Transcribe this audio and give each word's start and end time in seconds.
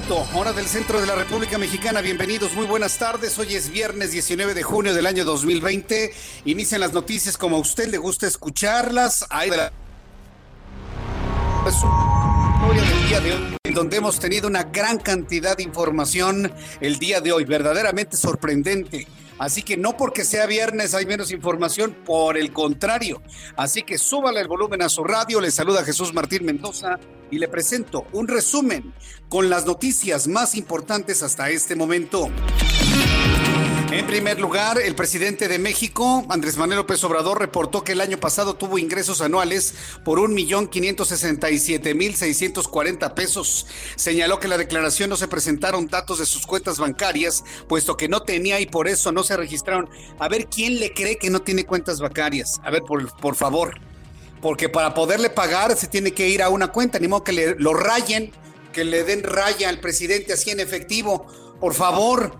Punto, 0.00 0.26
hora 0.34 0.52
del 0.52 0.66
centro 0.66 1.00
de 1.00 1.06
la 1.06 1.14
República 1.14 1.56
Mexicana. 1.56 2.02
Bienvenidos, 2.02 2.52
muy 2.52 2.66
buenas 2.66 2.98
tardes. 2.98 3.38
Hoy 3.38 3.54
es 3.54 3.70
viernes 3.70 4.10
19 4.10 4.52
de 4.52 4.62
junio 4.62 4.92
del 4.92 5.06
año 5.06 5.24
2020. 5.24 6.12
Inician 6.44 6.82
las 6.82 6.92
noticias 6.92 7.38
como 7.38 7.56
a 7.56 7.60
usted 7.60 7.88
le 7.88 7.96
gusta 7.96 8.26
escucharlas. 8.26 9.24
Hay 9.30 9.48
de 9.48 9.56
la... 9.56 9.72
historia 11.66 12.82
del 12.82 13.08
día 13.08 13.20
de 13.20 13.32
hoy, 13.32 13.72
donde 13.72 13.96
hemos 13.96 14.20
tenido 14.20 14.48
una 14.48 14.64
gran 14.64 14.98
cantidad 14.98 15.56
de 15.56 15.62
información 15.62 16.52
el 16.82 16.98
día 16.98 17.22
de 17.22 17.32
hoy, 17.32 17.44
verdaderamente 17.44 18.18
sorprendente. 18.18 19.06
Así 19.38 19.62
que 19.62 19.76
no 19.76 19.96
porque 19.96 20.24
sea 20.24 20.46
viernes 20.46 20.94
hay 20.94 21.06
menos 21.06 21.30
información, 21.30 21.96
por 22.04 22.36
el 22.36 22.52
contrario. 22.52 23.22
Así 23.56 23.82
que 23.82 23.98
súbale 23.98 24.40
el 24.40 24.48
volumen 24.48 24.82
a 24.82 24.88
su 24.88 25.04
radio. 25.04 25.40
Le 25.40 25.50
saluda 25.50 25.84
Jesús 25.84 26.14
Martín 26.14 26.44
Mendoza 26.44 26.98
y 27.30 27.38
le 27.38 27.48
presento 27.48 28.06
un 28.12 28.28
resumen 28.28 28.94
con 29.28 29.50
las 29.50 29.66
noticias 29.66 30.28
más 30.28 30.54
importantes 30.54 31.22
hasta 31.22 31.50
este 31.50 31.76
momento. 31.76 32.30
En 33.96 34.06
primer 34.06 34.38
lugar, 34.38 34.78
el 34.78 34.94
presidente 34.94 35.48
de 35.48 35.58
México, 35.58 36.26
Andrés 36.28 36.58
Manuel 36.58 36.80
López 36.80 37.02
Obrador, 37.02 37.40
reportó 37.40 37.82
que 37.82 37.92
el 37.92 38.02
año 38.02 38.20
pasado 38.20 38.52
tuvo 38.52 38.76
ingresos 38.76 39.22
anuales 39.22 39.72
por 40.04 40.18
1.567.640 40.18 43.14
pesos. 43.14 43.66
Señaló 43.96 44.38
que 44.38 44.48
la 44.48 44.58
declaración 44.58 45.08
no 45.08 45.16
se 45.16 45.28
presentaron 45.28 45.86
datos 45.86 46.18
de 46.18 46.26
sus 46.26 46.46
cuentas 46.46 46.78
bancarias, 46.78 47.42
puesto 47.68 47.96
que 47.96 48.06
no 48.06 48.20
tenía 48.20 48.60
y 48.60 48.66
por 48.66 48.86
eso 48.86 49.12
no 49.12 49.24
se 49.24 49.34
registraron. 49.34 49.88
A 50.18 50.28
ver, 50.28 50.48
¿quién 50.48 50.78
le 50.78 50.92
cree 50.92 51.16
que 51.16 51.30
no 51.30 51.40
tiene 51.40 51.64
cuentas 51.64 51.98
bancarias? 51.98 52.60
A 52.64 52.70
ver, 52.70 52.82
por, 52.82 53.16
por 53.16 53.34
favor. 53.34 53.80
Porque 54.42 54.68
para 54.68 54.92
poderle 54.92 55.30
pagar 55.30 55.74
se 55.74 55.86
tiene 55.86 56.12
que 56.12 56.28
ir 56.28 56.42
a 56.42 56.50
una 56.50 56.68
cuenta, 56.68 56.98
ni 56.98 57.08
modo 57.08 57.24
que 57.24 57.32
le, 57.32 57.54
lo 57.54 57.72
rayen, 57.72 58.30
que 58.74 58.84
le 58.84 59.04
den 59.04 59.22
raya 59.22 59.70
al 59.70 59.80
presidente 59.80 60.34
así 60.34 60.50
en 60.50 60.60
efectivo. 60.60 61.26
Por 61.58 61.72
favor, 61.72 62.38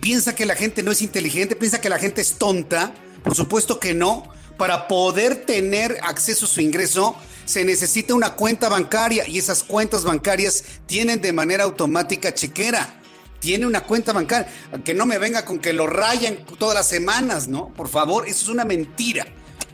piensa 0.00 0.34
que 0.34 0.46
la 0.46 0.54
gente 0.54 0.82
no 0.82 0.92
es 0.92 1.02
inteligente, 1.02 1.56
piensa 1.56 1.80
que 1.80 1.88
la 1.88 1.98
gente 1.98 2.20
es 2.20 2.34
tonta. 2.34 2.94
Por 3.22 3.34
supuesto 3.34 3.78
que 3.78 3.94
no. 3.94 4.30
Para 4.56 4.86
poder 4.86 5.44
tener 5.46 5.98
acceso 6.02 6.44
a 6.44 6.48
su 6.48 6.60
ingreso, 6.60 7.16
se 7.44 7.64
necesita 7.64 8.14
una 8.14 8.34
cuenta 8.34 8.68
bancaria 8.68 9.26
y 9.26 9.38
esas 9.38 9.62
cuentas 9.62 10.04
bancarias 10.04 10.64
tienen 10.86 11.20
de 11.20 11.32
manera 11.32 11.64
automática 11.64 12.32
chequera. 12.32 13.00
Tiene 13.40 13.66
una 13.66 13.82
cuenta 13.82 14.12
bancaria. 14.12 14.48
Que 14.84 14.94
no 14.94 15.04
me 15.04 15.18
venga 15.18 15.44
con 15.44 15.58
que 15.58 15.72
lo 15.72 15.86
rayan 15.86 16.44
todas 16.58 16.74
las 16.74 16.88
semanas, 16.88 17.48
¿no? 17.48 17.72
Por 17.74 17.88
favor, 17.88 18.28
eso 18.28 18.44
es 18.44 18.48
una 18.48 18.64
mentira. 18.64 19.26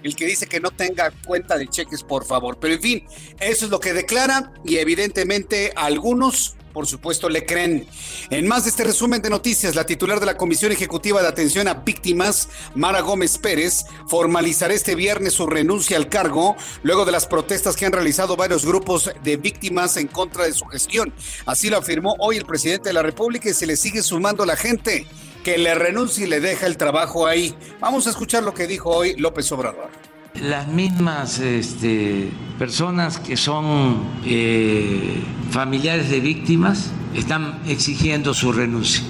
El 0.03 0.15
que 0.15 0.27
dice 0.27 0.47
que 0.47 0.61
no 0.61 0.71
tenga 0.71 1.13
cuenta 1.27 1.59
de 1.59 1.69
cheques, 1.69 2.03
por 2.03 2.25
favor. 2.25 2.59
Pero 2.61 2.75
en 2.75 2.81
fin, 2.81 3.07
eso 3.41 3.65
es 3.67 3.71
lo 3.71 3.81
que 3.81 3.93
declara 3.93 4.53
y 4.65 4.77
evidentemente 4.77 5.73
algunos 5.77 6.57
por 6.79 6.87
supuesto, 6.87 7.29
le 7.29 7.45
creen. 7.45 7.89
En 8.31 8.47
más 8.47 8.63
de 8.63 8.71
este 8.71 8.85
resumen 8.85 9.21
de 9.21 9.31
noticias, 9.31 9.75
la 9.75 9.85
titular 9.85 10.21
de 10.21 10.27
la 10.27 10.37
Comisión 10.37 10.71
Ejecutiva 10.71 11.21
de 11.21 11.27
Atención 11.27 11.67
a 11.67 11.75
Víctimas, 11.75 12.51
Mara 12.77 13.01
Gómez 13.01 13.37
Pérez, 13.37 13.85
formalizará 14.07 14.73
este 14.75 14.95
viernes 14.95 15.33
su 15.33 15.49
renuncia 15.49 15.97
al 15.97 16.09
cargo 16.09 16.55
luego 16.85 17.05
de 17.05 17.11
las 17.11 17.27
protestas 17.27 17.75
que 17.75 17.85
han 17.85 17.91
realizado 17.91 18.37
varios 18.37 18.65
grupos 18.65 19.11
de 19.25 19.37
víctimas 19.37 19.97
en 19.97 20.07
contra 20.07 20.45
de 20.45 20.53
su 20.53 20.67
gestión. 20.67 21.13
Así 21.47 21.69
lo 21.69 21.79
afirmó 21.79 22.15
hoy 22.21 22.37
el 22.37 22.47
presidente 22.47 22.91
de 22.91 22.93
la 22.93 23.03
República 23.03 23.51
y 23.51 23.55
se 23.55 23.67
le 23.67 23.77
sigue 23.77 24.01
sumando 24.01 24.47
la 24.47 24.55
gente 24.55 25.05
que 25.43 25.59
le 25.59 25.75
renuncia 25.75 26.27
y 26.27 26.29
le 26.29 26.39
deja 26.39 26.67
el 26.67 26.77
trabajo 26.77 27.27
ahí. 27.27 27.57
Vamos 27.81 28.07
a 28.07 28.11
escuchar 28.11 28.45
lo 28.45 28.55
que 28.55 28.69
dijo 28.69 28.91
hoy 28.91 29.17
López 29.17 29.51
Obrador 29.51 30.08
las 30.35 30.69
mismas 30.69 31.39
este, 31.39 32.31
personas 32.59 33.19
que 33.19 33.37
son 33.37 34.03
eh, 34.25 35.23
familiares 35.51 36.11
de 36.11 36.21
víctimas 36.21 36.93
están 37.15 37.61
exigiendo 37.67 38.35
su 38.35 38.53
renuncia. 38.53 39.03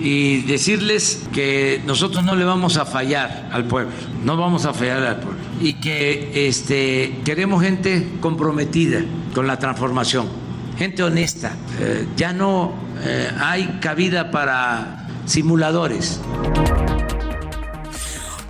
Y 0.00 0.42
decirles 0.42 1.26
que 1.32 1.80
nosotros 1.86 2.24
no 2.24 2.34
le 2.34 2.44
vamos 2.44 2.76
a 2.76 2.84
fallar 2.84 3.48
al 3.52 3.64
pueblo, 3.64 3.92
no 4.24 4.36
vamos 4.36 4.66
a 4.66 4.74
fallar 4.74 5.02
al 5.02 5.20
pueblo. 5.20 5.38
Y 5.60 5.74
que 5.74 6.48
este, 6.48 7.20
queremos 7.24 7.62
gente 7.62 8.08
comprometida 8.20 9.02
con 9.34 9.46
la 9.46 9.58
transformación, 9.58 10.26
gente 10.76 11.02
honesta. 11.02 11.52
Eh, 11.80 12.06
ya 12.16 12.32
no 12.32 12.74
eh, 13.02 13.30
hay 13.38 13.78
cabida 13.80 14.30
para 14.30 15.08
simuladores. 15.24 16.20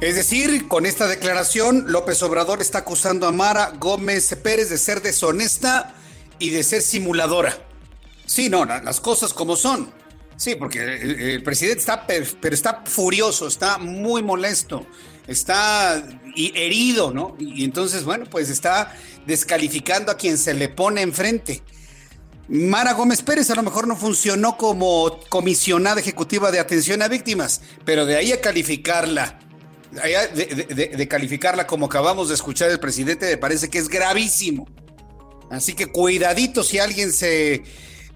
Es 0.05 0.17
decir, 0.17 0.69
con 0.69 0.85
esta 0.85 1.09
declaración, 1.09 1.87
López 1.89 2.23
Obrador 2.23 2.61
está 2.61 2.81
acusando 2.81 3.27
a 3.27 3.33
Mara 3.33 3.73
Gómez 3.81 4.37
Pérez 4.43 4.69
de 4.69 4.77
ser 4.77 5.01
deshonesta 5.01 5.95
y 6.39 6.51
de 6.51 6.63
ser 6.63 6.83
simuladora. 6.83 7.57
Sí, 8.27 8.51
no, 8.51 8.67
las 8.67 9.01
cosas 9.01 9.33
como 9.33 9.57
son. 9.57 9.91
Sí, 10.37 10.57
porque 10.57 11.33
el, 11.33 11.43
presidente 11.43 11.81
está, 11.81 12.07
pero 12.07 12.55
está 12.55 12.83
furioso, 12.85 13.47
está 13.47 13.79
muy 13.79 14.23
molesto, 14.23 14.87
está 15.27 16.07
herido, 16.37 17.11
¿no? 17.11 17.35
Y 17.39 17.65
entonces, 17.65 18.05
bueno, 18.05 18.27
pues 18.29 18.51
está 18.51 18.95
descalificando 19.27 20.13
a 20.13 20.19
quien 20.19 20.37
se 20.37 20.53
le 20.53 20.69
pone 20.69 21.01
enfrente. 21.01 21.63
Mara 22.47 22.93
Gómez 22.93 23.23
Pérez 23.23 23.49
a 23.49 23.55
lo 23.55 23.63
mejor 23.63 23.89
no 23.89 23.97
funcionó 23.97 24.59
como 24.59 25.19
comisionada 25.31 25.99
ejecutiva 25.99 26.51
de 26.51 26.61
atención 26.61 27.01
a 27.01 27.09
víctimas, 27.09 27.63
pero 27.87 28.05
de 28.05 28.17
ahí 28.17 28.33
a 28.33 28.43
calificarla 28.43 29.39
de, 29.95 31.09
calificarla 31.09 31.67
como 31.67 31.87
acabamos 31.87 32.29
de 32.29 32.35
escuchar 32.35 32.71
el 32.71 32.81
presidente, 32.81 33.27
me 33.27 33.37
parece 33.37 33.69
que 33.69 33.79
es 33.79 33.89
gravísimo. 33.89 34.67
Así 35.51 35.75
que 35.75 35.87
cuidadito 35.87 36.63
si 36.63 36.79
alguien 36.79 37.13
se, 37.13 37.63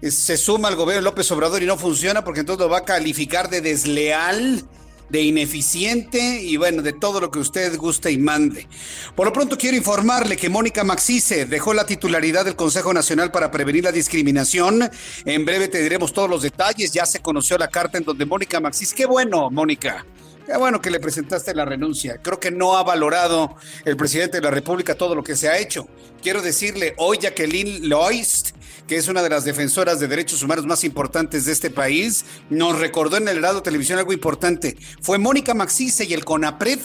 se 0.01 0.37
suma 0.37 0.67
al 0.67 0.75
gobierno 0.75 1.01
de 1.01 1.03
López 1.03 1.31
Obrador 1.31 1.63
y 1.63 1.65
no 1.65 1.77
funciona, 1.77 2.23
porque 2.23 2.41
entonces 2.41 2.65
lo 2.65 2.69
va 2.69 2.79
a 2.79 2.85
calificar 2.85 3.49
de 3.49 3.61
desleal, 3.61 4.67
de 5.09 5.21
ineficiente 5.21 6.41
y 6.41 6.57
bueno, 6.57 6.81
de 6.81 6.93
todo 6.93 7.19
lo 7.19 7.31
que 7.31 7.39
usted 7.39 7.75
guste 7.77 8.11
y 8.11 8.17
mande. 8.17 8.67
Por 9.15 9.27
lo 9.27 9.33
pronto 9.33 9.57
quiero 9.57 9.75
informarle 9.75 10.37
que 10.37 10.49
Mónica 10.49 10.83
Maxice 10.83 11.45
dejó 11.45 11.73
la 11.73 11.85
titularidad 11.85 12.45
del 12.45 12.55
Consejo 12.55 12.93
Nacional 12.93 13.31
para 13.31 13.51
Prevenir 13.51 13.83
la 13.83 13.91
Discriminación. 13.91 14.89
En 15.25 15.45
breve 15.45 15.67
te 15.67 15.81
diremos 15.81 16.13
todos 16.13 16.29
los 16.29 16.41
detalles. 16.41 16.91
Ya 16.91 17.05
se 17.05 17.21
conoció 17.21 17.57
la 17.57 17.69
carta 17.69 17.97
en 17.97 18.03
donde 18.03 18.25
Mónica 18.25 18.59
Maxice, 18.59 18.95
qué 18.95 19.05
bueno, 19.05 19.49
Mónica 19.49 20.05
Qué 20.49 20.57
bueno 20.57 20.81
que 20.81 20.89
le 20.89 20.99
presentaste 20.99 21.53
la 21.53 21.63
renuncia. 21.63 22.17
Creo 22.23 22.39
que 22.39 22.49
no 22.49 22.75
ha 22.75 22.81
valorado 22.81 23.55
el 23.85 23.95
presidente 23.95 24.37
de 24.37 24.41
la 24.41 24.49
República 24.49 24.95
todo 24.95 25.13
lo 25.13 25.23
que 25.23 25.35
se 25.35 25.47
ha 25.47 25.59
hecho. 25.59 25.87
Quiero 26.23 26.41
decirle 26.41 26.95
hoy 26.97 27.19
Jacqueline 27.21 27.87
Loist, 27.87 28.55
que 28.87 28.95
es 28.95 29.07
una 29.07 29.21
de 29.21 29.29
las 29.29 29.45
defensoras 29.45 29.99
de 29.99 30.07
derechos 30.07 30.41
humanos 30.41 30.65
más 30.65 30.83
importantes 30.83 31.45
de 31.45 31.51
este 31.51 31.69
país, 31.69 32.25
nos 32.49 32.79
recordó 32.79 33.17
en 33.17 33.27
el 33.27 33.37
Herado 33.37 33.61
Televisión 33.61 33.99
algo 33.99 34.11
importante. 34.11 34.75
Fue 35.03 35.19
Mónica 35.19 35.53
Maxice 35.53 36.05
y 36.05 36.15
el 36.15 36.25
CONAPRED 36.25 36.79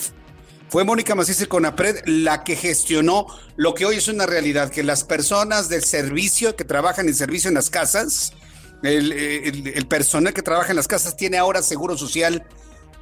fue 0.68 0.84
Mónica 0.84 1.14
Macías 1.14 1.46
Conapred 1.46 2.02
la 2.04 2.44
que 2.44 2.56
gestionó 2.56 3.26
lo 3.56 3.74
que 3.74 3.86
hoy 3.86 3.96
es 3.96 4.08
una 4.08 4.26
realidad, 4.26 4.68
que 4.68 4.82
las 4.82 5.04
personas 5.04 5.70
del 5.70 5.84
servicio 5.84 6.54
que 6.54 6.64
trabajan 6.64 7.08
en 7.08 7.14
servicio 7.14 7.48
en 7.48 7.54
las 7.54 7.70
casas, 7.70 8.34
el 8.82 9.86
personal 9.88 10.34
que 10.34 10.42
trabaja 10.42 10.70
en 10.70 10.76
las 10.76 10.88
casas 10.88 11.16
tiene 11.16 11.38
ahora 11.38 11.62
seguro 11.62 11.96
social 11.96 12.44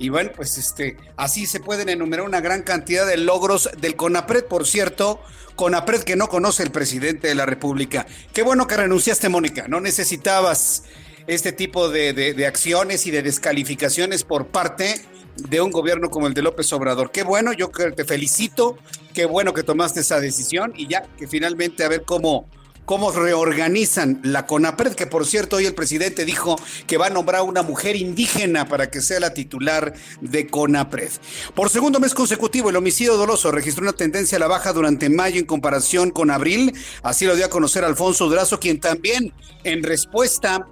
y 0.03 0.09
bueno, 0.09 0.33
pues 0.35 0.59
este, 0.59 0.97
así 1.17 1.47
se 1.47 1.61
pueden 1.61 1.89
enumerar 1.89 2.27
una 2.27 2.41
gran 2.41 2.63
cantidad 2.63 3.07
de 3.07 3.17
logros 3.17 3.71
del 3.79 3.95
CONAPRED, 3.95 4.47
por 4.47 4.67
cierto, 4.67 5.21
CONAPRED 5.55 6.03
que 6.03 6.17
no 6.17 6.29
conoce 6.29 6.65
el 6.65 6.73
presidente 6.73 7.29
de 7.29 7.37
la 7.37 7.47
República. 7.47 8.05
Qué 8.33 8.43
bueno 8.43 8.67
que 8.67 8.77
renunciaste, 8.77 9.29
Mónica, 9.29 9.69
no 9.69 9.81
necesitabas 9.81 10.83
este 11.29 11.53
tipo 11.53 11.89
de, 11.89 12.13
de 12.15 12.47
acciones 12.49 13.07
y 13.07 13.13
de 13.13 13.23
descalificaciones 13.23 14.25
por 14.25 14.49
parte 14.49 15.01
de 15.37 15.61
un 15.61 15.71
gobierno 15.71 16.11
como 16.11 16.27
el 16.27 16.35
de 16.35 16.43
López 16.43 16.73
Obrador. 16.73 17.13
Qué 17.13 17.23
bueno, 17.23 17.53
yo 17.53 17.69
te 17.69 18.05
felicito, 18.05 18.77
qué 19.15 19.25
bueno 19.25 19.55
que 19.55 19.63
tomaste 19.63 20.01
esa 20.01 20.19
decisión 20.19 20.73
y 20.77 20.89
ya 20.89 21.03
que 21.17 21.29
finalmente 21.29 21.85
a 21.85 21.89
ver 21.89 22.03
cómo 22.03 22.49
cómo 22.84 23.12
reorganizan 23.12 24.20
la 24.23 24.46
CONAPRED, 24.46 24.94
que 24.94 25.06
por 25.06 25.26
cierto 25.26 25.56
hoy 25.56 25.67
el 25.67 25.75
presidente 25.75 26.25
dijo 26.25 26.56
que 26.87 26.99
va 26.99 27.06
a 27.06 27.11
nombrar 27.11 27.43
una 27.43 27.62
mujer 27.62 27.96
indígena 27.96 28.69
para 28.69 28.90
que 28.90 29.00
sea 29.00 29.20
la 29.20 29.34
titular 29.34 29.94
de 30.20 30.46
CONAPRED. 30.46 31.11
Por 31.55 31.70
segundo 31.70 32.00
mes 32.00 32.14
consecutivo, 32.14 32.70
el 32.70 32.76
homicidio 32.76 33.17
doloso 33.17 33.50
registró 33.50 33.82
una 33.82 33.93
tendencia 33.93 34.37
a 34.37 34.40
la 34.40 34.49
baja 34.49 34.73
durante 34.73 35.08
mayo 35.08 35.38
en 35.38 35.46
comparación 35.46 36.11
con 36.11 36.31
abril, 36.31 36.73
así 37.02 37.25
lo 37.25 37.37
dio 37.37 37.46
a 37.46 37.50
conocer 37.50 37.84
Alfonso 37.84 38.29
Durazo, 38.29 38.61
quien 38.61 38.81
también 38.81 39.32
en 39.64 39.82
respuesta 39.82 40.67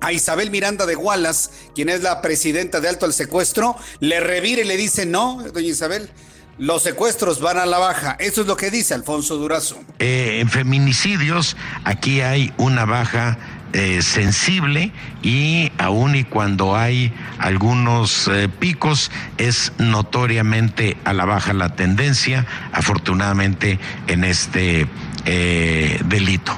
a 0.00 0.12
Isabel 0.12 0.50
Miranda 0.50 0.86
de 0.86 0.94
Gualas, 0.94 1.50
quien 1.74 1.88
es 1.88 2.02
la 2.02 2.22
presidenta 2.22 2.80
de 2.80 2.88
Alto 2.88 3.06
al 3.06 3.12
Secuestro, 3.12 3.76
le 4.00 4.20
revire 4.20 4.62
y 4.62 4.64
le 4.64 4.76
dice, 4.76 5.06
no, 5.06 5.42
doña 5.52 5.68
Isabel, 5.68 6.10
los 6.58 6.82
secuestros 6.82 7.40
van 7.40 7.58
a 7.58 7.66
la 7.66 7.78
baja. 7.78 8.16
Eso 8.18 8.42
es 8.42 8.46
lo 8.46 8.56
que 8.56 8.70
dice 8.70 8.94
Alfonso 8.94 9.36
Durazo. 9.36 9.80
Eh, 9.98 10.40
en 10.40 10.50
feminicidios, 10.50 11.56
aquí 11.84 12.20
hay 12.20 12.52
una 12.58 12.84
baja 12.84 13.38
eh, 13.72 14.02
sensible 14.02 14.92
y 15.22 15.70
aun 15.78 16.16
y 16.16 16.24
cuando 16.24 16.76
hay 16.76 17.12
algunos 17.38 18.28
eh, 18.28 18.48
picos 18.48 19.10
es 19.36 19.72
notoriamente 19.78 20.96
a 21.04 21.12
la 21.12 21.24
baja 21.24 21.52
la 21.52 21.76
tendencia, 21.76 22.46
afortunadamente 22.72 23.78
en 24.08 24.24
este 24.24 24.86
delito. 25.24 26.56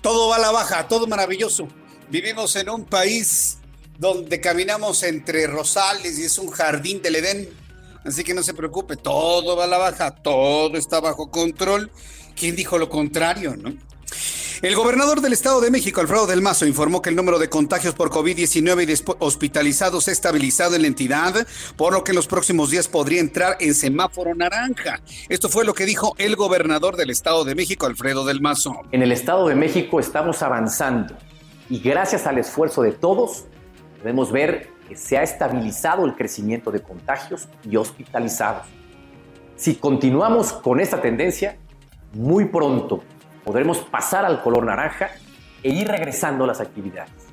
Todo 0.00 0.28
va 0.28 0.36
a 0.36 0.38
la 0.38 0.52
baja, 0.52 0.86
todo 0.86 1.08
maravilloso. 1.08 1.66
Vivimos 2.08 2.54
en 2.54 2.70
un 2.70 2.84
país 2.84 3.58
donde 3.98 4.40
caminamos 4.40 5.02
entre 5.02 5.48
rosales 5.48 6.16
y 6.20 6.24
es 6.24 6.38
un 6.38 6.48
jardín 6.52 7.02
del 7.02 7.16
Edén 7.16 7.65
Así 8.06 8.22
que 8.22 8.34
no 8.34 8.42
se 8.42 8.54
preocupe, 8.54 8.96
todo 8.96 9.56
va 9.56 9.64
a 9.64 9.66
la 9.66 9.78
baja, 9.78 10.12
todo 10.12 10.76
está 10.76 11.00
bajo 11.00 11.30
control. 11.30 11.90
¿Quién 12.36 12.54
dijo 12.54 12.78
lo 12.78 12.88
contrario, 12.88 13.56
no? 13.56 13.74
El 14.62 14.74
gobernador 14.74 15.20
del 15.20 15.32
Estado 15.32 15.60
de 15.60 15.70
México, 15.70 16.00
Alfredo 16.00 16.26
del 16.26 16.40
Mazo, 16.40 16.66
informó 16.66 17.02
que 17.02 17.10
el 17.10 17.16
número 17.16 17.38
de 17.38 17.50
contagios 17.50 17.94
por 17.94 18.10
COVID-19 18.10 18.88
y 18.88 19.14
hospitalizados 19.18 20.04
se 20.04 20.10
ha 20.10 20.12
estabilizado 20.12 20.76
en 20.76 20.82
la 20.82 20.88
entidad, 20.88 21.46
por 21.76 21.92
lo 21.92 22.04
que 22.04 22.12
en 22.12 22.16
los 22.16 22.26
próximos 22.26 22.70
días 22.70 22.88
podría 22.88 23.20
entrar 23.20 23.56
en 23.60 23.74
semáforo 23.74 24.34
naranja. 24.34 25.00
Esto 25.28 25.48
fue 25.48 25.64
lo 25.64 25.74
que 25.74 25.84
dijo 25.84 26.14
el 26.16 26.36
gobernador 26.36 26.96
del 26.96 27.10
Estado 27.10 27.44
de 27.44 27.54
México, 27.54 27.86
Alfredo 27.86 28.24
del 28.24 28.40
Mazo. 28.40 28.82
En 28.92 29.02
el 29.02 29.12
Estado 29.12 29.48
de 29.48 29.56
México 29.56 30.00
estamos 30.00 30.42
avanzando 30.42 31.16
y 31.68 31.80
gracias 31.80 32.26
al 32.26 32.38
esfuerzo 32.38 32.82
de 32.82 32.92
todos 32.92 33.44
podemos 34.00 34.32
ver 34.32 34.75
se 34.94 35.18
ha 35.18 35.22
estabilizado 35.22 36.04
el 36.04 36.14
crecimiento 36.14 36.70
de 36.70 36.82
contagios 36.82 37.48
y 37.64 37.76
hospitalizados. 37.76 38.66
Si 39.56 39.74
continuamos 39.74 40.52
con 40.52 40.78
esta 40.80 41.00
tendencia, 41.00 41.56
muy 42.12 42.44
pronto 42.44 43.02
podremos 43.44 43.78
pasar 43.78 44.24
al 44.24 44.42
color 44.42 44.64
naranja 44.64 45.10
e 45.62 45.70
ir 45.70 45.88
regresando 45.88 46.44
a 46.44 46.46
las 46.48 46.60
actividades. 46.60 47.25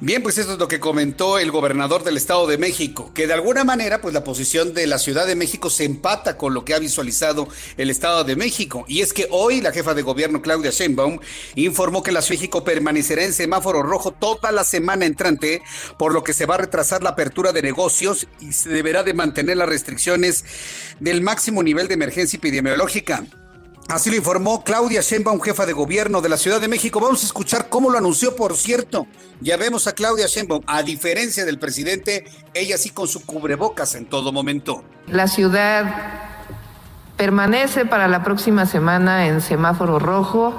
Bien, 0.00 0.22
pues 0.22 0.38
esto 0.38 0.52
es 0.52 0.60
lo 0.60 0.68
que 0.68 0.78
comentó 0.78 1.40
el 1.40 1.50
gobernador 1.50 2.04
del 2.04 2.16
Estado 2.16 2.46
de 2.46 2.56
México, 2.56 3.10
que 3.14 3.26
de 3.26 3.32
alguna 3.32 3.64
manera, 3.64 4.00
pues 4.00 4.14
la 4.14 4.22
posición 4.22 4.72
de 4.72 4.86
la 4.86 4.96
Ciudad 4.96 5.26
de 5.26 5.34
México 5.34 5.70
se 5.70 5.84
empata 5.84 6.36
con 6.36 6.54
lo 6.54 6.64
que 6.64 6.72
ha 6.72 6.78
visualizado 6.78 7.48
el 7.76 7.90
Estado 7.90 8.22
de 8.22 8.36
México. 8.36 8.84
Y 8.86 9.00
es 9.00 9.12
que 9.12 9.26
hoy 9.32 9.60
la 9.60 9.72
jefa 9.72 9.94
de 9.94 10.02
gobierno, 10.02 10.40
Claudia 10.40 10.70
Sheinbaum, 10.70 11.18
informó 11.56 12.04
que 12.04 12.12
la 12.12 12.22
Ciudad 12.22 12.38
de 12.38 12.42
México 12.42 12.62
permanecerá 12.62 13.24
en 13.24 13.32
semáforo 13.32 13.82
rojo 13.82 14.12
toda 14.12 14.52
la 14.52 14.62
semana 14.62 15.04
entrante, 15.04 15.62
por 15.98 16.14
lo 16.14 16.22
que 16.22 16.32
se 16.32 16.46
va 16.46 16.54
a 16.54 16.58
retrasar 16.58 17.02
la 17.02 17.10
apertura 17.10 17.50
de 17.50 17.62
negocios 17.62 18.28
y 18.40 18.52
se 18.52 18.68
deberá 18.68 19.02
de 19.02 19.14
mantener 19.14 19.56
las 19.56 19.68
restricciones 19.68 20.44
del 21.00 21.22
máximo 21.22 21.64
nivel 21.64 21.88
de 21.88 21.94
emergencia 21.94 22.36
epidemiológica. 22.36 23.24
Así 23.88 24.10
lo 24.10 24.16
informó 24.16 24.62
Claudia 24.64 25.00
Sheinbaum, 25.00 25.40
jefa 25.40 25.64
de 25.64 25.72
gobierno 25.72 26.20
de 26.20 26.28
la 26.28 26.36
Ciudad 26.36 26.60
de 26.60 26.68
México. 26.68 27.00
Vamos 27.00 27.22
a 27.22 27.26
escuchar 27.26 27.70
cómo 27.70 27.88
lo 27.88 27.96
anunció, 27.96 28.36
por 28.36 28.54
cierto. 28.54 29.06
Ya 29.40 29.56
vemos 29.56 29.86
a 29.86 29.94
Claudia 29.94 30.26
Sheinbaum, 30.26 30.62
a 30.66 30.82
diferencia 30.82 31.46
del 31.46 31.58
presidente, 31.58 32.26
ella 32.52 32.76
sí 32.76 32.90
con 32.90 33.08
su 33.08 33.24
cubrebocas 33.24 33.94
en 33.94 34.04
todo 34.04 34.30
momento. 34.30 34.84
La 35.06 35.26
ciudad 35.26 35.86
permanece 37.16 37.86
para 37.86 38.08
la 38.08 38.22
próxima 38.22 38.66
semana 38.66 39.26
en 39.26 39.40
semáforo 39.40 39.98
rojo, 39.98 40.52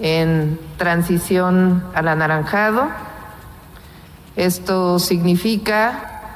en 0.00 0.58
transición 0.78 1.84
al 1.94 2.08
anaranjado. 2.08 2.88
Esto 4.34 4.98
significa 4.98 6.32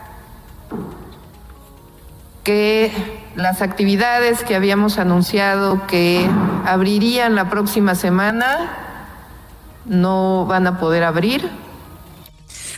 que 2.44 3.19
las 3.36 3.62
actividades 3.62 4.42
que 4.42 4.54
habíamos 4.54 4.98
anunciado 4.98 5.86
que 5.86 6.28
abrirían 6.66 7.34
la 7.34 7.48
próxima 7.48 7.94
semana 7.94 8.76
no 9.86 10.46
van 10.46 10.66
a 10.66 10.78
poder 10.78 11.04
abrir. 11.04 11.48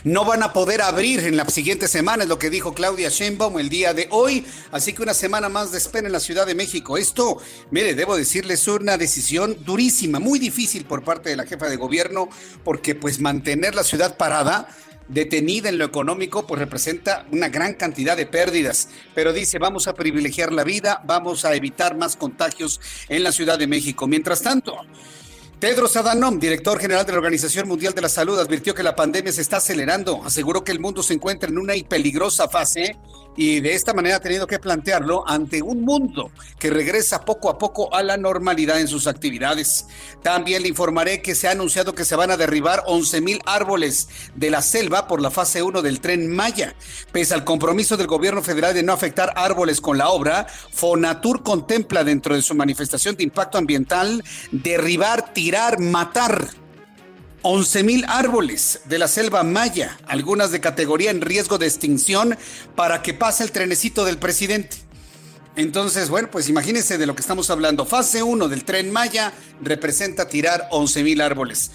No 0.03 0.25
van 0.25 0.43
a 0.43 0.51
poder 0.51 0.81
abrir 0.81 1.21
en 1.21 1.37
la 1.37 1.45
siguiente 1.45 1.87
semana, 1.87 2.23
es 2.23 2.29
lo 2.29 2.37
que 2.37 2.49
dijo 2.49 2.73
Claudia 2.73 3.07
Sheinbaum 3.07 3.57
el 3.57 3.69
día 3.69 3.93
de 3.93 4.09
hoy. 4.11 4.45
Así 4.73 4.91
que 4.91 5.01
una 5.01 5.13
semana 5.13 5.47
más 5.47 5.71
de 5.71 5.77
espera 5.77 6.07
en 6.07 6.11
la 6.11 6.19
Ciudad 6.19 6.45
de 6.45 6.55
México. 6.55 6.97
Esto, 6.97 7.37
mire, 7.71 7.95
debo 7.95 8.17
decirles, 8.17 8.67
una 8.67 8.97
decisión 8.97 9.55
durísima, 9.63 10.19
muy 10.19 10.39
difícil 10.39 10.83
por 10.83 11.05
parte 11.05 11.29
de 11.29 11.37
la 11.37 11.45
jefa 11.45 11.69
de 11.69 11.77
gobierno, 11.77 12.27
porque 12.65 12.95
pues 12.95 13.21
mantener 13.21 13.75
la 13.75 13.85
ciudad 13.85 14.17
parada 14.17 14.67
detenida 15.07 15.69
en 15.69 15.77
lo 15.77 15.85
económico, 15.85 16.47
pues 16.47 16.59
representa 16.59 17.25
una 17.31 17.49
gran 17.49 17.73
cantidad 17.73 18.17
de 18.17 18.25
pérdidas. 18.25 18.89
Pero 19.13 19.33
dice, 19.33 19.59
vamos 19.59 19.87
a 19.87 19.93
privilegiar 19.93 20.51
la 20.51 20.63
vida, 20.63 21.01
vamos 21.05 21.45
a 21.45 21.55
evitar 21.55 21.97
más 21.97 22.15
contagios 22.15 22.79
en 23.09 23.23
la 23.23 23.31
Ciudad 23.31 23.57
de 23.59 23.67
México. 23.67 24.07
Mientras 24.07 24.41
tanto, 24.41 24.75
Tedros 25.59 25.95
Adhanom, 25.95 26.39
director 26.39 26.77
general 26.77 27.05
de 27.05 27.13
la 27.13 27.19
Organización 27.19 27.69
Mundial 27.69 27.93
de 27.93 28.01
la 28.01 28.09
Salud, 28.09 28.37
advirtió 28.37 28.75
que 28.75 28.83
la 28.83 28.97
pandemia 28.97 29.31
se 29.31 29.41
está 29.41 29.57
acelerando. 29.57 30.21
Aseguró 30.25 30.63
que 30.63 30.73
el 30.73 30.79
mundo 30.81 31.01
se 31.01 31.13
encuentra 31.13 31.49
en 31.49 31.57
una 31.57 31.73
peligrosa 31.87 32.49
fase 32.49 32.97
y 33.35 33.59
de 33.61 33.73
esta 33.73 33.93
manera 33.93 34.17
ha 34.17 34.19
tenido 34.19 34.47
que 34.47 34.59
plantearlo 34.59 35.27
ante 35.27 35.61
un 35.61 35.81
mundo 35.81 36.31
que 36.59 36.69
regresa 36.69 37.25
poco 37.25 37.49
a 37.49 37.57
poco 37.57 37.93
a 37.93 38.03
la 38.03 38.17
normalidad 38.17 38.79
en 38.79 38.87
sus 38.87 39.07
actividades. 39.07 39.87
También 40.21 40.61
le 40.61 40.69
informaré 40.69 41.21
que 41.21 41.35
se 41.35 41.47
ha 41.47 41.51
anunciado 41.51 41.95
que 41.95 42.05
se 42.05 42.15
van 42.15 42.31
a 42.31 42.37
derribar 42.37 42.83
11 42.85 43.21
mil 43.21 43.41
árboles 43.45 44.07
de 44.35 44.49
la 44.49 44.61
selva 44.61 45.07
por 45.07 45.21
la 45.21 45.31
fase 45.31 45.63
1 45.63 45.81
del 45.81 45.99
tren 45.99 46.29
Maya. 46.29 46.75
Pese 47.11 47.33
al 47.33 47.43
compromiso 47.43 47.97
del 47.97 48.07
gobierno 48.07 48.41
federal 48.41 48.73
de 48.73 48.83
no 48.83 48.93
afectar 48.93 49.33
árboles 49.35 49.81
con 49.81 49.97
la 49.97 50.09
obra, 50.09 50.47
Fonatur 50.71 51.43
contempla 51.43 52.03
dentro 52.03 52.35
de 52.35 52.41
su 52.41 52.55
manifestación 52.55 53.15
de 53.15 53.23
impacto 53.23 53.57
ambiental 53.57 54.23
derribar, 54.51 55.33
tirar, 55.33 55.79
matar 55.79 56.62
11 57.43 57.83
mil 57.83 58.05
árboles 58.07 58.79
de 58.85 58.97
la 58.97 59.09
selva 59.09 59.43
maya, 59.43 59.99
algunas 60.07 60.51
de 60.51 60.61
categoría 60.61 61.11
en 61.11 61.21
riesgo 61.21 61.57
de 61.57 61.67
extinción, 61.67 62.37
para 62.75 63.01
que 63.01 63.13
pase 63.13 63.43
el 63.43 63.51
trenecito 63.51 64.05
del 64.05 64.17
presidente. 64.17 64.77
Entonces, 65.55 66.09
bueno, 66.09 66.31
pues 66.31 66.49
imagínense 66.49 66.97
de 66.97 67.05
lo 67.05 67.15
que 67.15 67.21
estamos 67.21 67.49
hablando. 67.49 67.85
Fase 67.85 68.23
1 68.23 68.47
del 68.47 68.63
tren 68.63 68.91
Maya 68.91 69.33
representa 69.61 70.27
tirar 70.27 70.67
11 70.71 71.03
mil 71.03 71.21
árboles. 71.21 71.71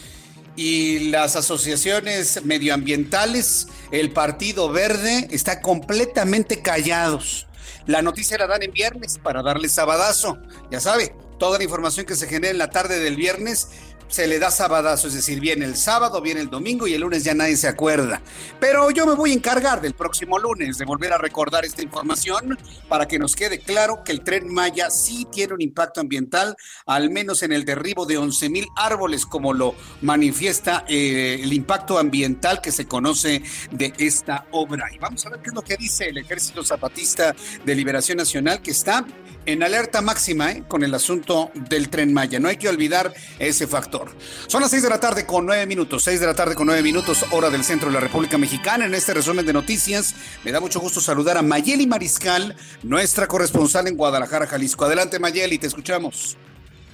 Y 0.57 1.11
las 1.11 1.37
asociaciones 1.37 2.45
medioambientales, 2.45 3.69
el 3.93 4.11
Partido 4.11 4.73
Verde, 4.73 5.29
está 5.31 5.61
completamente 5.61 6.63
callados. 6.63 7.47
La 7.87 8.03
noticia 8.03 8.39
la 8.39 8.49
dan 8.49 8.63
en 8.63 8.73
viernes 8.73 9.19
para 9.23 9.43
darle 9.43 9.69
sabadazo. 9.69 10.39
Ya 10.71 10.81
sabe, 10.81 11.15
toda 11.39 11.59
la 11.59 11.65
información 11.65 12.05
que 12.07 12.17
se 12.17 12.27
genera 12.27 12.51
en 12.51 12.59
la 12.59 12.71
tarde 12.71 12.99
del 12.99 13.17
viernes 13.17 13.69
se 14.09 14.27
le 14.27 14.39
da 14.39 14.51
sabadazo, 14.51 15.09
es 15.09 15.15
decir, 15.15 15.41
viene 15.41 15.65
el 15.65 15.77
sábado, 15.77 16.21
viene 16.21 16.41
el 16.41 16.51
domingo 16.51 16.87
y 16.87 16.95
el 16.95 17.03
lunes 17.03 17.25
ya 17.25 17.35
nadie 17.35 17.57
se 17.57 17.69
acuerda. 17.69 18.21
Pero 18.59 18.91
yo 18.91 19.07
me 19.07 19.15
voy 19.15 19.31
a 19.31 19.35
encargar 19.35 19.81
del 19.81 19.95
próximo 19.95 20.39
lunes 20.39 20.79
de 20.79 20.85
volver 20.85 21.13
a 21.13 21.19
recordar 21.19 21.65
esta 21.65 21.83
información 21.83 22.59
para 22.89 23.07
que 23.07 23.19
nos 23.19 23.37
quede 23.37 23.59
claro 23.59 24.03
que 24.05 24.13
el 24.13 24.23
tren 24.23 24.53
Maya 24.53 24.91
sí 24.91 25.27
tiene 25.31 25.55
un 25.55 25.61
impacto 25.61 26.01
ambiental, 26.01 26.57
al 26.87 27.11
menos 27.11 27.43
en 27.43 27.53
el 27.53 27.65
derribo 27.65 28.07
de 28.07 28.17
11 28.17 28.49
mil 28.51 28.67
árboles, 28.77 29.27
como 29.27 29.53
lo 29.53 29.75
manifiesta 30.03 30.85
eh, 30.89 31.41
el 31.43 31.53
impacto 31.53 31.99
ambiental 31.99 32.61
que 32.61 32.73
se 32.73 32.87
conoce 32.87 33.43
de 33.71 33.93
esta 33.99 34.47
obra. 34.53 34.87
Y 34.93 34.99
vamos 34.99 35.25
a 35.27 35.31
ver 35.31 35.41
qué 35.41 35.51
es 35.51 35.55
lo 35.55 35.63
que 35.63 35.77
dice 35.77 36.09
el 36.09 36.19
Ejército 36.19 36.65
Zapatista 36.65 37.35
de 37.65 37.75
Liberación 37.75 38.19
Nacional, 38.19 38.63
que 38.63 38.71
está 38.71 39.05
en 39.49 39.63
alerta 39.63 40.03
máxima 40.03 40.53
¿eh? 40.53 40.65
con 40.69 40.85
el 40.85 40.93
asunto 40.95 41.51
del 41.55 41.89
tren 41.89 42.13
Maya. 42.13 42.39
No 42.39 42.49
hay 42.49 42.59
que 42.59 42.69
olvidar 42.69 43.15
ese 43.39 43.67
factor. 43.67 43.98
Son 44.47 44.61
las 44.61 44.71
seis 44.71 44.83
de 44.83 44.89
la 44.89 45.01
tarde 45.01 45.27
con 45.27 45.47
nueve 45.47 45.67
minutos, 45.67 46.05
seis 46.05 46.21
de 46.21 46.27
la 46.27 46.35
tarde 46.35 46.55
con 46.55 46.67
nueve 46.67 46.83
minutos, 46.83 47.25
hora 47.31 47.51
del 47.51 47.65
centro 47.65 47.89
de 47.89 47.95
la 47.95 48.01
República 48.01 48.39
Mexicana. 48.39 48.87
En 48.87 48.95
este 48.95 49.15
resumen 49.15 49.47
de 49.47 49.53
noticias, 49.53 50.15
me 50.45 50.53
da 50.53 50.61
mucho 50.61 50.81
gusto 50.81 51.01
saludar 51.01 51.37
a 51.37 51.43
Mayeli 51.43 51.87
Mariscal, 51.87 52.57
nuestra 52.83 53.27
corresponsal 53.27 53.87
en 53.89 53.97
Guadalajara, 53.97 54.47
Jalisco. 54.47 54.85
Adelante, 54.85 55.19
Mayeli, 55.19 55.59
te 55.59 55.67
escuchamos. 55.67 56.37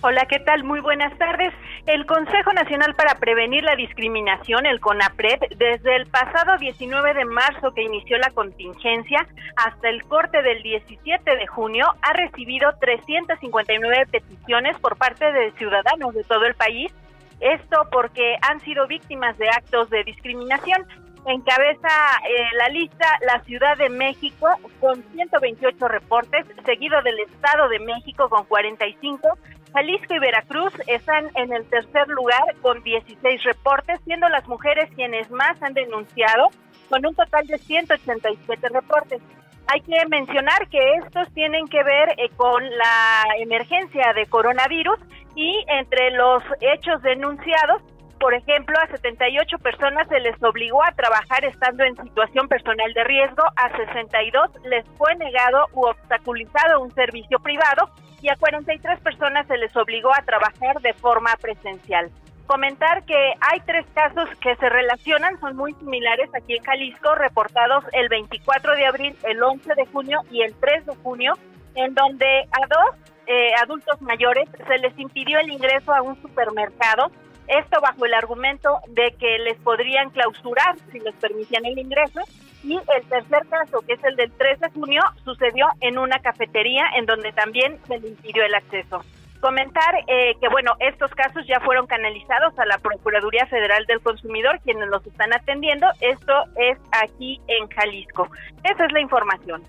Hola, 0.07 0.27
¿qué 0.27 0.39
tal? 0.39 0.65
Muy 0.65 0.81
buenas 0.81 1.17
tardes. 1.17 1.55
El 1.87 2.05
Consejo 2.05 2.53
Nacional 2.53 2.95
para 2.95 3.15
Prevenir 3.15 3.65
la 3.65 3.75
Discriminación, 3.75 4.67
el 4.67 4.79
CONAPRED, 4.79 5.57
desde 5.57 5.97
el 5.97 6.05
pasado 6.09 6.59
19 6.59 7.15
de 7.15 7.25
marzo 7.25 7.73
que 7.73 7.85
inició 7.85 8.19
la 8.19 8.29
contingencia 8.29 9.27
hasta 9.57 9.89
el 9.89 10.05
corte 10.05 10.43
del 10.43 10.63
17 10.63 11.37
de 11.37 11.47
junio, 11.47 11.87
ha 12.03 12.13
recibido 12.13 12.75
359 12.83 14.05
peticiones 14.11 14.79
por 14.79 14.97
parte 14.99 15.33
de 15.33 15.53
ciudadanos 15.53 16.13
de 16.13 16.25
todo 16.25 16.45
el 16.45 16.55
país. 16.55 16.93
Esto 17.41 17.89
porque 17.91 18.37
han 18.43 18.61
sido 18.61 18.87
víctimas 18.87 19.39
de 19.39 19.49
actos 19.49 19.89
de 19.89 20.05
discriminación. 20.05 20.87
Encabeza 21.27 21.89
eh, 22.29 22.45
la 22.59 22.69
lista 22.69 23.09
la 23.27 23.43
Ciudad 23.45 23.79
de 23.79 23.89
México 23.89 24.49
con 24.79 25.03
128 25.15 25.89
reportes, 25.89 26.45
seguido 26.67 27.01
del 27.01 27.19
Estado 27.21 27.71
de 27.71 27.79
México 27.79 28.29
con 28.29 28.45
45 28.45 29.39
Jalisco 29.75 30.15
y 30.15 30.21
Veracruz 30.21 30.73
están 30.87 31.31
en 31.35 31.53
el 31.53 31.69
tercer 31.69 32.07
lugar 32.07 32.55
con 32.63 32.81
16 32.85 33.43
reportes, 33.43 34.01
siendo 34.05 34.29
las 34.29 34.47
mujeres 34.47 34.89
quienes 34.95 35.29
más 35.33 35.61
han 35.63 35.75
denunciado, 35.75 36.49
con 36.89 37.05
un 37.05 37.13
total 37.15 37.45
de 37.49 37.59
187 37.59 38.69
reportes. 38.69 39.21
Hay 39.67 39.81
que 39.81 39.97
mencionar 40.09 40.69
que 40.69 40.79
estos 41.05 41.33
tienen 41.35 41.67
que 41.67 41.83
ver 41.83 42.11
eh, 42.19 42.29
con 42.37 42.63
la 42.63 43.25
emergencia 43.39 44.13
de 44.15 44.27
coronavirus 44.27 44.99
y 45.35 45.65
entre 45.67 46.13
los 46.13 46.45
hechos 46.61 47.03
denunciados, 47.03 47.83
por 48.19 48.35
ejemplo, 48.35 48.77
a 48.79 48.87
78 48.87 49.59
personas 49.59 50.09
se 50.09 50.21
les 50.21 50.41
obligó 50.43 50.83
a 50.85 50.93
trabajar 50.93 51.45
estando 51.45 51.85
en 51.85 51.97
situación 51.97 52.49
personal 52.49 52.93
de 52.95 53.05
riesgo, 53.05 53.43
a 53.57 53.77
62 53.77 54.51
les 54.65 54.85
fue 54.97 55.15
negado 55.17 55.67
u 55.73 55.87
obstaculizado 55.87 56.81
un 56.81 56.93
servicio 56.95 57.39
privado 57.41 57.91
y 58.23 58.29
a 58.29 58.37
43 58.37 59.01
personas 59.01 59.47
se 59.47 59.59
les 59.59 59.75
obligó 59.77 60.11
a 60.15 60.23
trabajar 60.23 60.81
de 60.81 60.95
forma 60.95 61.35
presencial. 61.41 62.11
Comentar 62.47 63.05
que 63.05 63.35
hay 63.41 63.61
tres 63.61 63.87
casos 63.95 64.29
que 64.41 64.55
se 64.57 64.69
relacionan, 64.69 65.41
son 65.41 65.57
muy 65.57 65.73
similares 65.75 66.29
aquí 66.35 66.57
en 66.57 66.63
Jalisco, 66.63 67.15
reportados 67.15 67.85
el 67.93 68.09
24 68.09 68.77
de 68.77 68.87
abril, 68.87 69.17
el 69.25 69.43
11 69.43 69.75
de 69.75 69.87
junio 69.87 70.21
y 70.31 70.43
el 70.43 70.55
3 70.55 70.87
de 70.87 70.97
junio, 70.97 71.33
en 71.75 71.95
donde 71.95 72.43
a 72.53 72.67
dos 72.67 72.97
eh, 73.27 73.51
adultos 73.63 74.01
mayores 74.03 74.49
se 74.67 74.79
les 74.79 74.99
impidió 74.99 75.39
el 75.39 75.51
ingreso 75.51 75.95
a 75.95 76.03
un 76.03 76.21
supermercado 76.21 77.11
esto 77.49 77.81
bajo 77.81 78.05
el 78.07 78.15
argumento 78.15 78.81
de 78.89 79.15
que 79.19 79.39
les 79.39 79.57
podrían 79.59 80.11
clausurar 80.11 80.77
si 80.91 81.01
les 81.01 81.15
permitían 81.17 81.65
el 81.65 81.79
ingreso. 81.79 82.21
Y 82.63 82.77
el 82.77 83.05
tercer 83.11 83.47
caso, 83.49 83.83
que 83.87 83.93
es 83.93 84.05
el 84.05 84.17
del 84.17 84.33
3 84.33 84.61
de 84.61 84.71
junio, 84.71 85.03
sucedió 85.23 85.67
en 85.81 85.99
una 85.99 86.19
cafetería 86.21 86.85
en 86.97 87.05
donde 87.05 87.33
también 87.33 87.79
se 87.87 87.99
le 87.99 88.09
impidió 88.09 88.43
el 88.43 88.55
acceso. 88.55 89.05
Comentar 89.41 89.95
eh, 90.07 90.35
que, 90.41 90.49
bueno, 90.49 90.73
estos 90.81 91.11
casos 91.11 91.47
ya 91.47 91.61
fueron 91.61 91.87
canalizados 91.87 92.59
a 92.59 92.65
la 92.65 92.79
Procuraduría 92.79 93.47
Federal 93.47 93.85
del 93.85 94.01
Consumidor, 94.01 94.61
quienes 94.65 94.89
los 94.89 95.07
están 95.07 95.35
atendiendo. 95.35 95.87
Esto 96.01 96.33
es 96.57 96.79
aquí 96.93 97.39
en 97.49 97.69
Jalisco. 97.69 98.31
Esa 98.63 98.87
es 98.87 98.93
la 98.93 99.01
información. 99.01 99.63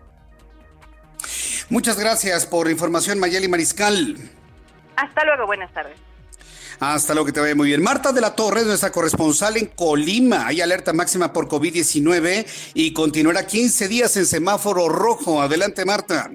Muchas 1.70 2.00
gracias 2.00 2.46
por 2.46 2.68
la 2.68 2.72
información, 2.72 3.20
Mayeli 3.20 3.50
Mariscal. 3.50 4.16
Hasta 4.96 5.26
luego, 5.26 5.48
buenas 5.48 5.72
tardes. 5.74 6.00
Hasta 6.80 7.14
luego, 7.14 7.28
que 7.28 7.32
te 7.32 7.40
vaya 7.40 7.56
muy 7.56 7.68
bien. 7.68 7.82
Marta 7.82 8.12
de 8.12 8.22
la 8.22 8.36
Torre, 8.36 8.64
nuestra 8.64 8.92
corresponsal 8.92 9.58
en 9.58 9.68
Colima. 9.68 10.48
Hay 10.48 10.62
alerta 10.62 10.94
máxima 10.94 11.32
por 11.32 11.48
COVID-19 11.48 12.74
y 12.74 12.94
continuará 12.94 13.46
15 13.46 13.88
días 13.88 14.16
en 14.18 14.26
semáforo 14.26 14.90
rojo. 14.90 15.42
Adelante, 15.42 15.86
Marta. 15.86 16.30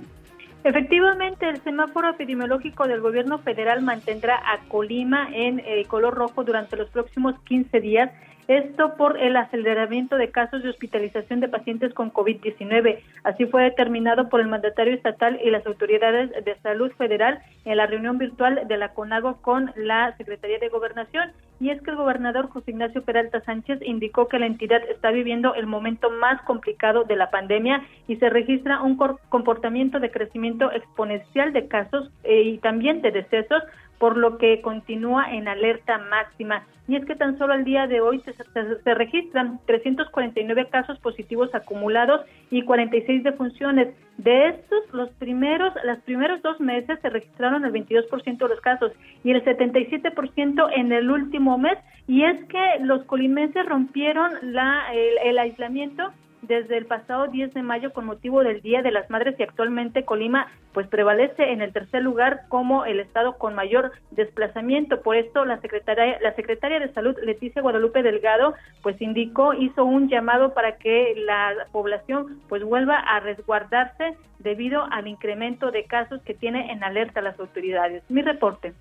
Efectivamente, 0.63 1.49
el 1.49 1.63
semáforo 1.63 2.11
epidemiológico 2.11 2.87
del 2.87 3.01
gobierno 3.01 3.39
federal 3.39 3.81
mantendrá 3.83 4.37
a 4.37 4.59
Colima 4.69 5.29
en 5.33 5.61
eh, 5.61 5.85
color 5.87 6.15
rojo 6.15 6.45
durante 6.45 6.77
los 6.77 6.91
próximos 6.91 7.35
15 7.47 7.81
días 7.81 8.11
esto 8.51 8.97
por 8.97 9.17
el 9.17 9.37
aceleramiento 9.37 10.17
de 10.17 10.33
casos 10.33 10.65
de 10.65 10.71
hospitalización 10.71 11.39
de 11.39 11.49
pacientes 11.49 11.95
con 11.95 12.13
COVID-19. 12.13 12.99
Así 13.23 13.47
fue 13.47 13.63
determinado 13.63 14.29
por 14.29 14.41
el 14.41 14.49
mandatario 14.49 14.93
estatal 14.93 15.39
y 15.41 15.51
las 15.51 15.65
autoridades 15.67 16.31
de 16.45 16.57
salud 16.61 16.91
federal 16.99 17.41
en 17.65 17.77
la 17.77 17.87
reunión 17.87 18.19
virtual 18.19 18.67
de 18.67 18.77
la 18.77 18.93
CONAGO 18.93 19.41
con 19.41 19.73
la 19.77 20.17
Secretaría 20.17 20.59
de 20.59 20.69
Gobernación. 20.69 21.31
Y 21.61 21.71
es 21.71 21.81
que 21.83 21.91
el 21.91 21.97
gobernador 21.97 22.49
José 22.49 22.73
Ignacio 22.73 23.03
Peralta 23.03 23.41
Sánchez 23.43 23.79
indicó 23.83 24.27
que 24.27 24.41
la 24.41 24.47
entidad 24.47 24.83
está 24.91 25.13
viviendo 25.13 25.55
el 25.55 25.67
momento 25.67 26.11
más 26.11 26.43
complicado 26.43 27.05
de 27.05 27.15
la 27.15 27.31
pandemia 27.31 27.85
y 28.09 28.17
se 28.17 28.31
registra 28.31 28.83
un 28.83 28.97
comportamiento 29.29 30.01
de 30.01 30.11
crecimiento 30.11 30.73
exponencial 30.73 31.53
de 31.53 31.69
casos 31.69 32.11
eh, 32.25 32.43
y 32.43 32.59
también 32.59 33.01
de 33.01 33.13
decesos 33.13 33.63
por 34.01 34.17
lo 34.17 34.39
que 34.39 34.63
continúa 34.63 35.31
en 35.31 35.47
alerta 35.47 35.99
máxima. 35.99 36.65
Y 36.89 36.97
es 36.97 37.05
que 37.05 37.15
tan 37.15 37.37
solo 37.37 37.53
al 37.53 37.65
día 37.65 37.87
de 37.87 38.01
hoy 38.01 38.21
se, 38.23 38.95
registran 38.95 39.61
349 39.67 40.69
casos 40.71 40.99
positivos 41.01 41.55
acumulados 41.55 42.23
y 42.51 42.63
46 42.63 43.23
defunciones. 43.23 43.95
De 44.17 44.49
estos, 44.49 44.93
los 44.93 45.11
primeros, 45.11 45.75
los 45.85 45.99
primeros 45.99 46.41
dos 46.41 46.59
meses 46.61 46.99
se 47.03 47.11
registraron 47.11 47.67
el 47.67 47.73
22% 47.73 48.39
de 48.39 48.49
los 48.49 48.61
casos 48.63 48.91
y 49.23 49.33
el 49.33 49.45
77% 49.45 50.71
en 50.75 50.93
el 50.93 51.11
último 51.11 51.59
mes. 51.59 51.77
Y 52.09 52.25
es 52.25 52.43
que 52.47 52.79
los 52.81 53.05
colimenses 53.05 53.67
rompieron 53.67 54.33
la, 54.43 54.93
el 54.95 55.39
aislamiento 55.39 56.11
desde 56.43 56.79
el 56.79 56.87
pasado 56.87 57.29
10 57.29 57.55
de 57.55 57.63
mayo 57.63 57.93
con 57.93 58.07
motivo 58.07 58.43
del 58.43 58.63
Día 58.63 58.83
de 58.83 58.91
las 58.91 59.11
Madres 59.11 59.35
y 59.39 59.43
actualmente 59.43 60.05
Colima 60.05 60.47
pues 60.73 60.87
prevalece 60.87 61.53
en 61.53 61.61
el 61.61 61.73
tercer 61.73 62.03
lugar 62.03 62.43
como 62.49 62.85
el 62.85 63.01
estado 63.01 63.37
con 63.37 63.55
mayor 63.55 63.93
desplazamiento. 64.11 65.03
Por 65.03 65.17
esto 65.17 65.45
la 65.45 65.61
secretaria 65.61 66.19
la 66.21 66.35
secretaria 66.35 66.79
de 66.79 66.93
Salud 66.93 67.17
Leticia 67.23 67.63
Guadalupe 67.63 68.03
Delgado 68.03 68.55
pues 68.83 69.01
indicó 69.01 69.55
hizo 69.55 69.85
un 69.85 70.09
llamado 70.09 70.55
para 70.55 70.77
que 70.77 71.15
la 71.17 71.67
población 71.73 72.41
pues 72.49 72.63
vuelva 72.65 72.99
a 72.99 73.21
resguardarse 73.21 74.17
debido 74.39 74.85
al 74.91 75.09
incremento 75.09 75.71
de 75.71 75.85
casos 75.85 76.23
que 76.23 76.35
tiene 76.35 76.73
en 76.73 76.83
alerta 76.83 77.21
las 77.21 77.39
autoridades. 77.39 78.03
Mi 78.09 78.23
reporte. 78.23 78.73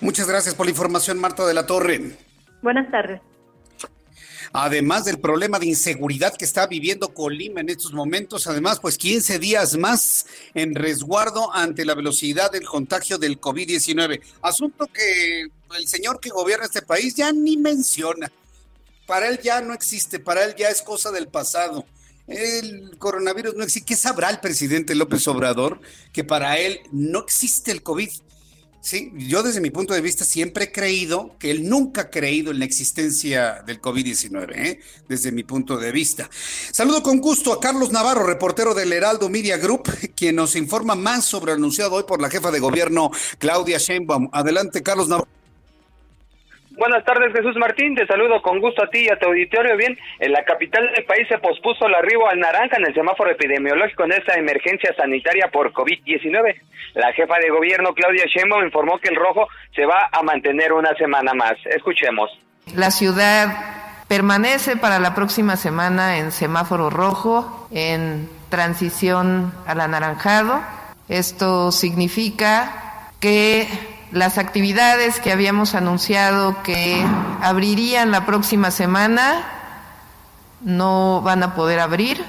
Muchas 0.00 0.28
gracias 0.28 0.54
por 0.54 0.66
la 0.66 0.70
información 0.70 1.18
Marta 1.18 1.44
de 1.46 1.54
la 1.54 1.66
Torre. 1.66 2.00
Buenas 2.62 2.90
tardes 2.90 3.20
además 4.52 5.04
del 5.04 5.18
problema 5.18 5.58
de 5.58 5.66
inseguridad 5.66 6.36
que 6.36 6.44
está 6.44 6.66
viviendo 6.66 7.12
Colima 7.14 7.60
en 7.60 7.68
estos 7.68 7.92
momentos, 7.92 8.46
además, 8.46 8.80
pues 8.80 8.98
15 8.98 9.38
días 9.38 9.76
más 9.76 10.26
en 10.54 10.74
resguardo 10.74 11.52
ante 11.54 11.84
la 11.84 11.94
velocidad 11.94 12.50
del 12.50 12.66
contagio 12.66 13.18
del 13.18 13.40
COVID-19. 13.40 14.20
Asunto 14.42 14.86
que 14.86 15.46
el 15.76 15.88
señor 15.88 16.20
que 16.20 16.30
gobierna 16.30 16.66
este 16.66 16.82
país 16.82 17.14
ya 17.14 17.32
ni 17.32 17.56
menciona. 17.56 18.30
Para 19.06 19.28
él 19.28 19.40
ya 19.42 19.60
no 19.60 19.72
existe, 19.72 20.18
para 20.18 20.44
él 20.44 20.54
ya 20.56 20.68
es 20.68 20.82
cosa 20.82 21.12
del 21.12 21.28
pasado. 21.28 21.86
El 22.26 22.98
coronavirus 22.98 23.54
no 23.54 23.62
existe. 23.62 23.86
¿Qué 23.86 23.96
sabrá 23.96 24.30
el 24.30 24.40
presidente 24.40 24.94
López 24.96 25.26
Obrador? 25.28 25.80
Que 26.12 26.24
para 26.24 26.58
él 26.58 26.80
no 26.90 27.20
existe 27.20 27.70
el 27.70 27.82
COVID. 27.82 28.10
Sí, 28.86 29.10
yo 29.16 29.42
desde 29.42 29.60
mi 29.60 29.70
punto 29.70 29.94
de 29.94 30.00
vista 30.00 30.24
siempre 30.24 30.66
he 30.66 30.70
creído 30.70 31.34
que 31.40 31.50
él 31.50 31.68
nunca 31.68 32.02
ha 32.02 32.08
creído 32.08 32.52
en 32.52 32.60
la 32.60 32.66
existencia 32.66 33.64
del 33.66 33.80
COVID-19, 33.80 34.52
¿eh? 34.54 34.80
desde 35.08 35.32
mi 35.32 35.42
punto 35.42 35.76
de 35.76 35.90
vista. 35.90 36.30
Saludo 36.70 37.02
con 37.02 37.18
gusto 37.18 37.52
a 37.52 37.58
Carlos 37.58 37.90
Navarro, 37.90 38.24
reportero 38.24 38.74
del 38.74 38.92
Heraldo 38.92 39.28
Media 39.28 39.56
Group, 39.56 39.90
quien 40.14 40.36
nos 40.36 40.54
informa 40.54 40.94
más 40.94 41.24
sobre 41.24 41.50
el 41.50 41.58
anunciado 41.58 41.96
hoy 41.96 42.04
por 42.04 42.22
la 42.22 42.30
jefa 42.30 42.52
de 42.52 42.60
gobierno 42.60 43.10
Claudia 43.38 43.78
Sheinbaum. 43.78 44.28
Adelante, 44.32 44.84
Carlos 44.84 45.08
Navarro. 45.08 45.26
Buenas 46.76 47.04
tardes, 47.04 47.32
Jesús 47.32 47.56
Martín. 47.56 47.94
Te 47.94 48.06
saludo 48.06 48.42
con 48.42 48.60
gusto 48.60 48.84
a 48.84 48.90
ti 48.90 49.06
y 49.06 49.08
a 49.08 49.18
tu 49.18 49.28
auditorio. 49.28 49.76
Bien, 49.78 49.96
en 50.20 50.32
la 50.32 50.44
capital 50.44 50.86
del 50.94 51.06
país 51.06 51.26
se 51.26 51.38
pospuso 51.38 51.86
el 51.86 51.94
arribo 51.94 52.28
al 52.28 52.38
naranja 52.38 52.76
en 52.76 52.84
el 52.84 52.94
semáforo 52.94 53.30
epidemiológico 53.30 54.04
en 54.04 54.12
esta 54.12 54.34
emergencia 54.34 54.94
sanitaria 54.94 55.48
por 55.50 55.72
COVID-19. 55.72 56.54
La 56.94 57.12
jefa 57.14 57.38
de 57.38 57.48
gobierno, 57.48 57.94
Claudia 57.94 58.26
Sheinbaum, 58.26 58.64
informó 58.64 58.98
que 58.98 59.08
el 59.08 59.16
rojo 59.16 59.48
se 59.74 59.86
va 59.86 60.10
a 60.12 60.22
mantener 60.22 60.74
una 60.74 60.94
semana 60.96 61.32
más. 61.32 61.54
Escuchemos. 61.64 62.30
La 62.74 62.90
ciudad 62.90 63.48
permanece 64.06 64.76
para 64.76 64.98
la 64.98 65.14
próxima 65.14 65.56
semana 65.56 66.18
en 66.18 66.30
semáforo 66.30 66.90
rojo, 66.90 67.68
en 67.72 68.28
transición 68.50 69.50
al 69.66 69.80
anaranjado. 69.80 70.60
Esto 71.08 71.72
significa 71.72 73.12
que 73.18 73.66
las 74.12 74.38
actividades 74.38 75.20
que 75.20 75.32
habíamos 75.32 75.74
anunciado 75.74 76.62
que 76.62 77.04
abrirían 77.42 78.10
la 78.10 78.24
próxima 78.24 78.70
semana 78.70 79.44
no 80.60 81.20
van 81.22 81.42
a 81.42 81.54
poder 81.54 81.80
abrir. 81.80 82.24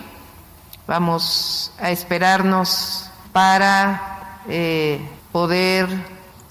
Vamos 0.87 1.71
a 1.79 1.91
esperarnos 1.91 3.09
para 3.31 4.41
eh, 4.49 4.99
poder 5.31 5.87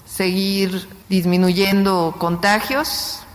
seguir 0.05 0.87
disminuyendo 1.09 2.15
contagios 2.17 3.26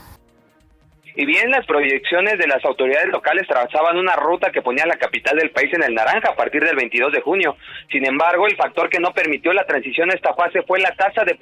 y 1.15 1.27
bien 1.27 1.51
las 1.51 1.67
proyecciones 1.67 2.39
de 2.39 2.47
las 2.47 2.65
autoridades 2.65 3.09
locales 3.09 3.47
trazaban 3.47 3.99
una 3.99 4.15
ruta 4.17 4.51
que 4.51 4.63
ponía 4.63 4.87
la 4.87 4.97
capital 4.97 5.37
del 5.37 5.51
país 5.51 5.73
en 5.75 5.83
el 5.83 5.95
naranja 5.95 6.31
a 6.31 6.37
partir 6.37 6.63
del 6.65 6.77
22 6.77 7.13
de 7.13 7.21
junio. 7.21 7.57
Sin 7.91 8.07
embargo, 8.07 8.47
el 8.47 8.57
factor 8.57 8.89
que 8.89 9.01
no 9.01 9.13
permitió 9.13 9.53
la 9.53 9.67
transición 9.67 10.11
a 10.11 10.15
esta 10.15 10.35
fase 10.35 10.63
fue 10.63 10.81
la 10.81 10.95
tasa 10.95 11.25
de 11.25 11.37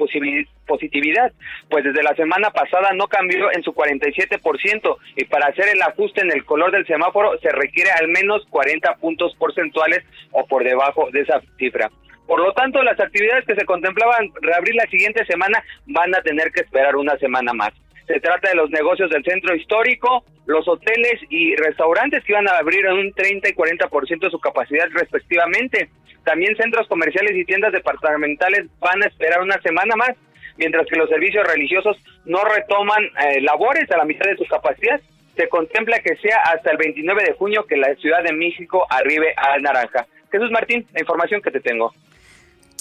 positividad, 0.67 1.33
pues 1.69 1.85
desde 1.85 2.03
la 2.03 2.15
semana 2.15 2.51
pasada 2.51 2.91
no 2.95 3.07
cambió 3.07 3.51
en 3.53 3.63
su 3.63 3.73
47% 3.73 4.97
y 5.17 5.25
para 5.25 5.47
hacer 5.47 5.69
el 5.69 5.83
ajuste 5.83 6.23
en 6.23 6.33
el 6.33 6.45
color 6.45 6.73
del 6.73 6.87
semáforo 6.87 7.39
se 7.39 7.51
requiere 7.51 7.91
al 7.91 8.09
menos 8.09 8.47
40 8.51 8.97
puntos 8.97 9.35
porcentuales 9.37 10.05
o 10.33 10.47
por 10.47 10.65
debajo 10.65 11.09
de 11.13 11.21
esa 11.21 11.41
cifra. 11.59 11.91
Por 12.27 12.41
lo 12.41 12.53
tanto, 12.53 12.81
las 12.83 12.99
actividades 13.01 13.45
que 13.45 13.57
se 13.57 13.65
contemplaban 13.65 14.31
reabrir 14.41 14.77
la 14.77 14.89
siguiente 14.89 15.25
semana 15.27 15.65
van 15.87 16.15
a 16.15 16.23
tener 16.23 16.53
que 16.53 16.61
esperar 16.61 16.95
una 16.95 17.17
semana 17.17 17.53
más. 17.53 17.73
Se 18.11 18.19
trata 18.19 18.49
de 18.49 18.57
los 18.57 18.71
negocios 18.71 19.09
del 19.09 19.23
centro 19.23 19.55
histórico, 19.55 20.25
los 20.47 20.67
hoteles 20.67 21.21
y 21.29 21.55
restaurantes 21.55 22.25
que 22.25 22.33
iban 22.33 22.49
a 22.49 22.59
abrir 22.59 22.85
en 22.85 22.95
un 22.95 23.13
30 23.13 23.49
y 23.49 23.53
40% 23.53 24.19
de 24.19 24.31
su 24.31 24.41
capacidad 24.41 24.89
respectivamente. 24.91 25.89
También 26.25 26.57
centros 26.57 26.89
comerciales 26.89 27.37
y 27.37 27.45
tiendas 27.45 27.71
departamentales 27.71 28.67
van 28.81 29.01
a 29.05 29.07
esperar 29.07 29.43
una 29.43 29.63
semana 29.63 29.95
más, 29.95 30.17
mientras 30.57 30.89
que 30.89 30.99
los 30.99 31.09
servicios 31.09 31.47
religiosos 31.47 31.99
no 32.25 32.43
retoman 32.43 33.05
eh, 33.05 33.41
labores 33.43 33.89
a 33.93 33.99
la 33.99 34.05
mitad 34.05 34.29
de 34.29 34.37
su 34.37 34.45
capacidad. 34.47 35.01
Se 35.37 35.49
contempla 35.49 36.01
que 36.01 36.17
sea 36.17 36.39
hasta 36.53 36.73
el 36.73 36.79
29 36.79 37.23
de 37.23 37.35
junio 37.35 37.65
que 37.65 37.77
la 37.77 37.95
Ciudad 37.95 38.25
de 38.25 38.33
México 38.33 38.89
arribe 38.91 39.35
al 39.37 39.63
naranja. 39.63 40.09
Jesús 40.33 40.51
Martín, 40.51 40.85
la 40.95 41.01
información 41.01 41.41
que 41.43 41.53
te 41.53 41.61
tengo. 41.61 41.95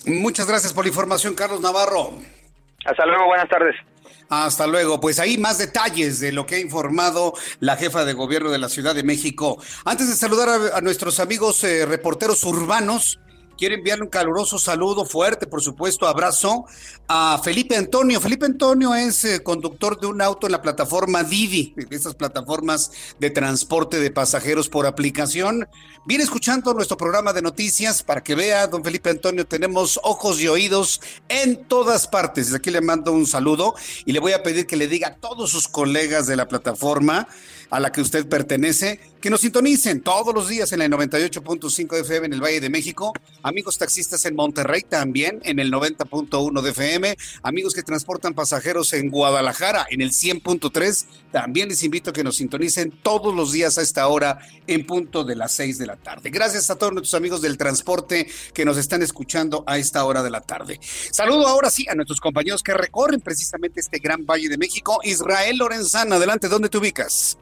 Muchas 0.08 0.48
gracias 0.48 0.74
por 0.74 0.86
la 0.86 0.90
información, 0.90 1.36
Carlos 1.36 1.62
Navarro. 1.62 2.14
Hasta 2.84 3.06
luego, 3.06 3.28
buenas 3.28 3.48
tardes. 3.48 3.76
Hasta 4.30 4.68
luego. 4.68 5.02
Pues 5.02 5.20
ahí 5.20 5.38
más 5.38 5.58
detalles 5.58 6.20
de 6.20 6.32
lo 6.32 6.46
que 6.46 6.56
ha 6.56 6.60
informado 6.60 7.34
la 7.60 7.76
jefa 7.76 8.06
de 8.06 8.14
gobierno 8.14 8.52
de 8.52 8.60
la 8.60 8.70
Ciudad 8.70 8.94
de 8.94 9.04
México. 9.04 9.62
Antes 9.86 10.08
de 10.08 10.16
saludar 10.16 10.72
a, 10.74 10.82
nuestros 10.82 11.20
amigos 11.20 11.64
eh, 11.64 11.86
reporteros 11.86 12.44
urbanos, 12.44 13.20
quiero 13.60 13.76
enviarle 13.76 14.06
un 14.06 14.10
caluroso 14.10 14.58
saludo 14.58 15.04
fuerte, 15.04 15.46
por 15.46 15.62
supuesto, 15.62 16.08
abrazo 16.08 16.66
a 17.10 17.42
Felipe 17.44 17.76
Antonio. 17.76 18.22
Felipe 18.22 18.46
Antonio 18.46 18.96
es 18.96 19.26
eh, 19.26 19.44
conductor 19.44 20.00
de 20.00 20.08
un 20.08 20.22
auto 20.22 20.48
en 20.48 20.54
la 20.54 20.62
plataforma 20.62 21.26
Didi, 21.26 21.74
de 21.76 21.94
estas 21.94 22.16
plataformas 22.16 22.92
de 23.20 23.30
transporte 23.30 24.00
de 24.00 24.12
pasajeros 24.12 24.70
por 24.70 24.86
aplicación. 24.86 25.68
Viene 26.06 26.24
escuchando 26.24 26.74
nuestro 26.74 26.96
programa 26.96 27.34
de 27.34 27.42
noticias 27.42 28.02
para 28.02 28.24
que 28.24 28.34
vea, 28.34 28.66
don 28.68 28.82
Felipe 28.82 29.10
Antonio, 29.10 29.46
tenemos 29.46 30.00
ojos 30.04 30.40
y 30.40 30.48
oídos 30.48 31.02
en 31.28 31.66
todas 31.66 32.08
partes. 32.08 32.46
Desde 32.46 32.58
aquí 32.58 32.72
le 32.72 32.80
mando 32.80 33.12
un 33.12 33.28
saludo 33.28 33.76
y 34.06 34.14
le 34.14 34.20
voy 34.20 34.32
a 34.32 34.42
pedir 34.42 34.68
que 34.68 34.78
le 34.78 34.88
diga 34.88 35.10
a 35.10 35.16
todos 35.16 35.52
sus 35.52 35.68
colegas 35.68 36.28
de 36.28 36.38
la 36.38 36.48
plataforma 36.48 37.28
a 37.70 37.80
la 37.80 37.92
que 37.92 38.02
usted 38.02 38.28
pertenece, 38.28 39.00
que 39.22 39.30
nos 39.30 39.42
sintonicen 39.42 40.02
todos 40.02 40.34
los 40.34 40.48
días 40.48 40.72
en 40.72 40.82
el 40.82 40.92
98.5 40.92 41.96
de 41.96 42.02
FM 42.02 42.28
en 42.28 42.34
el 42.34 42.42
Valle 42.42 42.62
de 42.62 42.70
México, 42.70 43.14
amigos 43.44 43.78
taxistas 43.78 44.26
en 44.26 44.36
Monterrey 44.36 44.82
también 44.82 45.42
en 45.44 45.60
el 45.60 45.72
90.1 45.72 46.62
de 46.62 46.70
FM, 46.70 47.18
amigos 47.44 47.74
que 47.74 47.84
transportan 47.84 48.34
pasajeros 48.34 48.94
en 48.94 49.10
Guadalajara 49.10 49.86
en 49.90 50.02
el 50.02 50.12
100.3, 50.12 51.06
también 51.32 51.68
les 51.70 51.84
invito 51.84 52.12
a 52.12 52.14
que 52.14 52.24
nos 52.24 52.38
sintonicen 52.38 52.92
todos 53.04 53.36
los 53.36 53.52
días 53.52 53.78
a 53.78 53.82
esta 53.82 54.08
hora 54.08 54.40
en 54.68 54.86
punto 54.86 55.26
de 55.26 55.36
las 55.36 55.52
6 55.52 55.78
de 55.78 55.88
la 55.88 55.98
tarde. 55.98 56.30
Gracias 56.30 56.70
a 56.70 56.78
todos 56.78 56.94
nuestros 56.94 57.16
amigos 57.16 57.42
del 57.42 57.58
transporte 57.58 58.28
que 58.54 58.64
nos 58.64 58.78
están 58.78 59.02
escuchando 59.02 59.64
a 59.68 59.78
esta 59.78 60.06
hora 60.06 60.24
de 60.24 60.30
la 60.30 60.42
tarde. 60.42 60.80
Saludo 61.12 61.48
ahora 61.48 61.70
sí 61.70 61.86
a 61.90 61.96
nuestros 61.96 62.22
compañeros 62.22 62.64
que 62.64 62.74
recorren 62.74 63.20
precisamente 63.20 63.82
este 63.82 64.00
gran 64.00 64.26
Valle 64.26 64.48
de 64.48 64.58
México. 64.58 65.00
Israel 65.04 65.58
Lorenzana, 65.58 66.16
adelante, 66.16 66.48
¿dónde 66.48 66.70
te 66.70 66.78
ubicas? 66.78 67.38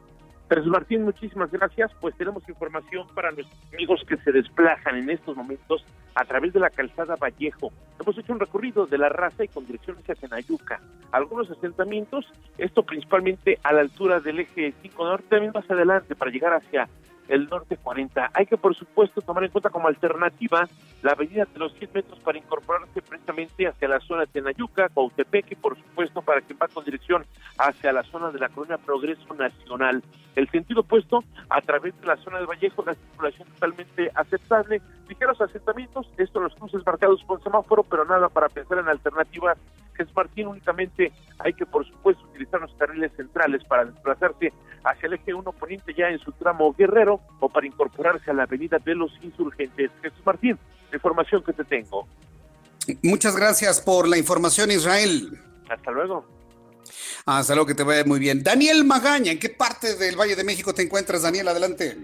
Martín, 0.66 1.04
muchísimas 1.04 1.50
gracias. 1.50 1.90
Pues 2.00 2.16
tenemos 2.16 2.48
información 2.48 3.06
para 3.14 3.30
nuestros 3.30 3.58
amigos 3.72 4.02
que 4.08 4.16
se 4.16 4.32
desplazan 4.32 4.96
en 4.96 5.10
estos 5.10 5.36
momentos 5.36 5.84
a 6.14 6.24
través 6.24 6.52
de 6.52 6.60
la 6.60 6.70
calzada 6.70 7.16
Vallejo. 7.16 7.70
Hemos 8.00 8.18
hecho 8.18 8.32
un 8.32 8.40
recorrido 8.40 8.86
de 8.86 8.98
la 8.98 9.08
raza 9.08 9.44
y 9.44 9.48
con 9.48 9.66
dirección 9.66 9.98
hacia 9.98 10.14
Tenayuca. 10.14 10.80
Algunos 11.12 11.50
asentamientos, 11.50 12.26
esto 12.56 12.82
principalmente 12.82 13.58
a 13.62 13.72
la 13.72 13.82
altura 13.82 14.20
del 14.20 14.40
eje 14.40 14.74
5 14.82 15.04
norte, 15.04 15.26
también 15.28 15.52
más 15.54 15.70
adelante 15.70 16.14
para 16.14 16.30
llegar 16.30 16.54
hacia 16.54 16.88
el 17.28 17.48
norte 17.48 17.76
40. 17.76 18.30
Hay 18.34 18.46
que, 18.46 18.56
por 18.56 18.74
supuesto, 18.74 19.20
tomar 19.20 19.44
en 19.44 19.50
cuenta 19.50 19.70
como 19.70 19.88
alternativa 19.88 20.68
la 21.02 21.12
avenida 21.12 21.46
de 21.52 21.58
los 21.58 21.72
100 21.74 21.90
metros 21.94 22.18
para 22.20 22.38
incorporarse 22.38 23.02
precisamente 23.02 23.66
hacia 23.66 23.88
la 23.88 24.00
zona 24.00 24.22
de 24.22 24.28
Tenayuca, 24.28 24.88
Cautepec 24.88 25.52
y, 25.52 25.54
por 25.54 25.76
supuesto, 25.76 26.22
para 26.22 26.40
que 26.40 26.54
va 26.54 26.68
con 26.68 26.84
dirección 26.84 27.24
hacia 27.58 27.92
la 27.92 28.02
zona 28.04 28.30
de 28.30 28.38
la 28.38 28.48
colonia 28.48 28.78
Progreso 28.78 29.34
Nacional. 29.34 30.02
El 30.34 30.48
sentido 30.50 30.80
opuesto, 30.80 31.22
a 31.50 31.60
través 31.60 31.98
de 32.00 32.06
la 32.06 32.16
zona 32.16 32.38
de 32.38 32.46
Vallejo, 32.46 32.84
la 32.84 32.94
circulación 32.94 33.48
totalmente 33.48 34.10
aceptable. 34.14 34.80
Ligeros 35.08 35.40
asentamientos, 35.40 36.10
esto 36.18 36.40
los 36.40 36.54
cruces 36.54 36.84
marcados 36.84 37.22
con 37.26 37.42
semáforo, 37.42 37.82
pero 37.82 38.04
nada 38.04 38.28
para 38.28 38.48
pensar 38.48 38.78
en 38.78 38.88
alternativas 38.88 39.58
es 40.02 40.14
Martín, 40.14 40.46
únicamente 40.46 41.12
hay 41.38 41.52
que, 41.52 41.66
por 41.66 41.86
supuesto, 41.86 42.24
utilizar 42.24 42.60
los 42.60 42.72
carriles 42.74 43.12
centrales 43.16 43.62
para 43.64 43.84
desplazarse 43.84 44.52
hacia 44.84 45.06
el 45.06 45.14
eje 45.14 45.34
1 45.34 45.52
poniente 45.52 45.92
ya 45.94 46.08
en 46.08 46.18
su 46.18 46.32
tramo 46.32 46.72
guerrero 46.72 47.20
o 47.40 47.48
para 47.48 47.66
incorporarse 47.66 48.30
a 48.30 48.34
la 48.34 48.44
avenida 48.44 48.78
de 48.78 48.94
los 48.94 49.10
insurgentes. 49.22 49.90
Jesús 50.02 50.20
Martín, 50.24 50.58
la 50.90 50.96
información 50.96 51.42
que 51.42 51.52
te 51.52 51.64
tengo. 51.64 52.06
Muchas 53.02 53.36
gracias 53.36 53.80
por 53.80 54.08
la 54.08 54.16
información, 54.16 54.70
Israel. 54.70 55.38
Hasta 55.68 55.90
luego. 55.90 56.24
Hasta 57.26 57.54
luego, 57.54 57.66
que 57.66 57.74
te 57.74 57.82
vaya 57.82 58.04
muy 58.04 58.18
bien. 58.18 58.42
Daniel 58.42 58.84
Magaña, 58.84 59.32
¿en 59.32 59.38
qué 59.38 59.50
parte 59.50 59.96
del 59.96 60.16
Valle 60.16 60.34
de 60.34 60.44
México 60.44 60.72
te 60.72 60.82
encuentras, 60.82 61.22
Daniel? 61.22 61.48
Adelante. 61.48 61.98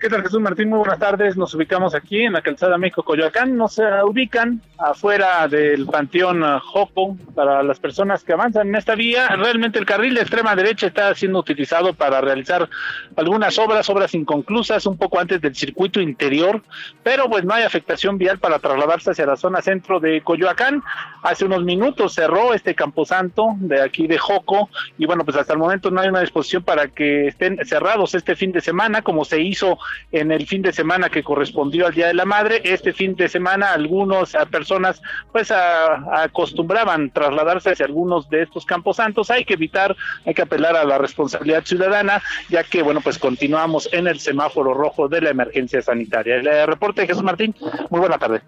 ¿Qué 0.00 0.08
tal 0.08 0.22
Jesús 0.22 0.40
Martín? 0.40 0.68
Muy 0.68 0.78
buenas 0.78 0.98
tardes. 0.98 1.36
Nos 1.36 1.54
ubicamos 1.54 1.94
aquí 1.94 2.22
en 2.22 2.34
la 2.34 2.42
calzada 2.42 2.78
México-Coyoacán. 2.78 3.56
Nos 3.56 3.80
ubican 4.04 4.60
afuera 4.78 5.48
del 5.48 5.86
Panteón 5.86 6.42
uh, 6.42 6.60
Jopo 6.60 7.16
para 7.34 7.62
las 7.64 7.80
personas 7.80 8.22
que 8.22 8.32
avanzan 8.32 8.68
en 8.68 8.76
esta 8.76 8.94
vía. 8.94 9.28
Realmente 9.28 9.78
el 9.78 9.86
carril 9.86 10.14
de 10.14 10.20
extrema 10.20 10.54
derecha 10.54 10.86
está 10.86 11.12
siendo 11.14 11.40
utilizado 11.40 11.94
para 11.94 12.20
realizar 12.20 12.68
algunas 13.16 13.58
obras, 13.58 13.90
obras 13.90 14.14
inconclusas, 14.14 14.86
un 14.86 14.96
poco 14.96 15.18
antes 15.18 15.40
del 15.40 15.56
circuito 15.56 16.00
interior, 16.00 16.62
pero 17.02 17.28
pues 17.28 17.44
no 17.44 17.54
hay 17.54 17.64
afectación 17.64 18.18
vial 18.18 18.38
para 18.38 18.60
trasladarse 18.60 19.10
hacia 19.10 19.26
la 19.26 19.36
zona 19.36 19.62
centro 19.62 19.98
de 19.98 20.22
Coyoacán. 20.22 20.82
Hace 21.22 21.44
unos 21.44 21.64
minutos 21.64 22.14
cerró 22.14 22.54
este 22.54 22.74
camposanto 22.76 23.56
de 23.58 23.82
aquí 23.82 24.06
de 24.06 24.18
Joco 24.18 24.70
y 24.96 25.06
bueno, 25.06 25.24
pues 25.24 25.36
hasta 25.36 25.54
el 25.54 25.58
momento 25.58 25.90
no 25.90 26.00
hay 26.00 26.08
una 26.08 26.20
disposición 26.20 26.62
para 26.62 26.86
que 26.86 27.26
estén 27.26 27.58
cerrados 27.66 28.14
este 28.14 28.36
fin 28.36 28.52
de 28.52 28.60
semana 28.60 29.02
como 29.02 29.24
se 29.24 29.40
hizo 29.40 29.76
en 30.12 30.32
el 30.32 30.46
fin 30.46 30.62
de 30.62 30.72
semana 30.72 31.10
que 31.10 31.22
correspondió 31.22 31.86
al 31.86 31.94
Día 31.94 32.08
de 32.08 32.14
la 32.14 32.24
Madre. 32.24 32.60
Este 32.64 32.92
fin 32.92 33.14
de 33.16 33.28
semana 33.28 33.72
algunas 33.72 34.32
personas 34.50 35.00
pues 35.32 35.50
acostumbraban 35.50 37.10
trasladarse 37.10 37.70
hacia 37.70 37.86
algunos 37.86 38.28
de 38.30 38.42
estos 38.42 38.64
campos 38.64 38.96
santos. 38.96 39.30
Hay 39.30 39.44
que 39.44 39.54
evitar, 39.54 39.96
hay 40.24 40.34
que 40.34 40.42
apelar 40.42 40.76
a 40.76 40.84
la 40.84 40.98
responsabilidad 40.98 41.64
ciudadana, 41.64 42.22
ya 42.48 42.64
que 42.64 42.82
bueno, 42.82 43.00
pues 43.00 43.18
continuamos 43.18 43.88
en 43.92 44.06
el 44.06 44.20
semáforo 44.20 44.74
rojo 44.74 45.08
de 45.08 45.20
la 45.20 45.30
emergencia 45.30 45.82
sanitaria. 45.82 46.36
El 46.36 46.66
reporte 46.66 47.02
de 47.02 47.08
Jesús 47.08 47.22
Martín, 47.22 47.54
muy 47.90 48.00
buena 48.00 48.18
tarde. 48.18 48.40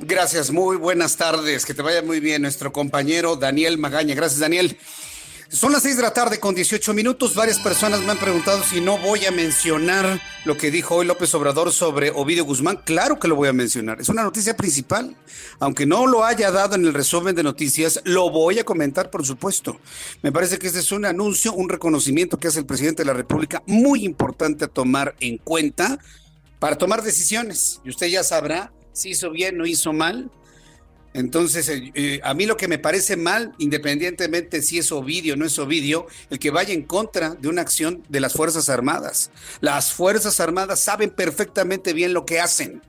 Gracias, 0.00 0.52
muy 0.52 0.76
buenas 0.76 1.16
tardes. 1.16 1.66
Que 1.66 1.74
te 1.74 1.82
vaya 1.82 2.02
muy 2.02 2.20
bien 2.20 2.42
nuestro 2.42 2.72
compañero 2.72 3.34
Daniel 3.34 3.78
Magaña. 3.78 4.14
Gracias, 4.14 4.38
Daniel. 4.38 4.78
Son 5.50 5.72
las 5.72 5.82
6 5.84 5.96
de 5.96 6.02
la 6.02 6.12
tarde 6.12 6.38
con 6.38 6.54
18 6.54 6.92
minutos. 6.92 7.34
Varias 7.34 7.58
personas 7.58 8.02
me 8.02 8.10
han 8.10 8.18
preguntado 8.18 8.62
si 8.62 8.82
no 8.82 8.98
voy 8.98 9.24
a 9.24 9.30
mencionar 9.30 10.20
lo 10.44 10.58
que 10.58 10.70
dijo 10.70 10.96
hoy 10.96 11.06
López 11.06 11.34
Obrador 11.34 11.72
sobre 11.72 12.10
Ovidio 12.10 12.44
Guzmán. 12.44 12.82
Claro 12.84 13.18
que 13.18 13.28
lo 13.28 13.34
voy 13.34 13.48
a 13.48 13.54
mencionar. 13.54 13.98
Es 13.98 14.10
una 14.10 14.22
noticia 14.22 14.58
principal. 14.58 15.16
Aunque 15.58 15.86
no 15.86 16.06
lo 16.06 16.22
haya 16.22 16.50
dado 16.50 16.74
en 16.74 16.84
el 16.84 16.92
resumen 16.92 17.34
de 17.34 17.42
noticias, 17.42 18.02
lo 18.04 18.28
voy 18.28 18.58
a 18.58 18.64
comentar, 18.64 19.08
por 19.08 19.24
supuesto. 19.24 19.80
Me 20.20 20.32
parece 20.32 20.58
que 20.58 20.66
este 20.66 20.80
es 20.80 20.92
un 20.92 21.06
anuncio, 21.06 21.54
un 21.54 21.70
reconocimiento 21.70 22.36
que 22.36 22.48
hace 22.48 22.58
el 22.58 22.66
presidente 22.66 23.00
de 23.02 23.06
la 23.06 23.14
República 23.14 23.62
muy 23.66 24.04
importante 24.04 24.66
a 24.66 24.68
tomar 24.68 25.14
en 25.18 25.38
cuenta 25.38 25.98
para 26.58 26.76
tomar 26.76 27.02
decisiones. 27.02 27.80
Y 27.84 27.88
usted 27.88 28.08
ya 28.08 28.22
sabrá 28.22 28.70
si 28.92 29.10
hizo 29.10 29.30
bien 29.30 29.58
o 29.62 29.66
hizo 29.66 29.94
mal 29.94 30.30
entonces, 31.14 31.68
eh, 31.68 31.90
eh, 31.94 32.20
a 32.22 32.34
mí 32.34 32.46
lo 32.46 32.56
que 32.56 32.68
me 32.68 32.78
parece 32.78 33.16
mal, 33.16 33.54
independientemente 33.58 34.62
si 34.62 34.78
es 34.78 34.92
Ovidio 34.92 35.34
o 35.34 35.36
no 35.36 35.46
es 35.46 35.58
Ovidio, 35.58 36.06
el 36.30 36.38
que 36.38 36.50
vaya 36.50 36.74
en 36.74 36.82
contra 36.82 37.30
de 37.34 37.48
una 37.48 37.62
acción 37.62 38.02
de 38.08 38.20
las 38.20 38.34
Fuerzas 38.34 38.68
Armadas. 38.68 39.30
Las 39.60 39.92
Fuerzas 39.92 40.38
Armadas 40.40 40.80
saben 40.80 41.10
perfectamente 41.10 41.92
bien 41.92 42.12
lo 42.12 42.26
que 42.26 42.40
hacen. 42.40 42.82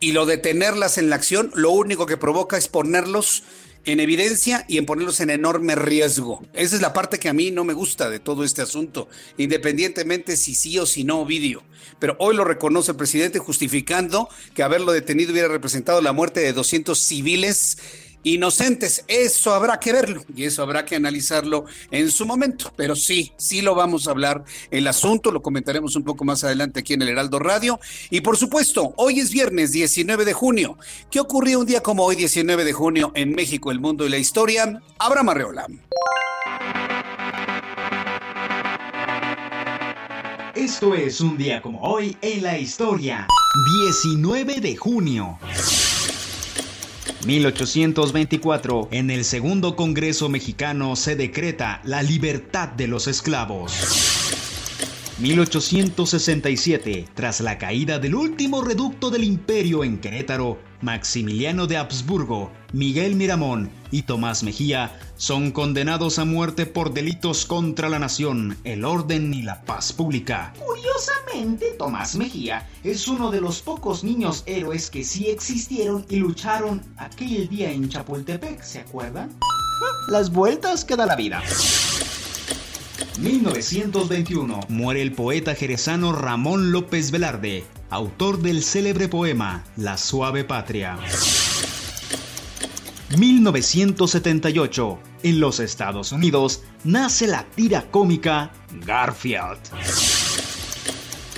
Y 0.00 0.12
lo 0.12 0.26
de 0.26 0.38
tenerlas 0.38 0.96
en 0.96 1.10
la 1.10 1.16
acción, 1.16 1.50
lo 1.54 1.70
único 1.70 2.06
que 2.06 2.16
provoca 2.16 2.56
es 2.56 2.68
ponerlos 2.68 3.42
en 3.84 4.00
evidencia 4.00 4.64
y 4.68 4.78
en 4.78 4.86
ponerlos 4.86 5.20
en 5.20 5.30
enorme 5.30 5.74
riesgo. 5.74 6.42
Esa 6.52 6.76
es 6.76 6.82
la 6.82 6.92
parte 6.92 7.18
que 7.18 7.28
a 7.28 7.32
mí 7.32 7.50
no 7.50 7.64
me 7.64 7.72
gusta 7.72 8.10
de 8.10 8.18
todo 8.18 8.44
este 8.44 8.62
asunto, 8.62 9.08
independientemente 9.36 10.36
si 10.36 10.54
sí 10.54 10.78
o 10.78 10.86
si 10.86 11.04
no 11.04 11.20
Ovidio. 11.20 11.62
Pero 11.98 12.16
hoy 12.18 12.36
lo 12.36 12.44
reconoce 12.44 12.92
el 12.92 12.96
presidente 12.96 13.38
justificando 13.38 14.28
que 14.54 14.62
haberlo 14.62 14.92
detenido 14.92 15.32
hubiera 15.32 15.48
representado 15.48 16.00
la 16.00 16.12
muerte 16.12 16.40
de 16.40 16.52
200 16.52 16.98
civiles 16.98 17.78
inocentes. 18.22 19.04
Eso 19.08 19.54
habrá 19.54 19.78
que 19.78 19.92
verlo 19.92 20.22
y 20.34 20.44
eso 20.44 20.62
habrá 20.62 20.84
que 20.84 20.96
analizarlo 20.96 21.64
en 21.90 22.10
su 22.10 22.26
momento. 22.26 22.72
Pero 22.76 22.96
sí, 22.96 23.32
sí 23.36 23.62
lo 23.62 23.74
vamos 23.74 24.06
a 24.06 24.10
hablar 24.10 24.44
el 24.70 24.86
asunto, 24.86 25.30
lo 25.32 25.42
comentaremos 25.42 25.96
un 25.96 26.04
poco 26.04 26.24
más 26.24 26.44
adelante 26.44 26.80
aquí 26.80 26.94
en 26.94 27.02
el 27.02 27.08
Heraldo 27.08 27.38
Radio. 27.38 27.80
Y 28.10 28.20
por 28.20 28.36
supuesto, 28.36 28.94
hoy 28.96 29.20
es 29.20 29.30
viernes 29.30 29.72
19 29.72 30.24
de 30.24 30.32
junio. 30.32 30.78
¿Qué 31.10 31.20
ocurrió 31.20 31.60
un 31.60 31.66
día 31.66 31.82
como 31.82 32.04
hoy, 32.04 32.16
19 32.16 32.64
de 32.64 32.72
junio, 32.72 33.12
en 33.14 33.32
México, 33.34 33.70
el 33.70 33.80
mundo 33.80 34.06
y 34.06 34.10
la 34.10 34.18
historia? 34.18 34.80
Abraham 34.98 35.30
Arreola. 35.30 35.66
Esto 40.54 40.94
es 40.94 41.20
un 41.20 41.38
día 41.38 41.62
como 41.62 41.80
hoy 41.80 42.16
en 42.20 42.42
la 42.42 42.58
historia. 42.58 43.26
19 44.02 44.60
de 44.60 44.76
junio. 44.76 45.38
1824, 47.26 48.88
en 48.90 49.10
el 49.10 49.24
segundo 49.24 49.76
Congreso 49.76 50.28
mexicano 50.28 50.96
se 50.96 51.16
decreta 51.16 51.80
la 51.84 52.02
libertad 52.02 52.68
de 52.68 52.88
los 52.88 53.06
esclavos. 53.06 54.39
1867, 55.20 57.08
tras 57.14 57.40
la 57.42 57.58
caída 57.58 57.98
del 57.98 58.14
último 58.14 58.62
reducto 58.62 59.10
del 59.10 59.24
imperio 59.24 59.84
en 59.84 59.98
Querétaro, 59.98 60.58
Maximiliano 60.80 61.66
de 61.66 61.76
Habsburgo, 61.76 62.50
Miguel 62.72 63.16
Miramón 63.16 63.70
y 63.90 64.02
Tomás 64.02 64.42
Mejía 64.42 64.98
son 65.18 65.50
condenados 65.50 66.18
a 66.18 66.24
muerte 66.24 66.64
por 66.64 66.94
delitos 66.94 67.44
contra 67.44 67.90
la 67.90 67.98
nación, 67.98 68.56
el 68.64 68.86
orden 68.86 69.34
y 69.34 69.42
la 69.42 69.60
paz 69.60 69.92
pública. 69.92 70.54
Curiosamente, 70.58 71.72
Tomás 71.78 72.16
Mejía 72.16 72.66
es 72.82 73.06
uno 73.06 73.30
de 73.30 73.42
los 73.42 73.60
pocos 73.60 74.02
niños 74.02 74.42
héroes 74.46 74.88
que 74.88 75.04
sí 75.04 75.28
existieron 75.28 76.06
y 76.08 76.16
lucharon 76.16 76.80
aquel 76.96 77.46
día 77.46 77.70
en 77.70 77.90
Chapultepec, 77.90 78.62
¿se 78.62 78.78
acuerdan? 78.78 79.28
Las 80.08 80.32
vueltas 80.32 80.82
que 80.82 80.96
da 80.96 81.04
la 81.04 81.16
vida. 81.16 81.42
1921 83.18 84.60
muere 84.68 85.02
el 85.02 85.12
poeta 85.12 85.54
jerezano 85.54 86.12
Ramón 86.12 86.72
López 86.72 87.10
Velarde, 87.10 87.64
autor 87.90 88.40
del 88.40 88.62
célebre 88.62 89.08
poema 89.08 89.64
La 89.76 89.96
suave 89.96 90.44
patria. 90.44 90.98
1978 93.16 94.98
en 95.24 95.40
los 95.40 95.60
Estados 95.60 96.12
Unidos 96.12 96.62
nace 96.84 97.26
la 97.26 97.44
tira 97.44 97.90
cómica 97.90 98.52
Garfield. 98.86 99.58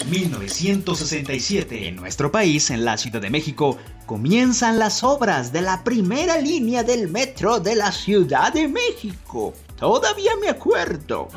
1967 0.08 1.88
en 1.88 1.96
nuestro 1.96 2.30
país, 2.30 2.70
en 2.70 2.84
la 2.84 2.96
Ciudad 2.96 3.20
de 3.20 3.30
México, 3.30 3.78
comienzan 4.06 4.78
las 4.78 5.02
obras 5.02 5.52
de 5.52 5.62
la 5.62 5.84
primera 5.84 6.38
línea 6.38 6.82
del 6.82 7.08
metro 7.08 7.60
de 7.60 7.76
la 7.76 7.92
Ciudad 7.92 8.52
de 8.52 8.68
México. 8.68 9.54
Todavía 9.82 10.30
me 10.40 10.48
acuerdo. 10.48 11.28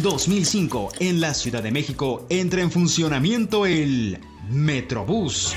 2005, 0.00 0.90
en 1.00 1.20
la 1.20 1.34
Ciudad 1.34 1.60
de 1.60 1.72
México, 1.72 2.24
entra 2.28 2.62
en 2.62 2.70
funcionamiento 2.70 3.66
el 3.66 4.20
Metrobús. 4.48 5.56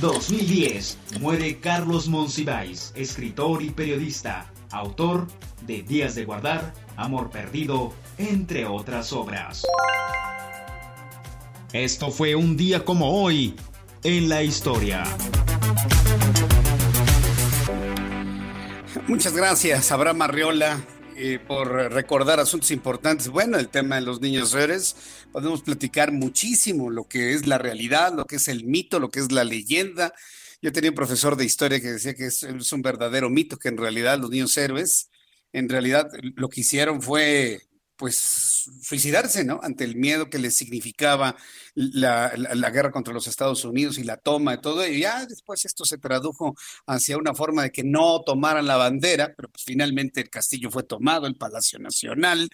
2010, 0.00 0.98
muere 1.20 1.58
Carlos 1.58 2.06
Monsiváis, 2.06 2.92
escritor 2.94 3.60
y 3.60 3.70
periodista, 3.70 4.52
autor 4.70 5.26
de 5.66 5.82
Días 5.82 6.14
de 6.14 6.26
Guardar, 6.26 6.72
Amor 6.94 7.30
Perdido, 7.30 7.92
entre 8.18 8.66
otras 8.66 9.12
obras. 9.12 9.64
Esto 11.72 12.12
fue 12.12 12.36
un 12.36 12.56
día 12.56 12.84
como 12.84 13.20
hoy 13.20 13.56
en 14.04 14.28
la 14.28 14.44
historia. 14.44 15.02
Muchas 19.08 19.34
gracias, 19.34 19.90
Abraham 19.90 20.22
Arriola, 20.22 20.84
eh, 21.16 21.38
por 21.46 21.68
recordar 21.68 22.40
asuntos 22.40 22.70
importantes. 22.70 23.28
Bueno, 23.28 23.58
el 23.58 23.68
tema 23.68 23.96
de 23.96 24.02
los 24.02 24.20
niños 24.20 24.54
héroes, 24.54 24.96
podemos 25.32 25.62
platicar 25.62 26.12
muchísimo 26.12 26.90
lo 26.90 27.08
que 27.08 27.32
es 27.32 27.46
la 27.46 27.56
realidad, 27.56 28.12
lo 28.14 28.26
que 28.26 28.36
es 28.36 28.48
el 28.48 28.64
mito, 28.64 29.00
lo 29.00 29.10
que 29.10 29.20
es 29.20 29.32
la 29.32 29.44
leyenda. 29.44 30.12
Yo 30.60 30.72
tenía 30.72 30.90
un 30.90 30.96
profesor 30.96 31.36
de 31.36 31.46
historia 31.46 31.80
que 31.80 31.92
decía 31.92 32.14
que 32.14 32.26
es, 32.26 32.42
es 32.42 32.72
un 32.72 32.82
verdadero 32.82 33.30
mito, 33.30 33.58
que 33.58 33.68
en 33.68 33.78
realidad 33.78 34.18
los 34.18 34.30
niños 34.30 34.56
héroes, 34.58 35.08
en 35.52 35.70
realidad 35.70 36.08
lo 36.36 36.48
que 36.50 36.60
hicieron 36.60 37.00
fue 37.00 37.62
pues 37.96 38.16
suicidarse, 38.82 39.44
¿no? 39.44 39.60
Ante 39.62 39.84
el 39.84 39.96
miedo 39.96 40.28
que 40.28 40.38
les 40.38 40.56
significaba 40.56 41.36
la, 41.74 42.30
guerra 42.70 42.90
contra 42.90 43.14
los 43.14 43.26
Estados 43.26 43.64
Unidos 43.64 43.98
y 43.98 44.04
la 44.04 44.16
toma 44.16 44.52
de 44.52 44.58
todo. 44.58 44.86
Y 44.86 45.00
ya 45.00 45.26
después 45.26 45.64
esto 45.64 45.84
se 45.84 45.98
tradujo 45.98 46.54
hacia 46.86 47.18
una 47.18 47.34
forma 47.34 47.64
de 47.64 47.70
que 47.70 47.84
no 47.84 48.22
tomaran 48.24 48.66
la 48.66 48.76
bandera, 48.76 49.32
pero 49.36 49.48
pues 49.48 49.64
finalmente 49.64 50.20
el 50.20 50.30
castillo 50.30 50.70
fue 50.70 50.82
tomado, 50.82 51.26
el 51.26 51.36
Palacio 51.36 51.78
Nacional. 51.78 52.48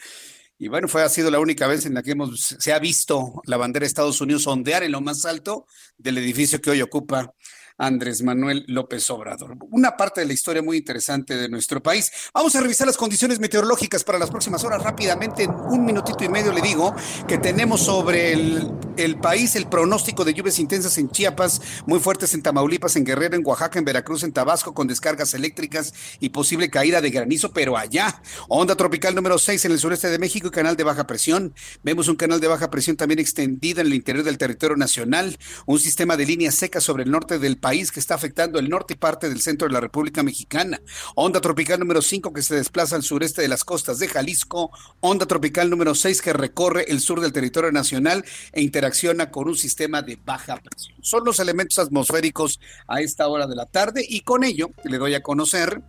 Y 0.59 0.69
bueno, 0.69 0.89
fue, 0.89 1.03
ha 1.03 1.09
sido 1.09 1.31
la 1.31 1.39
única 1.39 1.69
vez 1.69 1.87
en 1.87 1.95
la 1.95 2.03
que 2.03 2.13
hemos, 2.13 2.57
se 2.59 2.73
ha 2.73 2.79
visto 2.81 3.41
la 3.45 3.57
bandera 3.57 3.85
de 3.85 3.89
Estados 3.89 4.21
Unidos 4.21 4.47
ondear 4.47 4.83
en 4.83 4.93
lo 4.93 5.01
más 5.01 5.25
alto 5.25 5.67
del 5.97 6.19
edificio 6.19 6.61
que 6.61 6.71
hoy 6.71 6.83
ocupa 6.83 7.33
Andrés 7.79 8.23
Manuel 8.23 8.65
López 8.67 9.09
Obrador. 9.09 9.57
Una 9.71 9.97
parte 9.97 10.21
de 10.21 10.27
la 10.27 10.33
historia 10.33 10.63
muy 10.63 10.79
interesante 10.79 11.37
de 11.37 11.49
nuestro 11.49 11.81
país. 11.81 12.11
Vamos 12.35 12.55
a 12.57 12.61
revisar 12.61 12.89
las 12.89 12.97
condiciones 12.97 13.39
meteorológicas 13.39 14.03
para 14.03 14.19
las 14.19 14.31
próximas 14.31 14.65
horas 14.65 14.83
rápidamente. 14.83 15.45
En 15.45 15.53
un 15.53 15.85
minutito 15.85 16.25
y 16.25 16.29
medio 16.29 16.53
le 16.53 16.61
digo 16.61 16.95
que 17.29 17.39
tenemos 17.39 17.83
sobre 17.83 18.33
el, 18.33 19.17
país 19.23 19.55
el 19.55 19.69
pronóstico 19.69 20.25
de 20.25 20.35
lluvias 20.35 20.59
intensas 20.59 20.99
en 20.99 21.09
Chiapas, 21.09 21.63
muy 21.87 22.01
fuertes 22.01 22.35
en 22.35 22.43
Tamaulipas, 22.43 22.97
en 22.97 23.05
Guerrero, 23.05 23.37
en 23.37 23.47
Oaxaca, 23.47 23.79
en 23.79 23.85
Veracruz, 23.85 24.25
en 24.25 24.33
Tabasco, 24.33 24.75
con 24.75 24.89
descargas 24.89 25.33
eléctricas 25.35 25.95
y 26.19 26.31
posible 26.31 26.71
caída 26.71 27.01
de 27.01 27.11
granizo, 27.11 27.53
pero 27.53 27.77
allá. 27.77 28.21
Onda 28.49 28.75
tropical 28.75 29.15
número 29.15 29.39
6 29.39 29.67
en 29.67 29.73
el 29.73 29.79
sureste 29.79 30.09
de 30.11 30.19
México 30.19 30.49
y 30.49 30.51
canal 30.51 30.77
de 30.77 30.83
baja 30.83 31.07
presión. 31.07 31.55
Vemos 31.85 32.09
un 32.09 32.17
canal 32.17 32.41
de 32.41 32.49
baja 32.49 32.71
presión 32.71 32.97
también 32.97 33.21
extendida 33.21 33.83
en 33.83 33.87
el 33.87 33.95
interior 33.95 34.25
del 34.25 34.37
territorio 34.37 34.77
nacional, 34.77 35.39
un 35.67 35.79
sistema 35.79 36.17
de 36.17 36.27
líneas 36.27 36.57
secas 36.57 36.83
sobre 36.83 37.05
el 37.05 37.13
norte 37.13 37.39
del 37.39 37.57
país 37.57 37.68
país 37.69 37.93
que 37.93 38.01
está 38.01 38.15
afectando 38.15 38.59
el 38.59 38.71
norte 38.71 38.95
y 38.95 38.97
parte 38.97 39.29
del 39.29 39.43
centro 39.43 39.69
de 39.69 39.75
la 39.75 39.81
República 39.81 40.23
Mexicana. 40.23 40.81
Onda 41.15 41.39
tropical 41.43 41.79
número 41.79 42.01
5 42.01 42.33
que 42.33 42.41
se 42.41 42.57
desplaza 42.57 42.97
al 42.97 43.03
sureste 43.03 43.43
de 43.43 43.49
las 43.49 43.63
costas 43.63 43.99
de 43.99 44.09
Jalisco. 44.09 44.71
Onda 45.01 45.27
tropical 45.27 45.69
número 45.69 45.95
6 45.95 46.23
que 46.23 46.33
recorre 46.33 46.87
el 46.89 47.01
sur 47.01 47.21
del 47.21 47.35
territorio 47.35 47.71
nacional 47.71 48.25
e 48.53 48.63
interacciona 48.63 49.31
con 49.31 49.49
un 49.49 49.55
sistema 49.55 50.01
de 50.01 50.17
baja 50.17 50.57
presión. 50.57 50.97
Son 51.03 51.27
los 51.27 51.41
elementos 51.41 51.79
atmosféricos 51.79 52.59
a 52.87 53.03
esta 53.03 53.29
hora 53.29 53.47
de 53.47 53.57
la 53.57 53.67
tarde 53.67 54.03
y 54.09 54.23
con 54.23 54.45
ello 54.45 54.71
le 54.85 54.97
doy 54.97 55.13
a 55.13 55.23
conocer 55.23 55.83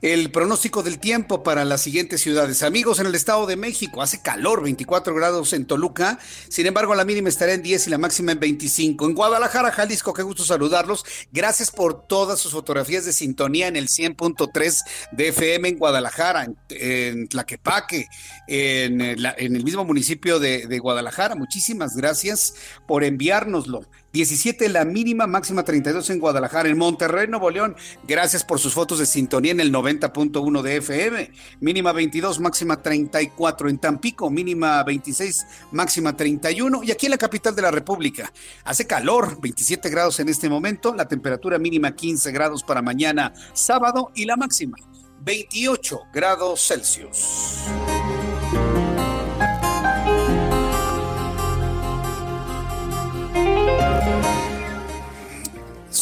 el 0.00 0.30
pronóstico 0.30 0.82
del 0.82 0.98
tiempo 0.98 1.42
para 1.42 1.64
las 1.64 1.82
siguientes 1.82 2.20
ciudades. 2.20 2.62
Amigos, 2.62 2.98
en 2.98 3.06
el 3.06 3.14
Estado 3.14 3.46
de 3.46 3.56
México 3.56 4.02
hace 4.02 4.20
calor, 4.22 4.62
24 4.62 5.14
grados 5.14 5.52
en 5.52 5.66
Toluca. 5.66 6.18
Sin 6.48 6.66
embargo, 6.66 6.94
la 6.94 7.04
mínima 7.04 7.28
estará 7.28 7.52
en 7.52 7.62
10 7.62 7.86
y 7.86 7.90
la 7.90 7.98
máxima 7.98 8.32
en 8.32 8.40
25. 8.40 9.06
En 9.06 9.14
Guadalajara, 9.14 9.72
Jalisco, 9.72 10.12
qué 10.12 10.22
gusto 10.22 10.44
saludarlos. 10.44 11.04
Gracias 11.32 11.70
por 11.70 12.06
todas 12.06 12.40
sus 12.40 12.52
fotografías 12.52 13.04
de 13.04 13.12
sintonía 13.12 13.68
en 13.68 13.76
el 13.76 13.88
100.3 13.88 14.78
de 15.12 15.28
FM 15.28 15.68
en 15.68 15.78
Guadalajara, 15.78 16.46
en, 16.68 17.28
Tlaquepaque, 17.28 18.06
en, 18.48 19.00
en, 19.00 19.56
el 19.56 19.64
mismo 19.64 19.84
municipio 19.84 20.38
de, 20.38 20.66
de 20.66 20.78
Guadalajara. 20.78 21.34
Muchísimas 21.34 21.96
gracias 21.96 22.54
por 22.86 23.04
enviárnoslo. 23.04 23.82
17 24.12 24.68
la 24.68 24.84
mínima, 24.84 25.26
máxima 25.26 25.64
32 25.64 26.10
en 26.10 26.18
Guadalajara. 26.18 26.68
En 26.68 26.76
Monterrey, 26.76 27.28
Nuevo 27.28 27.50
León, 27.50 27.76
gracias 28.06 28.44
por 28.44 28.58
sus 28.58 28.74
fotos 28.74 28.98
de 28.98 29.06
sintonía 29.06 29.52
en 29.52 29.60
el 29.60 29.72
90.1 29.72 30.62
de 30.62 30.76
FM. 30.76 31.30
Mínima 31.60 31.92
22, 31.92 32.40
máxima 32.40 32.82
34. 32.82 33.68
En 33.68 33.78
Tampico, 33.78 34.30
mínima 34.30 34.82
26, 34.84 35.46
máxima 35.72 36.16
31. 36.16 36.82
Y 36.82 36.90
aquí 36.90 37.06
en 37.06 37.12
la 37.12 37.18
capital 37.18 37.54
de 37.54 37.62
la 37.62 37.70
República, 37.70 38.32
hace 38.64 38.86
calor, 38.86 39.40
27 39.40 39.88
grados 39.88 40.20
en 40.20 40.28
este 40.28 40.48
momento. 40.48 40.94
La 40.94 41.08
temperatura 41.08 41.58
mínima 41.58 41.94
15 41.94 42.32
grados 42.32 42.62
para 42.62 42.82
mañana 42.82 43.32
sábado 43.54 44.10
y 44.14 44.24
la 44.24 44.36
máxima 44.36 44.76
28 45.24 46.00
grados 46.12 46.66
Celsius. 46.66 47.62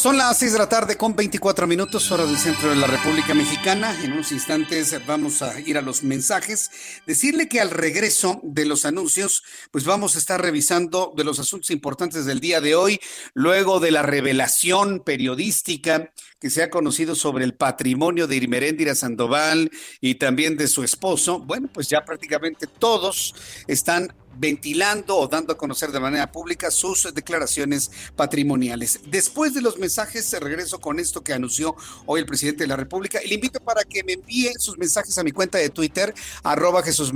Son 0.01 0.17
las 0.17 0.39
6 0.39 0.53
de 0.53 0.57
la 0.57 0.67
tarde 0.67 0.97
con 0.97 1.15
24 1.15 1.67
minutos, 1.67 2.11
hora 2.11 2.25
del 2.25 2.39
centro 2.39 2.71
de 2.71 2.75
la 2.75 2.87
República 2.87 3.35
Mexicana. 3.35 3.95
En 4.03 4.13
unos 4.13 4.31
instantes 4.31 4.95
vamos 5.05 5.43
a 5.43 5.59
ir 5.59 5.77
a 5.77 5.83
los 5.83 6.01
mensajes. 6.01 6.71
Decirle 7.05 7.47
que 7.47 7.61
al 7.61 7.69
regreso 7.69 8.39
de 8.41 8.65
los 8.65 8.85
anuncios, 8.85 9.43
pues 9.69 9.85
vamos 9.85 10.15
a 10.15 10.17
estar 10.17 10.41
revisando 10.41 11.13
de 11.15 11.23
los 11.23 11.37
asuntos 11.37 11.69
importantes 11.69 12.25
del 12.25 12.39
día 12.39 12.61
de 12.61 12.73
hoy, 12.73 12.99
luego 13.35 13.79
de 13.79 13.91
la 13.91 14.01
revelación 14.01 15.01
periodística 15.01 16.11
que 16.39 16.49
se 16.49 16.63
ha 16.63 16.71
conocido 16.71 17.13
sobre 17.13 17.45
el 17.45 17.53
patrimonio 17.53 18.25
de 18.25 18.37
Irmeréndira 18.37 18.95
Sandoval 18.95 19.69
y 19.99 20.15
también 20.15 20.57
de 20.57 20.67
su 20.67 20.83
esposo. 20.83 21.37
Bueno, 21.37 21.69
pues 21.71 21.89
ya 21.89 22.03
prácticamente 22.03 22.65
todos 22.65 23.35
están 23.67 24.11
ventilando 24.37 25.17
o 25.17 25.27
dando 25.27 25.53
a 25.53 25.57
conocer 25.57 25.91
de 25.91 25.99
manera 25.99 26.31
pública 26.31 26.71
sus 26.71 27.13
declaraciones 27.13 27.91
patrimoniales. 28.15 28.99
Después 29.07 29.53
de 29.53 29.61
los 29.61 29.77
mensajes, 29.77 30.25
se 30.25 30.39
regreso 30.39 30.79
con 30.79 30.99
esto 30.99 31.23
que 31.23 31.33
anunció 31.33 31.75
hoy 32.05 32.21
el 32.21 32.25
presidente 32.25 32.63
de 32.63 32.67
la 32.67 32.75
República 32.75 33.19
le 33.25 33.35
invito 33.35 33.59
para 33.59 33.83
que 33.83 34.03
me 34.03 34.13
envíe 34.13 34.51
sus 34.57 34.77
mensajes 34.77 35.17
a 35.17 35.23
mi 35.23 35.31
cuenta 35.31 35.57
de 35.57 35.69
Twitter, 35.69 36.13
arroba 36.43 36.83
Jesús 36.83 37.11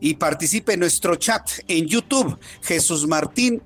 y 0.00 0.14
participe 0.14 0.74
en 0.74 0.80
nuestro 0.80 1.16
chat 1.16 1.48
en 1.68 1.86
YouTube, 1.86 2.38
Jesús 2.62 3.06
Martín. 3.06 3.62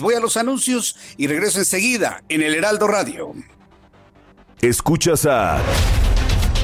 Voy 0.00 0.14
a 0.14 0.20
los 0.20 0.36
anuncios 0.36 0.96
y 1.16 1.26
regreso 1.26 1.58
enseguida 1.58 2.22
en 2.28 2.42
el 2.42 2.54
Heraldo 2.54 2.86
Radio. 2.86 3.32
Escuchas 4.60 5.26
a 5.26 5.60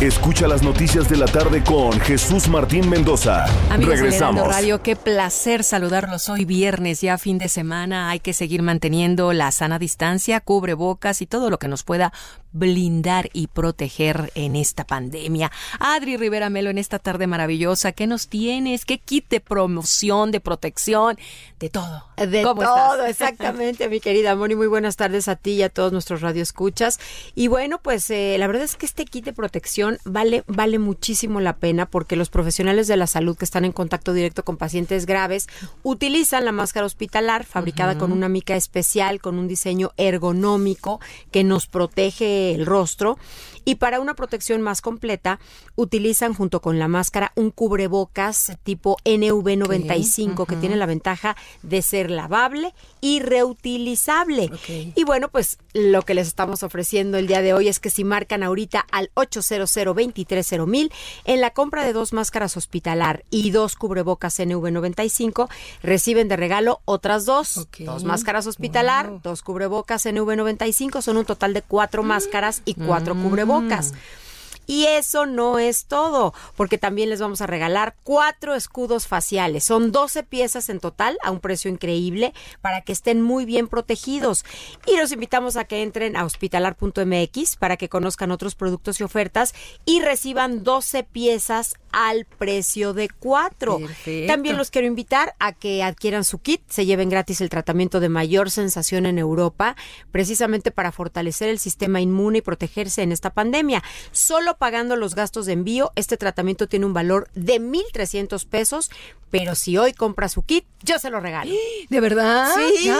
Escucha 0.00 0.46
las 0.46 0.62
noticias 0.62 1.08
de 1.08 1.16
la 1.16 1.24
tarde 1.24 1.64
con 1.64 1.98
Jesús 2.00 2.48
Martín 2.48 2.90
Mendoza. 2.90 3.46
Amigos 3.70 3.98
Regresamos. 3.98 4.46
Radio, 4.46 4.82
qué 4.82 4.94
placer 4.94 5.64
saludarlos 5.64 6.28
hoy 6.28 6.44
viernes, 6.44 7.00
ya 7.00 7.16
fin 7.16 7.38
de 7.38 7.48
semana. 7.48 8.10
Hay 8.10 8.20
que 8.20 8.34
seguir 8.34 8.60
manteniendo 8.60 9.32
la 9.32 9.50
sana 9.52 9.78
distancia, 9.78 10.40
cubrebocas 10.40 11.22
y 11.22 11.26
todo 11.26 11.48
lo 11.48 11.58
que 11.58 11.68
nos 11.68 11.82
pueda 11.82 12.12
blindar 12.52 13.28
y 13.32 13.48
proteger 13.48 14.32
en 14.34 14.56
esta 14.56 14.86
pandemia. 14.86 15.50
Adri 15.78 16.16
Rivera 16.16 16.50
Melo, 16.50 16.70
en 16.70 16.78
esta 16.78 16.98
tarde 16.98 17.26
maravillosa, 17.26 17.92
¿qué 17.92 18.06
nos 18.06 18.28
tienes? 18.28 18.84
¿Qué 18.84 18.98
kit 18.98 19.28
de 19.28 19.40
promoción, 19.40 20.30
de 20.30 20.40
protección, 20.40 21.18
de 21.58 21.70
todo? 21.70 22.06
De 22.16 22.42
¿Cómo 22.42 22.62
todo, 22.62 23.06
estás? 23.06 23.10
exactamente, 23.30 23.88
mi 23.88 24.00
querida 24.00 24.34
Moni. 24.36 24.54
Muy 24.54 24.66
buenas 24.66 24.96
tardes 24.96 25.28
a 25.28 25.36
ti 25.36 25.52
y 25.52 25.62
a 25.62 25.68
todos 25.68 25.92
nuestros 25.92 26.20
radioescuchas. 26.20 26.98
Y 27.34 27.48
bueno, 27.48 27.78
pues 27.82 28.10
eh, 28.10 28.36
la 28.38 28.46
verdad 28.46 28.64
es 28.64 28.76
que 28.76 28.86
este 28.86 29.04
kit 29.04 29.24
de 29.24 29.32
protección 29.32 29.85
vale, 30.04 30.44
vale 30.46 30.78
muchísimo 30.78 31.40
la 31.40 31.56
pena 31.56 31.86
porque 31.86 32.16
los 32.16 32.30
profesionales 32.30 32.86
de 32.86 32.96
la 32.96 33.06
salud 33.06 33.36
que 33.36 33.44
están 33.44 33.64
en 33.64 33.72
contacto 33.72 34.12
directo 34.12 34.44
con 34.44 34.56
pacientes 34.56 35.06
graves 35.06 35.46
utilizan 35.82 36.44
la 36.44 36.52
máscara 36.52 36.86
hospitalar 36.86 37.44
fabricada 37.44 37.98
con 37.98 38.12
una 38.12 38.28
mica 38.28 38.56
especial, 38.56 39.20
con 39.20 39.38
un 39.38 39.48
diseño 39.48 39.92
ergonómico 39.96 41.00
que 41.30 41.44
nos 41.44 41.66
protege 41.66 42.54
el 42.54 42.66
rostro. 42.66 43.18
Y 43.66 43.74
para 43.74 44.00
una 44.00 44.14
protección 44.14 44.62
más 44.62 44.80
completa, 44.80 45.38
utilizan 45.74 46.32
junto 46.32 46.62
con 46.62 46.78
la 46.78 46.88
máscara 46.88 47.32
un 47.34 47.50
cubrebocas 47.50 48.52
tipo 48.62 48.96
NV95 49.04 50.46
que 50.46 50.56
tiene 50.56 50.76
la 50.76 50.86
ventaja 50.86 51.36
de 51.62 51.82
ser 51.82 52.10
lavable 52.10 52.72
y 53.00 53.20
reutilizable. 53.20 54.50
Y 54.94 55.04
bueno, 55.04 55.28
pues 55.28 55.58
lo 55.74 56.02
que 56.02 56.14
les 56.14 56.28
estamos 56.28 56.62
ofreciendo 56.62 57.18
el 57.18 57.26
día 57.26 57.42
de 57.42 57.54
hoy 57.54 57.68
es 57.68 57.80
que 57.80 57.90
si 57.90 58.04
marcan 58.04 58.42
ahorita 58.42 58.86
al 58.92 59.10
800 59.14 59.66
230 59.74 60.94
en 61.24 61.40
la 61.40 61.50
compra 61.50 61.84
de 61.84 61.92
dos 61.92 62.12
máscaras 62.12 62.56
hospitalar 62.56 63.24
y 63.30 63.50
dos 63.50 63.74
cubrebocas 63.74 64.38
NV95, 64.38 65.48
reciben 65.82 66.28
de 66.28 66.36
regalo 66.36 66.80
otras 66.84 67.26
dos. 67.26 67.66
Dos 67.80 68.04
máscaras 68.04 68.46
hospitalar, 68.46 69.20
dos 69.22 69.42
cubrebocas 69.42 70.06
NV95, 70.06 71.02
son 71.02 71.16
un 71.16 71.24
total 71.24 71.52
de 71.52 71.62
cuatro 71.62 72.04
máscaras 72.04 72.62
y 72.64 72.74
cuatro 72.74 73.14
Mm. 73.16 73.22
cubrebocas 73.22 73.55
cubrebocas. 73.56 73.92
Mm. 73.92 74.25
Y 74.66 74.86
eso 74.86 75.26
no 75.26 75.58
es 75.58 75.86
todo, 75.86 76.34
porque 76.56 76.78
también 76.78 77.10
les 77.10 77.20
vamos 77.20 77.40
a 77.40 77.46
regalar 77.46 77.96
cuatro 78.02 78.54
escudos 78.54 79.06
faciales. 79.06 79.64
Son 79.64 79.92
12 79.92 80.22
piezas 80.24 80.68
en 80.68 80.80
total 80.80 81.18
a 81.22 81.30
un 81.30 81.40
precio 81.40 81.70
increíble 81.70 82.34
para 82.60 82.82
que 82.82 82.92
estén 82.92 83.22
muy 83.22 83.44
bien 83.44 83.68
protegidos. 83.68 84.44
Y 84.86 84.96
los 84.96 85.12
invitamos 85.12 85.56
a 85.56 85.64
que 85.64 85.82
entren 85.82 86.16
a 86.16 86.24
hospitalar.mx 86.24 87.56
para 87.56 87.76
que 87.76 87.88
conozcan 87.88 88.30
otros 88.30 88.54
productos 88.54 89.00
y 89.00 89.04
ofertas 89.04 89.54
y 89.84 90.00
reciban 90.00 90.64
12 90.64 91.04
piezas 91.04 91.74
al 91.92 92.26
precio 92.26 92.92
de 92.92 93.08
cuatro. 93.08 93.78
Perfecto. 93.78 94.32
También 94.32 94.58
los 94.58 94.70
quiero 94.70 94.86
invitar 94.86 95.34
a 95.38 95.52
que 95.52 95.82
adquieran 95.82 96.24
su 96.24 96.40
kit, 96.40 96.60
se 96.68 96.84
lleven 96.84 97.08
gratis 97.08 97.40
el 97.40 97.48
tratamiento 97.48 98.00
de 98.00 98.10
mayor 98.10 98.50
sensación 98.50 99.06
en 99.06 99.18
Europa, 99.18 99.76
precisamente 100.12 100.70
para 100.70 100.92
fortalecer 100.92 101.48
el 101.48 101.58
sistema 101.58 102.00
inmune 102.00 102.38
y 102.38 102.42
protegerse 102.42 103.02
en 103.02 103.12
esta 103.12 103.30
pandemia. 103.30 103.82
Solo 104.12 104.55
pagando 104.56 104.96
los 104.96 105.14
gastos 105.14 105.46
de 105.46 105.52
envío, 105.52 105.92
este 105.96 106.16
tratamiento 106.16 106.66
tiene 106.66 106.86
un 106.86 106.92
valor 106.92 107.28
de 107.34 107.60
1.300 107.60 108.46
pesos, 108.46 108.90
pero 109.30 109.54
si 109.54 109.76
hoy 109.76 109.92
compra 109.92 110.28
su 110.28 110.42
kit, 110.42 110.64
yo 110.82 110.98
se 110.98 111.10
lo 111.10 111.20
regalo. 111.20 111.50
¿De 111.88 112.00
verdad? 112.00 112.48
Sí. 112.54 112.90
Ay, 112.90 112.98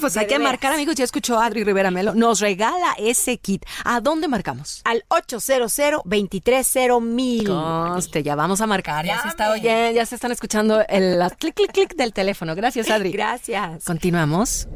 pues 0.00 0.16
hay 0.16 0.26
que 0.26 0.38
marcar, 0.38 0.72
amigos. 0.72 0.94
Ya 0.96 1.04
escuchó 1.04 1.38
Adri 1.40 1.64
Rivera 1.64 1.90
Melo. 1.90 2.14
Nos 2.14 2.40
regala 2.40 2.94
ese 2.98 3.38
kit. 3.38 3.64
¿A 3.84 4.00
dónde 4.00 4.28
marcamos? 4.28 4.82
Al 4.84 5.04
800 5.08 5.72
230 6.04 7.00
mil. 7.00 7.46
Conste, 7.46 8.22
ya 8.22 8.34
vamos 8.34 8.60
a 8.60 8.66
marcar. 8.66 9.04
Ya 9.06 9.22
se 9.22 9.28
está 9.28 9.50
oyendo, 9.52 9.92
ya 9.92 10.06
se 10.06 10.14
están 10.14 10.32
escuchando 10.32 10.84
el 10.88 11.20
clic, 11.38 11.54
clic, 11.54 11.72
clic 11.72 11.94
del 11.94 12.12
teléfono. 12.12 12.54
Gracias, 12.54 12.90
Adri. 12.90 13.12
Gracias. 13.18 13.84
Continuamos. 13.84 14.68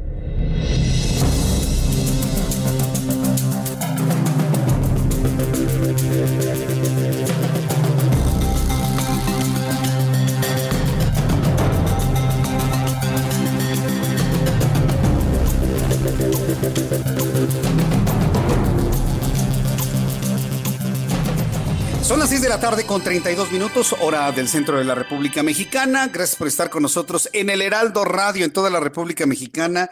Son 22.03 22.19
las 22.19 22.29
6 22.29 22.41
de 22.41 22.49
la 22.49 22.59
tarde 22.59 22.85
con 22.85 23.01
32 23.01 23.51
minutos, 23.51 23.95
hora 24.01 24.31
del 24.31 24.47
centro 24.47 24.77
de 24.77 24.83
la 24.83 24.93
República 24.93 25.41
Mexicana. 25.41 26.09
Gracias 26.13 26.35
por 26.35 26.47
estar 26.47 26.69
con 26.69 26.83
nosotros 26.83 27.29
en 27.33 27.49
el 27.49 27.61
Heraldo 27.61 28.05
Radio 28.05 28.45
en 28.45 28.51
toda 28.51 28.69
la 28.69 28.79
República 28.79 29.25
Mexicana. 29.25 29.89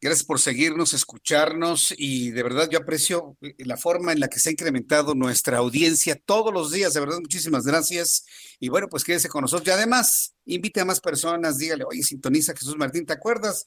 Gracias 0.00 0.26
por 0.26 0.40
seguirnos, 0.40 0.94
escucharnos 0.94 1.94
y 1.96 2.30
de 2.30 2.42
verdad 2.42 2.68
yo 2.70 2.78
aprecio 2.78 3.36
la 3.58 3.76
forma 3.76 4.12
en 4.12 4.20
la 4.20 4.28
que 4.28 4.38
se 4.38 4.48
ha 4.48 4.52
incrementado 4.52 5.14
nuestra 5.14 5.58
audiencia 5.58 6.20
todos 6.26 6.52
los 6.52 6.72
días. 6.72 6.92
De 6.92 7.00
verdad, 7.00 7.20
muchísimas 7.20 7.64
gracias. 7.64 8.24
Y 8.58 8.68
bueno, 8.68 8.88
pues 8.88 9.04
quédese 9.04 9.28
con 9.28 9.42
nosotros. 9.42 9.68
Y 9.68 9.70
además, 9.70 10.34
invite 10.46 10.80
a 10.80 10.84
más 10.84 11.00
personas, 11.00 11.56
dígale, 11.56 11.84
oye, 11.84 12.02
sintoniza 12.02 12.52
Jesús 12.52 12.76
Martín, 12.76 13.06
¿te 13.06 13.12
acuerdas? 13.12 13.64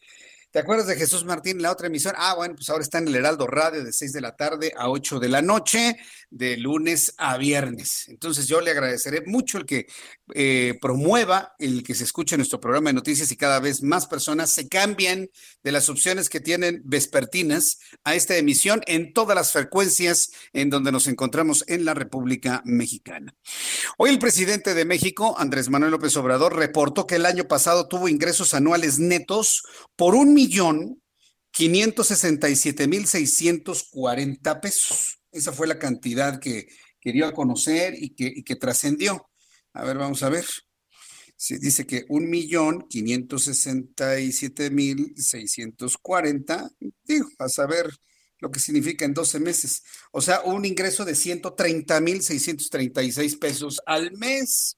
¿Te 0.50 0.60
acuerdas 0.60 0.88
de 0.88 0.96
Jesús 0.96 1.26
Martín 1.26 1.58
en 1.58 1.64
la 1.64 1.72
otra 1.72 1.88
emisión? 1.88 2.16
Ah, 2.18 2.34
bueno, 2.34 2.56
pues 2.56 2.70
ahora 2.70 2.82
está 2.82 3.00
en 3.00 3.10
el 3.10 3.16
Heraldo 3.16 3.48
Radio 3.48 3.84
de 3.84 3.92
6 3.92 4.14
de 4.14 4.22
la 4.22 4.36
tarde 4.38 4.72
a 4.78 4.90
8 4.90 5.20
de 5.20 5.28
la 5.28 5.42
noche, 5.42 5.98
de 6.30 6.56
lunes 6.56 7.14
a 7.18 7.38
viernes. 7.38 8.06
Entonces 8.08 8.48
yo 8.48 8.62
le 8.62 8.72
agradeceré 8.72 9.24
mucho 9.26 9.58
el 9.58 9.66
que 9.66 9.88
eh, 10.34 10.78
promueva 10.82 11.54
el 11.60 11.84
que 11.84 11.96
se 11.96 12.06
escuche 12.06 12.38
nuestro 12.38 12.62
programa 12.62 12.90
de 12.90 12.94
noticias 12.94 13.30
y 13.32 13.36
cada 13.36 13.60
vez 13.60 13.84
más 13.84 14.08
personas 14.08 14.54
se 14.54 14.70
cambian 14.70 15.30
de 15.64 15.72
las 15.74 15.90
opciones 15.90 16.30
que 16.30 16.40
tienen 16.40 16.82
vespertinas 16.86 17.80
a 18.06 18.16
esta 18.16 18.38
emisión 18.38 18.82
en 18.88 19.12
todas 19.12 19.36
las 19.36 19.52
frecuencias 19.52 20.32
en 20.54 20.70
donde 20.70 20.94
nos 20.94 21.08
encontramos 21.08 21.66
en 21.68 21.84
la 21.84 21.94
República 21.94 22.62
Mexicana. 22.64 23.36
Hoy 23.98 24.12
el 24.12 24.20
presidente 24.20 24.74
de 24.74 24.86
México, 24.86 25.36
Andrés 25.38 25.70
Manuel 25.70 25.92
López 25.92 26.16
Obrador, 26.16 26.56
reportó 26.56 27.06
que 27.06 27.16
el 27.16 27.26
año 27.26 27.50
pasado 27.50 27.90
tuvo 27.90 28.08
ingresos 28.08 28.54
anuales 28.54 28.98
netos 28.98 29.64
por 29.98 30.16
un 30.16 30.37
millón 30.38 31.02
quinientos 31.52 32.08
sesenta 32.08 32.48
y 32.50 32.56
siete 32.56 32.88
mil 32.88 33.08
seiscientos 33.08 33.88
cuarenta 33.90 34.62
pesos. 34.62 35.20
Esa 35.32 35.52
fue 35.52 35.68
la 35.68 35.80
cantidad 35.80 36.40
que 36.40 36.68
que 37.00 37.14
dio 37.14 37.26
a 37.26 37.34
conocer 37.34 37.94
y 37.98 38.10
que, 38.16 38.32
y 38.36 38.44
que 38.44 38.56
trascendió. 38.56 39.30
A 39.74 39.86
ver, 39.86 39.98
vamos 39.98 40.24
a 40.24 40.30
ver. 40.30 40.46
Se 41.36 41.58
dice 41.58 41.86
que 41.86 42.06
un 42.10 42.30
millón 42.30 42.88
quinientos 42.90 43.44
sesenta 43.44 44.20
y 44.20 44.32
siete 44.32 44.72
mil 44.72 45.14
seiscientos 45.16 45.98
cuarenta, 45.98 46.70
digo, 47.04 47.30
a 47.40 47.48
saber 47.48 47.90
lo 48.40 48.52
que 48.52 48.60
significa 48.60 49.06
en 49.06 49.14
12 49.14 49.40
meses. 49.40 49.84
O 50.12 50.22
sea, 50.22 50.42
un 50.42 50.66
ingreso 50.66 51.06
de 51.06 51.16
130 51.16 52.02
mil 52.02 52.22
636 52.22 53.38
pesos 53.38 53.82
al 53.86 54.12
mes. 54.12 54.78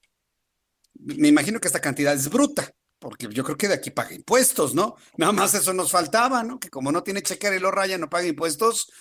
Me 0.93 1.29
imagino 1.29 1.59
que 1.59 1.67
esta 1.67 1.81
cantidad 1.81 2.13
es 2.13 2.29
bruta, 2.29 2.71
porque 2.99 3.27
yo 3.31 3.43
creo 3.43 3.57
que 3.57 3.67
de 3.69 3.75
aquí 3.75 3.91
paga 3.91 4.13
impuestos, 4.13 4.75
¿no? 4.75 4.95
Nada 5.17 5.31
más 5.31 5.53
eso 5.53 5.73
nos 5.73 5.91
faltaba, 5.91 6.43
¿no? 6.43 6.59
Que 6.59 6.69
como 6.69 6.91
no 6.91 7.01
tiene 7.01 7.23
chequera 7.23 7.55
y 7.55 7.59
lo 7.59 7.71
raya, 7.71 7.97
no 7.97 8.09
paga 8.09 8.27
impuestos. 8.27 8.91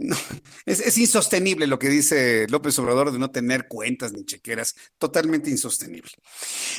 No, 0.00 0.16
es, 0.64 0.78
es, 0.78 0.96
insostenible 0.96 1.66
lo 1.66 1.80
que 1.80 1.88
dice 1.88 2.46
López 2.50 2.78
Obrador 2.78 3.10
de 3.10 3.18
no 3.18 3.32
tener 3.32 3.66
cuentas 3.66 4.12
ni 4.12 4.24
chequeras, 4.24 4.76
totalmente 4.96 5.50
insostenible. 5.50 6.12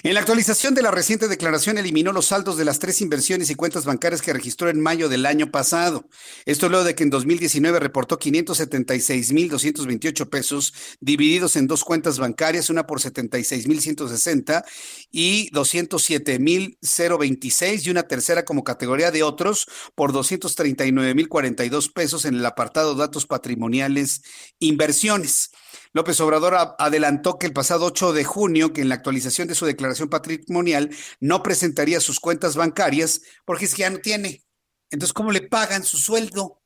En 0.04 0.14
la 0.14 0.22
actualización 0.22 0.74
de 0.74 0.82
la 0.82 0.92
reciente 0.92 1.28
declaración 1.28 1.78
eliminó 1.78 2.14
los 2.14 2.28
saldos 2.28 2.56
de 2.56 2.64
las 2.64 2.80
tres 2.80 3.02
inversiones 3.02 3.50
y 3.50 3.56
cuentas 3.56 3.84
bancarias 3.84 4.22
que 4.22 4.32
registró 4.32 4.70
en 4.70 4.80
mayo 4.80 5.10
del 5.10 5.26
año 5.26 5.52
pasado. 5.52 6.08
Esto 6.46 6.70
luego 6.70 6.86
de 6.86 6.96
que 6.96 7.04
en 7.04 7.10
2019 7.10 7.78
reportó 7.80 8.18
576.228 8.18 10.30
pesos 10.30 10.74
divididos 11.02 11.58
en 11.58 11.68
dos 11.68 11.84
cuentas 11.84 12.20
bancarias, 12.20 12.70
una 12.70 12.88
por 12.88 13.02
76.160 13.02 14.64
y 15.12 15.52
207.026 15.52 17.86
y 17.86 17.90
una 17.90 18.04
tercera 18.04 18.46
como 18.46 18.64
categoría 18.64 19.12
de 19.12 19.24
otros 19.24 19.68
por 19.94 20.14
239.042 20.14 21.92
pesos 21.92 22.24
en 22.24 22.36
el 22.36 22.46
apartado 22.46 22.96
de 22.96 23.09
patrimoniales, 23.26 24.22
inversiones. 24.60 25.52
López 25.94 26.20
Obrador 26.20 26.56
adelantó 26.78 27.38
que 27.38 27.48
el 27.48 27.54
pasado 27.54 27.86
8 27.86 28.14
de 28.14 28.24
junio, 28.24 28.74
que 28.74 28.82
en 28.82 28.90
la 28.90 28.96
actualización 28.96 29.48
de 29.48 29.56
su 29.56 29.66
declaración 29.66 30.10
patrimonial, 30.10 30.90
no 31.20 31.42
presentaría 31.42 32.00
sus 32.00 32.20
cuentas 32.20 32.56
bancarias 32.56 33.22
porque 33.46 33.66
es 33.66 33.74
que 33.74 33.82
ya 33.82 33.90
no 33.90 34.00
tiene. 34.00 34.44
Entonces, 34.92 35.14
¿cómo 35.14 35.32
le 35.32 35.42
pagan 35.42 35.84
su 35.84 35.98
sueldo? 35.98 36.62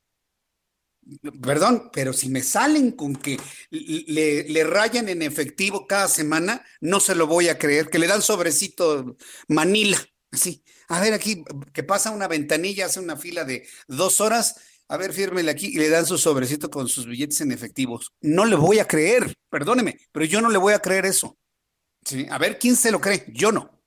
Perdón, 1.42 1.90
pero 1.92 2.14
si 2.14 2.30
me 2.30 2.42
salen 2.42 2.92
con 2.92 3.14
que 3.14 3.38
le, 3.70 4.44
le, 4.44 4.64
rayan 4.64 5.08
en 5.10 5.20
efectivo 5.20 5.86
cada 5.86 6.08
semana, 6.08 6.64
no 6.80 6.98
se 6.98 7.14
lo 7.14 7.26
voy 7.26 7.48
a 7.48 7.58
creer, 7.58 7.90
que 7.90 7.98
le 7.98 8.06
dan 8.06 8.22
sobrecito 8.22 9.16
Manila, 9.48 9.98
así. 10.32 10.64
A 10.88 11.00
ver, 11.00 11.12
aquí, 11.12 11.44
que 11.72 11.82
pasa 11.82 12.10
una 12.10 12.28
ventanilla, 12.28 12.86
hace 12.86 13.00
una 13.00 13.16
fila 13.16 13.44
de 13.44 13.66
dos 13.86 14.20
horas 14.20 14.56
a 14.88 14.96
ver, 14.96 15.12
fírmele 15.12 15.50
aquí 15.50 15.68
y 15.68 15.78
le 15.78 15.88
dan 15.88 16.06
su 16.06 16.18
sobrecito 16.18 16.70
con 16.70 16.88
sus 16.88 17.06
billetes 17.06 17.40
en 17.40 17.52
efectivos. 17.52 18.12
No 18.20 18.44
le 18.44 18.56
voy 18.56 18.78
a 18.78 18.86
creer, 18.86 19.34
perdóneme, 19.48 19.98
pero 20.12 20.26
yo 20.26 20.40
no 20.40 20.50
le 20.50 20.58
voy 20.58 20.74
a 20.74 20.80
creer 20.80 21.06
eso. 21.06 21.38
¿Sí? 22.04 22.26
A 22.30 22.38
ver, 22.38 22.58
¿quién 22.58 22.76
se 22.76 22.90
lo 22.90 23.00
cree? 23.00 23.24
Yo 23.28 23.50
no. 23.50 23.80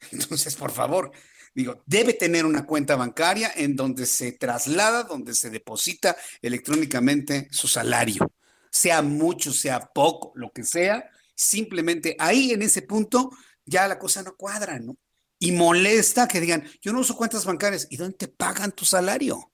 Entonces, 0.12 0.54
por 0.56 0.70
favor, 0.70 1.10
digo, 1.54 1.82
debe 1.86 2.12
tener 2.12 2.44
una 2.44 2.66
cuenta 2.66 2.96
bancaria 2.96 3.50
en 3.56 3.74
donde 3.76 4.04
se 4.04 4.32
traslada, 4.32 5.04
donde 5.04 5.34
se 5.34 5.48
deposita 5.48 6.16
electrónicamente 6.42 7.48
su 7.50 7.66
salario, 7.66 8.30
sea 8.70 9.00
mucho, 9.00 9.52
sea 9.52 9.80
poco, 9.80 10.32
lo 10.34 10.50
que 10.50 10.64
sea, 10.64 11.08
simplemente 11.34 12.14
ahí 12.18 12.52
en 12.52 12.62
ese 12.62 12.82
punto 12.82 13.30
ya 13.64 13.88
la 13.88 13.98
cosa 13.98 14.22
no 14.22 14.36
cuadra, 14.36 14.78
¿no? 14.78 14.96
Y 15.38 15.52
molesta 15.52 16.28
que 16.28 16.40
digan, 16.40 16.68
yo 16.80 16.92
no 16.92 17.00
uso 17.00 17.16
cuentas 17.16 17.44
bancarias, 17.44 17.86
¿y 17.90 17.96
dónde 17.96 18.16
te 18.16 18.28
pagan 18.28 18.72
tu 18.72 18.84
salario? 18.84 19.52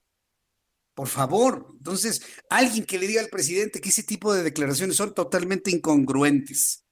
Por 0.93 1.07
favor, 1.07 1.67
entonces, 1.77 2.21
alguien 2.49 2.85
que 2.85 2.99
le 2.99 3.07
diga 3.07 3.21
al 3.21 3.29
presidente 3.29 3.81
que 3.81 3.89
ese 3.89 4.03
tipo 4.03 4.33
de 4.33 4.43
declaraciones 4.43 4.95
son 4.95 5.13
totalmente 5.13 5.71
incongruentes. 5.71 6.85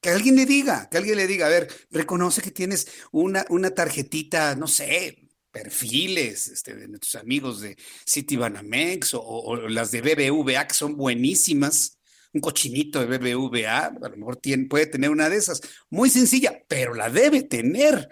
Que 0.00 0.10
alguien 0.10 0.36
le 0.36 0.46
diga, 0.46 0.88
que 0.88 0.98
alguien 0.98 1.16
le 1.16 1.26
diga, 1.26 1.46
a 1.46 1.50
ver, 1.50 1.68
reconoce 1.90 2.40
que 2.40 2.52
tienes 2.52 2.86
una, 3.10 3.44
una 3.48 3.70
tarjetita, 3.70 4.54
no 4.54 4.68
sé, 4.68 5.28
perfiles 5.50 6.46
este, 6.48 6.74
de 6.76 6.86
nuestros 6.86 7.16
amigos 7.16 7.60
de 7.60 7.76
Citibanamex 8.08 9.14
o, 9.14 9.22
o, 9.22 9.56
las 9.68 9.90
de 9.90 10.02
BBVA, 10.02 10.68
que 10.68 10.74
son 10.74 10.96
buenísimas. 10.96 11.98
Un 12.32 12.40
cochinito 12.40 13.04
de 13.04 13.18
BBVA, 13.18 13.86
a 13.86 14.08
lo 14.08 14.16
mejor 14.16 14.36
tiene, 14.36 14.66
puede 14.66 14.86
tener 14.86 15.10
una 15.10 15.28
de 15.28 15.36
esas. 15.36 15.60
Muy 15.90 16.10
sencilla, 16.10 16.62
pero 16.68 16.94
la 16.94 17.10
debe 17.10 17.42
tener. 17.42 18.08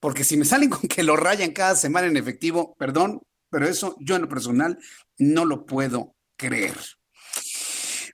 Porque 0.00 0.24
si 0.24 0.36
me 0.36 0.44
salen 0.44 0.70
con 0.70 0.88
que 0.88 1.02
lo 1.02 1.16
rayan 1.16 1.52
cada 1.52 1.74
semana 1.76 2.06
en 2.06 2.16
efectivo, 2.16 2.74
perdón, 2.78 3.20
pero 3.50 3.66
eso 3.66 3.96
yo 4.00 4.16
en 4.16 4.22
lo 4.22 4.28
personal 4.28 4.78
no 5.18 5.44
lo 5.44 5.66
puedo 5.66 6.14
creer. 6.36 6.76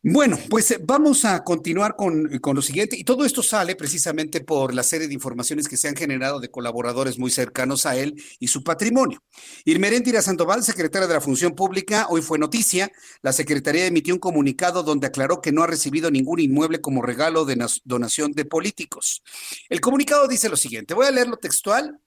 Bueno, 0.05 0.37
pues 0.51 0.69
eh, 0.73 0.81
vamos 0.83 1.25
a 1.25 1.45
continuar 1.45 1.95
con, 1.95 2.27
con, 2.41 2.57
lo 2.57 2.63
siguiente. 2.63 2.97
Y 2.97 3.05
todo 3.05 3.25
esto 3.25 3.41
sale 3.41 3.77
precisamente 3.77 4.41
por 4.41 4.75
la 4.75 4.83
serie 4.83 5.07
de 5.07 5.15
informaciones 5.15 5.69
que 5.69 5.77
se 5.77 5.87
han 5.87 5.95
generado 5.95 6.41
de 6.41 6.51
colaboradores 6.51 7.21
muy 7.21 7.31
cercanos 7.31 7.87
a 7.87 7.95
él 7.95 8.21
y 8.41 8.49
su 8.49 8.65
patrimonio. 8.65 9.23
Irmeréndira 9.65 10.21
Sandoval, 10.21 10.65
secretaria 10.65 11.07
de 11.07 11.15
la 11.15 11.21
Función 11.21 11.55
Pública, 11.55 12.09
hoy 12.11 12.21
fue 12.21 12.37
noticia. 12.41 12.91
La 13.23 13.33
Secretaría 13.33 13.87
emitió 13.87 14.13
un 14.13 14.19
comunicado 14.19 14.83
donde 14.83 15.07
aclaró 15.07 15.41
que 15.41 15.53
no 15.53 15.63
ha 15.63 15.69
recibido 15.69 16.11
ningún 16.11 16.41
inmueble 16.41 16.81
como 16.81 17.03
regalo 17.03 17.45
de 17.45 17.65
donación 17.85 18.33
de 18.33 18.45
políticos. 18.45 19.23
El 19.69 19.81
comunicado 19.81 20.27
dice 20.27 20.49
lo 20.49 20.57
siguiente. 20.57 20.95
Voy 20.95 21.07
a 21.07 21.13
leerlo 21.13 21.37
textual 21.37 22.01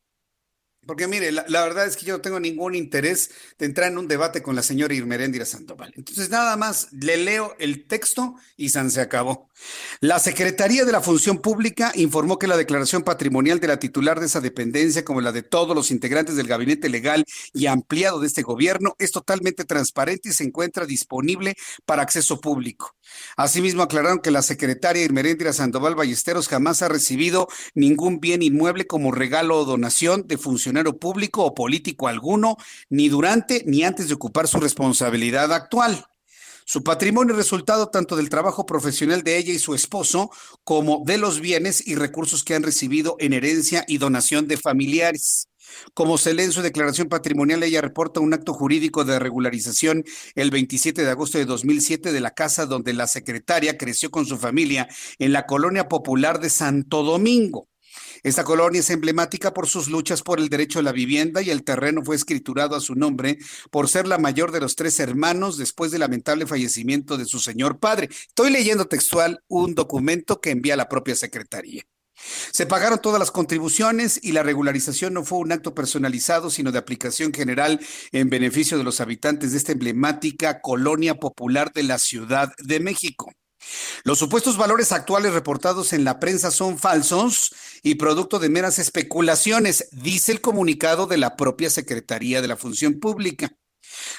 porque 0.86 1.08
mire, 1.08 1.32
la, 1.32 1.44
verdad 1.48 1.88
es 1.88 1.98
que 1.98 2.06
yo 2.06 2.16
no 2.16 2.22
tengo 2.22 2.40
ningún 2.40 2.76
interés 2.76 3.32
de 3.58 3.66
entrar 3.66 3.92
en 3.92 3.98
un 3.98 4.08
debate 4.08 4.42
con 4.42 4.56
la 4.56 4.64
señora 4.64 4.94
Irmeréndira 4.94 5.46
Sandoval. 5.46 5.94
Entonces, 5.96 6.30
nada 6.30 6.56
más 6.58 6.90
le 6.92 7.18
leo 7.18 7.56
el 7.60 7.88
texto 7.88 8.36
y 8.58 8.70
se 8.70 9.02
acabó. 9.02 9.50
La 10.02 10.20
Secretaría 10.20 10.86
de 10.86 10.92
la 10.92 11.02
Función 11.02 11.40
Pública 11.40 11.92
informó 11.96 12.38
que 12.38 12.48
la 12.48 12.58
declaración 12.58 13.04
patrimonial 13.04 13.60
de 13.60 13.68
la 13.68 13.80
titular 13.80 14.20
de 14.20 14.26
esa 14.26 14.42
dependencia, 14.42 15.06
como 15.06 15.22
la 15.22 15.32
de 15.32 15.44
todos 15.44 15.76
los 15.76 15.92
integrantes 15.92 16.36
del 16.36 16.48
gabinete 16.48 16.90
legal 16.90 17.24
y 17.54 17.68
ampliado 17.68 18.20
de 18.20 18.28
este 18.28 18.42
gobierno, 18.42 18.96
es 19.00 19.12
totalmente 19.12 19.64
transparente 19.64 20.30
y 20.30 20.34
se 20.34 20.44
encuentra 20.44 20.86
disponible 20.86 21.56
para 21.86 22.04
acceso 22.04 22.40
público. 22.42 22.96
Asimismo, 23.38 23.84
aclararon 23.84 24.20
que 24.20 24.32
la 24.32 24.42
secretaria 24.42 25.04
Irmeréndira 25.04 25.54
Sandoval 25.54 25.96
Ballesteros 25.96 26.48
jamás 26.48 26.82
ha 26.82 26.88
recibido 26.88 27.48
ningún 27.74 28.20
bien 28.20 28.42
inmueble 28.42 28.88
como 28.88 29.12
regalo 29.12 29.58
o 29.58 29.66
donación 29.66 30.28
de 30.28 30.38
funcionarios 30.38 30.96
público 30.96 31.44
o 31.44 31.54
político 31.54 32.08
alguno, 32.08 32.58
ni 32.90 33.10
durante 33.10 33.64
ni 33.66 33.84
antes 33.84 34.08
de 34.08 34.14
ocupar 34.14 34.48
su 34.48 34.60
responsabilidad 34.60 35.54
actual. 35.54 36.06
Su 36.68 36.84
patrimonio 36.84 37.34
es 37.34 37.38
resultado 37.38 37.90
tanto 37.90 38.16
del 38.16 38.30
trabajo 38.30 38.66
profesional 38.66 39.22
de 39.22 39.38
ella 39.38 39.54
y 39.54 39.60
su 39.60 39.76
esposo, 39.76 40.32
como 40.64 41.04
de 41.06 41.20
los 41.20 41.40
bienes 41.40 41.86
y 41.86 41.94
recursos 41.94 42.44
que 42.44 42.56
han 42.56 42.64
recibido 42.64 43.18
en 43.20 43.34
herencia 43.34 43.86
y 43.88 44.00
donación 44.00 44.48
de 44.48 44.58
familiares. 44.58 45.48
Como 45.94 46.18
se 46.18 46.34
lee 46.34 46.44
en 46.44 46.52
su 46.52 46.62
declaración 46.62 47.08
patrimonial, 47.10 47.64
ella 47.64 47.82
reporta 47.82 48.20
un 48.20 48.34
acto 48.34 48.54
jurídico 48.54 49.06
de 49.06 49.20
regularización 49.20 50.04
el 50.36 50.52
27 50.52 51.04
de 51.04 51.12
agosto 51.12 51.38
de 51.38 51.46
2007 51.46 52.12
de 52.12 52.22
la 52.22 52.32
casa 52.32 52.66
donde 52.66 52.94
la 52.94 53.08
secretaria 53.08 53.78
creció 53.78 54.12
con 54.12 54.26
su 54.26 54.38
familia 54.38 54.88
en 55.20 55.34
la 55.34 55.46
colonia 55.46 55.88
popular 55.88 56.40
de 56.40 56.50
Santo 56.50 57.04
Domingo. 57.04 57.68
Esta 58.24 58.44
colonia 58.44 58.80
es 58.80 58.90
emblemática 58.90 59.54
por 59.54 59.68
sus 59.68 59.88
luchas 59.88 60.22
por 60.22 60.40
el 60.40 60.50
derecho 60.50 60.80
a 60.80 60.84
la 60.84 60.92
vivienda 60.92 61.42
y 61.42 61.50
el 61.50 61.64
terreno 61.64 62.04
fue 62.04 62.16
escriturado 62.16 62.76
a 62.76 62.82
su 62.82 62.96
nombre 62.96 63.38
por 63.72 63.88
ser 63.88 64.08
la 64.08 64.18
mayor 64.18 64.52
de 64.52 64.60
los 64.60 64.76
tres 64.76 65.00
hermanos 65.00 65.58
después 65.58 65.92
del 65.92 66.02
lamentable 66.02 66.48
fallecimiento 66.48 67.18
de 67.18 67.26
su 67.26 67.40
señor 67.40 67.80
padre. 67.80 68.10
Estoy 68.12 68.52
leyendo 68.52 68.86
textual 68.86 69.44
un 69.48 69.76
documento 69.76 70.42
que 70.42 70.52
envía 70.52 70.76
la 70.76 70.90
propia 70.90 71.16
Secretaría. 71.16 71.84
Se 72.52 72.66
pagaron 72.66 73.02
todas 73.02 73.20
las 73.20 73.32
contribuciones 73.32 74.20
y 74.24 74.32
la 74.32 74.44
regularización 74.44 75.14
no 75.14 75.24
fue 75.24 75.40
un 75.40 75.52
acto 75.52 75.76
personalizado, 75.76 76.50
sino 76.50 76.72
de 76.72 76.80
aplicación 76.80 77.34
general 77.34 77.80
en 78.12 78.30
beneficio 78.30 78.78
de 78.78 78.84
los 78.84 79.02
habitantes 79.02 79.52
de 79.52 79.58
esta 79.58 79.74
emblemática 79.74 80.62
colonia 80.62 81.16
popular 81.16 81.72
de 81.74 81.84
la 81.84 82.00
Ciudad 82.00 82.52
de 82.60 82.80
México. 82.80 83.32
Los 84.04 84.20
supuestos 84.20 84.58
valores 84.58 84.92
actuales 84.92 85.34
reportados 85.34 85.94
en 85.94 86.04
la 86.04 86.20
prensa 86.20 86.52
son 86.52 86.78
falsos 86.78 87.54
y 87.82 87.96
producto 87.96 88.40
de 88.40 88.50
meras 88.50 88.80
especulaciones, 88.80 89.90
dice 89.92 90.32
el 90.32 90.42
comunicado 90.42 91.08
de 91.08 91.18
la 91.18 91.36
propia 91.36 91.70
Secretaría 91.70 92.42
de 92.42 92.48
la 92.48 92.58
Función 92.58 93.00
Pública. 93.00 93.52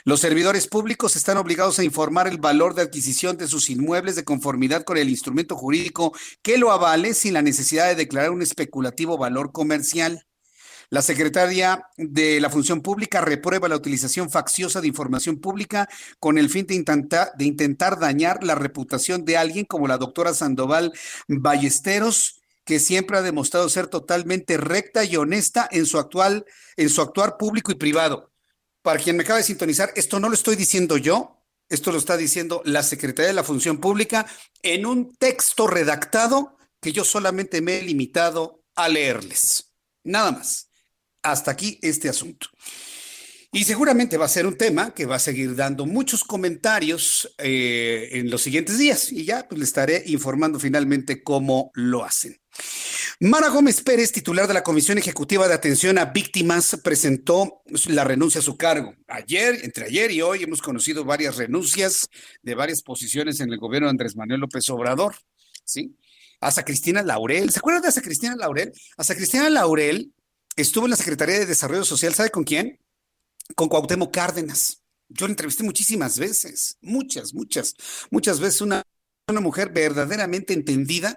Los 0.04 0.20
servidores 0.20 0.66
públicos 0.68 1.16
están 1.16 1.36
obligados 1.36 1.78
a 1.78 1.84
informar 1.84 2.28
el 2.28 2.38
valor 2.38 2.74
de 2.74 2.82
adquisición 2.82 3.36
de 3.36 3.48
sus 3.48 3.70
inmuebles 3.70 4.16
de 4.16 4.24
conformidad 4.24 4.84
con 4.84 4.96
el 4.98 5.08
instrumento 5.08 5.56
jurídico 5.56 6.14
que 6.42 6.58
lo 6.58 6.70
avale 6.70 7.14
sin 7.14 7.34
la 7.34 7.42
necesidad 7.42 7.88
de 7.88 7.94
declarar 7.94 8.30
un 8.30 8.42
especulativo 8.42 9.18
valor 9.18 9.52
comercial. 9.52 10.26
La 10.88 11.02
Secretaría 11.02 11.82
de 11.96 12.40
la 12.40 12.48
Función 12.48 12.80
Pública 12.80 13.20
reprueba 13.20 13.68
la 13.68 13.74
utilización 13.74 14.30
facciosa 14.30 14.80
de 14.80 14.86
información 14.86 15.38
pública 15.40 15.88
con 16.20 16.38
el 16.38 16.48
fin 16.48 16.66
de 16.66 16.74
intentar, 16.74 17.32
de 17.36 17.44
intentar 17.44 17.98
dañar 17.98 18.44
la 18.44 18.54
reputación 18.54 19.24
de 19.24 19.36
alguien 19.36 19.64
como 19.64 19.88
la 19.88 19.98
doctora 19.98 20.32
Sandoval 20.32 20.92
Ballesteros, 21.26 22.40
que 22.64 22.78
siempre 22.78 23.18
ha 23.18 23.22
demostrado 23.22 23.68
ser 23.68 23.88
totalmente 23.88 24.56
recta 24.56 25.04
y 25.04 25.16
honesta 25.16 25.68
en 25.72 25.86
su 25.86 25.98
actual, 25.98 26.44
en 26.76 26.88
su 26.88 27.02
actuar 27.02 27.36
público 27.36 27.72
y 27.72 27.76
privado. 27.76 28.30
Para 28.87 29.01
quien 29.01 29.16
me 29.16 29.25
acaba 29.25 29.38
de 29.38 29.44
sintonizar, 29.44 29.92
esto 29.96 30.20
no 30.20 30.29
lo 30.29 30.35
estoy 30.35 30.55
diciendo 30.55 30.96
yo, 30.96 31.42
Esto 31.68 31.90
lo 31.90 31.99
está 31.99 32.16
diciendo 32.16 32.62
la 32.64 32.85
Secretaría 32.85 33.31
de 33.31 33.35
la 33.35 33.42
Función 33.42 33.79
Pública 33.79 34.25
en 34.62 34.87
un 34.87 35.16
texto 35.16 35.66
redactado 35.66 36.57
que 36.81 36.92
yo 36.92 37.03
solamente 37.05 37.61
me 37.61 37.79
he 37.79 37.83
limitado 37.83 38.62
a 38.77 38.88
leerles. 38.88 39.72
Nada 40.05 40.31
más. 40.31 40.68
Hasta 41.20 41.51
aquí 41.51 41.81
este 41.83 42.09
asunto. 42.09 42.46
Y 43.51 43.64
seguramente 43.64 44.18
va 44.18 44.27
a 44.27 44.29
ser 44.29 44.46
un 44.46 44.57
tema 44.57 44.94
que 44.94 45.05
va 45.05 45.16
a 45.16 45.18
seguir 45.18 45.57
dando 45.57 45.85
muchos 45.85 46.22
comentarios 46.22 47.35
eh, 47.38 48.11
en 48.12 48.30
los 48.30 48.43
siguientes 48.43 48.78
días 48.78 49.11
y 49.11 49.24
ya 49.24 49.49
pues, 49.49 49.59
le 49.59 49.64
estaré 49.64 50.05
informando 50.07 50.61
finalmente 50.61 51.24
cómo 51.24 51.72
lo 51.74 52.05
hacen. 52.05 52.41
Mara 53.20 53.48
Gómez 53.48 53.80
Pérez, 53.80 54.12
titular 54.12 54.46
de 54.46 54.52
la 54.52 54.62
Comisión 54.62 54.98
Ejecutiva 54.98 55.48
de 55.48 55.54
Atención 55.54 55.96
a 55.96 56.04
Víctimas, 56.04 56.78
presentó 56.84 57.62
la 57.86 58.04
renuncia 58.04 58.40
a 58.40 58.44
su 58.44 58.59
cargo. 58.59 58.94
Ayer, 59.09 59.61
entre 59.64 59.86
ayer 59.86 60.11
y 60.11 60.20
hoy, 60.20 60.42
hemos 60.42 60.61
conocido 60.61 61.02
varias 61.02 61.36
renuncias 61.36 62.11
de 62.42 62.54
varias 62.54 62.82
posiciones 62.82 63.40
en 63.40 63.50
el 63.50 63.59
gobierno 63.59 63.86
de 63.86 63.92
Andrés 63.92 64.16
Manuel 64.16 64.40
López 64.40 64.68
Obrador. 64.68 65.16
¿sí? 65.64 65.96
Hasta 66.40 66.62
Cristina 66.62 67.02
Laurel. 67.02 67.50
¿Se 67.50 67.59
acuerdan 67.59 67.80
de 67.80 67.88
hasta 67.88 68.02
Cristina 68.02 68.36
Laurel? 68.36 68.72
Hasta 68.98 69.14
Cristina 69.14 69.48
Laurel 69.48 70.12
estuvo 70.54 70.84
en 70.84 70.90
la 70.90 70.96
Secretaría 70.96 71.38
de 71.38 71.46
Desarrollo 71.46 71.84
Social, 71.84 72.14
¿sabe 72.14 72.28
con 72.28 72.44
quién? 72.44 72.78
Con 73.54 73.68
Cuauhtémoc 73.68 74.12
Cárdenas. 74.12 74.82
Yo 75.09 75.26
la 75.26 75.32
entrevisté 75.32 75.62
muchísimas 75.62 76.18
veces, 76.18 76.76
muchas, 76.82 77.32
muchas, 77.32 77.74
muchas 78.11 78.40
veces 78.40 78.61
una, 78.61 78.82
una 79.28 79.40
mujer 79.40 79.70
verdaderamente 79.70 80.52
entendida 80.52 81.16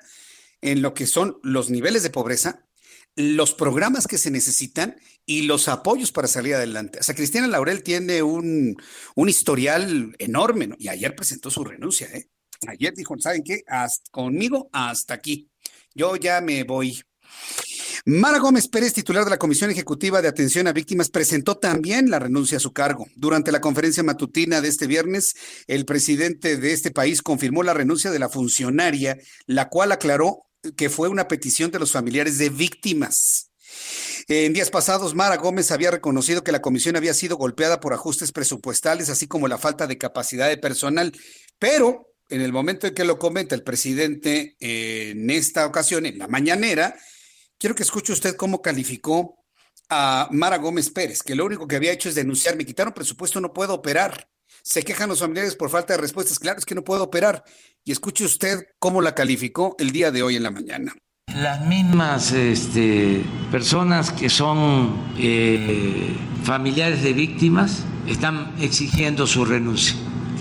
en 0.62 0.82
lo 0.82 0.94
que 0.94 1.08
son 1.08 1.40
los 1.44 1.70
niveles 1.70 2.04
de 2.04 2.10
pobreza, 2.10 2.66
los 3.16 3.54
programas 3.54 4.08
que 4.08 4.18
se 4.18 4.32
necesitan 4.32 4.96
y 5.26 5.44
los 5.44 5.68
apoyos 5.68 6.12
para 6.12 6.28
salir 6.28 6.56
adelante. 6.56 7.00
O 7.00 7.04
sea, 7.04 7.16
Cristina 7.16 7.48
Laurel 7.48 7.84
tiene 7.84 8.24
un, 8.24 8.76
un 9.16 9.30
historial 9.30 10.16
enorme, 10.20 10.68
¿no? 10.68 10.76
Y 10.80 10.88
ayer 10.88 11.16
presentó 11.16 11.52
su 11.52 11.64
renuncia, 11.64 12.08
¿eh? 12.08 12.30
Ayer 12.68 12.94
dijo, 12.94 13.16
¿saben 13.20 13.44
qué? 13.44 13.64
conmigo 14.12 14.70
hasta 14.74 15.14
aquí. 15.14 15.50
Yo 15.94 16.16
ya 16.18 16.42
me 16.42 16.64
voy. 16.64 17.02
Mara 18.06 18.40
Gómez 18.40 18.68
Pérez, 18.68 18.94
titular 18.94 19.24
de 19.24 19.30
la 19.30 19.38
Comisión 19.38 19.70
Ejecutiva 19.70 20.22
de 20.22 20.28
Atención 20.28 20.68
a 20.68 20.74
Víctimas, 20.74 21.10
presentó 21.10 21.58
también 21.58 22.10
la 22.10 22.20
renuncia 22.20 22.58
a 22.58 22.62
su 22.62 22.74
cargo. 22.74 23.08
Durante 23.16 23.52
la 23.52 23.62
conferencia 23.62 24.04
matutina 24.04 24.62
de 24.62 24.68
este 24.68 24.88
viernes, 24.88 25.36
el 25.68 25.86
presidente 25.86 26.58
de 26.58 26.74
este 26.74 26.92
país 26.92 27.22
confirmó 27.22 27.64
la 27.64 27.74
renuncia 27.74 28.12
de 28.12 28.20
la 28.20 28.30
funcionaria, 28.30 29.18
la 29.46 29.70
cual 29.70 29.92
aclaró 29.92 30.49
que 30.76 30.90
fue 30.90 31.10
una 31.10 31.28
petición 31.28 31.72
de 31.72 31.80
los 31.80 31.92
familiares 31.92 32.38
de 32.38 32.50
víctimas. 32.50 33.52
En 34.28 34.54
días 34.54 34.70
pasados, 34.70 35.16
Mara 35.16 35.38
Gómez 35.38 35.72
había 35.72 35.92
reconocido 35.92 36.44
que 36.44 36.52
la 36.52 36.62
comisión 36.62 36.96
había 36.96 37.14
sido 37.14 37.38
golpeada 37.38 37.80
por 37.80 37.94
ajustes 37.94 38.32
presupuestales, 38.32 39.10
así 39.10 39.28
como 39.28 39.48
la 39.48 39.58
falta 39.58 39.88
de 39.88 39.98
capacidad 39.98 40.48
de 40.48 40.58
personal, 40.58 41.12
pero 41.58 42.14
en 42.30 42.42
el 42.42 42.52
momento 42.52 42.88
en 42.88 42.94
que 42.94 43.06
lo 43.06 43.18
comenta 43.18 43.56
el 43.56 43.64
presidente 43.64 44.56
en 44.60 45.30
esta 45.30 45.66
ocasión, 45.66 46.06
en 46.06 46.20
la 46.20 46.28
mañanera, 46.28 46.96
quiero 47.58 47.76
que 47.76 47.84
escuche 47.84 48.14
usted 48.14 48.36
cómo 48.36 48.62
calificó 48.62 49.40
a 49.90 50.30
Mara 50.32 50.58
Gómez 50.58 50.92
Pérez, 50.92 51.24
que 51.24 51.34
lo 51.36 51.46
único 51.46 51.68
que 51.68 51.76
había 51.76 51.92
hecho 51.92 52.10
es 52.10 52.16
denunciar, 52.16 52.56
me 52.56 52.66
quitaron 52.66 52.94
presupuesto, 52.94 53.42
no 53.42 53.52
puedo 53.52 53.74
operar. 53.74 54.30
Se 54.62 54.84
quejan 54.84 55.10
los 55.10 55.20
familiares 55.20 55.56
por 55.56 55.70
falta 55.70 55.94
de 55.94 56.02
respuestas. 56.02 56.38
Claro, 56.38 56.60
es 56.60 56.66
que 56.66 56.76
no 56.76 56.84
puedo 56.84 57.04
operar. 57.04 57.44
Y 57.86 57.92
escuche 57.92 58.26
usted 58.26 58.68
cómo 58.80 59.02
la 59.02 59.16
calificó 59.16 59.76
el 59.80 59.92
día 59.92 60.12
de 60.12 60.24
hoy 60.24 60.36
en 60.36 60.44
la 60.44 60.52
mañana. 60.52 60.94
Las 61.36 61.66
mismas 61.66 62.32
este, 62.32 63.24
personas 63.52 64.12
que 64.12 64.30
son 64.30 64.96
eh, 65.18 66.16
familiares 66.44 67.04
de 67.04 67.14
víctimas 67.14 67.84
están 68.08 68.54
exigiendo 68.60 69.28
su 69.28 69.46
renuncia 69.46 69.96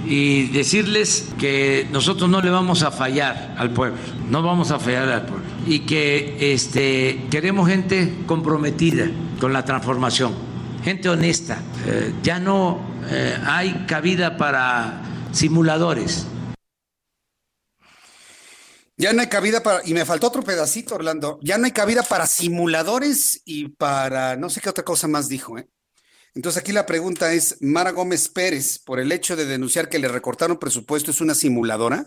y 0.06 0.46
decirles 0.48 1.28
que 1.38 1.86
nosotros 1.92 2.30
no 2.30 2.40
le 2.40 2.50
vamos 2.50 2.82
a 2.82 2.90
fallar 2.90 3.54
al 3.58 3.70
pueblo, 3.70 3.98
no 4.30 4.42
vamos 4.42 4.70
a 4.70 4.78
fallar 4.78 5.08
al 5.10 5.26
pueblo 5.26 5.44
y 5.66 5.80
que 5.80 6.54
este, 6.54 7.26
queremos 7.30 7.68
gente 7.68 8.14
comprometida 8.26 9.10
con 9.38 9.52
la 9.52 9.64
transformación, 9.64 10.34
gente 10.82 11.10
honesta. 11.10 11.58
Eh, 11.86 12.14
ya 12.22 12.38
no 12.40 12.80
eh, 13.10 13.36
hay 13.46 13.84
cabida 13.86 14.38
para 14.38 15.02
simuladores. 15.32 16.26
Ya 19.00 19.12
no 19.12 19.20
hay 19.20 19.28
cabida 19.28 19.62
para, 19.62 19.80
y 19.86 19.94
me 19.94 20.04
faltó 20.04 20.26
otro 20.26 20.42
pedacito, 20.42 20.96
Orlando, 20.96 21.38
ya 21.40 21.56
no 21.56 21.66
hay 21.66 21.72
cabida 21.72 22.02
para 22.02 22.26
simuladores 22.26 23.40
y 23.44 23.68
para, 23.68 24.34
no 24.34 24.50
sé 24.50 24.60
qué 24.60 24.68
otra 24.68 24.84
cosa 24.84 25.06
más 25.06 25.28
dijo, 25.28 25.56
¿eh? 25.56 25.68
Entonces 26.34 26.60
aquí 26.60 26.72
la 26.72 26.84
pregunta 26.84 27.32
es, 27.32 27.58
Mara 27.60 27.92
Gómez 27.92 28.28
Pérez, 28.28 28.80
por 28.80 28.98
el 28.98 29.12
hecho 29.12 29.36
de 29.36 29.46
denunciar 29.46 29.88
que 29.88 30.00
le 30.00 30.08
recortaron 30.08 30.58
presupuesto, 30.58 31.12
¿es 31.12 31.20
una 31.20 31.36
simuladora? 31.36 32.06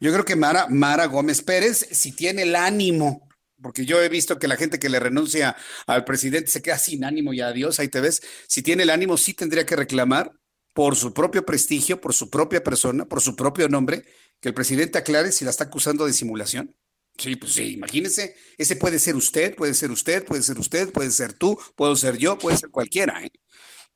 Yo 0.00 0.12
creo 0.12 0.24
que 0.24 0.34
Mara, 0.34 0.66
Mara 0.70 1.04
Gómez 1.06 1.42
Pérez, 1.42 1.86
si 1.92 2.12
tiene 2.12 2.42
el 2.42 2.56
ánimo, 2.56 3.28
porque 3.60 3.84
yo 3.84 4.00
he 4.00 4.08
visto 4.08 4.38
que 4.38 4.48
la 4.48 4.56
gente 4.56 4.78
que 4.78 4.88
le 4.88 4.98
renuncia 4.98 5.56
al 5.86 6.04
presidente 6.04 6.50
se 6.50 6.62
queda 6.62 6.78
sin 6.78 7.04
ánimo 7.04 7.34
y 7.34 7.42
adiós, 7.42 7.78
ahí 7.80 7.88
te 7.88 8.00
ves, 8.00 8.22
si 8.46 8.62
tiene 8.62 8.84
el 8.84 8.90
ánimo 8.90 9.18
sí 9.18 9.34
tendría 9.34 9.66
que 9.66 9.76
reclamar 9.76 10.32
por 10.78 10.94
su 10.94 11.12
propio 11.12 11.44
prestigio, 11.44 12.00
por 12.00 12.14
su 12.14 12.30
propia 12.30 12.62
persona, 12.62 13.04
por 13.04 13.20
su 13.20 13.34
propio 13.34 13.68
nombre, 13.68 14.04
que 14.38 14.50
el 14.50 14.54
presidente 14.54 14.96
aclare 14.96 15.32
si 15.32 15.44
la 15.44 15.50
está 15.50 15.64
acusando 15.64 16.06
de 16.06 16.12
simulación. 16.12 16.72
Sí, 17.16 17.34
pues 17.34 17.54
sí, 17.54 17.72
imagínese, 17.72 18.36
ese 18.56 18.76
puede 18.76 19.00
ser 19.00 19.16
usted, 19.16 19.56
puede 19.56 19.74
ser 19.74 19.90
usted, 19.90 20.24
puede 20.24 20.40
ser 20.40 20.56
usted, 20.56 20.92
puede 20.92 21.10
ser 21.10 21.32
tú, 21.32 21.58
puedo 21.74 21.96
ser 21.96 22.16
yo, 22.16 22.38
puede 22.38 22.58
ser 22.58 22.70
cualquiera. 22.70 23.24
¿eh? 23.24 23.32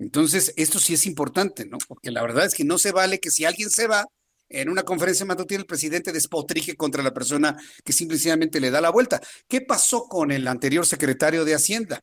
Entonces, 0.01 0.53
esto 0.57 0.81
sí 0.81 0.95
es 0.95 1.07
importante, 1.07 1.67
¿no? 1.67 1.79
Porque 1.87 2.11
la 2.11 2.21
verdad 2.21 2.47
es 2.47 2.55
que 2.55 2.65
no 2.65 2.79
se 2.79 2.91
vale 2.91 3.21
que 3.21 3.31
si 3.31 3.45
alguien 3.45 3.71
se 3.71 3.87
va 3.87 4.05
en 4.49 4.69
una 4.69 4.83
conferencia 4.83 5.25
matutina, 5.25 5.61
el 5.61 5.67
presidente 5.67 6.11
despotrije 6.11 6.75
contra 6.75 7.05
la 7.05 7.15
persona 7.15 7.57
que 7.85 7.93
simplemente 7.93 8.59
le 8.59 8.73
da 8.73 8.81
la 8.81 8.91
vuelta. 8.91 9.21
¿Qué 9.47 9.61
pasó 9.61 10.09
con 10.09 10.33
el 10.33 10.49
anterior 10.49 10.85
secretario 10.85 11.45
de 11.45 11.55
Hacienda? 11.55 12.01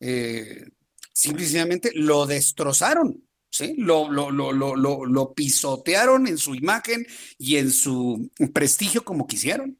Eh, 0.00 0.64
simplemente 1.12 1.90
lo 1.92 2.24
destrozaron. 2.24 3.25
¿Sí? 3.50 3.74
Lo, 3.78 4.10
lo, 4.10 4.30
lo, 4.30 4.52
lo, 4.74 5.34
pisotearon 5.34 6.26
en 6.26 6.36
su 6.36 6.54
imagen 6.54 7.06
y 7.38 7.56
en 7.56 7.70
su 7.70 8.30
prestigio 8.52 9.04
como 9.04 9.26
quisieron. 9.26 9.78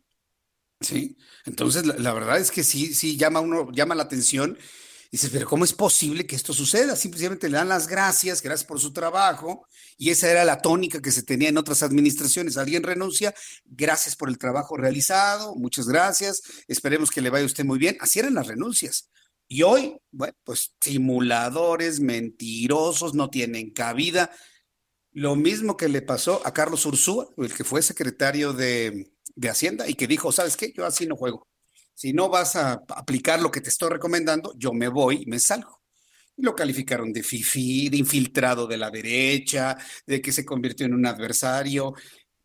Sí, 0.81 1.17
entonces 1.45 1.85
la, 1.87 2.13
verdad 2.13 2.39
es 2.39 2.51
que 2.51 2.63
sí, 2.63 2.95
sí 2.95 3.17
llama 3.17 3.41
uno, 3.41 3.71
llama 3.73 3.95
la 3.95 4.05
atención. 4.05 4.59
Dices, 5.11 5.31
pero 5.31 5.47
¿cómo 5.47 5.65
es 5.65 5.73
posible 5.73 6.27
que 6.27 6.37
esto 6.37 6.53
suceda? 6.53 6.97
Simplemente 6.97 7.49
le 7.49 7.57
dan 7.57 7.69
las 7.69 7.87
gracias, 7.87 8.43
gracias 8.43 8.67
por 8.67 8.81
su 8.81 8.93
trabajo, 8.93 9.67
y 9.97 10.11
esa 10.11 10.31
era 10.31 10.45
la 10.45 10.61
tónica 10.61 11.01
que 11.01 11.13
se 11.13 11.23
tenía 11.23 11.49
en 11.49 11.59
otras 11.59 11.83
administraciones. 11.83 12.57
Alguien 12.57 12.83
renuncia, 12.83 13.35
gracias 13.65 14.17
por 14.17 14.29
el 14.29 14.37
trabajo 14.37 14.77
realizado, 14.77 15.55
muchas 15.55 15.87
gracias, 15.87 16.43
esperemos 16.67 17.11
que 17.11 17.21
le 17.21 17.31
vaya 17.31 17.47
usted 17.47 17.65
muy 17.65 17.79
bien. 17.79 17.97
Así 18.01 18.19
eran 18.19 18.35
las 18.35 18.47
renuncias. 18.47 19.09
Y 19.49 19.63
hoy, 19.63 19.97
bueno, 20.11 20.35
pues 20.45 20.75
simuladores, 20.81 22.01
mentirosos, 22.01 23.15
no 23.15 23.31
tienen 23.31 23.71
cabida. 23.71 24.31
Lo 25.13 25.37
mismo 25.37 25.77
que 25.77 25.89
le 25.89 26.03
pasó 26.03 26.43
a 26.45 26.53
Carlos 26.53 26.85
Ursúa, 26.85 27.29
el 27.39 27.55
que 27.55 27.65
fue 27.65 27.83
secretario 27.83 28.53
de, 28.53 29.13
de 29.35 29.49
Hacienda 29.49 29.89
y 29.89 29.95
que 29.95 30.07
dijo, 30.07 30.33
¿sabes 30.33 30.57
qué? 30.57 30.73
Yo 30.77 30.85
así 30.85 31.07
no 31.07 31.17
juego. 31.17 31.47
Si 31.95 32.13
no 32.13 32.29
vas 32.29 32.57
a 32.57 32.85
aplicar 32.89 33.41
lo 33.41 33.51
que 33.51 33.61
te 33.61 33.71
estoy 33.71 33.91
recomendando, 33.91 34.53
yo 34.57 34.73
me 34.73 34.89
voy 34.89 35.23
y 35.23 35.27
me 35.27 35.39
salgo. 35.39 35.81
Y 36.37 36.43
lo 36.43 36.55
calificaron 36.55 37.13
de 37.13 37.23
fifi, 37.23 37.89
de 37.89 37.97
infiltrado 37.97 38.67
de 38.67 38.77
la 38.77 38.91
derecha, 38.91 39.79
de 40.07 40.21
que 40.21 40.33
se 40.33 40.45
convirtió 40.45 40.85
en 40.85 40.95
un 40.95 41.07
adversario 41.07 41.95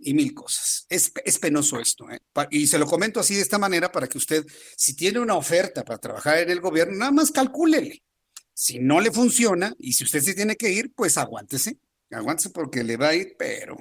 y 0.03 0.13
mil 0.13 0.33
cosas. 0.33 0.85
Es, 0.89 1.11
es 1.23 1.39
penoso 1.39 1.79
esto. 1.79 2.09
¿eh? 2.09 2.19
Y 2.49 2.67
se 2.67 2.77
lo 2.77 2.85
comento 2.85 3.19
así 3.19 3.35
de 3.35 3.41
esta 3.41 3.57
manera 3.57 3.91
para 3.91 4.07
que 4.07 4.17
usted, 4.17 4.45
si 4.75 4.95
tiene 4.95 5.19
una 5.19 5.35
oferta 5.35 5.83
para 5.83 5.99
trabajar 5.99 6.39
en 6.39 6.49
el 6.49 6.61
gobierno, 6.61 6.97
nada 6.97 7.11
más 7.11 7.31
calcúlele. 7.31 8.03
Si 8.53 8.79
no 8.79 8.99
le 8.99 9.11
funciona 9.11 9.73
y 9.79 9.93
si 9.93 10.03
usted 10.03 10.21
se 10.21 10.33
tiene 10.33 10.55
que 10.55 10.69
ir, 10.69 10.93
pues 10.93 11.17
aguántese. 11.17 11.77
Aguántese 12.11 12.49
porque 12.49 12.83
le 12.83 12.97
va 12.97 13.09
a 13.09 13.15
ir, 13.15 13.35
pero, 13.37 13.77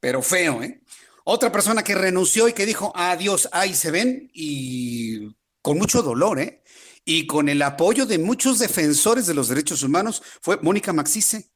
pero 0.00 0.22
feo, 0.22 0.62
¿eh? 0.62 0.80
Otra 1.24 1.52
persona 1.52 1.82
que 1.82 1.94
renunció 1.94 2.48
y 2.48 2.54
que 2.54 2.64
dijo, 2.64 2.90
adiós, 2.96 3.50
ahí 3.52 3.74
se 3.74 3.90
ven, 3.90 4.30
y 4.32 5.36
con 5.60 5.76
mucho 5.76 6.02
dolor, 6.02 6.40
¿eh? 6.40 6.62
Y 7.04 7.26
con 7.26 7.50
el 7.50 7.60
apoyo 7.60 8.06
de 8.06 8.18
muchos 8.18 8.58
defensores 8.58 9.26
de 9.26 9.34
los 9.34 9.48
derechos 9.48 9.82
humanos, 9.82 10.22
fue 10.40 10.58
Mónica 10.62 10.94
Maxice. 10.94 11.50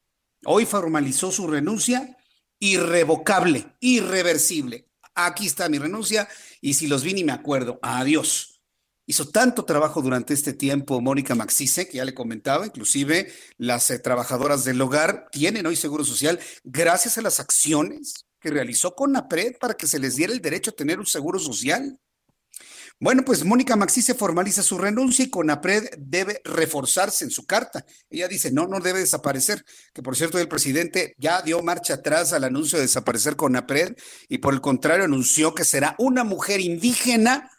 Hoy 0.45 0.65
formalizó 0.65 1.31
su 1.31 1.47
renuncia 1.47 2.15
irrevocable, 2.59 3.75
irreversible. 3.79 4.87
Aquí 5.15 5.45
está 5.45 5.69
mi 5.69 5.77
renuncia 5.77 6.27
y 6.61 6.73
si 6.73 6.87
los 6.87 7.03
vi 7.03 7.13
ni 7.13 7.23
me 7.23 7.31
acuerdo, 7.31 7.79
adiós. 7.81 8.61
Hizo 9.05 9.27
tanto 9.27 9.65
trabajo 9.65 10.01
durante 10.01 10.33
este 10.33 10.53
tiempo 10.53 11.01
Mónica 11.01 11.35
Maxice, 11.35 11.87
que 11.87 11.97
ya 11.97 12.05
le 12.05 12.13
comentaba, 12.13 12.65
inclusive 12.65 13.33
las 13.57 13.91
eh, 13.91 13.99
trabajadoras 13.99 14.63
del 14.63 14.79
hogar 14.79 15.27
tienen 15.29 15.65
hoy 15.65 15.75
seguro 15.75 16.05
social 16.05 16.39
gracias 16.63 17.17
a 17.17 17.21
las 17.21 17.41
acciones 17.41 18.25
que 18.39 18.49
realizó 18.49 18.95
con 18.95 19.15
APRED 19.15 19.57
para 19.59 19.73
que 19.73 19.87
se 19.87 19.99
les 19.99 20.15
diera 20.15 20.31
el 20.31 20.41
derecho 20.41 20.71
a 20.71 20.75
tener 20.75 20.99
un 20.99 21.05
seguro 21.05 21.37
social. 21.37 21.99
Bueno, 22.99 23.25
pues 23.25 23.43
Mónica 23.43 23.75
Maxi 23.75 24.01
se 24.01 24.13
formaliza 24.13 24.63
su 24.63 24.77
renuncia 24.77 25.25
y 25.25 25.29
Conapred 25.29 25.89
debe 25.97 26.39
reforzarse 26.45 27.25
en 27.25 27.31
su 27.31 27.45
carta. 27.45 27.85
Ella 28.09 28.27
dice, 28.27 28.51
no, 28.51 28.65
no 28.65 28.79
debe 28.79 28.99
desaparecer, 28.99 29.65
que 29.93 30.01
por 30.01 30.15
cierto 30.15 30.39
el 30.39 30.47
presidente 30.47 31.13
ya 31.17 31.41
dio 31.41 31.61
marcha 31.61 31.95
atrás 31.95 32.31
al 32.31 32.45
anuncio 32.45 32.77
de 32.77 32.85
desaparecer 32.85 33.35
Conapred 33.35 33.95
y 34.29 34.37
por 34.37 34.53
el 34.53 34.61
contrario 34.61 35.05
anunció 35.05 35.53
que 35.53 35.65
será 35.65 35.95
una 35.97 36.23
mujer 36.23 36.61
indígena 36.61 37.49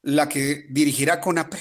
la 0.00 0.28
que 0.28 0.66
dirigirá 0.70 1.20
Conapred. 1.20 1.60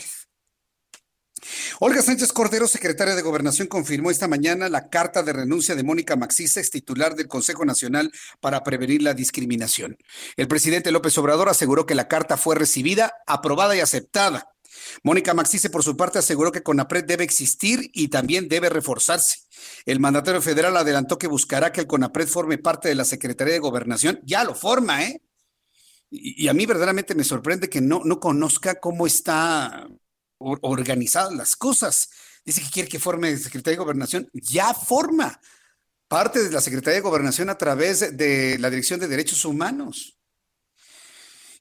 Olga 1.80 2.02
Sánchez 2.02 2.32
Cordero, 2.34 2.68
secretaria 2.68 3.16
de 3.16 3.22
Gobernación, 3.22 3.68
confirmó 3.68 4.12
esta 4.12 4.28
mañana 4.28 4.70
la 4.70 4.90
carta 4.90 5.24
de 5.24 5.34
renuncia 5.34 5.76
de 5.76 5.84
Mónica 5.84 6.16
Maxisa, 6.16 6.60
ex 6.60 6.70
titular 6.70 7.16
del 7.16 7.28
Consejo 7.28 7.66
Nacional 7.66 8.12
para 8.40 8.64
Prevenir 8.64 9.02
la 9.02 9.14
Discriminación. 9.14 9.98
El 10.38 10.48
presidente 10.48 10.92
López 10.92 11.18
Obrador 11.18 11.50
aseguró 11.50 11.86
que 11.86 11.96
la 11.96 12.08
carta 12.08 12.38
fue 12.38 12.56
recibida, 12.56 13.14
aprobada 13.26 13.76
y 13.76 13.80
aceptada. 13.80 14.52
Mónica 15.04 15.34
Maxice, 15.34 15.70
por 15.70 15.84
su 15.84 15.98
parte, 15.98 16.20
aseguró 16.20 16.52
que 16.52 16.64
CONAPRED 16.64 17.06
debe 17.06 17.24
existir 17.24 17.90
y 17.94 18.08
también 18.08 18.48
debe 18.48 18.70
reforzarse. 18.70 19.40
El 19.86 20.00
mandatario 20.00 20.42
federal 20.42 20.78
adelantó 20.78 21.18
que 21.18 21.28
buscará 21.28 21.72
que 21.72 21.82
el 21.82 21.88
CONAPRED 21.88 22.28
forme 22.28 22.58
parte 22.58 22.90
de 22.90 22.96
la 22.96 23.06
Secretaría 23.06 23.54
de 23.54 23.60
Gobernación. 23.60 24.20
Ya 24.24 24.44
lo 24.44 24.56
forma, 24.56 25.04
¿eh? 25.04 25.22
Y, 26.10 26.50
a 26.50 26.54
mí 26.54 26.66
verdaderamente 26.66 27.16
me 27.16 27.24
sorprende 27.24 27.70
que 27.70 27.80
no, 27.80 28.02
no 28.04 28.20
conozca 28.20 28.80
cómo 28.80 29.08
está 29.08 29.88
organizadas 30.62 31.34
las 31.34 31.56
cosas. 31.56 32.10
Dice 32.44 32.62
que 32.62 32.70
quiere 32.70 32.90
que 32.90 33.00
forme 33.00 33.38
Secretaría 33.38 33.78
de 33.78 33.84
Gobernación. 33.84 34.30
Ya 34.34 34.74
forma 34.74 35.40
parte 36.08 36.44
de 36.44 36.52
la 36.52 36.62
Secretaría 36.62 36.96
de 36.96 37.02
Gobernación 37.02 37.50
a 37.50 37.58
través 37.58 38.18
de 38.18 38.58
la 38.60 38.70
Dirección 38.70 39.00
de 39.00 39.08
Derechos 39.08 39.46
Humanos. 39.46 40.18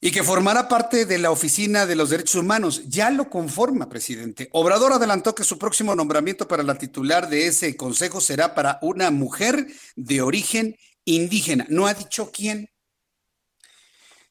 Y 0.01 0.11
que 0.11 0.23
formará 0.23 0.67
parte 0.67 1.05
de 1.05 1.19
la 1.19 1.31
Oficina 1.31 1.85
de 1.85 1.95
los 1.95 2.09
Derechos 2.09 2.37
Humanos. 2.37 2.83
Ya 2.89 3.11
lo 3.11 3.29
conforma, 3.29 3.91
presidente. 3.91 4.49
Obrador 4.53 4.95
adelantó 4.95 5.35
que 5.35 5.45
su 5.45 5.59
próximo 5.59 5.95
nombramiento 5.95 6.49
para 6.49 6.63
la 6.63 6.79
titular 6.79 7.29
de 7.29 7.47
ese 7.47 7.77
consejo 7.77 8.21
será 8.21 8.55
para 8.55 8.79
una 8.81 9.11
mujer 9.11 9.67
de 9.97 10.23
origen 10.23 10.75
indígena. 11.05 11.67
No 11.69 11.87
ha 11.87 11.93
dicho 11.93 12.31
quién. 12.33 12.71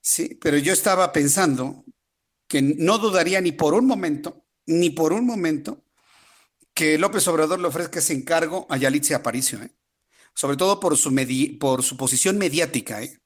Sí, 0.01 0.37
pero 0.41 0.57
yo 0.57 0.73
estaba 0.73 1.11
pensando 1.11 1.85
que 2.47 2.61
no 2.61 2.97
dudaría 2.97 3.39
ni 3.41 3.51
por 3.51 3.75
un 3.75 3.85
momento, 3.85 4.38
ni 4.69 4.91
por 4.91 5.13
un 5.13 5.25
momento, 5.25 5.83
que 6.73 6.97
López 6.97 7.27
Obrador 7.27 7.59
le 7.59 7.67
ofrezca 7.67 7.99
ese 7.99 8.13
encargo 8.13 8.67
a 8.69 8.77
Yalitza 8.77 9.17
Aparicio, 9.17 9.61
¿eh? 9.61 9.71
sobre 10.33 10.57
todo 10.57 10.79
por 10.79 10.95
su, 10.95 11.13
por 11.59 11.83
su 11.83 11.97
posición 11.97 12.37
mediática. 12.37 13.01
¿eh? 13.01 13.19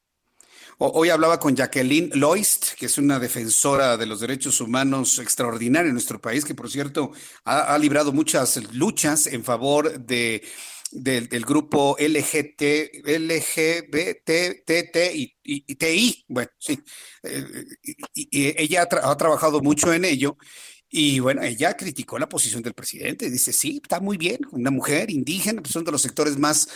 Hoy 0.78 1.10
hablaba 1.10 1.38
con 1.38 1.54
Jacqueline 1.54 2.10
Loist, 2.14 2.72
que 2.78 2.86
es 2.86 2.96
una 2.98 3.18
defensora 3.18 3.96
de 3.96 4.06
los 4.06 4.20
derechos 4.20 4.60
humanos 4.60 5.18
extraordinaria 5.18 5.88
en 5.88 5.94
nuestro 5.94 6.20
país, 6.20 6.44
que 6.44 6.54
por 6.54 6.70
cierto 6.70 7.12
ha, 7.44 7.76
librado 7.78 8.12
muchas 8.12 8.56
luchas 8.72 9.26
en 9.26 9.44
favor 9.44 10.00
de, 10.00 10.42
del, 10.90 11.44
grupo 11.44 11.96
LGT, 12.00 13.06
LGBTT 13.06 14.96
y, 15.14 15.36
y, 15.42 15.74
TI. 15.76 16.24
Bueno, 16.26 16.50
sí. 16.58 16.82
Eh, 17.22 17.64
y, 18.14 18.60
ella 18.60 18.88
ha, 19.02 19.16
trabajado 19.16 19.60
mucho 19.60 19.92
en 19.92 20.06
ello. 20.06 20.38
Y 20.96 21.18
bueno, 21.18 21.42
ella 21.42 21.76
criticó 21.76 22.20
la 22.20 22.28
posición 22.28 22.62
del 22.62 22.72
presidente. 22.72 23.28
Dice, 23.28 23.52
sí, 23.52 23.80
está 23.82 23.98
muy 23.98 24.16
bien, 24.16 24.38
una 24.52 24.70
mujer 24.70 25.10
indígena, 25.10 25.60
pues 25.60 25.72
son 25.72 25.82
de 25.82 25.90
los 25.90 26.00
sectores 26.00 26.38
más 26.38 26.68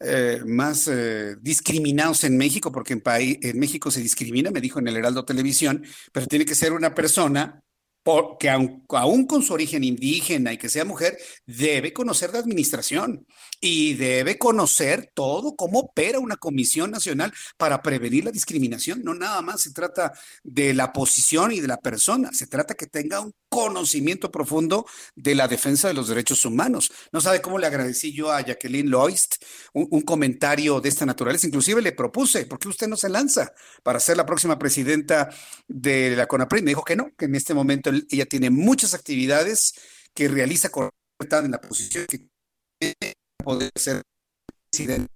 eh, 0.00 0.42
más 0.44 0.88
eh, 0.88 1.36
discriminados 1.40 2.24
en 2.24 2.36
México, 2.36 2.72
porque 2.72 2.94
en, 2.94 3.02
en 3.06 3.58
México 3.60 3.92
se 3.92 4.00
discrimina, 4.00 4.50
me 4.50 4.60
dijo 4.60 4.80
en 4.80 4.88
el 4.88 4.96
Heraldo 4.96 5.24
Televisión, 5.24 5.84
pero 6.10 6.26
tiene 6.26 6.46
que 6.46 6.56
ser 6.56 6.72
una 6.72 6.96
persona 6.96 7.62
que 8.38 8.50
aun, 8.50 8.84
aún 8.88 9.26
con 9.26 9.42
su 9.42 9.52
origen 9.52 9.84
indígena 9.84 10.52
y 10.52 10.58
que 10.58 10.68
sea 10.68 10.84
mujer, 10.84 11.18
debe 11.46 11.92
conocer 11.92 12.32
la 12.32 12.38
administración 12.38 13.26
y 13.60 13.94
debe 13.94 14.38
conocer 14.38 15.10
todo, 15.14 15.54
cómo 15.54 15.80
opera 15.80 16.18
una 16.18 16.36
comisión 16.36 16.90
nacional 16.90 17.32
para 17.58 17.82
prevenir 17.82 18.24
la 18.24 18.30
discriminación. 18.30 19.02
No 19.04 19.14
nada 19.14 19.42
más 19.42 19.60
se 19.62 19.72
trata 19.72 20.12
de 20.42 20.72
la 20.72 20.92
posición 20.92 21.52
y 21.52 21.60
de 21.60 21.68
la 21.68 21.76
persona, 21.78 22.30
se 22.32 22.46
trata 22.46 22.74
que 22.74 22.86
tenga 22.86 23.20
un 23.20 23.34
conocimiento 23.50 24.30
profundo 24.30 24.86
de 25.14 25.34
la 25.34 25.48
defensa 25.48 25.88
de 25.88 25.94
los 25.94 26.08
derechos 26.08 26.44
humanos. 26.44 26.90
No 27.12 27.20
sabe 27.20 27.42
cómo 27.42 27.58
le 27.58 27.66
agradecí 27.66 28.12
yo 28.12 28.32
a 28.32 28.40
Jacqueline 28.40 28.88
Loist 28.88 29.36
un, 29.74 30.00
comentario 30.02 30.80
de 30.80 30.88
esta 30.88 31.04
naturaleza. 31.04 31.46
Inclusive 31.46 31.82
le 31.82 31.92
propuse, 31.92 32.46
¿por 32.46 32.58
qué 32.58 32.68
usted 32.68 32.88
no 32.88 32.96
se 32.96 33.08
lanza 33.08 33.52
para 33.82 34.00
ser 34.00 34.16
la 34.16 34.24
próxima 34.24 34.58
presidenta 34.58 35.28
de 35.66 36.16
la 36.16 36.26
CONAPRED? 36.26 36.62
Me 36.62 36.70
dijo 36.70 36.84
que 36.84 36.96
no, 36.96 37.10
que 37.16 37.26
en 37.26 37.34
este 37.34 37.52
momento 37.52 37.89
ella 38.10 38.26
tiene 38.26 38.50
muchas 38.50 38.94
actividades 38.94 39.74
que 40.14 40.28
realiza 40.28 40.70
con 40.70 40.90
en 41.20 41.50
la 41.50 41.60
posición 41.60 42.06
que 42.06 42.26
poder 43.44 43.70
ser 43.76 44.02
presidente. 44.70 45.10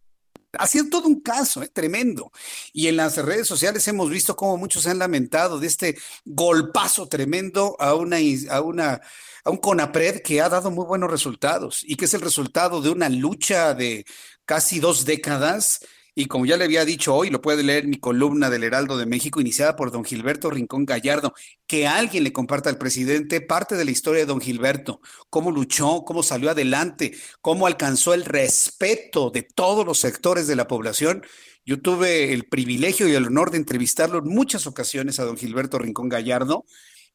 Ha 0.59 0.68
todo 0.91 1.09
un 1.09 1.20
caso 1.20 1.62
¿eh? 1.62 1.70
tremendo. 1.72 2.31
Y 2.72 2.87
en 2.87 2.97
las 2.97 3.16
redes 3.16 3.47
sociales 3.47 3.87
hemos 3.89 4.11
visto 4.11 4.37
cómo 4.37 4.57
muchos 4.57 4.85
se 4.85 4.91
han 4.91 4.99
lamentado 4.99 5.59
de 5.59 5.66
este 5.66 5.99
golpazo 6.25 7.09
tremendo 7.09 7.77
a 7.81 7.95
una, 7.95 8.18
a 8.51 8.61
una, 8.61 9.01
a 9.45 9.51
un 9.51 9.57
CONAPRED 9.57 10.22
que 10.22 10.41
ha 10.41 10.49
dado 10.49 10.70
muy 10.70 10.85
buenos 10.85 11.11
resultados 11.11 11.83
y 11.85 11.97
que 11.97 12.05
es 12.05 12.14
el 12.14 12.20
resultado 12.20 12.81
de 12.81 12.91
una 12.91 13.09
lucha 13.09 13.75
de 13.75 14.05
casi 14.45 14.79
dos 14.79 15.05
décadas 15.05 15.81
y 16.17 16.27
como 16.27 16.47
ya 16.47 16.57
le 16.57 16.65
había 16.65 16.85
dicho 16.85 17.15
hoy, 17.15 17.29
lo 17.29 17.41
puede 17.41 17.65
leer 17.65 17.85
en 17.85 17.91
mi 17.91 17.99
columna 17.99 18.49
del 18.49 18.62
Heraldo 18.62 18.97
de 18.97 19.07
México, 19.07 19.41
iniciada 19.41 19.75
por 19.75 19.91
don 19.91 20.05
Gilberto 20.05 20.49
Rincón 20.49 20.85
Gallardo, 20.87 21.35
que 21.67 21.89
alguien 21.89 22.23
le 22.23 22.33
comparta 22.33 22.71
al 22.71 22.79
presidente 22.79 23.41
parte 23.41 23.75
de 23.75 23.85
la 23.85 23.91
historia 23.91 24.21
de 24.21 24.27
don 24.27 24.41
Gilberto, 24.41 25.01
cómo 25.29 25.51
luchó, 25.51 26.05
cómo 26.05 26.23
salió 26.23 26.51
adelante, 26.51 27.17
cómo 27.41 27.67
alcanzó 27.67 28.15
el 28.15 28.25
respeto 28.25 29.31
de 29.31 29.43
todos 29.43 29.85
los 29.85 29.99
sectores 29.99 30.47
de 30.47 30.55
la 30.55 30.69
población. 30.69 31.25
Yo 31.67 31.81
tuve 31.81 32.33
el 32.33 32.45
privilegio 32.45 33.09
y 33.09 33.15
el 33.15 33.27
honor 33.27 33.51
de 33.51 33.59
entrevistarlo 33.59 34.19
en 34.19 34.29
muchas 34.29 34.69
ocasiones 34.69 35.19
a 35.19 35.25
don 35.25 35.37
Gilberto 35.37 35.79
Rincón 35.81 36.09
Gallardo. 36.09 36.65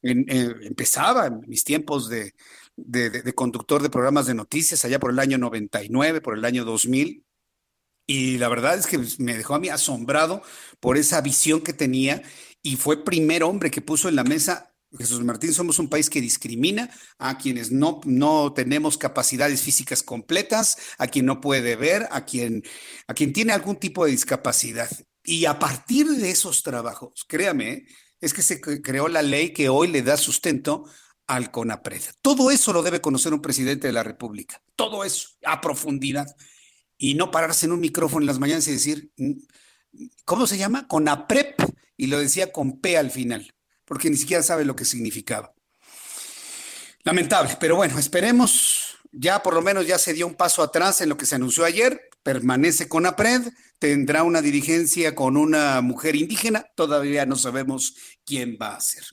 Eh, 0.02 0.26
empezaba 0.64 1.28
en 1.28 1.40
mis 1.48 1.64
tiempos 1.64 2.10
de, 2.10 2.34
de 2.76 3.34
conductor 3.34 3.82
de 3.82 3.90
programas 3.90 4.26
de 4.26 4.34
noticias 4.34 4.84
allá 4.84 5.00
por 5.00 5.12
el 5.12 5.20
año 5.20 5.38
99, 5.38 6.20
por 6.20 6.38
el 6.38 6.44
año 6.44 6.66
2000 6.66 7.24
y 8.10 8.40
la 8.40 8.50
verdad 8.50 8.76
es 8.76 8.88
que 8.88 9.00
me 9.20 9.38
dejó 9.38 9.54
a 9.54 9.60
mí 9.60 9.70
asombrado 9.70 10.42
por 10.80 10.98
esa 10.98 11.22
visión 11.22 11.62
que 11.62 11.74
tenía 11.74 12.24
y 12.64 12.76
fue 12.76 13.06
primer 13.06 13.44
hombre 13.44 13.70
que 13.70 13.82
puso 13.82 14.10
en 14.10 14.16
la 14.16 14.24
mesa. 14.24 14.74
Jesús 14.98 15.24
Martín, 15.24 15.54
somos 15.54 15.78
un 15.78 15.90
país 15.90 16.10
que 16.10 16.20
discrimina 16.20 16.90
a 17.20 17.38
quienes 17.38 17.72
no, 17.72 18.02
no 18.06 18.52
tenemos 18.54 18.98
capacidades 18.98 19.62
físicas 19.62 20.02
completas, 20.02 20.78
a 20.98 21.06
quien 21.06 21.28
no 21.28 21.40
puede 21.40 21.76
ver, 21.76 22.08
a 22.10 22.26
quien, 22.26 22.64
a 23.06 23.14
quien 23.14 23.32
tiene 23.32 23.54
algún 23.54 23.76
tipo 23.76 24.06
de 24.06 24.12
discapacidad. 24.12 24.90
Y 25.24 25.46
a 25.46 25.60
partir 25.60 26.08
de 26.08 26.32
esos 26.32 26.64
trabajos, 26.64 27.26
créame, 27.28 27.86
es 28.20 28.34
que 28.34 28.42
se 28.42 28.60
creó 28.60 29.08
la 29.08 29.22
ley 29.22 29.54
que 29.54 29.70
hoy 29.70 29.88
le 29.88 30.02
da 30.02 30.18
sustento 30.18 30.86
al 31.28 31.52
CONAPRED. 31.52 32.02
Todo 32.24 32.50
eso 32.50 32.74
lo 32.74 32.82
debe 32.82 33.02
conocer 33.02 33.36
un 33.36 33.42
presidente 33.44 33.86
de 33.86 33.94
la 33.94 34.02
República. 34.02 34.64
Todo 34.76 35.04
eso, 35.04 35.30
a 35.46 35.62
profundidad 35.62 36.26
y 37.00 37.16
no 37.16 37.32
pararse 37.32 37.66
en 37.66 37.72
un 37.72 37.80
micrófono 37.80 38.22
en 38.22 38.28
las 38.28 38.38
mañanas 38.38 38.68
y 38.68 38.74
decir, 38.74 39.12
mm, 39.18 39.32
¿cómo 40.26 40.46
se 40.46 40.58
llama? 40.58 40.88
Con 40.88 41.08
APREP, 41.08 41.56
y 41.98 42.08
lo 42.08 42.20
decía 42.20 42.52
con 42.52 42.80
P 42.80 42.98
al 42.98 43.10
final, 43.10 43.56
porque 43.86 44.10
ni 44.10 44.18
siquiera 44.18 44.44
sabe 44.44 44.66
lo 44.66 44.76
que 44.76 44.86
significaba. 44.86 45.54
Lamentable, 47.04 47.58
pero 47.60 47.78
bueno, 47.78 47.98
esperemos, 47.98 48.98
ya 49.12 49.42
por 49.42 49.54
lo 49.54 49.62
menos 49.62 49.88
ya 49.88 49.98
se 49.98 50.14
dio 50.14 50.28
un 50.28 50.36
paso 50.36 50.62
atrás 50.62 51.02
en 51.02 51.10
lo 51.10 51.18
que 51.18 51.26
se 51.26 51.36
anunció 51.36 51.64
ayer, 51.64 52.02
permanece 52.22 52.90
con 52.90 53.06
APRED, 53.06 53.48
tendrá 53.80 54.24
una 54.24 54.42
dirigencia 54.42 55.16
con 55.16 55.38
una 55.38 55.82
mujer 55.82 56.18
indígena, 56.18 56.68
todavía 56.76 57.26
no 57.26 57.38
sabemos 57.38 57.96
quién 58.26 58.58
va 58.62 58.76
a 58.76 58.82
ser. 58.82 59.06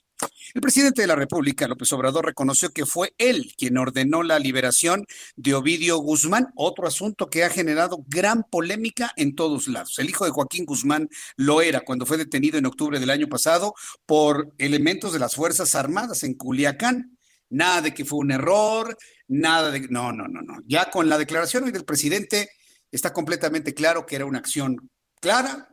El 0.55 0.63
presidente 0.63 1.03
de 1.03 1.09
la 1.09 1.17
República, 1.17 1.69
López 1.69 1.93
Obrador, 1.93 2.25
reconoció 2.25 2.71
que 2.71 2.87
fue 2.87 3.15
él 3.19 3.53
quien 3.59 3.77
ordenó 3.77 4.23
la 4.23 4.39
liberación 4.39 5.05
de 5.37 5.55
Ovidio 5.55 5.99
Guzmán, 5.99 6.49
otro 6.55 6.87
asunto 6.87 7.29
que 7.29 7.45
ha 7.45 7.51
generado 7.51 7.99
gran 8.09 8.45
polémica 8.45 9.13
en 9.17 9.35
todos 9.35 9.69
lados. 9.69 9.99
El 9.99 10.09
hijo 10.09 10.25
de 10.25 10.31
Joaquín 10.31 10.65
Guzmán 10.65 11.09
lo 11.37 11.61
era 11.61 11.81
cuando 11.81 12.07
fue 12.07 12.17
detenido 12.17 12.59
en 12.59 12.67
octubre 12.67 12.99
del 12.99 13.11
año 13.11 13.29
pasado 13.29 13.75
por 14.07 14.55
elementos 14.59 15.13
de 15.13 15.19
las 15.19 15.35
Fuerzas 15.35 15.75
Armadas 15.75 16.23
en 16.23 16.35
Culiacán. 16.35 17.19
Nada 17.51 17.83
de 17.83 17.95
que 17.95 18.05
fue 18.05 18.19
un 18.19 18.33
error, 18.33 18.97
nada 19.29 19.71
de... 19.71 19.81
No, 19.89 20.13
no, 20.13 20.27
no, 20.27 20.41
no. 20.41 20.55
Ya 20.67 20.91
con 20.91 21.09
la 21.09 21.19
declaración 21.19 21.65
hoy 21.65 21.71
del 21.71 21.85
presidente 21.85 22.49
está 22.91 23.13
completamente 23.13 23.75
claro 23.75 24.07
que 24.07 24.17
era 24.17 24.25
una 24.25 24.39
acción 24.39 24.91
clara 25.21 25.69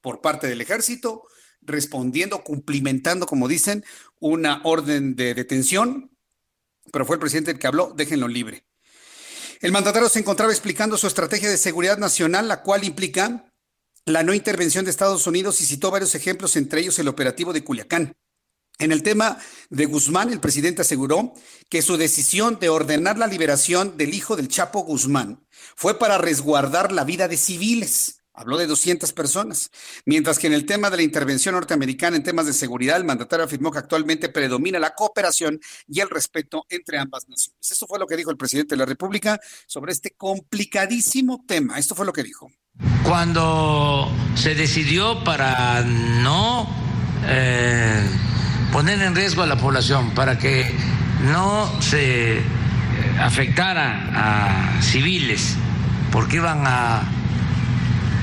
por 0.00 0.20
parte 0.20 0.48
del 0.48 0.60
ejército, 0.60 1.22
respondiendo, 1.62 2.42
cumplimentando, 2.42 3.26
como 3.26 3.48
dicen, 3.48 3.84
una 4.18 4.60
orden 4.64 5.16
de 5.16 5.34
detención, 5.34 6.10
pero 6.92 7.06
fue 7.06 7.16
el 7.16 7.20
presidente 7.20 7.52
el 7.52 7.58
que 7.58 7.66
habló, 7.66 7.92
déjenlo 7.96 8.28
libre. 8.28 8.66
El 9.60 9.72
mandatario 9.72 10.08
se 10.08 10.18
encontraba 10.18 10.52
explicando 10.52 10.96
su 10.96 11.06
estrategia 11.06 11.48
de 11.48 11.56
seguridad 11.56 11.98
nacional, 11.98 12.48
la 12.48 12.62
cual 12.62 12.84
implica 12.84 13.52
la 14.04 14.24
no 14.24 14.34
intervención 14.34 14.84
de 14.84 14.90
Estados 14.90 15.26
Unidos 15.26 15.60
y 15.60 15.64
citó 15.64 15.90
varios 15.90 16.14
ejemplos, 16.14 16.56
entre 16.56 16.80
ellos 16.80 16.98
el 16.98 17.08
operativo 17.08 17.52
de 17.52 17.62
Culiacán. 17.62 18.16
En 18.78 18.90
el 18.90 19.04
tema 19.04 19.38
de 19.70 19.86
Guzmán, 19.86 20.32
el 20.32 20.40
presidente 20.40 20.82
aseguró 20.82 21.34
que 21.68 21.82
su 21.82 21.96
decisión 21.96 22.58
de 22.58 22.68
ordenar 22.68 23.18
la 23.18 23.28
liberación 23.28 23.96
del 23.96 24.14
hijo 24.14 24.34
del 24.34 24.48
Chapo 24.48 24.80
Guzmán 24.80 25.46
fue 25.76 25.98
para 25.98 26.18
resguardar 26.18 26.90
la 26.90 27.04
vida 27.04 27.28
de 27.28 27.36
civiles. 27.36 28.21
Habló 28.34 28.56
de 28.56 28.66
200 28.66 29.12
personas. 29.12 29.70
Mientras 30.06 30.38
que 30.38 30.46
en 30.46 30.54
el 30.54 30.64
tema 30.64 30.88
de 30.88 30.96
la 30.96 31.02
intervención 31.02 31.54
norteamericana 31.54 32.16
en 32.16 32.22
temas 32.22 32.46
de 32.46 32.52
seguridad, 32.52 32.96
el 32.96 33.04
mandatario 33.04 33.44
afirmó 33.44 33.70
que 33.70 33.78
actualmente 33.78 34.30
predomina 34.30 34.78
la 34.78 34.94
cooperación 34.94 35.60
y 35.86 36.00
el 36.00 36.08
respeto 36.08 36.64
entre 36.70 36.98
ambas 36.98 37.28
naciones. 37.28 37.70
Eso 37.70 37.86
fue 37.86 37.98
lo 37.98 38.06
que 38.06 38.16
dijo 38.16 38.30
el 38.30 38.36
presidente 38.36 38.74
de 38.74 38.78
la 38.78 38.86
República 38.86 39.38
sobre 39.66 39.92
este 39.92 40.14
complicadísimo 40.16 41.44
tema. 41.46 41.78
Esto 41.78 41.94
fue 41.94 42.06
lo 42.06 42.12
que 42.12 42.22
dijo. 42.22 42.50
Cuando 43.04 44.10
se 44.34 44.54
decidió 44.54 45.22
para 45.24 45.82
no 45.82 46.68
eh, 47.26 48.02
poner 48.72 49.00
en 49.02 49.14
riesgo 49.14 49.42
a 49.42 49.46
la 49.46 49.58
población, 49.58 50.14
para 50.14 50.38
que 50.38 50.74
no 51.24 51.70
se 51.82 52.42
afectara 53.20 54.78
a 54.78 54.82
civiles, 54.82 55.54
porque 56.10 56.36
iban 56.36 56.62
a 56.66 57.02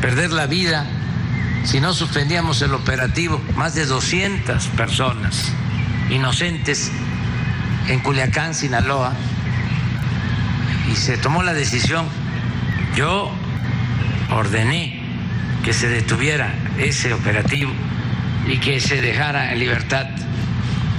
perder 0.02 0.32
la 0.32 0.48
vida 0.48 0.86
si 1.64 1.80
no 1.80 1.94
suspendíamos 1.94 2.62
el 2.62 2.74
operativo. 2.74 3.42
Más 3.56 3.76
de 3.76 3.86
200 3.86 4.68
personas 4.70 5.52
inocentes 6.10 6.92
en 7.88 8.00
Culiacán, 8.00 8.54
Sinaloa, 8.54 9.14
y 10.92 10.96
se 10.96 11.18
tomó 11.18 11.44
la 11.44 11.54
decisión. 11.54 12.08
Yo 12.96 13.32
ordené 14.32 15.02
que 15.64 15.74
se 15.74 15.90
detuviera 15.90 16.54
ese 16.78 17.14
operativo 17.14 17.72
y 18.48 18.58
que 18.58 18.80
se 18.80 19.02
dejara 19.02 19.52
en 19.54 19.60
libertad 19.60 20.08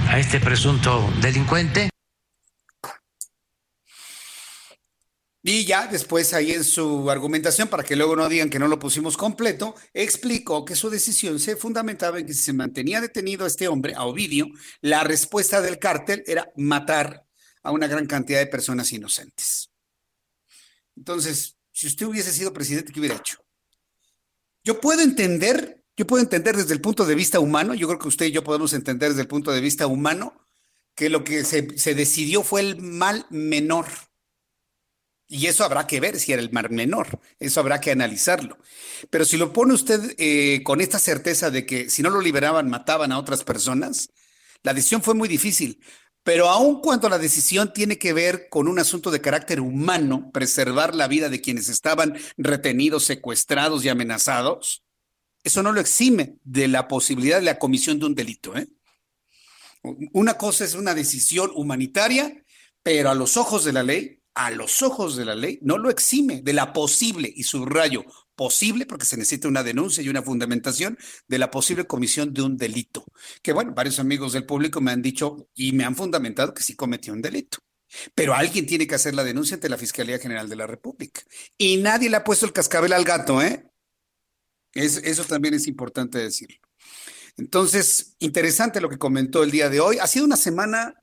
a 0.09 0.19
este 0.19 0.39
presunto 0.39 1.11
delincuente. 1.21 1.90
Y 5.43 5.65
ya 5.65 5.87
después 5.87 6.33
ahí 6.33 6.51
en 6.51 6.63
su 6.63 7.09
argumentación, 7.09 7.67
para 7.67 7.83
que 7.83 7.95
luego 7.95 8.15
no 8.15 8.29
digan 8.29 8.49
que 8.49 8.59
no 8.59 8.67
lo 8.67 8.77
pusimos 8.77 9.17
completo, 9.17 9.75
explicó 9.93 10.63
que 10.63 10.75
su 10.75 10.91
decisión 10.91 11.39
se 11.39 11.55
fundamentaba 11.55 12.19
en 12.19 12.27
que 12.27 12.33
si 12.33 12.43
se 12.43 12.53
mantenía 12.53 13.01
detenido 13.01 13.45
a 13.45 13.47
este 13.47 13.67
hombre, 13.67 13.95
a 13.95 14.03
Ovidio, 14.05 14.47
la 14.81 15.03
respuesta 15.03 15.59
del 15.61 15.79
cártel 15.79 16.23
era 16.27 16.51
matar 16.57 17.25
a 17.63 17.71
una 17.71 17.87
gran 17.87 18.05
cantidad 18.05 18.39
de 18.39 18.47
personas 18.47 18.91
inocentes. 18.93 19.71
Entonces, 20.95 21.57
si 21.71 21.87
usted 21.87 22.05
hubiese 22.05 22.31
sido 22.31 22.53
presidente, 22.53 22.93
¿qué 22.93 22.99
hubiera 22.99 23.15
hecho? 23.15 23.43
Yo 24.63 24.79
puedo 24.79 25.01
entender, 25.01 25.83
yo 25.97 26.05
puedo 26.05 26.21
entender 26.21 26.55
desde 26.55 26.73
el 26.73 26.81
punto 26.81 27.03
de 27.03 27.15
vista 27.15 27.39
humano, 27.39 27.73
yo 27.73 27.87
creo 27.87 27.97
que 27.97 28.07
usted 28.07 28.27
y 28.27 28.31
yo 28.31 28.43
podemos 28.43 28.73
entender 28.73 29.09
desde 29.09 29.23
el 29.23 29.27
punto 29.27 29.51
de 29.51 29.61
vista 29.61 29.87
humano, 29.87 30.47
que 30.93 31.09
lo 31.09 31.23
que 31.23 31.43
se, 31.45 31.79
se 31.79 31.95
decidió 31.95 32.43
fue 32.43 32.61
el 32.61 32.79
mal 32.79 33.25
menor 33.31 33.87
y 35.33 35.47
eso 35.47 35.63
habrá 35.63 35.87
que 35.87 36.01
ver 36.01 36.19
si 36.19 36.33
era 36.33 36.41
el 36.41 36.51
mar 36.51 36.71
menor, 36.71 37.21
eso 37.39 37.61
habrá 37.61 37.79
que 37.79 37.89
analizarlo. 37.89 38.57
Pero 39.09 39.23
si 39.23 39.37
lo 39.37 39.53
pone 39.53 39.73
usted 39.73 40.13
eh, 40.17 40.61
con 40.61 40.81
esta 40.81 40.99
certeza 40.99 41.49
de 41.49 41.65
que 41.65 41.89
si 41.89 42.01
no 42.01 42.09
lo 42.09 42.19
liberaban 42.19 42.69
mataban 42.69 43.13
a 43.13 43.17
otras 43.17 43.45
personas, 43.45 44.09
la 44.61 44.73
decisión 44.73 45.01
fue 45.01 45.13
muy 45.13 45.29
difícil. 45.29 45.81
Pero 46.23 46.49
aun 46.49 46.81
cuando 46.81 47.07
la 47.07 47.17
decisión 47.17 47.71
tiene 47.71 47.97
que 47.97 48.11
ver 48.11 48.49
con 48.49 48.67
un 48.67 48.77
asunto 48.77 49.09
de 49.09 49.21
carácter 49.21 49.61
humano, 49.61 50.31
preservar 50.33 50.93
la 50.95 51.07
vida 51.07 51.29
de 51.29 51.39
quienes 51.39 51.69
estaban 51.69 52.17
retenidos, 52.35 53.05
secuestrados 53.05 53.85
y 53.85 53.89
amenazados, 53.89 54.83
eso 55.45 55.63
no 55.63 55.71
lo 55.71 55.79
exime 55.79 56.35
de 56.43 56.67
la 56.67 56.89
posibilidad 56.89 57.37
de 57.37 57.45
la 57.45 57.57
comisión 57.57 57.99
de 57.99 58.05
un 58.05 58.15
delito. 58.15 58.57
¿eh? 58.57 58.67
Una 60.11 60.33
cosa 60.33 60.65
es 60.65 60.73
una 60.75 60.93
decisión 60.93 61.51
humanitaria, 61.55 62.43
pero 62.83 63.09
a 63.09 63.15
los 63.15 63.37
ojos 63.37 63.63
de 63.63 63.71
la 63.71 63.83
ley 63.83 64.20
a 64.33 64.51
los 64.51 64.81
ojos 64.81 65.15
de 65.15 65.25
la 65.25 65.35
ley 65.35 65.59
no 65.61 65.77
lo 65.77 65.89
exime 65.89 66.41
de 66.41 66.53
la 66.53 66.73
posible, 66.73 67.31
y 67.33 67.43
subrayo, 67.43 68.05
posible, 68.35 68.85
porque 68.85 69.05
se 69.05 69.17
necesita 69.17 69.47
una 69.47 69.63
denuncia 69.63 70.01
y 70.01 70.09
una 70.09 70.23
fundamentación 70.23 70.97
de 71.27 71.37
la 71.37 71.51
posible 71.51 71.85
comisión 71.85 72.33
de 72.33 72.41
un 72.41 72.57
delito. 72.57 73.05
Que 73.41 73.53
bueno, 73.53 73.73
varios 73.73 73.99
amigos 73.99 74.33
del 74.33 74.45
público 74.45 74.81
me 74.81 74.91
han 74.91 75.01
dicho 75.01 75.49
y 75.53 75.73
me 75.73 75.83
han 75.83 75.95
fundamentado 75.95 76.53
que 76.53 76.63
sí 76.63 76.75
cometió 76.75 77.13
un 77.13 77.21
delito. 77.21 77.59
Pero 78.15 78.33
alguien 78.33 78.65
tiene 78.65 78.87
que 78.87 78.95
hacer 78.95 79.13
la 79.13 79.23
denuncia 79.23 79.55
ante 79.55 79.67
la 79.67 79.77
Fiscalía 79.77 80.17
General 80.17 80.47
de 80.47 80.55
la 80.55 80.65
República. 80.65 81.21
Y 81.57 81.77
nadie 81.77 82.09
le 82.09 82.15
ha 82.15 82.23
puesto 82.23 82.45
el 82.45 82.53
cascabel 82.53 82.93
al 82.93 83.03
gato, 83.03 83.41
¿eh? 83.41 83.67
eso 84.73 85.25
también 85.25 85.53
es 85.53 85.67
importante 85.67 86.17
decirlo. 86.17 86.57
Entonces, 87.37 88.15
interesante 88.19 88.81
lo 88.81 88.89
que 88.89 88.97
comentó 88.97 89.43
el 89.43 89.51
día 89.51 89.69
de 89.69 89.79
hoy. 89.79 89.97
Ha 89.99 90.07
sido 90.07 90.25
una 90.25 90.37
semana 90.37 91.00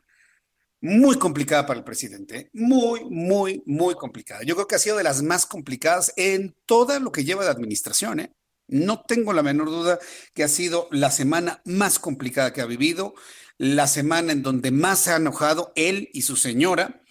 muy 0.80 1.18
complicada 1.18 1.66
para 1.66 1.78
el 1.78 1.84
presidente, 1.84 2.50
muy, 2.52 3.04
muy, 3.04 3.62
muy 3.66 3.94
complicada. 3.94 4.42
Yo 4.44 4.54
creo 4.54 4.66
que 4.66 4.76
ha 4.76 4.80
sido 4.80 4.96
de 4.96 5.02
las 5.02 5.22
más 5.22 5.46
complicadas 5.46 6.12
en 6.16 6.54
todo 6.66 6.98
lo 7.00 7.10
que 7.10 7.24
lleva 7.24 7.44
de 7.44 7.50
administración. 7.50 8.20
¿eh? 8.20 8.32
No 8.68 9.02
tengo 9.02 9.32
la 9.32 9.42
menor 9.42 9.68
duda 9.68 9.98
que 10.34 10.44
ha 10.44 10.48
sido 10.48 10.88
la 10.90 11.10
semana 11.10 11.62
más 11.64 11.98
complicada 11.98 12.52
que 12.52 12.60
ha 12.60 12.66
vivido, 12.66 13.14
la 13.56 13.88
semana 13.88 14.32
en 14.32 14.42
donde 14.42 14.70
más 14.70 15.00
se 15.00 15.10
ha 15.10 15.16
enojado 15.16 15.72
él 15.74 16.10
y 16.12 16.22
su 16.22 16.36
señora. 16.36 17.02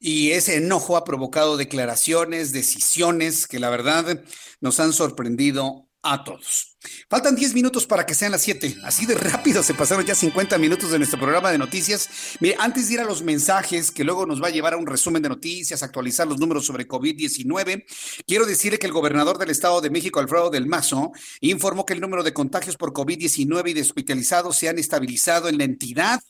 Y 0.00 0.30
ese 0.30 0.56
enojo 0.56 0.96
ha 0.96 1.04
provocado 1.04 1.56
declaraciones, 1.56 2.52
decisiones 2.52 3.46
que 3.48 3.58
la 3.58 3.68
verdad 3.68 4.22
nos 4.60 4.78
han 4.78 4.92
sorprendido 4.92 5.87
a 6.02 6.22
todos. 6.24 6.76
Faltan 7.10 7.34
10 7.34 7.54
minutos 7.54 7.86
para 7.86 8.06
que 8.06 8.14
sean 8.14 8.32
las 8.32 8.42
7. 8.42 8.76
Así 8.84 9.04
de 9.04 9.14
rápido 9.14 9.62
se 9.62 9.74
pasaron 9.74 10.04
ya 10.04 10.14
50 10.14 10.56
minutos 10.58 10.90
de 10.90 10.98
nuestro 10.98 11.18
programa 11.18 11.50
de 11.50 11.58
noticias. 11.58 12.08
Mire, 12.40 12.56
antes 12.58 12.88
de 12.88 12.94
ir 12.94 13.00
a 13.00 13.04
los 13.04 13.22
mensajes, 13.22 13.90
que 13.90 14.04
luego 14.04 14.24
nos 14.24 14.42
va 14.42 14.48
a 14.48 14.50
llevar 14.50 14.74
a 14.74 14.76
un 14.76 14.86
resumen 14.86 15.22
de 15.22 15.28
noticias, 15.28 15.82
actualizar 15.82 16.26
los 16.26 16.38
números 16.38 16.66
sobre 16.66 16.86
COVID-19, 16.86 17.84
quiero 18.26 18.46
decirle 18.46 18.78
que 18.78 18.86
el 18.86 18.92
gobernador 18.92 19.38
del 19.38 19.50
Estado 19.50 19.80
de 19.80 19.90
México, 19.90 20.20
Alfredo 20.20 20.50
del 20.50 20.66
Mazo, 20.66 21.12
informó 21.40 21.84
que 21.84 21.94
el 21.94 22.00
número 22.00 22.22
de 22.22 22.32
contagios 22.32 22.76
por 22.76 22.92
COVID-19 22.92 23.70
y 23.70 23.74
de 23.74 23.80
hospitalizados 23.80 24.56
se 24.56 24.68
han 24.68 24.78
estabilizado 24.78 25.48
en 25.48 25.58
la 25.58 25.64
entidad 25.64 26.20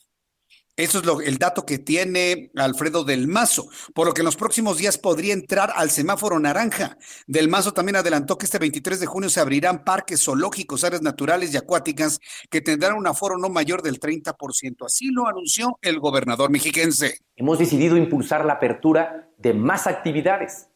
eso 0.79 0.99
es 0.99 1.05
lo, 1.05 1.21
el 1.21 1.39
dato 1.39 1.67
que 1.67 1.79
tiene 1.79 2.53
Alfredo 2.55 3.03
del 3.03 3.27
Mazo, 3.27 3.69
por 3.95 4.07
lo 4.07 4.15
que 4.15 4.21
en 4.21 4.27
los 4.27 4.37
próximos 4.37 4.79
días 4.79 4.97
podría 4.97 5.35
entrar 5.35 5.73
al 5.75 5.91
semáforo 5.91 6.39
naranja. 6.39 6.97
Del 7.27 7.49
Mazo 7.49 7.73
también 7.73 7.97
adelantó 7.97 8.39
que 8.39 8.47
este 8.47 8.61
23 8.61 9.01
de 9.01 9.07
junio 9.07 9.29
se 9.29 9.41
abrirán 9.41 9.83
parques 9.83 10.23
zoológicos, 10.23 10.85
áreas 10.85 11.03
naturales 11.03 11.53
y 11.53 11.57
acuáticas 11.57 12.21
que 12.49 12.61
tendrán 12.61 12.95
un 12.95 13.09
aforo 13.09 13.37
no 13.39 13.49
mayor 13.49 13.83
del 13.83 13.99
30%. 13.99 14.87
Así 14.87 15.11
lo 15.11 15.27
anunció 15.27 15.81
el 15.83 15.99
gobernador 15.99 16.49
mexiquense. 16.49 17.19
Hemos 17.35 17.59
decidido 17.59 17.97
impulsar 17.97 18.45
la 18.45 18.53
apertura 18.53 19.29
de 19.37 19.55
más 19.55 19.89
actividades. 19.89 20.69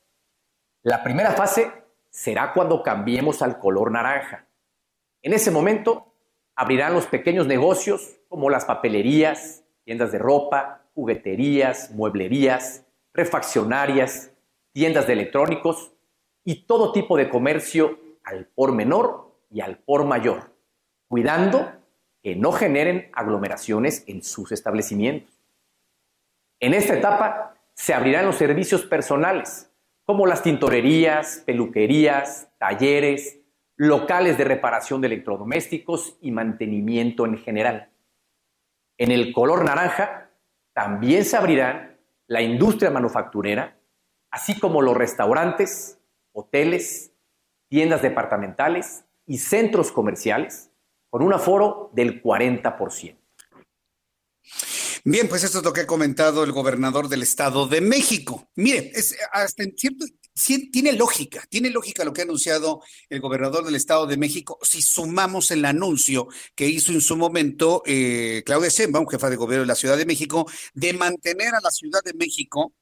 La 0.83 1.05
primera 1.05 1.31
fase 1.35 1.71
será 2.11 2.53
cuando 2.53 2.83
cambiemos 2.83 3.41
al 3.41 3.61
color 3.61 3.93
naranja. 3.93 4.49
En 5.23 5.33
ese 5.33 5.53
momento 5.53 6.17
abrirán 6.57 6.93
los 6.93 7.07
pequeños 7.07 7.47
negocios 7.47 8.17
como 8.29 8.51
las 8.51 8.65
papelerías, 8.65 9.62
tiendas 9.85 10.13
de 10.13 10.19
ropa, 10.19 10.83
jugueterías, 10.95 11.91
mueblerías, 11.91 12.87
refaccionarias, 13.13 14.33
tiendas 14.73 15.07
de 15.07 15.15
electrónicos 15.15 15.93
y 16.45 16.65
todo 16.67 16.93
tipo 16.93 17.17
de 17.17 17.29
comercio 17.29 17.99
al 18.25 18.47
por 18.47 18.73
menor 18.73 19.33
y 19.51 19.61
al 19.61 19.79
por 19.79 20.05
mayor, 20.05 20.55
cuidando 21.09 21.73
que 22.23 22.37
no 22.37 22.53
generen 22.53 23.11
aglomeraciones 23.13 24.05
en 24.07 24.23
sus 24.23 24.53
establecimientos. 24.53 25.33
En 26.61 26.75
esta 26.75 26.95
etapa 26.95 27.57
se 27.75 27.95
abrirán 27.95 28.27
los 28.27 28.37
servicios 28.37 28.85
personales, 28.85 29.71
como 30.05 30.27
las 30.27 30.43
tintorerías, 30.43 31.43
peluquerías, 31.45 32.49
talleres, 32.59 33.41
locales 33.77 34.39
de 34.39 34.45
reparación 34.45 35.01
de 35.01 35.09
electrodomésticos 35.09 36.17
y 36.21 36.31
mantenimiento 36.31 37.27
en 37.27 37.39
general. 37.39 37.92
En 38.99 39.11
el 39.11 39.33
color 39.33 39.65
naranja 39.65 40.31
también 40.73 41.25
se 41.25 41.37
abrirán 41.37 41.99
la 42.27 42.43
industria 42.43 42.91
manufacturera, 42.91 43.79
así 44.31 44.59
como 44.59 44.81
los 44.83 44.97
restaurantes, 44.97 45.99
hoteles, 46.33 47.13
tiendas 47.69 48.03
departamentales 48.03 49.05
y 49.27 49.39
centros 49.39 49.93
comerciales, 49.93 50.71
con 51.11 51.23
un 51.23 51.33
aforo 51.35 51.91
del 51.93 52.23
40%. 52.23 53.19
Bien, 55.05 55.29
pues 55.29 55.43
esto 55.43 55.59
es 55.59 55.65
lo 55.65 55.73
que 55.73 55.83
ha 55.83 55.87
comentado 55.87 56.45
el 56.45 56.53
gobernador 56.53 57.09
del 57.09 57.23
Estado 57.23 57.67
de 57.67 57.81
México. 57.81 58.49
Mire, 58.55 58.93
es, 58.95 59.17
hasta 59.33 59.65
en 59.65 59.77
cierto, 59.77 60.07
tiene 60.35 60.93
lógica, 60.93 61.45
tiene 61.49 61.71
lógica 61.71 62.05
lo 62.05 62.13
que 62.13 62.23
ha 62.23 62.25
anunciado 62.25 62.83
el 63.09 63.21
gobernador 63.21 63.65
del 63.65 63.75
Estado 63.75 64.07
de 64.07 64.17
México, 64.17 64.59
si 64.63 64.83
sumamos 64.83 65.51
el 65.51 65.65
anuncio 65.65 66.29
que 66.55 66.67
hizo 66.69 66.93
en 66.93 67.01
su 67.01 67.17
momento 67.17 67.83
eh, 67.87 68.43
Claudia 68.45 68.71
Sheinbaum, 68.71 69.07
jefa 69.09 69.31
de 69.31 69.37
gobierno 69.37 69.63
de 69.63 69.69
la 69.69 69.75
Ciudad 69.75 69.97
de 69.97 70.07
México, 70.07 70.51
de 70.75 70.93
mantener 70.95 71.55
a 71.55 71.61
la 71.61 71.71
Ciudad 71.71 72.03
de 72.03 72.15
México, 72.15 72.73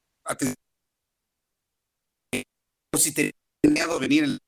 si 2.98 3.12
tenía 3.12 3.86
venir 3.98 4.38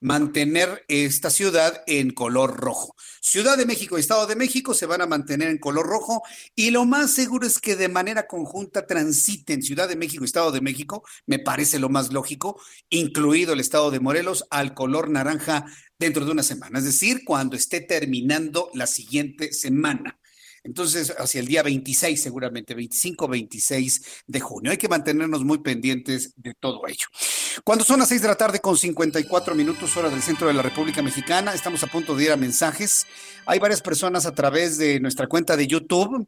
mantener 0.00 0.84
esta 0.88 1.30
ciudad 1.30 1.82
en 1.86 2.10
color 2.10 2.56
rojo. 2.56 2.94
Ciudad 3.20 3.56
de 3.56 3.66
México 3.66 3.96
y 3.96 4.00
Estado 4.00 4.26
de 4.26 4.36
México 4.36 4.74
se 4.74 4.86
van 4.86 5.00
a 5.00 5.06
mantener 5.06 5.48
en 5.48 5.58
color 5.58 5.86
rojo 5.86 6.22
y 6.54 6.70
lo 6.70 6.84
más 6.84 7.12
seguro 7.12 7.46
es 7.46 7.60
que 7.60 7.76
de 7.76 7.88
manera 7.88 8.26
conjunta 8.26 8.86
transiten 8.86 9.62
Ciudad 9.62 9.88
de 9.88 9.96
México 9.96 10.24
y 10.24 10.26
Estado 10.26 10.50
de 10.50 10.60
México, 10.60 11.04
me 11.26 11.38
parece 11.38 11.78
lo 11.78 11.88
más 11.88 12.12
lógico, 12.12 12.60
incluido 12.90 13.52
el 13.52 13.60
Estado 13.60 13.90
de 13.90 14.00
Morelos, 14.00 14.44
al 14.50 14.74
color 14.74 15.10
naranja 15.10 15.66
dentro 15.98 16.24
de 16.24 16.32
una 16.32 16.42
semana, 16.42 16.78
es 16.78 16.84
decir, 16.84 17.22
cuando 17.24 17.56
esté 17.56 17.80
terminando 17.80 18.70
la 18.74 18.86
siguiente 18.86 19.52
semana. 19.52 20.18
Entonces, 20.64 21.14
hacia 21.18 21.40
el 21.40 21.46
día 21.46 21.62
26, 21.62 22.20
seguramente, 22.20 22.74
25, 22.74 23.28
26 23.28 24.02
de 24.26 24.40
junio. 24.40 24.70
Hay 24.70 24.78
que 24.78 24.88
mantenernos 24.88 25.44
muy 25.44 25.58
pendientes 25.58 26.32
de 26.36 26.54
todo 26.54 26.86
ello. 26.86 27.06
Cuando 27.64 27.84
son 27.84 28.00
las 28.00 28.08
6 28.08 28.22
de 28.22 28.28
la 28.28 28.34
tarde 28.34 28.60
con 28.60 28.76
54 28.76 29.54
minutos 29.54 29.96
hora 29.96 30.10
del 30.10 30.22
centro 30.22 30.48
de 30.48 30.54
la 30.54 30.62
República 30.62 31.02
Mexicana, 31.02 31.54
estamos 31.54 31.82
a 31.82 31.86
punto 31.86 32.14
de 32.14 32.24
ir 32.24 32.32
a 32.32 32.36
mensajes. 32.36 33.06
Hay 33.46 33.58
varias 33.58 33.80
personas 33.80 34.26
a 34.26 34.34
través 34.34 34.78
de 34.78 35.00
nuestra 35.00 35.26
cuenta 35.26 35.56
de 35.56 35.66
YouTube 35.66 36.26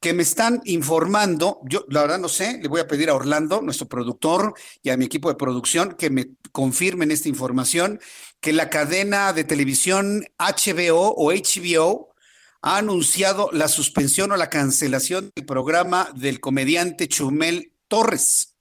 que 0.00 0.12
me 0.12 0.22
están 0.22 0.60
informando, 0.64 1.60
yo 1.64 1.84
la 1.88 2.02
verdad 2.02 2.18
no 2.18 2.28
sé, 2.28 2.58
le 2.60 2.68
voy 2.68 2.80
a 2.80 2.86
pedir 2.86 3.08
a 3.08 3.14
Orlando, 3.14 3.62
nuestro 3.62 3.88
productor, 3.88 4.54
y 4.82 4.90
a 4.90 4.96
mi 4.96 5.06
equipo 5.06 5.28
de 5.28 5.36
producción 5.36 5.94
que 5.94 6.10
me 6.10 6.28
confirmen 6.52 7.10
esta 7.10 7.28
información, 7.28 7.98
que 8.40 8.52
la 8.52 8.68
cadena 8.68 9.32
de 9.32 9.44
televisión 9.44 10.26
HBO 10.38 11.14
o 11.16 11.32
HBO 11.32 12.14
ha 12.62 12.78
anunciado 12.78 13.50
la 13.52 13.68
suspensión 13.68 14.32
o 14.32 14.36
la 14.36 14.50
cancelación 14.50 15.30
del 15.34 15.46
programa 15.46 16.08
del 16.14 16.40
comediante 16.40 17.08
Chumel 17.08 17.72
Torres. 17.88 18.54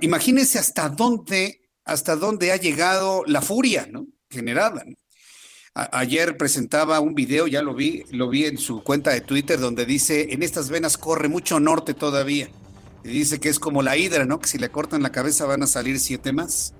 Imagínense 0.00 0.58
hasta 0.58 0.88
dónde, 0.88 1.62
hasta 1.84 2.16
dónde 2.16 2.52
ha 2.52 2.56
llegado 2.56 3.22
la 3.26 3.40
furia 3.42 3.86
¿no? 3.90 4.06
generada. 4.28 4.84
ayer 5.74 6.36
presentaba 6.36 7.00
un 7.00 7.14
video, 7.14 7.46
ya 7.46 7.62
lo 7.62 7.74
vi, 7.74 8.04
lo 8.10 8.28
vi 8.28 8.46
en 8.46 8.58
su 8.58 8.82
cuenta 8.82 9.12
de 9.12 9.20
Twitter, 9.20 9.58
donde 9.60 9.86
dice, 9.86 10.32
en 10.32 10.42
estas 10.42 10.68
venas 10.68 10.98
corre 10.98 11.28
mucho 11.28 11.60
norte 11.60 11.94
todavía. 11.94 12.50
Y 13.04 13.08
dice 13.08 13.38
que 13.38 13.48
es 13.48 13.60
como 13.60 13.82
la 13.82 13.96
hidra, 13.96 14.24
¿no? 14.24 14.40
Que 14.40 14.48
si 14.48 14.58
le 14.58 14.70
cortan 14.70 15.02
la 15.02 15.12
cabeza 15.12 15.46
van 15.46 15.62
a 15.62 15.68
salir 15.68 16.00
siete 16.00 16.32
más. 16.32 16.74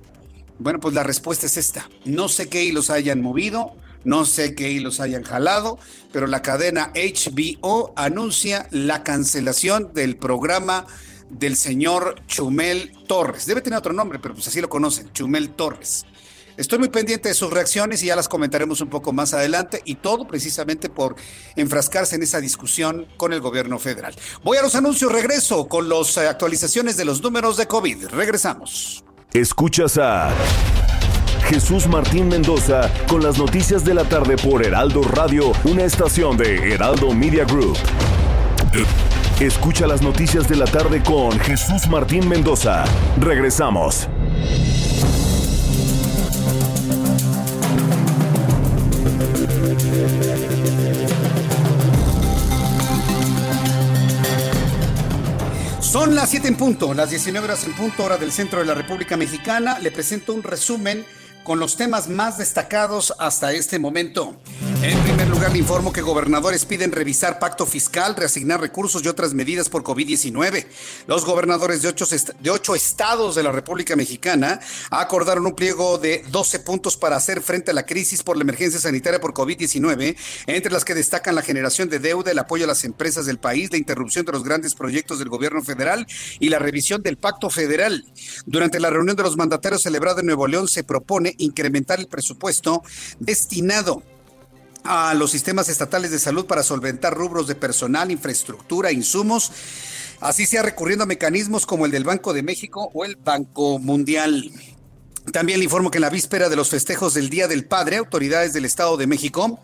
Bueno, 0.58 0.80
pues 0.80 0.92
la 0.92 1.04
respuesta 1.04 1.46
es 1.46 1.56
esta. 1.56 1.88
No 2.04 2.28
sé 2.28 2.48
qué 2.48 2.64
hilos 2.64 2.90
hayan 2.90 3.22
movido, 3.22 3.76
no 4.04 4.24
sé 4.24 4.54
qué 4.54 4.70
hilos 4.70 5.00
hayan 5.00 5.22
jalado, 5.22 5.78
pero 6.12 6.26
la 6.26 6.42
cadena 6.42 6.92
HBO 6.94 7.92
anuncia 7.96 8.66
la 8.70 9.02
cancelación 9.02 9.92
del 9.94 10.16
programa 10.16 10.86
del 11.30 11.56
señor 11.56 12.22
Chumel 12.26 12.92
Torres. 13.06 13.46
Debe 13.46 13.60
tener 13.60 13.78
otro 13.78 13.92
nombre, 13.92 14.18
pero 14.18 14.34
pues 14.34 14.46
así 14.48 14.60
lo 14.60 14.68
conocen, 14.68 15.12
Chumel 15.12 15.50
Torres. 15.50 16.06
Estoy 16.56 16.80
muy 16.80 16.88
pendiente 16.88 17.28
de 17.28 17.34
sus 17.36 17.52
reacciones 17.52 18.02
y 18.02 18.06
ya 18.06 18.16
las 18.16 18.28
comentaremos 18.28 18.80
un 18.80 18.88
poco 18.88 19.12
más 19.12 19.32
adelante 19.32 19.80
y 19.84 19.94
todo 19.94 20.26
precisamente 20.26 20.88
por 20.88 21.14
enfrascarse 21.54 22.16
en 22.16 22.24
esa 22.24 22.40
discusión 22.40 23.06
con 23.16 23.32
el 23.32 23.40
gobierno 23.40 23.78
federal. 23.78 24.12
Voy 24.42 24.58
a 24.58 24.62
los 24.62 24.74
anuncios, 24.74 25.12
regreso 25.12 25.68
con 25.68 25.88
las 25.88 26.18
actualizaciones 26.18 26.96
de 26.96 27.04
los 27.04 27.22
números 27.22 27.56
de 27.56 27.66
COVID. 27.66 28.06
Regresamos. 28.08 29.04
Escuchas 29.32 29.98
a 29.98 30.34
Jesús 31.48 31.86
Martín 31.86 32.28
Mendoza 32.28 32.92
con 33.08 33.22
las 33.22 33.38
noticias 33.38 33.82
de 33.82 33.94
la 33.94 34.04
tarde 34.04 34.36
por 34.36 34.62
Heraldo 34.62 35.00
Radio, 35.00 35.52
una 35.64 35.82
estación 35.82 36.36
de 36.36 36.74
Heraldo 36.74 37.14
Media 37.14 37.46
Group. 37.46 37.78
Escucha 39.40 39.86
las 39.86 40.02
noticias 40.02 40.46
de 40.46 40.56
la 40.56 40.66
tarde 40.66 41.02
con 41.02 41.38
Jesús 41.40 41.88
Martín 41.88 42.28
Mendoza. 42.28 42.84
Regresamos. 43.18 44.08
Son 55.80 56.14
las 56.14 56.28
7 56.28 56.48
en 56.48 56.56
punto, 56.56 56.92
las 56.92 57.08
19 57.08 57.42
horas 57.46 57.64
en 57.64 57.74
punto, 57.74 58.04
hora 58.04 58.18
del 58.18 58.32
centro 58.32 58.60
de 58.60 58.66
la 58.66 58.74
República 58.74 59.16
Mexicana. 59.16 59.78
Le 59.78 59.90
presento 59.90 60.34
un 60.34 60.42
resumen 60.42 61.06
con 61.48 61.58
los 61.60 61.76
temas 61.76 62.10
más 62.10 62.36
destacados 62.36 63.14
hasta 63.18 63.54
este 63.54 63.78
momento. 63.78 64.36
En 64.80 64.96
primer 65.02 65.26
lugar, 65.26 65.50
le 65.50 65.58
informo 65.58 65.92
que 65.92 66.02
gobernadores 66.02 66.64
piden 66.64 66.92
revisar 66.92 67.40
pacto 67.40 67.66
fiscal, 67.66 68.14
reasignar 68.14 68.60
recursos 68.60 69.02
y 69.02 69.08
otras 69.08 69.34
medidas 69.34 69.68
por 69.68 69.82
COVID-19. 69.82 70.66
Los 71.08 71.24
gobernadores 71.24 71.82
de 71.82 71.88
ocho, 71.88 72.06
de 72.38 72.50
ocho 72.50 72.76
estados 72.76 73.34
de 73.34 73.42
la 73.42 73.50
República 73.50 73.96
Mexicana 73.96 74.60
acordaron 74.90 75.46
un 75.46 75.56
pliego 75.56 75.98
de 75.98 76.24
12 76.30 76.60
puntos 76.60 76.96
para 76.96 77.16
hacer 77.16 77.42
frente 77.42 77.72
a 77.72 77.74
la 77.74 77.86
crisis 77.86 78.22
por 78.22 78.36
la 78.36 78.44
emergencia 78.44 78.78
sanitaria 78.78 79.20
por 79.20 79.34
COVID-19, 79.34 80.16
entre 80.46 80.72
las 80.72 80.84
que 80.84 80.94
destacan 80.94 81.34
la 81.34 81.42
generación 81.42 81.88
de 81.88 81.98
deuda, 81.98 82.30
el 82.30 82.38
apoyo 82.38 82.62
a 82.62 82.68
las 82.68 82.84
empresas 82.84 83.26
del 83.26 83.40
país, 83.40 83.72
la 83.72 83.78
interrupción 83.78 84.24
de 84.26 84.32
los 84.32 84.44
grandes 84.44 84.76
proyectos 84.76 85.18
del 85.18 85.28
gobierno 85.28 85.60
federal 85.60 86.06
y 86.38 86.50
la 86.50 86.60
revisión 86.60 87.02
del 87.02 87.18
pacto 87.18 87.50
federal. 87.50 88.04
Durante 88.46 88.78
la 88.78 88.90
reunión 88.90 89.16
de 89.16 89.24
los 89.24 89.36
mandatarios 89.36 89.82
celebrada 89.82 90.20
en 90.20 90.26
Nuevo 90.26 90.46
León 90.46 90.68
se 90.68 90.84
propone 90.84 91.34
incrementar 91.38 91.98
el 91.98 92.06
presupuesto 92.06 92.84
destinado 93.18 94.04
a 94.84 95.14
los 95.14 95.30
sistemas 95.30 95.68
estatales 95.68 96.10
de 96.10 96.18
salud 96.18 96.46
para 96.46 96.62
solventar 96.62 97.14
rubros 97.14 97.46
de 97.46 97.54
personal, 97.54 98.10
infraestructura, 98.10 98.92
insumos, 98.92 99.52
así 100.20 100.46
sea 100.46 100.62
recurriendo 100.62 101.04
a 101.04 101.06
mecanismos 101.06 101.66
como 101.66 101.86
el 101.86 101.92
del 101.92 102.04
Banco 102.04 102.32
de 102.32 102.42
México 102.42 102.90
o 102.94 103.04
el 103.04 103.16
Banco 103.16 103.78
Mundial. 103.78 104.50
También 105.32 105.58
le 105.58 105.64
informo 105.64 105.90
que 105.90 105.98
en 105.98 106.02
la 106.02 106.10
víspera 106.10 106.48
de 106.48 106.56
los 106.56 106.70
festejos 106.70 107.14
del 107.14 107.28
Día 107.28 107.48
del 107.48 107.66
Padre, 107.66 107.96
autoridades 107.96 108.52
del 108.52 108.64
Estado 108.64 108.96
de 108.96 109.06
México 109.06 109.60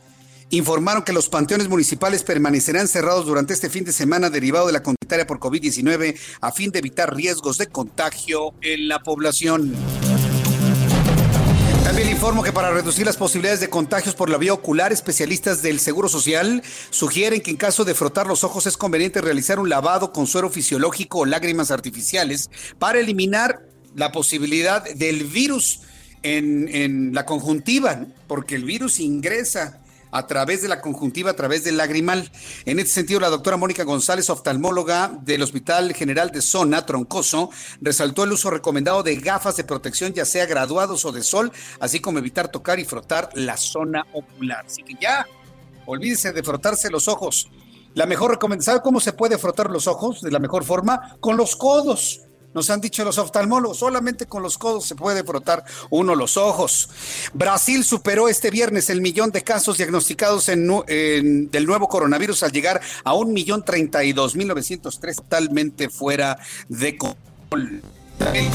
informaron 0.51 1.03
que 1.03 1.13
los 1.13 1.29
panteones 1.29 1.69
municipales 1.69 2.23
permanecerán 2.23 2.87
cerrados 2.87 3.27
durante 3.27 3.55
este 3.55 3.71
fin 3.71 3.85
de 3.85 3.93
semana 3.93 4.31
derivado 4.31 4.67
de 4.67 4.73
la 4.73 4.83
comunitaria 4.83 5.27
por 5.27 5.41
COVID-19 5.41 6.17
a 6.41 6.53
fin 6.53 6.71
de 6.71 6.81
evitar 6.81 7.15
riesgos 7.15 7.59
de 7.59 7.69
contagio 7.69 8.55
en 8.61 8.89
la 8.89 9.03
población. 9.03 9.75
También 11.85 12.09
informo 12.09 12.43
que 12.43 12.51
para 12.51 12.71
reducir 12.71 13.05
las 13.05 13.19
posibilidades 13.19 13.61
de 13.61 13.69
contagios 13.69 14.15
por 14.15 14.31
la 14.31 14.39
vía 14.39 14.55
ocular, 14.55 14.91
especialistas 14.91 15.61
del 15.61 15.79
Seguro 15.79 16.09
Social 16.09 16.63
sugieren 16.89 17.43
que 17.43 17.51
en 17.51 17.59
caso 17.59 17.85
de 17.85 17.95
frotar 17.95 18.27
los 18.27 18.43
ojos 18.43 18.67
es 18.67 18.79
conveniente 18.79 19.21
realizar 19.21 19.59
un 19.59 19.69
lavado 19.69 20.11
con 20.11 20.27
suero 20.27 20.49
fisiológico 20.49 21.19
o 21.19 21.25
lágrimas 21.27 21.71
artificiales 21.71 22.49
para 22.79 23.01
eliminar 23.01 23.67
la 23.95 24.13
posibilidad 24.13 24.83
del 24.83 25.25
virus 25.25 25.83
en, 26.23 26.69
en 26.75 27.15
la 27.15 27.27
conjuntiva, 27.27 28.07
porque 28.27 28.55
el 28.55 28.65
virus 28.65 28.99
ingresa 28.99 29.84
a 30.15 30.29
través 30.29 30.63
de 30.63 30.69
la 30.69 30.81
conjuntiva, 30.81 31.33
a 31.33 31.37
través 31.37 31.65
del 31.65 31.77
lagrimal. 31.77 32.31
En 32.65 32.79
este 32.79 32.93
sentido, 32.93 33.19
la 33.19 33.31
doctora 33.31 33.57
Mónica 33.57 33.83
González, 33.83 34.31
oftalmóloga 34.31 35.11
del 35.23 35.43
Hospital 35.43 35.93
General 35.93 36.31
de 36.31 36.41
Zona, 36.41 36.87
Troncoso, 36.87 37.51
resaltó 37.81 38.23
el 38.23 38.31
uso 38.31 38.49
recomendado 38.49 39.03
de 39.03 39.17
gafas 39.17 39.57
de 39.57 39.65
protección, 39.65 40.13
ya 40.13 40.25
sea 40.25 40.47
graduados 40.47 41.05
o 41.05 41.11
de 41.11 41.25
sol, 41.25 41.51
así 41.81 41.99
como 41.99 42.21
evitar 42.21 42.49
tocar 42.49 42.79
y 42.79 42.85
frotar 42.85 43.29
la 43.35 43.57
zona 43.57 44.07
ocular. 44.13 44.65
Así 44.65 44.85
que 44.85 44.95
ya, 45.01 45.27
olvídese 45.85 46.33
de 46.33 46.45
frotarse 46.45 46.91
los 46.91 47.09
ojos. 47.09 47.51
La 47.95 48.07
mejor 48.07 48.31
recomendación, 48.31 48.75
¿sabe 48.75 48.85
cómo 48.85 49.01
se 49.01 49.13
puede 49.13 49.37
frotar 49.37 49.69
los 49.69 49.89
ojos 49.89 50.23
de 50.23 50.31
la 50.31 50.39
mejor 50.39 50.63
forma? 50.63 51.17
Con 51.19 51.37
los 51.37 51.57
codos 51.57 52.24
nos 52.55 52.71
han 52.71 52.81
dicho 52.81 53.05
los 53.05 53.19
oftalmólogos, 53.19 53.79
solamente 53.79 54.27
con 54.27 54.43
los 54.43 54.59
codos 54.59 54.87
se 54.87 54.95
puede 54.95 55.25
frotar 55.25 55.65
uno 55.91 56.15
los 56.15 56.37
ojos. 56.37 56.89
Brasil 57.33 57.85
superó 57.85 58.29
este 58.29 58.51
viernes 58.51 58.91
el 58.91 59.01
millón 59.01 59.31
de 59.31 59.43
casos 59.43 59.77
diagnosticados 59.77 60.49
en, 60.49 61.51
del 61.51 61.67
nuevo 61.67 61.89
coronavirus 61.89 62.43
al 62.45 62.53
llegar 62.53 62.81
a 63.05 63.15
un 63.15 63.33
millón 63.33 63.65
treinta 63.65 64.05
y 64.05 64.13
dos 64.13 64.37
mil 64.37 64.49
novecientos 64.49 65.01
tres, 65.01 65.17
totalmente 65.17 65.89
fuera 65.89 66.39
de 66.69 66.97
control. 66.97 67.83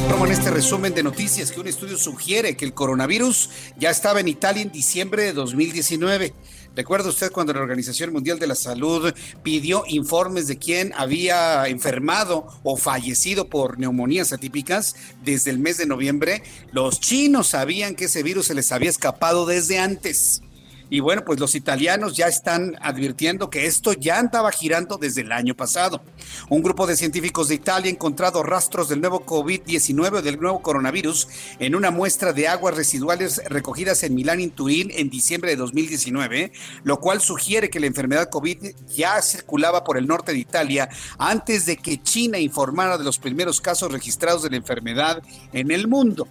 Como 0.10 0.26
en 0.26 0.32
este 0.32 0.52
resumen 0.52 0.94
de 0.94 1.04
noticias 1.04 1.52
que 1.52 1.60
un 1.60 1.68
estudio 1.68 1.98
sugiere 1.98 2.56
que 2.56 2.66
el 2.66 2.74
coronavirus 2.74 3.50
ya 3.78 3.90
estaba 3.90 4.20
en 4.20 4.28
Italia 4.28 4.62
en 4.62 4.72
diciembre 4.72 5.24
de 5.24 5.34
2019. 5.34 6.34
¿Recuerda 6.76 7.10
usted 7.10 7.32
cuando 7.32 7.54
la 7.54 7.62
Organización 7.62 8.14
Mundial 8.14 8.40
de 8.40 8.48
la 8.48 8.56
Salud 8.56 9.14
pidió 9.44 9.84
informes 9.88 10.48
de 10.48 10.58
quién 10.58 10.94
había 10.96 11.68
enfermado 11.68 12.48
o 12.64 12.78
fallecido 12.78 13.50
por 13.50 13.80
neumonías 13.80 14.32
atípicas 14.34 14.96
desde 15.24 15.52
el 15.52 15.60
mes 15.60 15.78
de 15.78 15.86
noviembre? 15.86 16.44
Los 16.72 17.00
chinos 17.00 17.48
sabían 17.48 17.96
que 17.96 18.06
ese 18.06 18.24
virus 18.24 18.48
se 18.48 18.56
les 18.56 18.72
había 18.72 18.90
escapado 18.90 19.46
desde 19.46 19.80
antes. 19.80 20.42
Y 20.90 21.02
bueno, 21.02 21.24
pues 21.24 21.40
los 21.40 21.54
italianos 21.54 22.18
ya 22.18 22.28
están 22.28 22.76
advirtiendo 22.82 23.50
que 23.50 23.68
esto 23.68 23.94
ya 23.94 24.18
andaba 24.18 24.52
girando 24.52 24.98
desde 24.98 25.22
el 25.22 25.32
año 25.32 25.56
pasado. 25.56 26.02
Un 26.50 26.64
grupo 26.64 26.88
de 26.88 26.98
científicos 26.98 27.48
de 27.48 27.56
Italia 27.56 27.92
ha 27.92 27.94
encontrado 27.94 28.42
rastros 28.42 28.90
del 28.90 29.02
nuevo 29.02 29.26
COVID-19 29.26 30.18
o 30.18 30.22
del 30.22 30.40
nuevo 30.40 30.62
coronavirus 30.62 31.28
en 31.60 31.76
una 31.76 31.92
muestra 31.92 32.34
de 32.34 32.48
aguas 32.48 32.76
residuales 32.76 33.42
recogidas 33.48 34.02
en 34.04 34.16
Milán 34.16 34.40
y 34.40 34.48
Turín 34.48 34.90
en 34.92 35.10
diciembre 35.10 35.52
de 35.52 35.58
2019, 35.58 36.52
lo 36.84 37.00
cual 37.00 37.22
sugiere 37.22 37.70
que 37.70 37.80
la 37.80 37.88
enfermedad 37.88 38.30
COVID 38.30 38.72
ya 38.88 39.22
circulaba 39.22 39.84
por 39.84 39.98
el 39.98 40.08
norte 40.08 40.32
de 40.32 40.40
Italia 40.40 40.90
antes 41.18 41.66
de 41.66 41.78
que 41.78 42.02
China 42.02 42.40
informara 42.40 42.98
de 42.98 43.04
los 43.04 43.20
primeros 43.20 43.62
casos 43.62 43.92
registrados 43.92 44.44
de 44.44 44.50
la 44.50 44.58
enfermedad 44.58 45.22
en 45.54 45.70
el 45.72 45.88
mundo. 45.88 46.28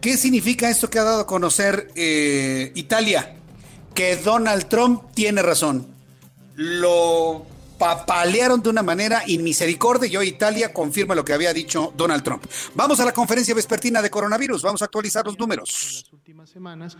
¿Qué 0.00 0.16
significa 0.16 0.70
esto 0.70 0.88
que 0.88 1.00
ha 1.00 1.04
dado 1.04 1.22
a 1.22 1.26
conocer 1.26 1.90
eh, 1.96 2.70
Italia? 2.76 3.35
Que 3.96 4.16
Donald 4.16 4.66
Trump 4.66 5.04
tiene 5.14 5.40
razón. 5.40 5.86
Lo 6.54 7.46
papalearon 7.78 8.62
de 8.62 8.68
una 8.68 8.82
manera 8.82 9.22
inmisericordia 9.26 10.06
y 10.06 10.16
hoy 10.18 10.28
Italia 10.28 10.70
confirma 10.74 11.14
lo 11.14 11.24
que 11.24 11.32
había 11.32 11.54
dicho 11.54 11.94
Donald 11.96 12.22
Trump. 12.22 12.44
Vamos 12.74 13.00
a 13.00 13.06
la 13.06 13.12
conferencia 13.12 13.54
vespertina 13.54 14.02
de 14.02 14.10
coronavirus, 14.10 14.62
vamos 14.62 14.82
a 14.82 14.84
actualizar 14.84 15.24
los 15.24 15.38
números. 15.38 16.02
Las 16.04 16.12
últimas 16.12 16.50
semanas, 16.50 16.98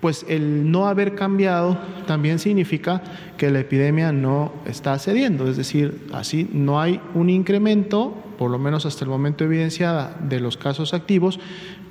pues 0.00 0.26
el 0.28 0.72
no 0.72 0.88
haber 0.88 1.14
cambiado 1.14 1.78
también 2.08 2.40
significa 2.40 3.00
que 3.38 3.52
la 3.52 3.60
epidemia 3.60 4.10
no 4.10 4.52
está 4.66 4.98
cediendo, 4.98 5.48
es 5.48 5.56
decir, 5.56 6.08
así 6.12 6.48
no 6.52 6.80
hay 6.80 7.00
un 7.14 7.30
incremento, 7.30 8.12
por 8.38 8.50
lo 8.50 8.58
menos 8.58 8.86
hasta 8.86 9.04
el 9.04 9.10
momento 9.10 9.44
evidenciada, 9.44 10.16
de 10.20 10.40
los 10.40 10.56
casos 10.56 10.94
activos, 10.94 11.38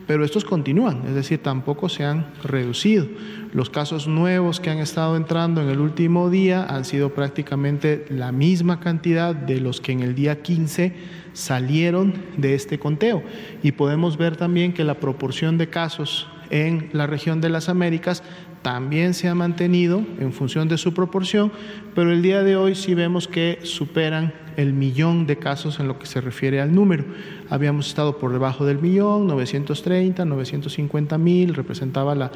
pero 0.08 0.26
estos 0.26 0.44
continúan, 0.44 1.04
es 1.08 1.16
decir, 1.16 1.42
tampoco 1.42 1.90
se 1.90 2.04
han 2.04 2.34
reducido. 2.44 3.08
Los 3.54 3.70
casos 3.70 4.08
nuevos 4.08 4.60
que 4.60 4.70
han 4.70 4.80
estado 4.80 5.16
entrando 5.16 5.62
en 5.62 5.70
el 5.70 5.80
último 5.80 6.30
día 6.30 6.66
han 6.66 6.86
sido 6.86 7.14
prácticamente 7.14 8.06
la 8.10 8.32
misma 8.32 8.80
cantidad 8.80 9.36
de 9.36 9.62
los 9.62 9.80
que 9.80 9.92
en 9.92 10.02
el 10.02 10.16
día 10.16 10.42
15 10.42 10.94
salieron 11.34 12.14
de 12.38 12.56
este 12.56 12.80
conteo. 12.80 13.24
Y 13.62 13.74
podemos 13.74 14.18
ver 14.18 14.36
también 14.36 14.74
que 14.74 14.84
la 14.84 15.00
proporción 15.00 15.58
de 15.58 15.70
casos 15.70 16.28
en 16.50 16.90
la 16.94 17.08
región 17.08 17.42
de 17.42 17.50
las 17.50 17.70
Américas 17.70 18.24
también 18.64 19.14
se 19.14 19.28
ha 19.28 19.36
mantenido 19.36 20.04
en 20.20 20.34
función 20.34 20.68
de 20.70 20.78
su 20.78 20.94
proporción, 20.94 21.52
pero 21.94 22.12
el 22.12 22.22
día 22.22 22.44
de 22.44 22.56
hoy 22.56 22.76
sí 22.76 22.96
vemos 22.96 23.28
que 23.28 23.60
superan 23.64 24.34
el 24.56 24.74
millón 24.74 25.28
de 25.28 25.38
casos 25.38 25.80
en 25.80 25.88
lo 25.88 26.00
que 26.00 26.06
se 26.06 26.22
refiere 26.22 26.62
al 26.62 26.74
número. 26.74 27.04
Habíamos 27.50 27.88
estado 27.88 28.18
por 28.18 28.32
debajo 28.32 28.66
del 28.66 28.80
millón, 28.80 29.28
930, 29.28 30.24
950 30.26 31.18
mil, 31.18 31.54
representaba 31.54 32.16
la, 32.16 32.32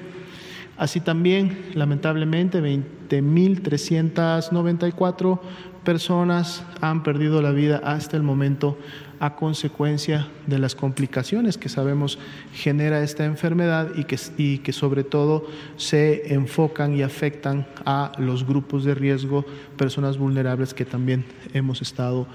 Así 0.77 0.99
también, 0.99 1.71
lamentablemente, 1.73 2.61
20.394 2.61 5.39
personas 5.83 6.63
han 6.81 7.01
perdido 7.03 7.41
la 7.41 7.51
vida 7.51 7.81
hasta 7.83 8.15
el 8.17 8.23
momento 8.23 8.77
a 9.19 9.35
consecuencia 9.35 10.29
de 10.47 10.59
las 10.59 10.75
complicaciones 10.75 11.57
que 11.57 11.69
sabemos 11.69 12.17
genera 12.53 13.03
esta 13.03 13.25
enfermedad 13.25 13.91
y 13.95 14.05
que, 14.05 14.19
y 14.37 14.59
que 14.59 14.73
sobre 14.73 15.03
todo 15.03 15.47
se 15.77 16.33
enfocan 16.33 16.95
y 16.95 17.03
afectan 17.03 17.67
a 17.85 18.11
los 18.17 18.45
grupos 18.45 18.83
de 18.83 18.95
riesgo, 18.95 19.45
personas 19.77 20.17
vulnerables 20.17 20.73
que 20.73 20.85
también 20.85 21.25
hemos 21.53 21.81
estado 21.81 22.27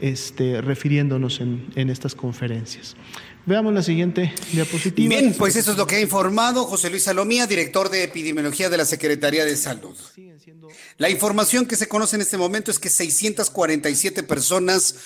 este, 0.00 0.60
refiriéndonos 0.60 1.40
en, 1.40 1.66
en 1.74 1.90
estas 1.90 2.14
conferencias. 2.14 2.96
Veamos 3.46 3.72
la 3.72 3.82
siguiente 3.82 4.32
diapositiva. 4.52 5.08
Bien, 5.08 5.32
pues 5.32 5.56
eso 5.56 5.72
es 5.72 5.78
lo 5.78 5.86
que 5.86 5.96
ha 5.96 6.00
informado 6.00 6.64
José 6.64 6.90
Luis 6.90 7.04
Salomía, 7.04 7.46
director 7.46 7.88
de 7.88 8.04
epidemiología 8.04 8.68
de 8.68 8.76
la 8.76 8.84
Secretaría 8.84 9.46
de 9.46 9.56
Salud. 9.56 9.96
La 10.98 11.08
información 11.08 11.64
que 11.64 11.76
se 11.76 11.88
conoce 11.88 12.16
en 12.16 12.22
este 12.22 12.36
momento 12.36 12.70
es 12.70 12.78
que 12.78 12.90
647 12.90 14.22
personas 14.22 14.96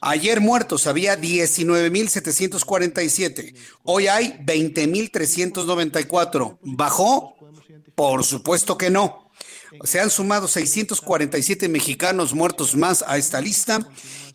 Ayer 0.00 0.40
muertos 0.40 0.86
había 0.86 1.20
19.747, 1.20 3.54
hoy 3.84 4.06
hay 4.08 4.38
20.394. 4.44 6.58
¿Bajó? 6.62 7.36
Por 7.94 8.24
supuesto 8.24 8.78
que 8.78 8.88
no. 8.90 9.30
Se 9.84 10.00
han 10.00 10.10
sumado 10.10 10.48
647 10.48 11.68
mexicanos 11.68 12.34
muertos 12.34 12.74
más 12.76 13.04
a 13.06 13.18
esta 13.18 13.40
lista 13.40 13.86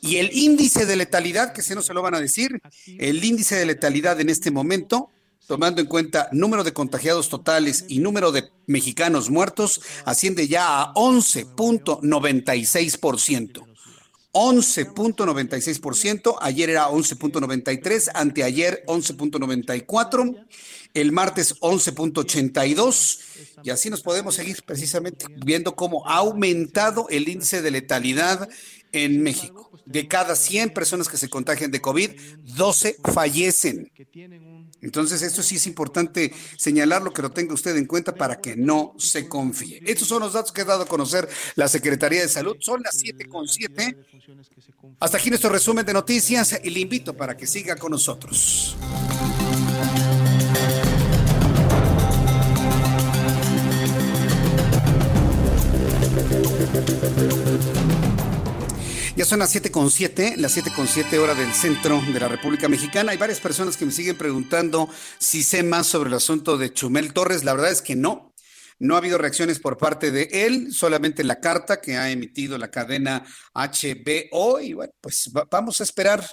y 0.02 0.16
el 0.18 0.30
índice 0.34 0.86
de 0.86 0.96
letalidad, 0.96 1.52
que 1.54 1.62
se 1.62 1.76
no 1.76 1.82
se 1.82 1.94
lo 1.94 2.02
van 2.02 2.16
a 2.16 2.20
decir, 2.20 2.60
el 3.00 3.24
índice 3.24 3.56
de 3.56 3.66
letalidad 3.66 4.20
en 4.20 4.30
este 4.30 4.52
momento 4.52 5.10
tomando 5.52 5.82
en 5.82 5.88
cuenta 5.88 6.30
número 6.32 6.64
de 6.64 6.72
contagiados 6.72 7.28
totales 7.28 7.84
y 7.90 8.00
número 8.00 8.32
de 8.32 8.46
mexicanos 8.68 9.30
muertos, 9.30 9.82
asciende 10.06 10.48
ya 10.48 10.82
a 10.82 10.94
11.96%. 10.94 13.71
11.96%, 14.34 16.38
ayer 16.40 16.70
era 16.70 16.88
11.93, 16.88 18.12
anteayer 18.14 18.84
11.94, 18.88 20.46
el 20.94 21.12
martes 21.12 21.60
11.82 21.60 23.20
y 23.64 23.70
así 23.70 23.90
nos 23.90 24.02
podemos 24.02 24.36
seguir 24.36 24.64
precisamente 24.64 25.26
viendo 25.44 25.76
cómo 25.76 26.08
ha 26.08 26.18
aumentado 26.18 27.08
el 27.10 27.28
índice 27.28 27.62
de 27.62 27.72
letalidad 27.72 28.48
en 28.92 29.24
México. 29.24 29.71
De 29.92 30.08
cada 30.08 30.36
100 30.36 30.70
personas 30.72 31.10
que 31.10 31.18
se 31.18 31.30
contagian 31.30 31.70
de 31.70 31.82
COVID, 31.82 32.12
12 32.40 32.98
fallecen. 33.14 33.92
Entonces, 34.82 35.22
esto 35.22 35.44
sí 35.44 35.56
es 35.56 35.68
importante 35.68 36.34
señalarlo, 36.58 37.14
que 37.14 37.22
lo 37.22 37.32
tenga 37.32 37.54
usted 37.54 37.76
en 37.76 37.86
cuenta 37.86 38.16
para 38.16 38.40
que 38.40 38.56
no 38.56 38.94
se 38.98 39.28
confíe. 39.28 39.82
Estos 39.86 40.08
son 40.08 40.22
los 40.22 40.34
datos 40.34 40.52
que 40.52 40.62
ha 40.62 40.66
dado 40.66 40.84
a 40.84 40.88
conocer 40.88 41.28
la 41.56 41.68
Secretaría 41.68 42.22
de 42.22 42.30
Salud. 42.30 42.56
Son 42.60 42.82
las 42.82 42.98
7.7. 43.04 43.98
Hasta 45.00 45.18
aquí 45.18 45.30
nuestro 45.30 45.50
resumen 45.50 45.86
de 45.86 45.94
noticias 45.94 46.60
y 46.64 46.70
le 46.70 46.80
invito 46.80 47.16
para 47.16 47.36
que 47.36 47.46
siga 47.46 47.76
con 47.76 47.92
nosotros. 47.92 48.76
Ya 59.22 59.26
son 59.26 59.38
las 59.38 59.54
7.7, 59.54 60.38
las 60.38 60.58
7.7 60.58 61.16
horas 61.20 61.38
del 61.38 61.54
centro 61.54 62.02
de 62.12 62.20
la 62.20 62.28
República 62.28 62.68
Mexicana. 62.68 63.12
Hay 63.12 63.20
varias 63.20 63.40
personas 63.40 63.78
que 63.78 63.86
me 63.86 63.92
siguen 63.92 64.18
preguntando 64.18 64.90
si 65.20 65.44
sé 65.44 65.62
más 65.62 65.86
sobre 65.86 66.08
el 66.10 66.16
asunto 66.16 66.58
de 66.58 66.74
Chumel 66.74 67.14
Torres. 67.14 67.44
La 67.44 67.54
verdad 67.54 67.70
es 67.70 67.84
que 67.84 67.96
no. 67.96 68.34
No 68.80 68.96
ha 68.96 68.98
habido 68.98 69.20
reacciones 69.20 69.60
por 69.60 69.78
parte 69.78 70.10
de 70.10 70.28
él, 70.32 70.74
solamente 70.74 71.24
la 71.24 71.40
carta 71.40 71.82
que 71.82 71.98
ha 71.98 72.10
emitido 72.10 72.58
la 72.58 72.72
cadena 72.72 73.24
HBO. 73.54 74.60
Y 74.60 74.74
bueno, 74.74 74.94
pues 75.00 75.30
vamos 75.52 75.80
a 75.82 75.84
esperar, 75.84 76.26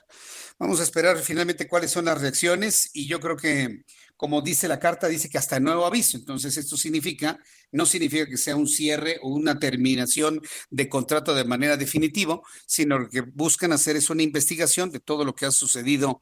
vamos 0.58 0.80
a 0.80 0.84
esperar 0.84 1.18
finalmente 1.18 1.68
cuáles 1.68 1.90
son 1.90 2.06
las 2.06 2.18
reacciones. 2.18 2.88
Y 2.94 3.06
yo 3.06 3.20
creo 3.20 3.36
que 3.36 3.84
como 4.18 4.42
dice 4.42 4.66
la 4.66 4.80
carta, 4.80 5.06
dice 5.06 5.30
que 5.30 5.38
hasta 5.38 5.60
nuevo 5.60 5.86
aviso. 5.86 6.16
Entonces, 6.16 6.56
esto 6.56 6.76
significa, 6.76 7.38
no 7.70 7.86
significa 7.86 8.26
que 8.26 8.36
sea 8.36 8.56
un 8.56 8.66
cierre 8.66 9.20
o 9.22 9.28
una 9.28 9.60
terminación 9.60 10.42
de 10.70 10.88
contrato 10.88 11.36
de 11.36 11.44
manera 11.44 11.76
definitiva, 11.76 12.40
sino 12.66 13.08
que 13.08 13.20
buscan 13.20 13.72
hacer 13.72 13.94
es 13.94 14.10
una 14.10 14.24
investigación 14.24 14.90
de 14.90 14.98
todo 14.98 15.24
lo 15.24 15.36
que 15.36 15.46
ha 15.46 15.52
sucedido 15.52 16.20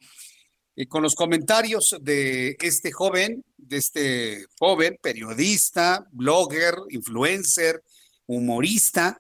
eh, 0.77 0.87
con 0.87 1.03
los 1.03 1.15
comentarios 1.15 1.97
de 2.03 2.59
este 2.61 2.93
joven, 2.93 3.43
de 3.57 3.79
este 3.79 4.47
joven 4.59 4.99
periodista, 5.01 6.07
blogger, 6.13 6.75
influencer, 6.91 7.83
humorista, 8.27 9.19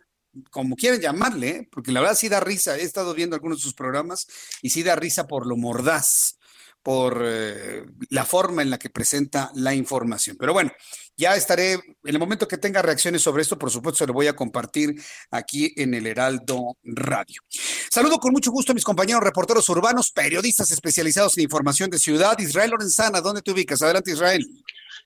como 0.51 0.77
quieran 0.77 1.01
llamarle, 1.01 1.67
porque 1.73 1.93
la 1.93 2.03
verdad 2.03 2.15
sí 2.15 2.29
da 2.29 2.41
risa. 2.41 2.77
He 2.77 2.83
estado 2.83 3.15
viendo 3.15 3.37
algunos 3.37 3.57
de 3.57 3.63
sus 3.63 3.73
programas 3.73 4.27
y 4.61 4.69
sí 4.69 4.83
da 4.83 4.97
risa 4.97 5.27
por 5.27 5.47
lo 5.47 5.57
mordaz 5.57 6.36
por 6.87 7.21
eh, 7.21 7.85
la 8.11 8.25
forma 8.25 8.63
en 8.63 8.71
la 8.71 8.79
que 8.79 8.91
presenta 8.91 9.51
la 9.57 9.75
información. 9.75 10.37
Pero 10.39 10.53
bueno, 10.53 10.71
ya 11.17 11.35
estaré, 11.35 11.73
en 11.73 11.83
el 12.05 12.21
momento 12.21 12.47
que 12.47 12.59
tenga 12.59 12.81
reacciones 12.81 13.23
sobre 13.23 13.43
esto, 13.43 13.59
por 13.59 13.73
supuesto, 13.73 13.99
se 13.99 14.07
lo 14.07 14.13
voy 14.13 14.29
a 14.29 14.37
compartir 14.37 14.95
aquí 15.33 15.73
en 15.75 15.95
el 15.95 16.07
Heraldo 16.07 16.77
Radio. 16.85 17.43
Saludo 17.91 18.19
con 18.19 18.31
mucho 18.31 18.53
gusto 18.53 18.71
a 18.71 18.75
mis 18.77 18.85
compañeros 18.85 19.21
reporteros 19.21 19.69
urbanos, 19.69 20.13
periodistas 20.13 20.71
especializados 20.71 21.37
en 21.37 21.43
información 21.43 21.91
de 21.91 21.99
ciudad. 21.99 22.39
Israel 22.39 22.71
Lorenzana, 22.71 23.21
¿dónde 23.21 23.43
te 23.43 23.51
ubicas? 23.51 23.83
Adelante, 23.83 24.13
Israel. 24.13 24.47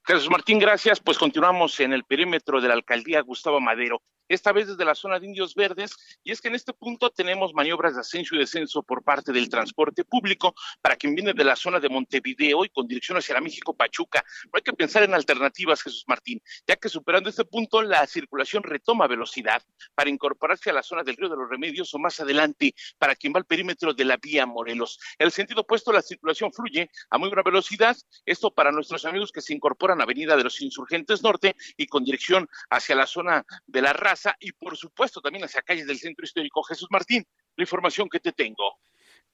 Jesús 0.04 0.28
Martín, 0.28 0.58
gracias. 0.58 1.00
Pues 1.00 1.16
continuamos 1.16 1.80
en 1.80 1.94
el 1.94 2.04
perímetro 2.04 2.60
de 2.60 2.68
la 2.68 2.74
alcaldía 2.74 3.22
Gustavo 3.22 3.58
Madero 3.58 4.02
esta 4.30 4.52
vez 4.52 4.68
desde 4.68 4.84
la 4.84 4.94
zona 4.94 5.18
de 5.18 5.26
Indios 5.26 5.56
Verdes, 5.56 5.96
y 6.22 6.30
es 6.30 6.40
que 6.40 6.48
en 6.48 6.54
este 6.54 6.72
punto 6.72 7.10
tenemos 7.10 7.52
maniobras 7.52 7.94
de 7.94 8.00
ascenso 8.00 8.36
y 8.36 8.38
descenso 8.38 8.82
por 8.84 9.02
parte 9.02 9.32
del 9.32 9.48
transporte 9.48 10.04
público 10.04 10.54
para 10.80 10.94
quien 10.94 11.16
viene 11.16 11.34
de 11.34 11.42
la 11.42 11.56
zona 11.56 11.80
de 11.80 11.88
Montevideo 11.88 12.64
y 12.64 12.68
con 12.68 12.86
dirección 12.86 13.18
hacia 13.18 13.34
la 13.34 13.40
México 13.40 13.74
Pachuca. 13.74 14.24
Pero 14.42 14.52
hay 14.54 14.62
que 14.62 14.72
pensar 14.72 15.02
en 15.02 15.14
alternativas, 15.14 15.82
Jesús 15.82 16.04
Martín, 16.06 16.40
ya 16.64 16.76
que 16.76 16.88
superando 16.88 17.28
este 17.28 17.44
punto 17.44 17.82
la 17.82 18.06
circulación 18.06 18.62
retoma 18.62 19.08
velocidad 19.08 19.62
para 19.96 20.10
incorporarse 20.10 20.70
a 20.70 20.74
la 20.74 20.84
zona 20.84 21.02
del 21.02 21.16
Río 21.16 21.28
de 21.28 21.36
los 21.36 21.50
Remedios 21.50 21.92
o 21.94 21.98
más 21.98 22.20
adelante 22.20 22.72
para 22.98 23.16
quien 23.16 23.32
va 23.32 23.38
al 23.38 23.46
perímetro 23.46 23.94
de 23.94 24.04
la 24.04 24.16
vía 24.16 24.46
Morelos. 24.46 25.00
En 25.18 25.26
el 25.26 25.32
sentido 25.32 25.62
opuesto, 25.62 25.92
la 25.92 26.02
circulación 26.02 26.52
fluye 26.52 26.88
a 27.10 27.18
muy 27.18 27.30
buena 27.30 27.42
velocidad, 27.42 27.96
esto 28.24 28.52
para 28.52 28.70
nuestros 28.70 29.04
amigos 29.04 29.32
que 29.32 29.40
se 29.40 29.54
incorporan 29.54 30.00
a 30.00 30.04
Avenida 30.04 30.36
de 30.36 30.44
los 30.44 30.60
Insurgentes 30.60 31.20
Norte 31.24 31.56
y 31.76 31.86
con 31.86 32.04
dirección 32.04 32.48
hacia 32.70 32.94
la 32.94 33.06
zona 33.06 33.44
de 33.66 33.82
la 33.82 33.92
Raza 33.92 34.19
y 34.40 34.52
por 34.52 34.76
supuesto 34.76 35.20
también 35.20 35.44
hacia 35.44 35.62
calles 35.62 35.86
del 35.86 35.98
centro 35.98 36.24
histórico. 36.24 36.62
Jesús 36.62 36.88
Martín, 36.90 37.24
la 37.56 37.62
información 37.62 38.08
que 38.08 38.20
te 38.20 38.32
tengo. 38.32 38.78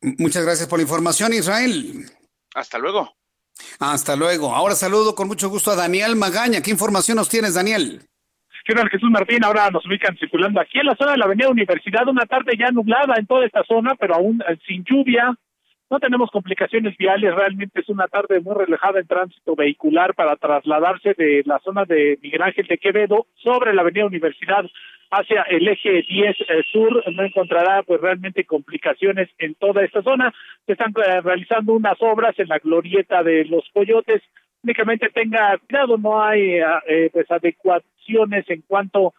Muchas 0.01 0.45
gracias 0.45 0.69
por 0.69 0.79
la 0.79 0.85
información, 0.85 1.33
Israel. 1.33 2.07
Hasta 2.55 2.79
luego. 2.79 3.15
Hasta 3.79 4.17
luego. 4.17 4.55
Ahora 4.55 4.75
saludo 4.75 5.15
con 5.15 5.29
mucho 5.29 5.49
gusto 5.49 5.71
a 5.71 5.77
Daniel 5.77 6.17
Magaña. 6.17 6.61
¿Qué 6.61 6.71
información 6.71 7.17
nos 7.17 7.29
tienes, 7.29 7.55
Daniel? 7.55 8.03
¿Qué 8.65 8.75
tal, 8.75 8.89
Jesús 8.89 9.11
Martín? 9.11 9.45
Ahora 9.45 9.71
nos 9.71 9.87
ubican 9.87 10.17
circulando 10.19 10.61
aquí 10.61 10.81
en 10.81 10.87
la 10.87 10.97
zona 10.97 11.13
de 11.13 11.19
la 11.19 11.27
Avenida 11.27 11.49
Universidad, 11.49 12.09
una 12.09 12.27
tarde 12.27 12.57
ya 12.59 12.71
nublada 12.73 13.15
en 13.17 13.27
toda 13.27 13.47
esta 13.47 13.63
zona, 13.65 13.95
pero 13.95 14.17
aún 14.17 14.43
eh, 14.49 14.59
sin 14.67 14.85
lluvia, 14.85 15.37
no 15.91 16.01
tenemos 16.01 16.31
complicaciones 16.31 16.97
viales, 16.97 17.35
realmente 17.35 17.81
es 17.81 17.89
una 17.89 18.09
tarde 18.09 18.41
muy 18.41 18.55
relajada 18.55 18.99
en 19.01 19.07
tránsito 19.07 19.55
vehicular 19.55 20.15
para 20.15 20.37
trasladarse 20.37 21.15
de 21.15 21.43
la 21.45 21.61
zona 21.61 21.85
de 21.85 22.19
Miguel 22.21 22.43
Ángel 22.43 22.67
de 22.67 22.79
Quevedo 22.79 23.27
sobre 23.37 23.73
la 23.73 23.83
avenida 23.83 24.07
Universidad 24.07 24.65
hacia 25.11 25.43
el 25.43 25.69
eje 25.69 26.03
10 26.03 26.37
eh, 26.41 26.63
sur, 26.73 27.03
no 27.13 27.23
encontrará 27.23 27.83
pues 27.85 28.01
realmente 28.01 28.45
complicaciones 28.45 29.29
en 29.39 29.55
toda 29.55 29.85
esta 29.85 30.03
zona. 30.03 30.35
Se 30.67 30.73
están 30.73 30.93
eh, 30.97 31.21
realizando 31.21 31.73
unas 31.73 31.97
obras 32.01 32.37
en 32.39 32.49
la 32.49 32.59
glorieta 32.59 33.23
de 33.23 33.45
los 33.45 33.65
coyotes. 33.73 34.23
Únicamente 34.65 35.09
tenga 35.11 35.57
cuidado, 35.59 35.97
no 35.97 36.21
hay 36.21 36.59
eh, 36.89 37.11
pues 37.13 37.31
adecuaciones 37.31 38.45
en 38.49 38.63
cuanto 38.63 39.09
a 39.09 39.13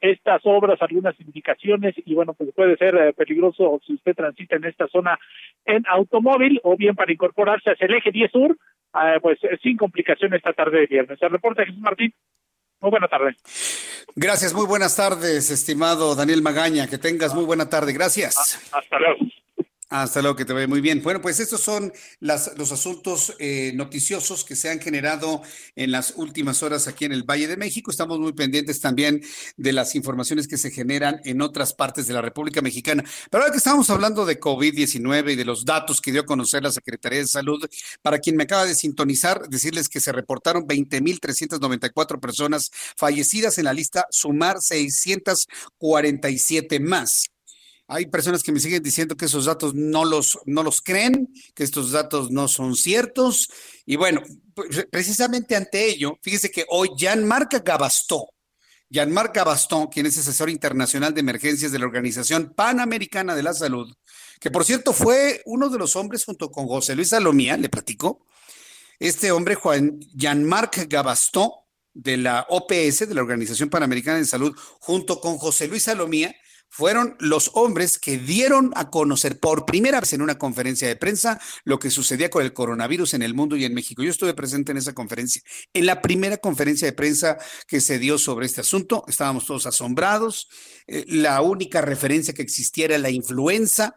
estas 0.00 0.40
obras, 0.44 0.80
algunas 0.80 1.18
indicaciones 1.20 1.94
y 2.04 2.14
bueno, 2.14 2.34
pues 2.34 2.50
puede 2.54 2.76
ser 2.76 2.94
eh, 2.96 3.12
peligroso 3.12 3.80
si 3.86 3.94
usted 3.94 4.14
transita 4.14 4.56
en 4.56 4.64
esta 4.64 4.86
zona 4.88 5.18
en 5.64 5.84
automóvil 5.88 6.60
o 6.62 6.76
bien 6.76 6.94
para 6.94 7.12
incorporarse 7.12 7.70
hacia 7.70 7.86
el 7.86 7.94
eje 7.94 8.10
10 8.10 8.30
sur, 8.30 8.56
eh, 8.94 9.18
pues 9.20 9.38
eh, 9.44 9.58
sin 9.62 9.76
complicación 9.76 10.34
esta 10.34 10.52
tarde 10.52 10.80
de 10.80 10.86
viernes. 10.86 11.18
El 11.20 11.30
reporte 11.30 11.66
Jesús 11.66 11.80
Martín. 11.80 12.12
Muy 12.80 12.90
buena 12.90 13.08
tarde. 13.08 13.34
Gracias, 14.14 14.52
muy 14.54 14.66
buenas 14.66 14.96
tardes, 14.96 15.50
estimado 15.50 16.14
Daniel 16.14 16.42
Magaña. 16.42 16.86
Que 16.86 16.98
tengas 16.98 17.34
muy 17.34 17.44
buena 17.44 17.68
tarde. 17.68 17.92
Gracias. 17.92 18.70
Hasta 18.72 18.98
luego. 18.98 19.24
Hasta 19.94 20.22
luego, 20.22 20.34
que 20.34 20.44
te 20.44 20.52
ve 20.52 20.66
muy 20.66 20.80
bien. 20.80 21.04
Bueno, 21.04 21.22
pues 21.22 21.38
estos 21.38 21.60
son 21.60 21.92
las, 22.18 22.50
los 22.58 22.72
asuntos 22.72 23.36
eh, 23.38 23.70
noticiosos 23.76 24.44
que 24.44 24.56
se 24.56 24.68
han 24.68 24.80
generado 24.80 25.40
en 25.76 25.92
las 25.92 26.14
últimas 26.16 26.64
horas 26.64 26.88
aquí 26.88 27.04
en 27.04 27.12
el 27.12 27.22
Valle 27.22 27.46
de 27.46 27.56
México. 27.56 27.92
Estamos 27.92 28.18
muy 28.18 28.32
pendientes 28.32 28.80
también 28.80 29.22
de 29.56 29.72
las 29.72 29.94
informaciones 29.94 30.48
que 30.48 30.58
se 30.58 30.72
generan 30.72 31.20
en 31.24 31.40
otras 31.40 31.74
partes 31.74 32.08
de 32.08 32.14
la 32.14 32.22
República 32.22 32.60
Mexicana. 32.60 33.04
Pero 33.30 33.44
ahora 33.44 33.52
que 33.52 33.58
estamos 33.58 33.88
hablando 33.88 34.26
de 34.26 34.40
COVID-19 34.40 35.34
y 35.34 35.36
de 35.36 35.44
los 35.44 35.64
datos 35.64 36.00
que 36.00 36.10
dio 36.10 36.22
a 36.22 36.26
conocer 36.26 36.64
la 36.64 36.72
Secretaría 36.72 37.20
de 37.20 37.28
Salud, 37.28 37.64
para 38.02 38.18
quien 38.18 38.34
me 38.34 38.42
acaba 38.42 38.64
de 38.64 38.74
sintonizar, 38.74 39.48
decirles 39.48 39.88
que 39.88 40.00
se 40.00 40.10
reportaron 40.10 40.66
20.394 40.66 42.18
personas 42.18 42.72
fallecidas 42.96 43.58
en 43.58 43.66
la 43.66 43.72
lista, 43.72 44.08
sumar 44.10 44.60
647 44.60 46.80
más. 46.80 47.33
Hay 47.86 48.06
personas 48.06 48.42
que 48.42 48.52
me 48.52 48.60
siguen 48.60 48.82
diciendo 48.82 49.16
que 49.16 49.26
esos 49.26 49.44
datos 49.44 49.74
no 49.74 50.04
los, 50.04 50.38
no 50.46 50.62
los 50.62 50.80
creen, 50.80 51.28
que 51.54 51.64
estos 51.64 51.90
datos 51.90 52.30
no 52.30 52.48
son 52.48 52.76
ciertos. 52.76 53.50
Y 53.84 53.96
bueno, 53.96 54.22
precisamente 54.90 55.54
ante 55.54 55.86
ello, 55.86 56.18
fíjese 56.22 56.50
que 56.50 56.64
hoy 56.70 56.90
Jean-Marc 56.96 57.62
Gabastó, 57.64 58.30
Jean-Marc 58.88 59.34
Gabastó, 59.34 59.90
quien 59.90 60.06
es 60.06 60.16
asesor 60.16 60.48
internacional 60.48 61.12
de 61.12 61.20
emergencias 61.20 61.72
de 61.72 61.78
la 61.78 61.86
Organización 61.86 62.54
Panamericana 62.54 63.34
de 63.34 63.42
la 63.42 63.52
Salud, 63.52 63.92
que 64.40 64.50
por 64.50 64.64
cierto 64.64 64.92
fue 64.92 65.42
uno 65.44 65.68
de 65.68 65.78
los 65.78 65.96
hombres 65.96 66.24
junto 66.24 66.50
con 66.50 66.66
José 66.66 66.94
Luis 66.94 67.08
Salomía, 67.08 67.56
le 67.56 67.68
platico, 67.68 68.26
este 68.98 69.32
hombre, 69.32 69.56
Juan 69.56 69.98
Jean-Marc 70.14 70.86
Gabastó, 70.88 71.64
de 71.94 72.16
la 72.16 72.44
OPS, 72.48 73.08
de 73.08 73.14
la 73.14 73.22
Organización 73.22 73.70
Panamericana 73.70 74.18
de 74.18 74.24
Salud, 74.24 74.54
junto 74.80 75.20
con 75.20 75.38
José 75.38 75.68
Luis 75.68 75.84
Salomía, 75.84 76.34
fueron 76.76 77.14
los 77.20 77.52
hombres 77.54 78.00
que 78.00 78.18
dieron 78.18 78.72
a 78.74 78.90
conocer 78.90 79.38
por 79.38 79.64
primera 79.64 80.00
vez 80.00 80.12
en 80.12 80.22
una 80.22 80.38
conferencia 80.38 80.88
de 80.88 80.96
prensa 80.96 81.40
lo 81.62 81.78
que 81.78 81.88
sucedía 81.88 82.30
con 82.30 82.42
el 82.42 82.52
coronavirus 82.52 83.14
en 83.14 83.22
el 83.22 83.32
mundo 83.32 83.54
y 83.54 83.64
en 83.64 83.74
México. 83.74 84.02
Yo 84.02 84.10
estuve 84.10 84.34
presente 84.34 84.72
en 84.72 84.78
esa 84.78 84.92
conferencia. 84.92 85.40
En 85.72 85.86
la 85.86 86.02
primera 86.02 86.36
conferencia 86.38 86.86
de 86.86 86.92
prensa 86.92 87.38
que 87.68 87.80
se 87.80 88.00
dio 88.00 88.18
sobre 88.18 88.46
este 88.46 88.62
asunto, 88.62 89.04
estábamos 89.06 89.46
todos 89.46 89.66
asombrados. 89.66 90.48
Eh, 90.88 91.04
la 91.06 91.42
única 91.42 91.80
referencia 91.80 92.34
que 92.34 92.42
existía 92.42 92.86
era 92.86 92.98
la 92.98 93.10
influenza 93.10 93.94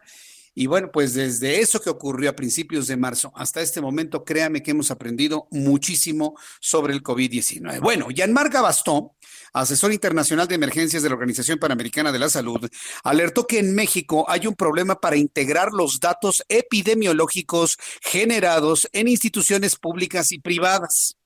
y 0.58 0.66
bueno, 0.66 0.90
pues 0.90 1.14
desde 1.14 1.60
eso 1.60 1.80
que 1.80 1.88
ocurrió 1.88 2.30
a 2.30 2.32
principios 2.32 2.88
de 2.88 2.96
marzo 2.96 3.30
hasta 3.36 3.60
este 3.60 3.80
momento, 3.80 4.24
créame 4.24 4.60
que 4.60 4.72
hemos 4.72 4.90
aprendido 4.90 5.46
muchísimo 5.52 6.36
sobre 6.58 6.94
el 6.94 7.04
COVID-19. 7.04 7.80
Bueno, 7.80 8.10
Jean-Marc 8.10 8.54
Gabastón, 8.54 9.10
asesor 9.52 9.92
internacional 9.92 10.48
de 10.48 10.56
emergencias 10.56 11.04
de 11.04 11.10
la 11.10 11.14
Organización 11.14 11.60
Panamericana 11.60 12.10
de 12.10 12.18
la 12.18 12.28
Salud, 12.28 12.68
alertó 13.04 13.46
que 13.46 13.60
en 13.60 13.72
México 13.72 14.24
hay 14.28 14.48
un 14.48 14.56
problema 14.56 14.96
para 14.96 15.14
integrar 15.14 15.70
los 15.70 16.00
datos 16.00 16.42
epidemiológicos 16.48 17.76
generados 18.00 18.88
en 18.92 19.06
instituciones 19.06 19.76
públicas 19.76 20.32
y 20.32 20.40
privadas. 20.40 21.17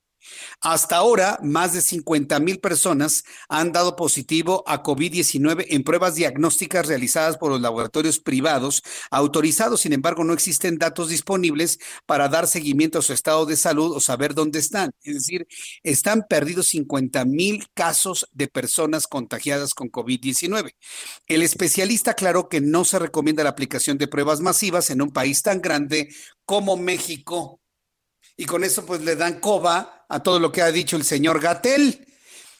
Hasta 0.61 0.97
ahora, 0.97 1.39
más 1.41 1.73
de 1.73 1.81
50 1.81 2.39
mil 2.39 2.59
personas 2.59 3.23
han 3.49 3.71
dado 3.71 3.95
positivo 3.95 4.63
a 4.67 4.83
COVID-19 4.83 5.65
en 5.69 5.83
pruebas 5.83 6.15
diagnósticas 6.15 6.87
realizadas 6.87 7.37
por 7.37 7.51
los 7.51 7.61
laboratorios 7.61 8.19
privados 8.19 8.83
autorizados. 9.11 9.81
Sin 9.81 9.93
embargo, 9.93 10.23
no 10.23 10.33
existen 10.33 10.77
datos 10.77 11.09
disponibles 11.09 11.79
para 12.05 12.29
dar 12.29 12.47
seguimiento 12.47 12.99
a 12.99 13.01
su 13.01 13.13
estado 13.13 13.45
de 13.45 13.57
salud 13.57 13.95
o 13.95 13.99
saber 13.99 14.33
dónde 14.33 14.59
están. 14.59 14.91
Es 15.03 15.15
decir, 15.15 15.47
están 15.83 16.25
perdidos 16.29 16.67
50 16.67 17.25
mil 17.25 17.67
casos 17.73 18.27
de 18.31 18.47
personas 18.47 19.07
contagiadas 19.07 19.73
con 19.73 19.91
COVID-19. 19.91 20.75
El 21.27 21.41
especialista 21.41 22.11
aclaró 22.11 22.49
que 22.49 22.61
no 22.61 22.85
se 22.85 22.99
recomienda 22.99 23.43
la 23.43 23.49
aplicación 23.49 23.97
de 23.97 24.07
pruebas 24.07 24.41
masivas 24.41 24.89
en 24.89 25.01
un 25.01 25.11
país 25.11 25.41
tan 25.41 25.61
grande 25.61 26.09
como 26.45 26.77
México 26.77 27.62
y 28.37 28.45
con 28.45 28.63
eso 28.63 28.85
pues 28.85 29.01
le 29.01 29.15
dan 29.15 29.39
coba 29.39 30.05
a 30.09 30.21
todo 30.21 30.39
lo 30.39 30.51
que 30.51 30.61
ha 30.61 30.71
dicho 30.71 30.95
el 30.95 31.03
señor 31.03 31.39
Gatel. 31.39 32.07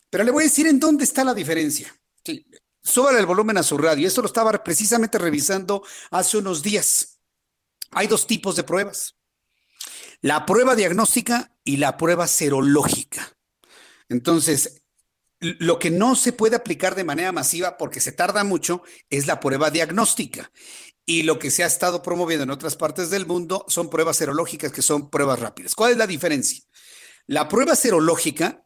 Pero 0.09 0.23
le 0.23 0.31
voy 0.31 0.43
a 0.43 0.47
decir 0.47 0.67
en 0.67 0.79
dónde 0.79 1.03
está 1.03 1.23
la 1.23 1.33
diferencia. 1.33 1.95
Sí, 2.25 2.45
súbale 2.83 3.19
el 3.19 3.25
volumen 3.25 3.57
a 3.57 3.63
su 3.63 3.77
radio. 3.77 4.07
Esto 4.07 4.21
lo 4.21 4.27
estaba 4.27 4.51
precisamente 4.63 5.17
revisando 5.17 5.83
hace 6.11 6.37
unos 6.37 6.61
días. 6.63 7.19
Hay 7.91 8.07
dos 8.07 8.27
tipos 8.27 8.55
de 8.55 8.63
pruebas. 8.63 9.15
La 10.21 10.45
prueba 10.45 10.75
diagnóstica 10.75 11.55
y 11.63 11.77
la 11.77 11.97
prueba 11.97 12.27
serológica. 12.27 13.35
Entonces, 14.09 14.81
Lo 15.41 15.77
que 15.79 15.91
no 15.91 16.15
se 16.15 16.33
puede 16.33 16.55
aplicar 16.55 16.95
de 16.95 17.03
manera 17.03 17.31
masiva 17.33 17.77
porque 17.77 17.99
se 17.99 18.13
tarda 18.13 18.43
mucho 18.45 18.81
es 19.09 19.27
la 19.27 19.39
prueba 19.41 19.71
diagnóstica. 19.71 20.51
Y 21.05 21.23
lo 21.23 21.37
que 21.37 21.51
se 21.51 21.63
ha 21.63 21.67
estado 21.67 22.01
promoviendo 22.01 22.43
en 22.43 22.49
otras 22.49 22.75
partes 22.75 23.09
del 23.09 23.25
mundo 23.25 23.65
son 23.67 23.89
pruebas 23.89 24.17
serológicas 24.17 24.71
que 24.71 24.81
son 24.81 25.09
pruebas 25.09 25.39
rápidas. 25.39 25.75
¿Cuál 25.75 25.91
es 25.91 25.97
la 25.97 26.07
diferencia? 26.07 26.63
La 27.27 27.47
prueba 27.47 27.75
serológica 27.75 28.65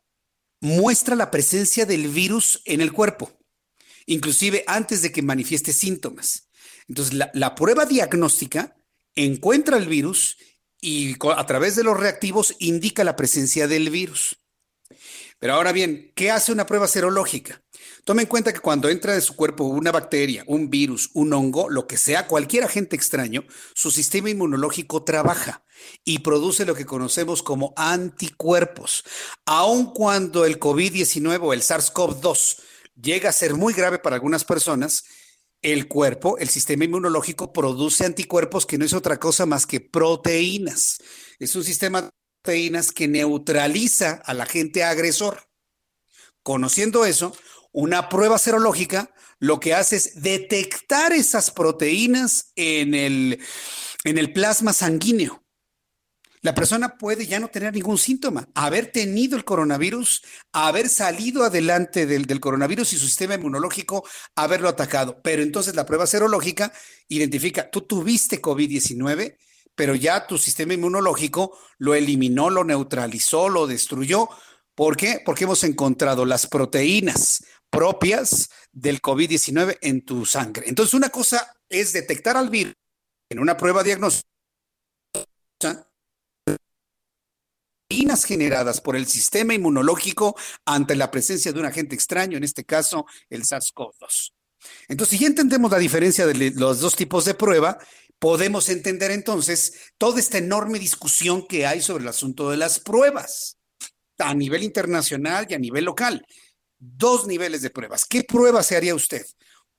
muestra 0.61 1.15
la 1.15 1.31
presencia 1.31 1.85
del 1.85 2.07
virus 2.07 2.61
en 2.65 2.81
el 2.81 2.91
cuerpo, 2.93 3.39
inclusive 4.05 4.63
antes 4.67 5.01
de 5.01 5.11
que 5.11 5.21
manifieste 5.21 5.73
síntomas. 5.73 6.49
Entonces, 6.87 7.13
la, 7.13 7.31
la 7.33 7.55
prueba 7.55 7.85
diagnóstica 7.85 8.75
encuentra 9.15 9.77
el 9.77 9.87
virus 9.87 10.37
y 10.79 11.15
a 11.35 11.45
través 11.45 11.75
de 11.75 11.83
los 11.83 11.99
reactivos 11.99 12.55
indica 12.59 13.03
la 13.03 13.15
presencia 13.15 13.67
del 13.67 13.89
virus. 13.89 14.39
Pero 15.39 15.53
ahora 15.53 15.71
bien, 15.71 16.11
¿qué 16.15 16.31
hace 16.31 16.51
una 16.51 16.65
prueba 16.65 16.87
serológica? 16.87 17.61
Tome 18.07 18.21
en 18.21 18.29
cuenta 18.29 18.53
que 18.53 18.61
cuando 18.61 18.87
entra 18.87 19.15
en 19.15 19.21
su 19.21 19.35
cuerpo 19.35 19.65
una 19.65 19.91
bacteria, 19.91 20.45
un 20.47 20.69
virus, 20.69 21.09
un 21.13 21.33
hongo, 21.33 21.69
lo 21.69 21.87
que 21.87 21.97
sea, 21.97 22.25
cualquier 22.25 22.63
agente 22.63 22.95
extraño, 22.95 23.43
su 23.75 23.91
sistema 23.91 24.29
inmunológico 24.29 25.03
trabaja 25.03 25.65
y 26.05 26.19
produce 26.19 26.63
lo 26.63 26.73
que 26.73 26.85
conocemos 26.85 27.43
como 27.43 27.73
anticuerpos. 27.75 29.03
Aun 29.45 29.87
cuando 29.91 30.45
el 30.45 30.57
COVID-19 30.57 31.39
o 31.41 31.51
el 31.51 31.61
SARS-CoV-2 31.61 32.61
llega 32.95 33.29
a 33.29 33.33
ser 33.33 33.55
muy 33.55 33.73
grave 33.73 33.99
para 33.99 34.15
algunas 34.15 34.45
personas, 34.45 35.03
el 35.61 35.89
cuerpo, 35.89 36.37
el 36.37 36.47
sistema 36.47 36.85
inmunológico 36.85 37.51
produce 37.51 38.05
anticuerpos 38.05 38.65
que 38.65 38.77
no 38.77 38.85
es 38.85 38.93
otra 38.93 39.19
cosa 39.19 39.45
más 39.45 39.65
que 39.65 39.81
proteínas. 39.81 40.99
Es 41.39 41.57
un 41.57 41.65
sistema 41.65 42.03
de 42.03 42.09
proteínas 42.41 42.93
que 42.93 43.09
neutraliza 43.09 44.21
al 44.23 44.39
agente 44.39 44.85
agresor. 44.85 45.43
Conociendo 46.41 47.03
eso, 47.03 47.35
una 47.77 48.09
prueba 48.09 48.39
serológica 48.39 49.11
lo 49.37 49.59
que 49.59 49.75
hace 49.75 49.97
es 49.97 50.23
detectar 50.23 51.13
esas 51.13 51.51
proteínas 51.51 52.51
en 52.55 52.95
el, 52.95 53.39
en 54.03 54.17
el 54.17 54.33
plasma 54.33 54.73
sanguíneo. 54.73 55.43
La 56.41 56.55
persona 56.55 56.97
puede 56.97 57.27
ya 57.27 57.39
no 57.39 57.49
tener 57.49 57.75
ningún 57.75 57.99
síntoma, 57.99 58.49
haber 58.55 58.91
tenido 58.91 59.37
el 59.37 59.43
coronavirus, 59.43 60.23
haber 60.53 60.89
salido 60.89 61.43
adelante 61.43 62.07
del, 62.07 62.25
del, 62.25 62.39
coronavirus 62.39 62.93
y 62.93 62.97
su 62.97 63.05
sistema 63.05 63.35
inmunológico 63.35 64.03
haberlo 64.35 64.69
atacado. 64.69 65.21
Pero 65.21 65.43
entonces 65.43 65.75
la 65.75 65.85
prueba 65.85 66.07
serológica 66.07 66.73
identifica, 67.07 67.69
tú 67.69 67.81
tuviste 67.81 68.41
COVID-19, 68.41 69.37
pero 69.75 69.93
ya 69.93 70.25
tu 70.25 70.39
sistema 70.39 70.73
inmunológico 70.73 71.55
lo 71.77 71.93
eliminó, 71.93 72.49
lo 72.49 72.63
neutralizó, 72.63 73.49
lo 73.49 73.67
destruyó. 73.67 74.29
¿Por 74.73 74.95
qué? 74.95 75.21
Porque 75.23 75.43
hemos 75.43 75.63
encontrado 75.63 76.25
las 76.25 76.45
proteínas 76.45 77.43
propias 77.69 78.49
del 78.71 79.01
COVID-19 79.01 79.77
en 79.81 80.03
tu 80.03 80.25
sangre. 80.25 80.65
Entonces, 80.67 80.93
una 80.93 81.09
cosa 81.09 81.55
es 81.69 81.93
detectar 81.93 82.37
al 82.37 82.49
virus 82.49 82.73
en 83.29 83.39
una 83.39 83.57
prueba 83.57 83.83
diagnóstica 83.83 84.27
generadas 88.25 88.81
por 88.81 88.95
el 88.95 89.05
sistema 89.07 89.53
inmunológico 89.53 90.35
ante 90.65 90.95
la 90.95 91.11
presencia 91.11 91.51
de 91.51 91.59
un 91.59 91.65
agente 91.65 91.95
extraño, 91.95 92.37
en 92.37 92.43
este 92.43 92.63
caso 92.63 93.05
el 93.29 93.43
SARS-CoV-2. 93.43 94.33
Entonces, 94.87 95.17
si 95.17 95.23
ya 95.23 95.27
entendemos 95.27 95.71
la 95.71 95.77
diferencia 95.77 96.25
de 96.25 96.51
los 96.51 96.79
dos 96.79 96.95
tipos 96.95 97.25
de 97.25 97.33
prueba, 97.33 97.77
podemos 98.19 98.69
entender 98.69 99.11
entonces 99.11 99.91
toda 99.97 100.19
esta 100.19 100.37
enorme 100.37 100.79
discusión 100.79 101.45
que 101.47 101.65
hay 101.65 101.81
sobre 101.81 102.03
el 102.03 102.09
asunto 102.09 102.49
de 102.49 102.57
las 102.57 102.79
pruebas 102.79 103.57
a 104.17 104.33
nivel 104.33 104.63
internacional 104.63 105.45
y 105.49 105.53
a 105.53 105.59
nivel 105.59 105.85
local. 105.85 106.25
Dos 106.79 107.27
niveles 107.27 107.61
de 107.61 107.69
pruebas. 107.69 108.05
¿Qué 108.05 108.23
prueba 108.23 108.63
se 108.63 108.75
haría 108.75 108.95
usted? 108.95 109.25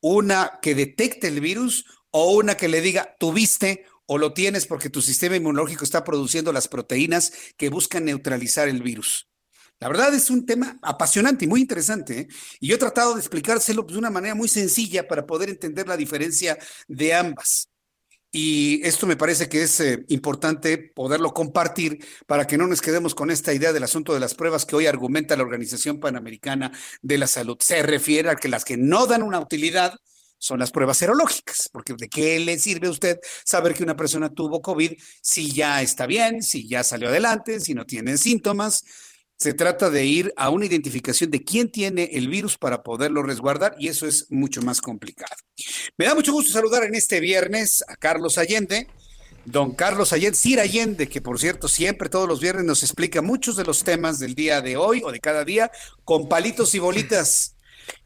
¿Una 0.00 0.58
que 0.62 0.74
detecte 0.74 1.28
el 1.28 1.40
virus 1.40 1.84
o 2.10 2.32
una 2.32 2.56
que 2.56 2.68
le 2.68 2.80
diga, 2.80 3.16
tuviste 3.18 3.84
o 4.06 4.18
lo 4.18 4.32
tienes 4.32 4.66
porque 4.66 4.90
tu 4.90 5.02
sistema 5.02 5.36
inmunológico 5.36 5.84
está 5.84 6.02
produciendo 6.02 6.52
las 6.52 6.66
proteínas 6.66 7.32
que 7.56 7.68
buscan 7.68 8.06
neutralizar 8.06 8.68
el 8.68 8.82
virus. 8.82 9.28
La 9.80 9.88
verdad 9.88 10.12
es 10.14 10.30
un 10.30 10.46
tema 10.46 10.78
apasionante 10.82 11.44
y 11.44 11.48
muy 11.48 11.60
interesante. 11.60 12.20
¿eh? 12.20 12.28
Y 12.58 12.68
yo 12.68 12.76
he 12.76 12.78
tratado 12.78 13.14
de 13.14 13.20
explicárselo 13.20 13.82
de 13.82 13.98
una 13.98 14.10
manera 14.10 14.34
muy 14.34 14.48
sencilla 14.48 15.06
para 15.06 15.26
poder 15.26 15.50
entender 15.50 15.86
la 15.86 15.96
diferencia 15.96 16.58
de 16.88 17.14
ambas. 17.14 17.68
Y 18.30 18.86
esto 18.86 19.06
me 19.06 19.16
parece 19.16 19.48
que 19.48 19.62
es 19.62 19.80
eh, 19.80 20.04
importante 20.08 20.76
poderlo 20.76 21.32
compartir 21.32 22.04
para 22.26 22.46
que 22.46 22.58
no 22.58 22.66
nos 22.66 22.82
quedemos 22.82 23.14
con 23.14 23.30
esta 23.30 23.54
idea 23.54 23.72
del 23.72 23.84
asunto 23.84 24.12
de 24.12 24.20
las 24.20 24.34
pruebas 24.34 24.66
que 24.66 24.76
hoy 24.76 24.86
argumenta 24.86 25.36
la 25.36 25.44
Organización 25.44 25.98
Panamericana 25.98 26.70
de 27.00 27.18
la 27.18 27.26
Salud. 27.26 27.56
Se 27.60 27.82
refiere 27.82 28.28
a 28.28 28.36
que 28.36 28.48
las 28.48 28.64
que 28.66 28.76
no 28.76 29.06
dan 29.06 29.22
una 29.22 29.40
utilidad 29.40 29.94
son 30.36 30.58
las 30.58 30.70
pruebas 30.70 30.98
serológicas, 30.98 31.68
porque 31.72 31.94
¿de 31.94 32.08
qué 32.08 32.38
le 32.38 32.58
sirve 32.58 32.86
a 32.88 32.90
usted 32.90 33.18
saber 33.44 33.74
que 33.74 33.82
una 33.82 33.96
persona 33.96 34.30
tuvo 34.30 34.62
COVID 34.62 34.92
si 35.20 35.50
ya 35.50 35.82
está 35.82 36.06
bien, 36.06 36.42
si 36.42 36.68
ya 36.68 36.84
salió 36.84 37.08
adelante, 37.08 37.60
si 37.60 37.74
no 37.74 37.86
tiene 37.86 38.18
síntomas? 38.18 38.84
Se 39.38 39.54
trata 39.54 39.88
de 39.88 40.04
ir 40.04 40.34
a 40.36 40.50
una 40.50 40.66
identificación 40.66 41.30
de 41.30 41.44
quién 41.44 41.70
tiene 41.70 42.10
el 42.14 42.26
virus 42.26 42.58
para 42.58 42.82
poderlo 42.82 43.22
resguardar 43.22 43.76
y 43.78 43.86
eso 43.86 44.08
es 44.08 44.26
mucho 44.30 44.62
más 44.62 44.80
complicado. 44.80 45.36
Me 45.96 46.06
da 46.06 46.16
mucho 46.16 46.32
gusto 46.32 46.50
saludar 46.50 46.82
en 46.82 46.96
este 46.96 47.20
viernes 47.20 47.84
a 47.86 47.94
Carlos 47.94 48.36
Allende. 48.36 48.88
Don 49.44 49.76
Carlos 49.76 50.12
Allende, 50.12 50.36
Sir 50.36 50.58
Allende, 50.58 51.08
que 51.08 51.22
por 51.22 51.38
cierto 51.38 51.68
siempre 51.68 52.08
todos 52.08 52.26
los 52.26 52.40
viernes 52.40 52.64
nos 52.64 52.82
explica 52.82 53.22
muchos 53.22 53.54
de 53.54 53.62
los 53.62 53.84
temas 53.84 54.18
del 54.18 54.34
día 54.34 54.60
de 54.60 54.76
hoy 54.76 55.02
o 55.04 55.12
de 55.12 55.20
cada 55.20 55.44
día 55.44 55.70
con 56.04 56.28
palitos 56.28 56.74
y 56.74 56.80
bolitas. 56.80 57.54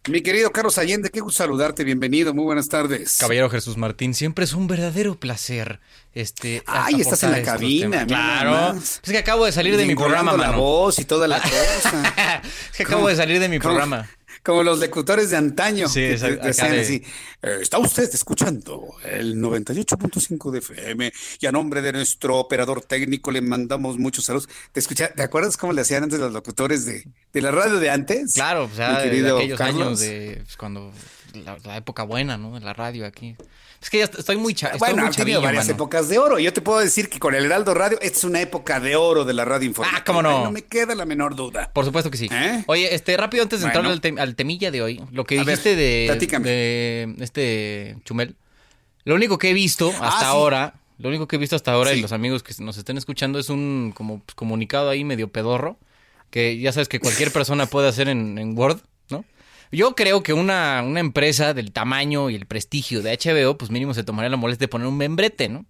Mi 0.09 0.21
querido 0.21 0.51
Carlos 0.51 0.79
Allende, 0.79 1.11
qué 1.11 1.21
gusto 1.21 1.39
saludarte, 1.39 1.85
bienvenido, 1.85 2.35
muy 2.35 2.45
buenas 2.45 2.69
tardes. 2.69 3.19
Caballero 3.21 3.49
Jesús 3.49 3.77
Martín, 3.77 4.15
siempre 4.15 4.45
es 4.45 4.53
un 4.53 4.67
verdadero 4.67 5.15
placer. 5.15 5.79
Este, 6.13 6.63
Ay, 6.67 7.01
estás 7.01 7.23
en 7.23 7.31
la 7.31 7.43
cabina, 7.43 8.05
claro. 8.07 8.77
Es 8.77 9.01
que 9.05 9.19
acabo 9.19 9.45
de 9.45 9.53
salir 9.53 9.77
de 9.77 9.87
mi 9.87 9.95
programa, 9.95 10.33
la 10.33 10.49
mano. 10.49 10.59
voz 10.59 10.99
y 10.99 11.05
toda 11.05 11.29
la 11.29 11.41
cosa. 11.41 12.43
es 12.71 12.77
que 12.77 12.83
acabo 12.83 13.07
de 13.07 13.17
salir 13.17 13.39
de 13.39 13.49
mi 13.49 13.59
programa. 13.61 14.09
Como 14.45 14.63
los 14.65 14.81
locutores 14.81 15.31
de 15.31 15.37
antaño. 15.37 15.89
Sí, 15.89 16.03
exacto, 16.03 16.45
de- 16.45 16.81
así, 16.81 17.03
"Eh, 17.43 17.59
está 17.61 17.79
usted 17.79 18.11
escuchando 18.13 18.89
el 19.05 19.37
98.5 19.41 20.51
de 20.51 20.59
FM 20.59 21.13
y 21.41 21.47
a 21.47 21.53
nombre 21.53 21.81
de 21.81 21.93
nuestro 21.93 22.37
operador 22.39 22.83
técnico 22.83 23.31
le 23.31 23.41
mandamos 23.41 23.99
muchos 23.99 24.25
saludos. 24.25 24.49
¿Te, 24.73 24.81
escucha, 24.81 25.13
¿te 25.15 25.23
acuerdas 25.23 25.57
cómo 25.57 25.73
le 25.73 25.83
hacían 25.83 26.03
antes 26.03 26.19
los 26.19 26.33
locutores 26.33 26.85
de, 26.85 27.07
de 27.33 27.41
la 27.41 27.53
radio 27.53 27.79
de 27.79 27.91
antes? 27.91 28.33
Claro, 28.35 28.65
o 28.65 28.75
sea, 28.75 29.01
de 29.01 29.31
aquellos 29.31 29.59
Carlos. 29.59 29.87
años 29.87 30.01
de 30.01 30.41
pues, 30.45 30.57
cuando 30.57 30.93
la, 31.35 31.57
la 31.65 31.77
época 31.77 32.03
buena, 32.05 32.37
¿no? 32.39 32.55
De 32.59 32.65
la 32.65 32.73
radio 32.73 33.07
aquí. 33.07 33.37
Es 33.83 33.91
que 33.91 33.99
ya 33.99 34.05
est- 34.05 34.19
estoy 34.19 34.37
muy, 34.37 34.55
cha 34.55 34.67
estoy 34.69 34.79
Bueno, 34.79 35.03
muy 35.03 35.09
ha 35.09 35.11
tenido 35.17 35.41
varias 35.43 35.65
mano. 35.67 35.75
épocas 35.75 36.09
de 36.09 36.19
oro. 36.19 36.39
Yo 36.39 36.53
te 36.53 36.61
puedo 36.61 36.79
decir 36.79 37.09
que 37.09 37.19
con 37.19 37.35
el 37.35 37.45
Heraldo 37.45 37.75
Radio, 37.75 37.99
es 38.01 38.23
una 38.25 38.41
época 38.41 38.79
de 38.79 38.95
oro 38.97 39.25
de 39.25 39.33
la 39.35 39.45
radio 39.45 39.67
informativa. 39.67 40.01
Ah, 40.01 40.05
cómo 40.05 40.23
no. 40.23 40.45
No 40.45 40.51
me 40.53 40.63
queda 40.63 40.95
la 40.95 41.05
menor 41.05 41.35
duda. 41.35 41.71
Por 41.73 41.85
supuesto 41.85 42.11
que 42.11 42.17
sí. 42.19 42.29
Oye, 42.67 42.95
este, 42.95 43.17
rápido 43.17 43.43
antes 43.43 43.61
de 43.61 43.67
Bueno. 43.67 43.81
entrar 43.81 43.93
al, 43.93 44.01
tem- 44.01 44.21
al 44.21 44.37
temilla 44.37 44.71
de 44.71 44.83
hoy, 44.83 45.01
lo 45.11 45.25
que 45.25 45.35
A 45.39 45.45
ver, 45.45 45.59
dijiste 45.59 45.75
de, 45.77 46.07
este 47.21 47.97
Chumel, 48.05 48.37
lo 49.05 49.15
único 49.15 49.39
que 49.39 49.51
he 49.51 49.53
visto 49.55 49.89
hasta 49.91 50.07
Ah, 50.07 50.19
sí. 50.21 50.25
ahora, 50.27 50.75
lo 50.99 51.09
único 51.09 51.27
que 51.27 51.37
he 51.37 51.39
visto 51.39 51.57
hasta 51.57 51.73
ahora 51.73 51.93
y 51.93 52.01
los 52.01 52.13
amigos 52.13 52.43
que 52.43 52.55
nos 52.61 52.77
estén 52.77 52.97
escuchando 52.99 53.39
es 53.39 53.49
un 53.49 53.93
como 53.97 54.21
pues, 54.21 54.35
comunicado 54.35 54.91
ahí 54.91 55.03
medio 55.05 55.29
pedorro, 55.33 55.77
que 56.31 56.59
ya 56.59 56.73
sabes 56.73 56.89
que 56.89 57.01
cualquier 57.01 57.33
persona 57.33 57.67
puede 57.67 57.89
hacer 57.89 58.09
en, 58.09 58.39
en 58.39 58.57
Word. 58.57 58.79
Yo 59.73 59.95
creo 59.95 60.23
que 60.23 60.33
una, 60.35 60.83
una 60.87 61.01
empresa 61.01 61.55
del 61.55 61.73
tamaño 61.73 62.29
y 62.31 62.35
el 62.37 62.47
prestigio 62.47 63.03
de 63.03 63.19
HBO, 63.19 63.57
pues 63.59 63.71
mínimo 63.71 63.95
se 63.95 64.05
tomaría 64.05 64.29
la 64.29 64.37
molestia 64.37 64.67
de 64.67 64.69
poner 64.69 64.87
un 64.87 64.97
membrete, 64.99 65.49
¿no? 65.49 65.65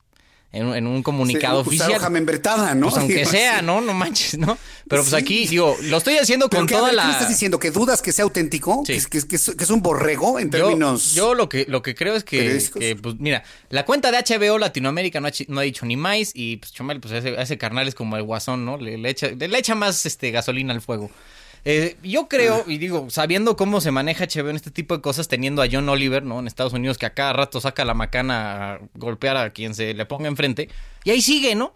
En, 0.55 0.67
un- 0.67 0.77
en 0.77 0.87
un 0.87 1.03
comunicado 1.03 1.63
Sí, 1.63 1.69
oficial. 1.69 1.93
hoja 1.93 2.11
membretada, 2.11 2.75
¿no? 2.75 2.89
Pues 2.89 2.99
aunque 2.99 3.15
Digo, 3.21 3.31
sea, 3.31 3.61
sí. 3.61 3.65
¿no? 3.65 3.81
No 3.81 3.95
manches, 3.95 4.37
¿no? 4.39 4.59
Pero 4.87 5.01
pues 5.03 5.09
Sí. 5.15 5.17
aquí, 5.17 5.47
digo, 5.49 5.75
lo 5.85 5.97
estoy 5.97 6.19
haciendo 6.19 6.51
¿Pero 6.51 6.61
con 6.61 6.67
toda 6.69 6.87
ver, 6.89 6.95
la... 6.95 7.03
¿qué 7.03 7.07
me 7.09 7.13
estás 7.15 7.29
diciendo? 7.31 7.59
¿Que 7.59 7.71
dudas 7.71 8.03
que 8.03 8.13
sea 8.13 8.25
auténtico? 8.25 8.83
¿Que, 8.85 8.97
es- 8.97 9.07
que 9.07 9.23
que 9.27 9.37
es, 9.37 9.71
un 9.71 9.81
borrego 9.81 10.39
en 10.39 10.51
Yo- 10.51 10.59
términos...? 10.67 11.15
Yo, 11.15 11.33
lo 11.35 11.49
que 11.49 11.65
lo 11.69 11.81
que 11.81 11.95
creo 11.95 12.15
es 12.17 12.25
que, 12.25 12.61
pues 13.01 13.15
mira, 13.19 13.45
la 13.71 13.87
cuenta 13.87 14.11
de 14.11 14.19
HBO 14.19 14.59
Latinoamérica 14.59 15.21
no 15.21 15.29
ha, 15.29 15.33
no 15.49 15.61
ha 15.61 15.63
dicho 15.63 15.87
ni 15.87 15.97
más 15.97 16.33
y 16.35 16.59
pues 16.59 16.71
Chumel, 16.75 17.01
pues 17.01 17.15
ese, 17.15 17.41
ese 17.41 17.57
carnal 17.57 17.89
es 17.89 17.95
como 17.95 18.19
el 18.19 18.23
guasón, 18.23 18.67
¿no? 18.67 18.77
Le, 18.77 18.99
le 18.99 19.09
echa, 19.09 19.29
le 19.29 19.59
echa 19.59 19.75
más 19.75 20.05
este 20.05 20.33
gasolina 20.33 20.75
al 20.75 20.83
fuego. 20.83 21.11
Eh, 21.65 21.97
yo 22.03 22.29
creo, 22.29 22.65
y 22.67 22.79
digo, 22.79 23.09
sabiendo 23.09 23.57
cómo 23.57 23.81
se 23.81 23.93
maneja 23.93 24.27
HBO 24.27 24.51
en 24.51 24.57
este 24.57 24.73
tipo 24.73 24.97
de 24.97 25.01
cosas, 25.01 25.29
teniendo 25.29 25.63
a 25.63 25.69
John 25.71 25.89
Oliver, 25.89 26.25
¿no? 26.25 26.41
En 26.41 26.49
Estados 26.49 26.73
Unidos, 26.73 26.99
que 26.99 27.07
a 27.07 27.15
cada 27.15 27.33
rato 27.33 27.61
saca 27.61 27.85
la 27.85 27.95
macana 27.95 28.73
a 28.73 28.81
golpear 28.95 29.37
a 29.37 29.51
quien 29.51 29.75
se 29.75 29.95
le 29.95 30.05
ponga 30.05 30.27
enfrente, 30.27 30.69
Y 31.05 31.11
ahí 31.11 31.23
sigue, 31.23 31.55
¿no? 31.55 31.73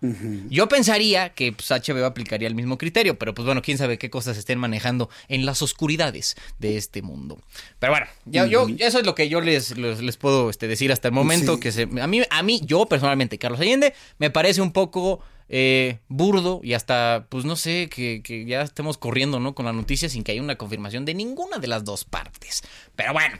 Yo 0.48 0.68
pensaría 0.68 1.30
que 1.34 1.52
pues, 1.52 1.70
HBO 1.70 2.04
aplicaría 2.04 2.48
el 2.48 2.54
mismo 2.56 2.78
criterio, 2.78 3.16
pero 3.16 3.32
pues 3.34 3.46
bueno, 3.46 3.62
quién 3.62 3.78
sabe 3.78 3.96
qué 3.96 4.10
cosas 4.10 4.36
estén 4.36 4.58
manejando 4.58 5.08
en 5.28 5.46
las 5.46 5.62
oscuridades 5.62 6.36
de 6.58 6.76
este 6.76 7.02
mundo. 7.02 7.38
Pero 7.78 7.92
bueno, 7.92 8.06
ya, 8.24 8.46
yo, 8.46 8.66
eso 8.78 8.98
es 8.98 9.06
lo 9.06 9.14
que 9.14 9.28
yo 9.28 9.40
les, 9.40 9.76
les, 9.76 10.00
les 10.00 10.16
puedo 10.16 10.50
este, 10.50 10.66
decir 10.66 10.90
hasta 10.90 11.08
el 11.08 11.14
momento. 11.14 11.54
Sí. 11.54 11.60
Que 11.60 11.72
se, 11.72 11.82
a, 11.82 12.06
mí, 12.08 12.22
a 12.28 12.42
mí, 12.42 12.60
yo 12.64 12.86
personalmente, 12.86 13.38
Carlos 13.38 13.60
Allende, 13.60 13.94
me 14.18 14.30
parece 14.30 14.62
un 14.62 14.72
poco 14.72 15.20
eh, 15.48 15.98
burdo 16.08 16.60
y 16.62 16.74
hasta, 16.74 17.26
pues 17.28 17.44
no 17.44 17.56
sé, 17.56 17.88
que, 17.88 18.22
que 18.22 18.44
ya 18.44 18.62
estemos 18.62 18.98
corriendo, 18.98 19.40
¿no? 19.40 19.54
Con 19.54 19.66
la 19.66 19.72
noticia 19.72 20.08
sin 20.08 20.24
que 20.24 20.32
haya 20.32 20.42
una 20.42 20.56
confirmación 20.56 21.04
de 21.04 21.14
ninguna 21.14 21.58
de 21.58 21.68
las 21.68 21.84
dos 21.84 22.04
partes. 22.04 22.62
Pero 22.94 23.12
bueno. 23.12 23.36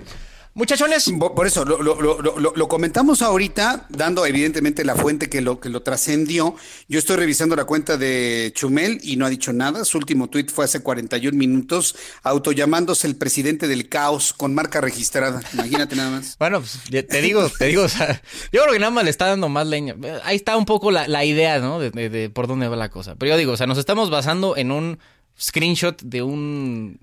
Muchachones. 0.57 1.05
Por 1.37 1.47
eso 1.47 1.67
lo, 1.67 1.83
lo, 1.83 2.01
lo, 2.01 2.21
lo, 2.23 2.53
lo 2.57 2.69
comentamos 2.69 3.21
ahorita, 3.21 3.87
dando 3.91 4.25
evidentemente 4.25 4.87
la 4.87 4.97
fuente 4.97 5.29
que 5.29 5.43
lo, 5.43 5.61
que 5.61 5.69
lo 5.69 5.83
trascendió. 5.83 6.55
Yo 6.89 6.99
estoy 6.99 7.17
revisando 7.17 7.55
la 7.57 7.67
cuenta 7.67 7.99
de 7.99 8.51
Chumel 8.55 8.99
y 9.03 9.17
no 9.17 9.27
ha 9.27 9.29
dicho 9.29 9.53
nada. 9.53 9.85
Su 9.85 9.99
último 9.99 10.31
tuit 10.31 10.51
fue 10.51 10.65
hace 10.65 10.81
41 10.81 11.37
minutos, 11.37 11.95
autollamándose 12.23 13.07
el 13.07 13.17
presidente 13.17 13.69
del 13.69 13.91
caos 13.91 14.33
con 14.33 14.55
marca 14.55 14.81
registrada. 14.81 15.43
Imagínate 15.53 15.95
nada 15.95 16.11
más. 16.11 16.37
Bueno, 16.47 16.61
pues, 16.61 17.07
te 17.07 17.21
digo, 17.21 17.51
te 17.51 17.67
digo, 17.67 17.83
o 17.83 17.89
sea, 17.89 18.23
yo 18.51 18.63
creo 18.63 18.73
que 18.73 18.79
nada 18.79 18.91
más 18.91 19.05
le 19.05 19.11
está 19.11 19.27
dando 19.27 19.49
más 19.51 19.67
leña. 19.67 19.95
Ahí 20.25 20.37
está 20.37 20.57
un 20.57 20.65
poco 20.65 20.91
la, 20.91 21.07
la 21.07 21.25
idea, 21.25 21.59
¿no? 21.59 21.79
De, 21.81 21.91
de- 21.91 22.09
de 22.09 22.31
por 22.31 22.47
dónde 22.47 22.67
va 22.69 22.77
la 22.77 22.89
cosa. 22.89 23.15
Pero 23.17 23.33
yo 23.33 23.37
digo, 23.39 23.53
o 23.53 23.57
sea, 23.59 23.67
nos 23.67 23.77
estamos 23.79 24.09
basando 24.11 24.57
en 24.57 24.71
un 24.71 24.99
screenshot 25.39 26.01
de 26.03 26.23
un 26.23 26.99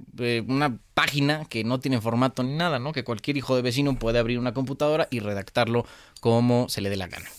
una 0.47 0.77
página 0.93 1.45
que 1.45 1.63
no 1.63 1.79
tiene 1.79 2.01
formato 2.01 2.43
ni 2.43 2.55
nada, 2.55 2.79
¿no? 2.79 2.91
Que 2.93 3.03
cualquier 3.03 3.37
hijo 3.37 3.55
de 3.55 3.61
vecino 3.61 3.97
puede 3.97 4.19
abrir 4.19 4.39
una 4.39 4.53
computadora 4.53 5.07
y 5.11 5.19
redactarlo 5.19 5.85
como 6.19 6.69
se 6.69 6.81
le 6.81 6.89
dé 6.89 6.97
la 6.97 7.07
gana. 7.07 7.29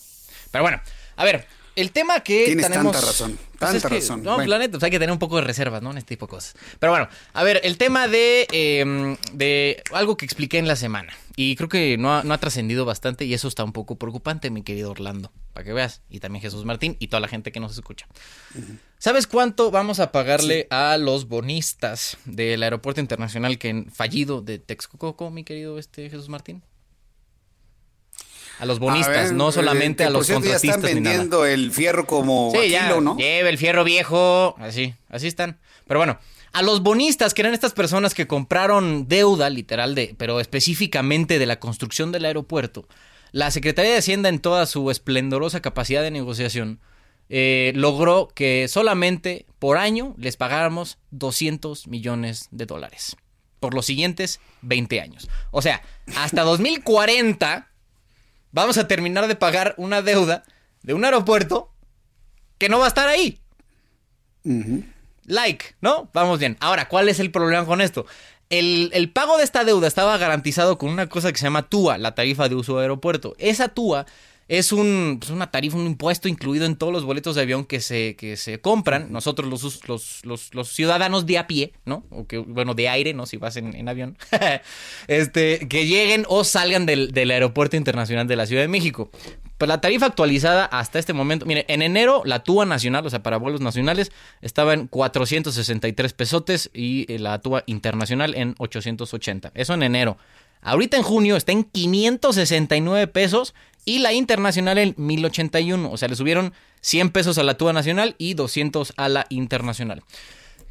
Pero 0.51 0.63
bueno, 0.63 0.81
a 1.17 1.25
ver, 1.25 1.47
el 1.77 1.91
tema 1.93 2.21
que 2.21 2.45
Tienes 2.47 2.69
tenemos... 2.69 2.93
tanta 2.93 3.07
razón, 3.07 3.39
Pues 3.59 3.59
tanta 3.73 3.89
que, 3.89 3.95
razón. 3.97 4.23
No, 4.23 4.35
Bueno. 4.37 4.49
la 4.51 4.59
neta, 4.59 4.73
pues 4.73 4.83
hay 4.85 4.91
que 4.91 4.99
tener 4.99 5.13
un 5.13 5.19
poco 5.19 5.37
de 5.37 5.43
reservas, 5.43 5.83
¿no? 5.83 5.91
En 5.91 5.99
este 5.99 6.15
tipo 6.15 6.27
de 6.27 6.31
cosas. 6.31 6.55
Pero 6.79 6.93
bueno, 6.93 7.09
a 7.33 7.43
ver, 7.43 7.61
el 7.65 7.79
tema 7.79 8.09
de, 8.09 8.47
eh, 8.53 9.17
de 9.33 9.83
algo 9.93 10.17
que 10.17 10.25
expliqué 10.25 10.59
en 10.59 10.69
la 10.69 10.77
semana. 10.77 11.13
Y 11.37 11.57
creo 11.57 11.69
que 11.69 11.97
no 11.99 12.15
ha, 12.15 12.23
no 12.23 12.33
ha 12.33 12.39
trascendido 12.39 12.85
bastante 12.85 13.25
y 13.25 13.35
eso 13.35 13.49
está 13.49 13.65
un 13.65 13.73
poco 13.73 13.97
preocupante, 13.97 14.51
mi 14.51 14.63
querido 14.63 14.91
Orlando. 14.93 15.33
Para 15.53 15.65
que 15.65 15.73
veas. 15.73 16.03
Y 16.09 16.21
también 16.21 16.43
Jesús 16.43 16.65
Martín 16.65 16.97
y 17.01 17.09
toda 17.09 17.21
la 17.21 17.29
gente 17.29 17.51
que 17.53 17.59
nos 17.61 17.73
escucha. 17.73 18.07
¿Sabes 18.99 19.27
cuánto 19.27 19.71
vamos 19.71 19.99
a 20.01 20.13
pagarle 20.13 20.67
a 20.71 20.97
los 20.97 21.27
bonistas 21.29 22.17
del 22.25 22.63
aeropuerto 22.63 23.01
internacional 23.01 23.59
que 23.59 23.85
fallido 23.93 24.41
de 24.43 24.59
Texcoco, 24.59 25.31
mi 25.31 25.45
querido 25.45 25.79
este 25.79 26.09
Jesús 26.09 26.29
Martín? 26.29 26.63
A 28.65 28.67
los 28.67 28.79
bonistas, 28.79 29.17
A 29.17 29.23
ver, 29.25 29.33
no 29.35 29.53
solamente 29.53 30.05
eh, 30.05 30.07
a 30.07 30.11
los 30.11 30.27
por 30.27 30.29
ya 30.29 30.35
contratistas 30.37 30.77
están 30.79 30.95
ni 30.95 31.01
nada. 31.01 31.11
vendiendo 31.17 31.45
el 31.45 31.71
fierro 31.71 32.07
como 32.07 32.51
Sí, 32.53 32.59
a 32.59 32.67
ya, 32.67 32.83
kilo, 32.89 33.01
¿no? 33.03 33.17
lleve 33.17 33.51
el 33.51 33.59
fierro 33.59 33.85
viejo, 33.85 34.57
así, 34.59 34.95
así 35.11 35.27
están. 35.27 35.59
Pero 35.87 36.01
bueno, 36.01 36.19
a 36.53 36.63
los 36.63 36.83
bonistas, 36.83 37.35
que 37.35 37.43
eran 37.43 37.53
estas 37.53 37.73
personas 37.75 38.15
que 38.15 38.27
compraron 38.27 39.07
deuda, 39.07 39.51
literal, 39.51 39.95
de, 39.95 40.15
pero 40.17 40.41
específicamente 40.41 41.39
de 41.39 41.45
la 41.45 41.61
construcción 41.61 42.11
del 42.11 42.25
aeropuerto, 42.25 42.89
la 43.33 43.51
Secretaría 43.51 43.93
de 43.93 43.99
Hacienda 43.99 44.29
en 44.31 44.39
toda 44.39 44.65
su 44.65 44.91
esplendorosa 44.91 45.61
capacidad 45.61 46.03
de 46.03 46.11
negociación 46.11 46.81
eh, 47.29 47.73
logró 47.75 48.29
que 48.35 48.67
solamente 48.69 49.45
por 49.59 49.77
año 49.77 50.15
les 50.17 50.37
pagáramos 50.37 50.99
200 51.11 51.87
millones 51.89 52.49
de 52.51 52.65
dólares 52.67 53.17
por 53.61 53.75
los 53.75 53.87
siguientes 53.87 54.41
20 54.63 55.01
años. 55.01 55.29
O 55.51 55.61
sea, 55.63 55.83
hasta 56.17 56.43
2040 56.43 57.71
vamos 58.55 58.79
a 58.79 58.87
terminar 58.87 59.27
de 59.27 59.35
pagar 59.35 59.75
una 59.77 60.01
deuda 60.01 60.45
de 60.83 60.95
un 60.95 61.05
aeropuerto 61.05 61.73
que 62.57 62.69
no 62.69 62.79
va 62.79 62.87
a 62.87 62.89
estar 62.89 63.09
ahí. 63.09 63.41
Like, 65.25 65.75
¿no? 65.81 66.09
Vamos 66.15 66.39
bien. 66.39 66.57
Ahora, 66.61 66.89
¿cuál 66.89 67.09
es 67.09 67.19
el 67.19 67.33
problema 67.33 67.67
con 67.67 67.81
esto? 67.81 68.07
El, 68.51 68.91
el 68.95 69.11
pago 69.11 69.39
de 69.39 69.45
esta 69.45 69.65
deuda 69.65 69.89
estaba 69.89 70.17
garantizado 70.19 70.79
con 70.79 70.91
una 70.91 71.09
cosa 71.09 71.33
que 71.33 71.39
se 71.39 71.45
llama 71.45 71.69
TUA, 71.69 71.99
la 71.99 72.15
tarifa 72.15 72.49
de 72.49 72.55
uso 72.55 72.77
de 72.77 72.83
aeropuerto. 72.83 73.35
Esa 73.39 73.69
TUA 73.69 74.07
es 74.49 74.73
un, 74.73 75.17
pues 75.21 75.31
una 75.31 75.51
tarifa, 75.51 75.77
un 75.77 75.87
impuesto 75.87 76.29
incluido 76.29 76.67
en 76.67 76.77
todos 76.77 76.93
los 76.93 77.05
boletos 77.05 77.35
de 77.35 77.43
avión 77.43 77.65
que 77.65 77.81
se, 77.81 78.15
que 78.17 78.37
se 78.37 78.61
compran. 78.61 79.11
Nosotros 79.11 79.49
los, 79.49 79.89
los, 79.89 80.25
los, 80.25 80.55
los 80.55 80.69
ciudadanos 80.69 81.27
de 81.27 81.39
a 81.39 81.47
pie, 81.47 81.73
¿no? 81.85 82.05
O 82.11 82.27
que, 82.27 82.39
bueno, 82.39 82.75
de 82.75 82.89
aire, 82.89 83.15
¿no? 83.15 83.27
Si 83.27 83.37
vas 83.37 83.57
en, 83.57 83.75
en 83.75 83.89
avión. 83.89 84.19
este, 85.09 85.67
que 85.69 85.87
lleguen 85.87 86.27
o 86.29 86.45
salgan 86.45 86.87
del, 86.87 87.13
del 87.13 87.31
aeropuerto 87.31 87.77
internacional 87.77 88.27
de 88.27 88.37
la 88.37 88.47
Ciudad 88.47 88.63
de 88.63 88.69
México. 88.69 89.11
Pues 89.57 89.69
la 89.69 89.81
tarifa 89.81 90.07
actualizada 90.07 90.65
hasta 90.65 90.99
este 90.99 91.13
momento, 91.13 91.47
mire, 91.47 91.65
en 91.69 91.81
enero 91.81 92.23
la 92.25 92.43
TUA 92.43 92.67
nacional, 92.67 93.07
o 93.07 93.11
sea, 93.11 93.23
para 93.23 93.37
vuelos 93.37 93.61
nacionales, 93.61 94.11
estaba 94.43 94.75
en 94.75 94.89
463 94.89 96.13
pesotes 96.13 96.71
y 96.75 97.11
eh, 97.13 97.19
la 97.19 97.41
TUA 97.41 97.63
internacional 97.67 98.35
en 98.35 98.57
880. 98.59 99.53
Eso 99.55 99.75
en 99.75 99.85
enero. 99.85 100.19
Ahorita 100.65 100.97
en 100.97 101.03
junio 101.03 101.37
está 101.37 101.53
en 101.53 101.63
569 101.63 103.07
pesos 103.07 103.55
y 103.85 103.99
la 103.99 104.15
internacional 104.15 104.79
en 104.79 104.95
1081. 104.97 105.91
O 105.93 105.97
sea, 105.97 106.09
le 106.09 106.17
subieron 106.17 106.55
100 106.81 107.11
pesos 107.11 107.39
a 107.39 107.43
la 107.43 107.57
TUA 107.57 107.75
nacional 107.75 108.17
y 108.19 108.35
200 108.35 108.95
a 108.97 109.09
la 109.11 109.27
internacional. 109.29 110.03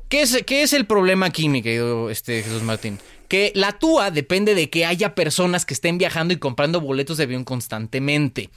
¿Qué 0.09 0.23
es, 0.23 0.43
qué 0.45 0.63
es 0.63 0.73
el 0.73 0.85
problema 0.85 1.27
aquí, 1.27 1.47
mi 1.47 1.61
querido 1.61 2.09
este, 2.09 2.41
Jesús 2.41 2.63
Martín? 2.63 2.99
Que 3.27 3.51
la 3.55 3.73
TUA 3.73 4.09
depende 4.09 4.55
de 4.55 4.69
que 4.69 4.85
haya 4.85 5.15
personas 5.15 5.65
que 5.65 5.75
estén 5.75 5.99
viajando 5.99 6.33
y 6.33 6.37
comprando 6.37 6.81
boletos 6.81 7.17
de 7.17 7.23
avión 7.25 7.43
constantemente. 7.43 8.49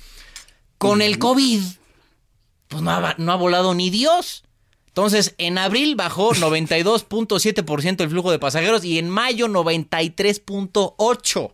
Con 0.78 1.02
el 1.02 1.18
COVID, 1.18 1.60
pues 2.68 2.82
no 2.82 2.90
ha, 2.90 3.14
no 3.18 3.32
ha 3.32 3.36
volado 3.36 3.74
ni 3.74 3.90
Dios. 3.90 4.42
Entonces, 4.96 5.34
en 5.36 5.58
abril 5.58 5.94
bajó 5.94 6.32
92.7% 6.34 8.00
el 8.02 8.08
flujo 8.08 8.30
de 8.30 8.38
pasajeros 8.38 8.82
y 8.82 8.98
en 8.98 9.10
mayo 9.10 9.46
93.8% 9.46 11.52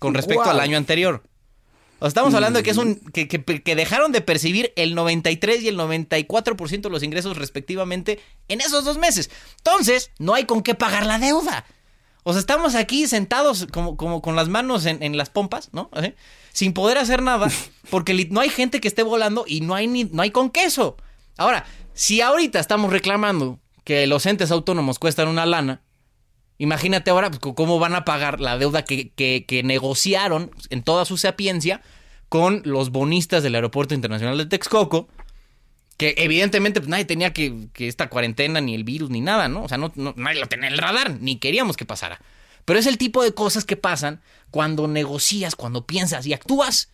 con 0.00 0.12
respecto 0.14 0.42
Wow. 0.42 0.50
al 0.52 0.58
año 0.60 0.76
anterior. 0.76 1.22
O 2.00 2.00
sea, 2.00 2.08
estamos 2.08 2.34
hablando 2.34 2.58
de 2.58 2.62
que 2.64 2.70
es 2.72 2.76
un 2.76 2.96
que, 2.96 3.28
que- 3.28 3.62
que 3.62 3.76
dejaron 3.76 4.10
de 4.12 4.20
percibir 4.20 4.72
el 4.76 4.94
93 4.96 5.62
y 5.62 5.68
el 5.68 5.78
94% 5.78 6.82
de 6.82 6.90
los 6.90 7.02
ingresos 7.04 7.36
respectivamente 7.38 8.18
en 8.48 8.60
esos 8.60 8.84
dos 8.84 8.98
meses. 8.98 9.30
Entonces, 9.58 10.10
no 10.18 10.34
hay 10.34 10.44
con 10.44 10.62
qué 10.62 10.74
pagar 10.74 11.06
la 11.06 11.18
deuda. 11.20 11.64
O 12.24 12.32
sea, 12.32 12.40
estamos 12.40 12.74
aquí 12.74 13.06
sentados 13.06 13.68
como, 13.72 13.96
como 13.96 14.20
con 14.20 14.34
las 14.34 14.48
manos 14.48 14.84
en, 14.86 15.00
en 15.02 15.16
las 15.16 15.30
pompas, 15.30 15.68
¿no? 15.72 15.90
Sin 16.52 16.72
poder 16.72 16.98
hacer 16.98 17.22
nada, 17.22 17.48
porque 17.90 18.26
no 18.30 18.40
hay 18.40 18.48
gente 18.50 18.80
que 18.80 18.88
esté 18.88 19.04
volando 19.04 19.44
y 19.46 19.60
no 19.60 19.74
hay, 19.76 19.86
ni, 19.86 20.02
no 20.04 20.22
hay 20.22 20.32
con 20.32 20.50
queso. 20.50 20.96
Ahora, 21.36 21.64
si 21.94 22.20
ahorita 22.20 22.58
estamos 22.60 22.92
reclamando 22.92 23.60
que 23.84 24.06
los 24.06 24.26
entes 24.26 24.50
autónomos 24.50 24.98
cuestan 24.98 25.28
una 25.28 25.46
lana, 25.46 25.82
imagínate 26.58 27.10
ahora 27.10 27.30
pues, 27.30 27.54
cómo 27.54 27.78
van 27.78 27.94
a 27.94 28.04
pagar 28.04 28.40
la 28.40 28.58
deuda 28.58 28.84
que, 28.84 29.62
negociaron 29.64 30.50
en 30.70 30.82
toda 30.82 31.04
su 31.04 31.16
sapiencia 31.16 31.82
con 32.28 32.62
los 32.64 32.90
bonistas 32.90 33.42
del 33.42 33.54
Aeropuerto 33.54 33.94
Internacional 33.94 34.36
de 34.38 34.46
Texcoco, 34.46 35.08
que 35.96 36.14
evidentemente 36.18 36.80
pues, 36.80 36.88
nadie 36.88 37.04
tenía 37.04 37.32
que, 37.32 37.68
que 37.72 37.86
esta 37.86 38.08
cuarentena, 38.08 38.60
ni 38.60 38.74
el 38.74 38.82
virus, 38.84 39.10
ni 39.10 39.20
nada, 39.20 39.48
¿no? 39.48 39.62
O 39.62 39.68
sea, 39.68 39.78
no, 39.78 39.92
no- 39.94 40.14
nadie 40.16 40.40
lo 40.40 40.46
tenía 40.48 40.66
en 40.66 40.72
el 40.74 40.78
radar, 40.78 41.18
ni 41.20 41.36
queríamos 41.38 41.76
que 41.76 41.84
pasara. 41.84 42.20
Pero 42.64 42.78
es 42.78 42.86
el 42.86 42.98
tipo 42.98 43.22
de 43.22 43.34
cosas 43.34 43.64
que 43.64 43.76
pasan 43.76 44.20
cuando 44.50 44.88
negocias, 44.88 45.54
cuando 45.54 45.86
piensas 45.86 46.26
y 46.26 46.32
actúas 46.32 46.90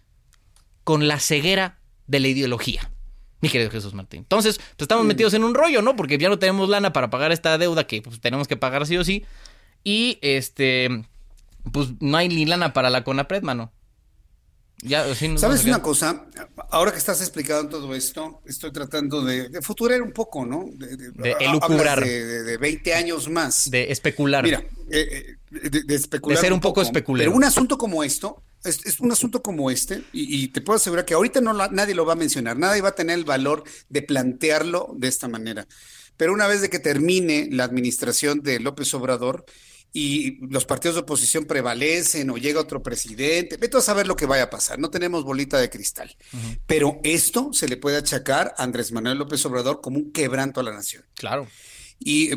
con 0.84 1.06
la 1.06 1.20
ceguera 1.20 1.78
de 2.06 2.20
la 2.20 2.28
ideología. 2.28 2.90
Mi 3.40 3.48
querido 3.48 3.70
Jesús 3.70 3.94
Martín. 3.94 4.20
Entonces, 4.20 4.58
pues 4.58 4.82
estamos 4.82 5.06
metidos 5.06 5.32
en 5.34 5.44
un 5.44 5.54
rollo, 5.54 5.80
¿no? 5.82 5.96
Porque 5.96 6.18
ya 6.18 6.28
no 6.28 6.38
tenemos 6.38 6.68
lana 6.68 6.92
para 6.92 7.08
pagar 7.10 7.32
esta 7.32 7.56
deuda 7.58 7.86
que 7.86 8.02
pues, 8.02 8.20
tenemos 8.20 8.46
que 8.48 8.56
pagar 8.56 8.86
sí 8.86 8.96
o 8.98 9.04
sí. 9.04 9.24
Y 9.82 10.18
este, 10.20 11.04
pues 11.72 11.88
no 12.00 12.16
hay 12.18 12.28
ni 12.28 12.44
lana 12.44 12.72
para 12.72 12.90
la 12.90 13.02
CONAPRED, 13.02 13.42
mano. 13.42 13.72
Ya, 14.82 15.14
sí, 15.14 15.36
¿Sabes 15.36 15.64
una 15.66 15.82
cosa? 15.82 16.24
Ahora 16.70 16.90
que 16.90 16.96
estás 16.96 17.20
explicando 17.20 17.68
todo 17.68 17.94
esto, 17.94 18.40
estoy 18.46 18.72
tratando 18.72 19.22
de, 19.22 19.50
de 19.50 19.60
futurar 19.60 20.00
un 20.00 20.10
poco, 20.12 20.46
¿no? 20.46 20.64
De, 20.72 20.96
de- 20.96 21.10
De 21.12 21.36
elucubrar. 21.40 22.02
De, 22.02 22.24
de- 22.24 22.42
de 22.44 22.56
20 22.56 22.94
años 22.94 23.28
más. 23.28 23.70
De 23.70 23.92
especular. 23.92 24.42
Mira, 24.42 24.62
eh, 24.90 25.36
eh, 25.50 25.68
de, 25.68 25.82
de 25.82 25.94
especular. 25.94 26.38
De 26.38 26.40
ser 26.40 26.52
un 26.54 26.60
poco 26.60 26.80
especulero. 26.80 27.30
Pero 27.30 27.36
un 27.36 27.44
asunto 27.44 27.76
como 27.76 28.02
esto, 28.02 28.42
es, 28.64 28.84
es 28.86 29.00
un 29.00 29.12
asunto 29.12 29.42
como 29.42 29.70
este, 29.70 30.02
y, 30.12 30.42
y 30.44 30.48
te 30.48 30.60
puedo 30.60 30.76
asegurar 30.76 31.04
que 31.04 31.14
ahorita 31.14 31.40
no 31.40 31.52
la- 31.52 31.68
nadie 31.68 31.94
lo 31.94 32.04
va 32.06 32.12
a 32.14 32.16
mencionar, 32.16 32.58
nadie 32.58 32.82
va 32.82 32.90
a 32.90 32.94
tener 32.94 33.18
el 33.18 33.24
valor 33.24 33.64
de 33.88 34.02
plantearlo 34.02 34.92
de 34.96 35.08
esta 35.08 35.28
manera. 35.28 35.66
Pero 36.16 36.32
una 36.32 36.46
vez 36.46 36.60
de 36.60 36.68
que 36.70 36.78
termine 36.78 37.48
la 37.50 37.64
administración 37.64 38.40
de 38.42 38.60
López 38.60 38.92
Obrador 38.94 39.44
y 39.92 40.38
los 40.46 40.66
partidos 40.66 40.94
de 40.94 41.00
oposición 41.00 41.46
prevalecen 41.46 42.30
o 42.30 42.36
llega 42.36 42.60
otro 42.60 42.82
presidente, 42.82 43.56
vete 43.56 43.78
a 43.78 43.80
saber 43.80 44.06
lo 44.06 44.14
que 44.14 44.26
vaya 44.26 44.44
a 44.44 44.50
pasar, 44.50 44.78
no 44.78 44.90
tenemos 44.90 45.24
bolita 45.24 45.58
de 45.58 45.68
cristal. 45.70 46.16
Pero 46.66 47.00
esto 47.02 47.50
se 47.52 47.66
le 47.68 47.76
puede 47.76 47.96
achacar 47.96 48.54
a 48.56 48.62
Andrés 48.62 48.92
Manuel 48.92 49.18
López 49.18 49.44
Obrador 49.46 49.80
como 49.80 49.98
un 49.98 50.12
quebranto 50.12 50.60
a 50.60 50.62
la 50.62 50.72
nación. 50.72 51.04
Claro. 51.14 51.48
Y, 52.02 52.30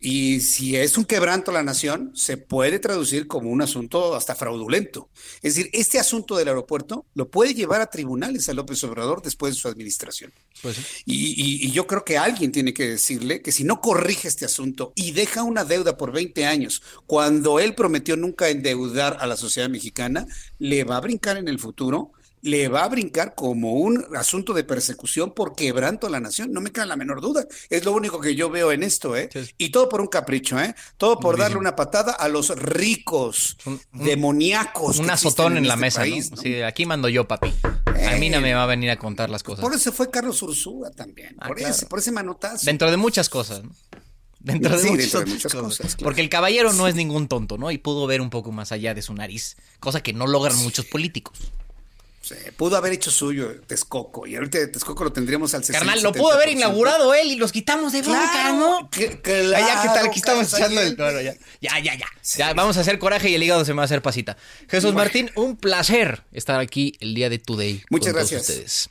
y, 0.00 0.40
si 0.40 0.76
es 0.76 0.96
un 0.96 1.04
quebranto 1.04 1.50
a 1.50 1.54
la 1.54 1.62
nación, 1.62 2.10
se 2.14 2.38
puede 2.38 2.78
traducir 2.78 3.26
como 3.26 3.50
un 3.50 3.60
asunto 3.60 4.14
hasta 4.14 4.34
fraudulento. 4.34 5.10
Es 5.42 5.54
decir, 5.54 5.70
este 5.74 5.98
asunto 5.98 6.36
del 6.36 6.48
aeropuerto 6.48 7.04
lo 7.12 7.30
puede 7.30 7.52
llevar 7.52 7.82
a 7.82 7.90
tribunales 7.90 8.48
a 8.48 8.54
López 8.54 8.82
Obrador 8.84 9.20
después 9.20 9.54
de 9.54 9.60
su 9.60 9.68
administración. 9.68 10.32
Pues 10.62 10.78
y, 11.04 11.66
y, 11.66 11.70
yo 11.70 11.86
creo 11.86 12.02
que 12.02 12.16
alguien 12.16 12.50
tiene 12.50 12.72
que 12.72 12.88
decirle 12.88 13.42
que 13.42 13.52
si 13.52 13.62
no 13.62 13.82
corrige 13.82 14.26
este 14.26 14.46
asunto 14.46 14.94
y 14.96 15.10
deja 15.12 15.42
una 15.42 15.64
deuda 15.64 15.98
por 15.98 16.12
20 16.12 16.46
años, 16.46 16.82
cuando 17.06 17.60
él 17.60 17.74
prometió 17.74 18.16
nunca 18.16 18.48
endeudar 18.48 19.18
a 19.20 19.26
la 19.26 19.36
sociedad 19.36 19.68
mexicana, 19.68 20.26
le 20.58 20.84
va 20.84 20.96
a 20.96 21.00
brincar 21.00 21.36
en 21.36 21.48
el 21.48 21.58
futuro 21.58 22.12
le 22.42 22.68
va 22.68 22.84
a 22.84 22.88
brincar 22.88 23.34
como 23.34 23.74
un 23.74 24.04
asunto 24.16 24.54
de 24.54 24.64
persecución 24.64 25.32
por 25.32 25.54
quebranto 25.54 26.06
a 26.06 26.10
la 26.10 26.20
nación, 26.20 26.52
no 26.52 26.60
me 26.60 26.70
queda 26.72 26.86
la 26.86 26.96
menor 26.96 27.20
duda. 27.20 27.46
Es 27.68 27.84
lo 27.84 27.92
único 27.92 28.20
que 28.20 28.34
yo 28.34 28.50
veo 28.50 28.72
en 28.72 28.82
esto, 28.82 29.16
¿eh? 29.16 29.28
Y 29.58 29.70
todo 29.70 29.88
por 29.88 30.00
un 30.00 30.06
capricho, 30.06 30.58
¿eh? 30.58 30.74
Todo 30.96 31.18
por 31.18 31.36
darle 31.36 31.58
una 31.58 31.76
patada 31.76 32.12
a 32.12 32.28
los 32.28 32.48
ricos, 32.56 33.56
demoníacos. 33.92 34.98
Un 34.98 35.10
azotón 35.10 35.56
en, 35.56 35.68
la 35.68 35.74
este 35.74 35.80
mesa, 35.80 36.06
¿no? 36.06 36.36
Sí, 36.36 36.62
aquí 36.62 36.86
mando 36.86 37.08
yo, 37.08 37.28
papi. 37.28 37.52
a 37.86 38.16
mí 38.16 38.30
no 38.30 38.38
eh, 38.38 38.40
me 38.40 38.54
va 38.54 38.64
a 38.64 38.66
venir 38.66 38.90
a 38.90 38.96
contar 38.96 39.28
las 39.28 39.42
cosas. 39.42 39.60
Por 39.62 39.74
eso 39.74 39.92
fue 39.92 40.10
Carlos 40.10 40.40
Ursúa 40.42 40.90
también, 40.90 41.36
ah, 41.40 41.48
por, 41.48 41.60
ese, 41.60 41.86
por 41.86 41.98
ese 41.98 42.12
manotazo. 42.12 42.64
Dentro 42.64 42.90
de 42.90 42.96
muchas 42.96 43.28
cosas, 43.28 43.62
¿no? 43.62 43.70
Dentro 44.42 44.80
de, 44.80 44.90
muchas, 44.90 45.52
cosas. 45.52 45.96
Porque 45.96 46.22
el 46.22 46.30
caballero 46.30 46.72
no 46.72 46.88
es 46.88 46.94
ningún 46.94 47.28
tonto, 47.28 47.58
¿no? 47.58 47.70
Y 47.70 47.76
pudo 47.76 48.06
ver 48.06 48.22
un 48.22 48.30
poco 48.30 48.52
más 48.52 48.72
allá 48.72 48.94
de 48.94 49.02
su 49.02 49.12
nariz, 49.12 49.58
cosa 49.80 50.02
que 50.02 50.14
no 50.14 50.26
logran 50.26 50.56
muchos 50.56 50.86
políticos 50.86 51.38
pudo 52.56 52.76
haber 52.76 52.92
hecho 52.92 53.10
suyo 53.10 53.60
Texcoco 53.66 54.26
y 54.26 54.36
ahorita 54.36 54.70
Texcoco 54.70 55.04
lo 55.04 55.12
tendríamos 55.12 55.54
al 55.54 55.64
60 55.64 55.78
Carnal, 55.78 56.02
lo 56.02 56.12
pudo 56.12 56.32
haber 56.32 56.50
inaugurado 56.50 57.14
él 57.14 57.28
y 57.28 57.36
los 57.36 57.50
quitamos 57.50 57.92
de 57.92 58.02
bronca, 58.02 58.52
¿no? 58.52 58.88
Que, 58.90 59.20
ya, 59.24 59.82
¿qué 59.82 59.88
tal? 59.88 60.06
Aquí 60.06 60.18
estamos 60.18 60.52
echando 60.52 60.80
el 60.80 60.96
ya. 60.96 61.34
Ya, 61.60 61.78
ya, 61.78 61.94
ya. 61.94 62.06
Ya, 62.36 62.54
vamos 62.54 62.76
a 62.76 62.80
hacer 62.80 62.98
coraje 62.98 63.30
y 63.30 63.34
el 63.34 63.42
hígado 63.42 63.64
se 63.64 63.72
me 63.72 63.78
va 63.78 63.82
a 63.82 63.84
hacer 63.86 64.02
pasita. 64.02 64.36
Jesús 64.68 64.94
Martín, 64.94 65.30
un 65.34 65.56
placer 65.56 66.22
estar 66.32 66.60
aquí 66.60 66.94
el 67.00 67.14
día 67.14 67.28
de 67.30 67.38
Today. 67.38 67.82
Muchas 67.90 68.12
gracias. 68.12 68.42
Ustedes. 68.42 68.90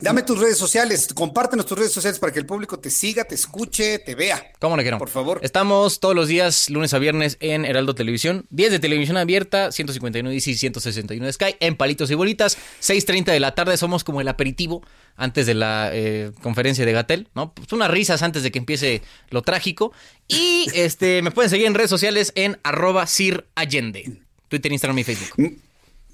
Dame 0.00 0.22
tus 0.22 0.38
redes 0.38 0.58
sociales, 0.58 1.08
compártenos 1.14 1.66
tus 1.66 1.78
redes 1.78 1.92
sociales 1.92 2.18
para 2.18 2.32
que 2.32 2.40
el 2.40 2.46
público 2.46 2.78
te 2.78 2.90
siga, 2.90 3.24
te 3.24 3.34
escuche, 3.34 3.98
te 4.00 4.14
vea. 4.14 4.52
¿Cómo 4.58 4.76
le 4.76 4.82
quiero? 4.82 4.98
Por 4.98 5.08
favor. 5.08 5.40
Estamos 5.42 6.00
todos 6.00 6.14
los 6.14 6.28
días, 6.28 6.68
lunes 6.70 6.92
a 6.94 6.98
viernes, 6.98 7.36
en 7.40 7.64
Heraldo 7.64 7.94
Televisión, 7.94 8.46
10 8.50 8.72
de 8.72 8.78
televisión 8.78 9.16
abierta, 9.16 9.72
159 9.72 10.34
y 10.34 10.40
161 10.40 11.26
de 11.26 11.32
Sky, 11.32 11.56
en 11.60 11.76
Palitos 11.76 12.10
y 12.10 12.14
Bolitas, 12.14 12.55
6.30 12.80 13.26
de 13.26 13.40
la 13.40 13.54
tarde 13.54 13.76
somos 13.76 14.04
como 14.04 14.20
el 14.20 14.28
aperitivo 14.28 14.82
antes 15.16 15.46
de 15.46 15.54
la 15.54 15.90
eh, 15.92 16.32
conferencia 16.42 16.84
de 16.84 16.92
Gatel, 16.92 17.28
¿no? 17.34 17.52
Pues 17.52 17.72
unas 17.72 17.90
risas 17.90 18.22
antes 18.22 18.42
de 18.42 18.52
que 18.52 18.58
empiece 18.58 19.02
lo 19.30 19.42
trágico. 19.42 19.92
Y 20.28 20.66
este 20.74 21.22
me 21.22 21.30
pueden 21.30 21.50
seguir 21.50 21.66
en 21.66 21.74
redes 21.74 21.90
sociales 21.90 22.32
en 22.34 22.58
arroba 22.62 23.06
Sir 23.06 23.46
Allende. 23.54 24.20
Twitter, 24.48 24.70
Instagram 24.70 24.98
y 24.98 25.04
Facebook. 25.04 25.58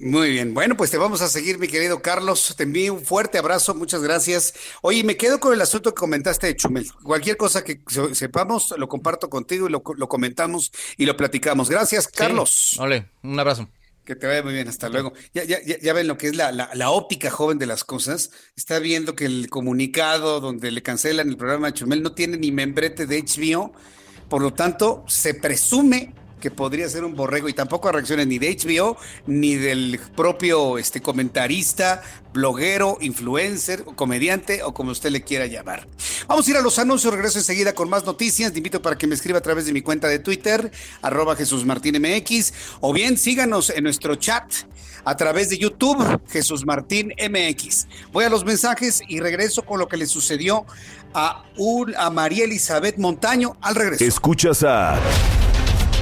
Muy 0.02 0.30
bien, 0.30 0.52
bueno, 0.52 0.76
pues 0.76 0.90
te 0.90 0.98
vamos 0.98 1.20
a 1.22 1.28
seguir, 1.28 1.58
mi 1.58 1.68
querido 1.68 2.02
Carlos. 2.02 2.54
Te 2.56 2.64
envío 2.64 2.94
un 2.94 3.04
fuerte 3.04 3.38
abrazo, 3.38 3.72
muchas 3.72 4.02
gracias. 4.02 4.52
Oye, 4.80 5.04
me 5.04 5.16
quedo 5.16 5.38
con 5.38 5.52
el 5.52 5.60
asunto 5.60 5.94
que 5.94 6.00
comentaste 6.00 6.48
de 6.48 6.56
Chumel. 6.56 6.90
Cualquier 7.04 7.36
cosa 7.36 7.62
que 7.62 7.80
sepamos, 8.12 8.74
lo 8.76 8.88
comparto 8.88 9.30
contigo 9.30 9.68
y 9.68 9.70
lo, 9.70 9.82
comentamos 9.82 10.72
y 10.96 11.06
lo 11.06 11.16
platicamos. 11.16 11.70
Gracias, 11.70 12.08
Carlos. 12.08 12.74
Vale, 12.78 13.06
un 13.22 13.38
abrazo. 13.38 13.68
Que 14.04 14.16
te 14.16 14.26
vaya 14.26 14.42
muy 14.42 14.52
bien, 14.52 14.66
hasta 14.66 14.88
luego. 14.88 15.12
Ya, 15.32 15.44
ya, 15.44 15.58
ya, 15.62 15.92
ven 15.92 16.08
lo 16.08 16.18
que 16.18 16.26
es 16.28 16.36
la, 16.36 16.50
la, 16.50 16.90
óptica 16.90 17.30
joven 17.30 17.58
de 17.58 17.66
las 17.66 17.84
cosas. 17.84 18.30
Está 18.56 18.80
viendo 18.80 19.14
que 19.14 19.26
el 19.26 19.48
comunicado 19.48 20.40
donde 20.40 20.72
le 20.72 20.82
cancelan 20.82 21.28
el 21.28 21.36
programa 21.36 21.68
de 21.68 21.74
Chumel 21.74 22.02
no 22.02 22.12
tiene 22.12 22.36
ni 22.36 22.50
membrete 22.50 23.06
de 23.06 23.22
HBO. 23.22 23.72
Por 24.28 24.42
lo 24.42 24.52
tanto, 24.52 25.04
se 25.06 25.34
presume 25.34 26.14
que 26.42 26.50
podría 26.50 26.88
ser 26.88 27.04
un 27.04 27.14
borrego 27.14 27.48
y 27.48 27.54
tampoco 27.54 27.88
a 27.88 27.92
reacciones 27.92 28.26
ni 28.26 28.38
de 28.38 28.54
HBO 28.54 28.98
ni 29.26 29.54
del 29.54 30.00
propio 30.16 30.76
este, 30.76 31.00
comentarista, 31.00 32.02
bloguero, 32.34 32.98
influencer, 33.00 33.84
comediante 33.94 34.62
o 34.64 34.74
como 34.74 34.90
usted 34.90 35.10
le 35.10 35.22
quiera 35.22 35.46
llamar. 35.46 35.86
Vamos 36.26 36.46
a 36.46 36.50
ir 36.50 36.56
a 36.56 36.60
los 36.60 36.80
anuncios, 36.80 37.14
regreso 37.14 37.38
enseguida 37.38 37.74
con 37.74 37.88
más 37.88 38.04
noticias. 38.04 38.52
Te 38.52 38.58
invito 38.58 38.82
para 38.82 38.98
que 38.98 39.06
me 39.06 39.14
escriba 39.14 39.38
a 39.38 39.42
través 39.42 39.66
de 39.66 39.72
mi 39.72 39.82
cuenta 39.82 40.08
de 40.08 40.18
Twitter, 40.18 40.72
arroba 41.00 41.36
Jesús 41.36 41.64
Martín 41.64 41.96
MX, 42.02 42.52
o 42.80 42.92
bien 42.92 43.16
síganos 43.16 43.70
en 43.70 43.84
nuestro 43.84 44.16
chat 44.16 44.52
a 45.04 45.16
través 45.16 45.48
de 45.48 45.58
YouTube, 45.58 46.20
Jesús 46.28 46.66
Martín 46.66 47.12
MX. 47.18 47.86
Voy 48.12 48.24
a 48.24 48.28
los 48.28 48.44
mensajes 48.44 49.00
y 49.06 49.20
regreso 49.20 49.62
con 49.62 49.78
lo 49.78 49.86
que 49.86 49.96
le 49.96 50.06
sucedió 50.06 50.66
a, 51.14 51.44
un, 51.56 51.94
a 51.96 52.10
María 52.10 52.44
Elizabeth 52.44 52.98
Montaño 52.98 53.56
al 53.60 53.76
regreso. 53.76 54.04
Escuchas 54.04 54.64
a 54.64 54.98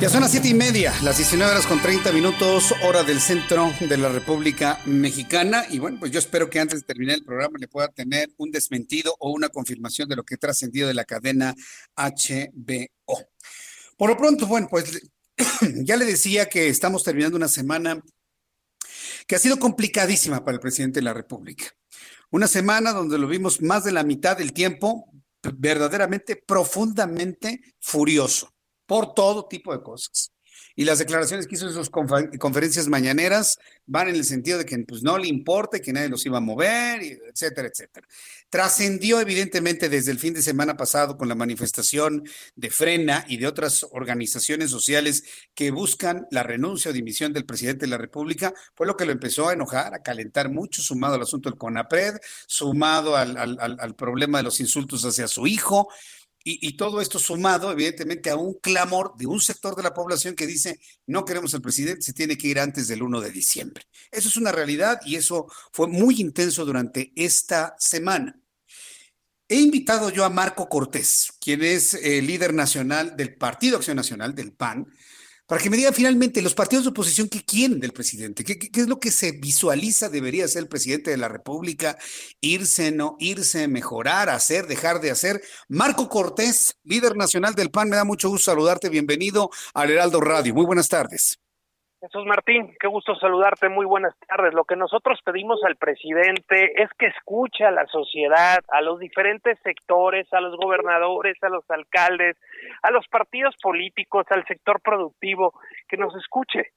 Ya 0.00 0.08
son 0.08 0.20
las 0.20 0.30
siete 0.30 0.46
y 0.46 0.54
media, 0.54 0.94
las 1.02 1.16
19 1.16 1.50
horas 1.50 1.66
con 1.66 1.82
30 1.82 2.12
minutos, 2.12 2.72
hora 2.84 3.02
del 3.02 3.20
centro 3.20 3.72
de 3.80 3.96
la 3.96 4.08
República 4.08 4.80
Mexicana. 4.86 5.66
Y 5.70 5.80
bueno, 5.80 5.98
pues 5.98 6.12
yo 6.12 6.20
espero 6.20 6.48
que 6.48 6.60
antes 6.60 6.80
de 6.80 6.86
terminar 6.86 7.16
el 7.16 7.24
programa 7.24 7.58
le 7.58 7.66
pueda 7.66 7.88
tener 7.88 8.32
un 8.36 8.52
desmentido 8.52 9.16
o 9.18 9.32
una 9.32 9.48
confirmación 9.48 10.08
de 10.08 10.14
lo 10.14 10.22
que 10.22 10.36
ha 10.36 10.38
trascendido 10.38 10.86
de 10.86 10.94
la 10.94 11.04
cadena 11.04 11.52
HBO. 11.96 13.28
Por 13.96 14.10
lo 14.10 14.16
pronto, 14.16 14.46
bueno, 14.46 14.68
pues 14.70 15.00
ya 15.82 15.96
le 15.96 16.04
decía 16.04 16.48
que 16.48 16.68
estamos 16.68 17.02
terminando 17.02 17.36
una 17.36 17.48
semana 17.48 18.00
que 19.26 19.34
ha 19.34 19.40
sido 19.40 19.58
complicadísima 19.58 20.44
para 20.44 20.54
el 20.54 20.60
presidente 20.60 21.00
de 21.00 21.04
la 21.04 21.12
República. 21.12 21.64
Una 22.30 22.46
semana 22.46 22.92
donde 22.92 23.18
lo 23.18 23.26
vimos 23.26 23.60
más 23.62 23.82
de 23.82 23.90
la 23.90 24.04
mitad 24.04 24.36
del 24.36 24.52
tiempo 24.52 25.10
verdaderamente, 25.42 26.36
profundamente 26.36 27.60
furioso 27.80 28.54
por 28.88 29.12
todo 29.12 29.46
tipo 29.46 29.72
de 29.72 29.82
cosas. 29.82 30.32
Y 30.74 30.84
las 30.84 30.98
declaraciones 30.98 31.46
que 31.46 31.56
hizo 31.56 31.66
en 31.66 31.74
sus 31.74 31.90
conferencias 31.90 32.88
mañaneras 32.88 33.58
van 33.84 34.08
en 34.08 34.14
el 34.14 34.24
sentido 34.24 34.58
de 34.58 34.64
que 34.64 34.78
pues, 34.78 35.02
no 35.02 35.18
le 35.18 35.28
importa, 35.28 35.80
que 35.80 35.92
nadie 35.92 36.08
los 36.08 36.24
iba 36.24 36.38
a 36.38 36.40
mover, 36.40 37.02
etcétera, 37.02 37.68
etcétera. 37.68 38.06
Trascendió 38.48 39.20
evidentemente 39.20 39.88
desde 39.88 40.12
el 40.12 40.18
fin 40.18 40.34
de 40.34 40.42
semana 40.42 40.76
pasado 40.76 41.16
con 41.18 41.28
la 41.28 41.34
manifestación 41.34 42.22
de 42.54 42.70
Frena 42.70 43.24
y 43.28 43.36
de 43.36 43.46
otras 43.46 43.84
organizaciones 43.90 44.70
sociales 44.70 45.24
que 45.54 45.70
buscan 45.70 46.26
la 46.30 46.44
renuncia 46.44 46.92
o 46.92 46.94
dimisión 46.94 47.32
del 47.32 47.44
presidente 47.44 47.86
de 47.86 47.90
la 47.90 47.98
República, 47.98 48.54
fue 48.74 48.86
lo 48.86 48.96
que 48.96 49.04
lo 49.04 49.12
empezó 49.12 49.48
a 49.48 49.52
enojar, 49.52 49.94
a 49.94 50.02
calentar 50.02 50.48
mucho, 50.48 50.80
sumado 50.80 51.16
al 51.16 51.22
asunto 51.22 51.50
del 51.50 51.58
CONAPRED, 51.58 52.20
sumado 52.46 53.16
al, 53.16 53.36
al 53.36 53.94
problema 53.96 54.38
de 54.38 54.44
los 54.44 54.60
insultos 54.60 55.04
hacia 55.04 55.28
su 55.28 55.46
hijo, 55.46 55.88
y, 56.44 56.76
todo 56.76 57.00
esto 57.00 57.18
sumado, 57.18 57.70
evidentemente, 57.70 58.30
a 58.30 58.36
un 58.36 58.54
clamor 58.54 59.14
de 59.18 59.26
un 59.26 59.40
sector 59.40 59.76
de 59.76 59.82
la 59.82 59.92
población 59.92 60.34
que 60.34 60.46
dice, 60.46 60.80
no 61.06 61.24
queremos 61.24 61.52
al 61.52 61.60
presidente, 61.60 62.02
se 62.02 62.14
tiene 62.14 62.38
que 62.38 62.48
ir 62.48 62.58
antes 62.58 62.88
del 62.88 63.02
1 63.02 63.20
de 63.20 63.30
diciembre. 63.30 63.84
Eso 64.10 64.28
es 64.28 64.36
una 64.36 64.52
realidad 64.52 65.00
y 65.04 65.16
eso 65.16 65.46
fue 65.72 65.88
muy 65.88 66.20
intenso 66.20 66.64
durante 66.64 67.12
esta 67.16 67.74
semana. 67.78 68.40
He 69.50 69.56
invitado 69.56 70.10
yo 70.10 70.24
a 70.24 70.30
Marco 70.30 70.68
Cortés, 70.68 71.32
quien 71.40 71.62
es 71.62 71.94
el 71.94 72.26
líder 72.26 72.52
nacional 72.52 73.16
del 73.16 73.34
Partido 73.34 73.78
Acción 73.78 73.96
Nacional, 73.96 74.34
del 74.34 74.52
PAN, 74.52 74.86
para 75.48 75.62
que 75.62 75.70
me 75.70 75.78
diga 75.78 75.92
finalmente 75.92 76.42
los 76.42 76.54
partidos 76.54 76.84
de 76.84 76.90
oposición 76.90 77.26
qué 77.26 77.42
quieren 77.42 77.80
del 77.80 77.94
presidente, 77.94 78.44
¿Qué, 78.44 78.70
es 78.70 78.86
lo 78.86 79.00
que 79.00 79.10
se 79.10 79.32
visualiza 79.32 80.10
debería 80.10 80.46
ser 80.46 80.64
el 80.64 80.68
presidente 80.68 81.10
de 81.10 81.16
la 81.16 81.28
República, 81.28 81.96
irse, 82.42 82.92
no 82.92 83.16
irse, 83.18 83.66
mejorar, 83.66 84.28
hacer, 84.28 84.66
dejar 84.66 85.00
de 85.00 85.10
hacer. 85.10 85.40
Marco 85.66 86.10
Cortés, 86.10 86.76
líder 86.84 87.16
nacional 87.16 87.54
del 87.54 87.70
PAN, 87.70 87.88
me 87.88 87.96
da 87.96 88.04
mucho 88.04 88.28
gusto 88.28 88.50
saludarte, 88.50 88.90
bienvenido 88.90 89.48
al 89.72 89.90
Heraldo 89.90 90.20
Radio. 90.20 90.54
Muy 90.54 90.66
buenas 90.66 90.88
tardes. 90.88 91.38
Jesús 92.00 92.24
Martín, 92.26 92.72
qué 92.78 92.86
gusto 92.86 93.16
saludarte, 93.16 93.68
muy 93.68 93.84
buenas 93.84 94.14
tardes. 94.28 94.54
Lo 94.54 94.64
que 94.64 94.76
nosotros 94.76 95.18
pedimos 95.24 95.64
al 95.64 95.74
presidente 95.74 96.80
es 96.80 96.88
que 96.96 97.06
escuche 97.06 97.64
a 97.64 97.72
la 97.72 97.86
sociedad, 97.86 98.60
a 98.68 98.80
los 98.82 99.00
diferentes 99.00 99.58
sectores, 99.64 100.32
a 100.32 100.40
los 100.40 100.56
gobernadores, 100.56 101.36
a 101.42 101.48
los 101.48 101.68
alcaldes, 101.68 102.36
a 102.82 102.92
los 102.92 103.08
partidos 103.08 103.56
políticos, 103.60 104.26
al 104.30 104.46
sector 104.46 104.80
productivo, 104.80 105.54
que 105.88 105.96
nos 105.96 106.14
escuche 106.14 106.70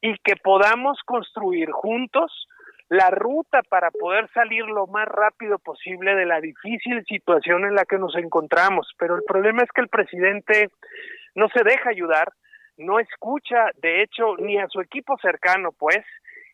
y 0.00 0.16
que 0.24 0.36
podamos 0.36 0.98
construir 1.04 1.70
juntos 1.70 2.48
la 2.88 3.10
ruta 3.10 3.60
para 3.68 3.90
poder 3.90 4.30
salir 4.32 4.64
lo 4.64 4.86
más 4.86 5.06
rápido 5.06 5.58
posible 5.58 6.14
de 6.14 6.24
la 6.24 6.40
difícil 6.40 7.04
situación 7.04 7.66
en 7.66 7.74
la 7.74 7.84
que 7.84 7.98
nos 7.98 8.16
encontramos. 8.16 8.90
Pero 8.98 9.16
el 9.16 9.22
problema 9.26 9.62
es 9.64 9.70
que 9.74 9.82
el 9.82 9.88
presidente 9.88 10.70
no 11.34 11.48
se 11.48 11.62
deja 11.62 11.90
ayudar, 11.90 12.32
no 12.76 12.98
escucha, 12.98 13.70
de 13.80 14.02
hecho, 14.02 14.36
ni 14.38 14.58
a 14.58 14.68
su 14.68 14.80
equipo 14.80 15.16
cercano, 15.20 15.72
pues, 15.72 16.04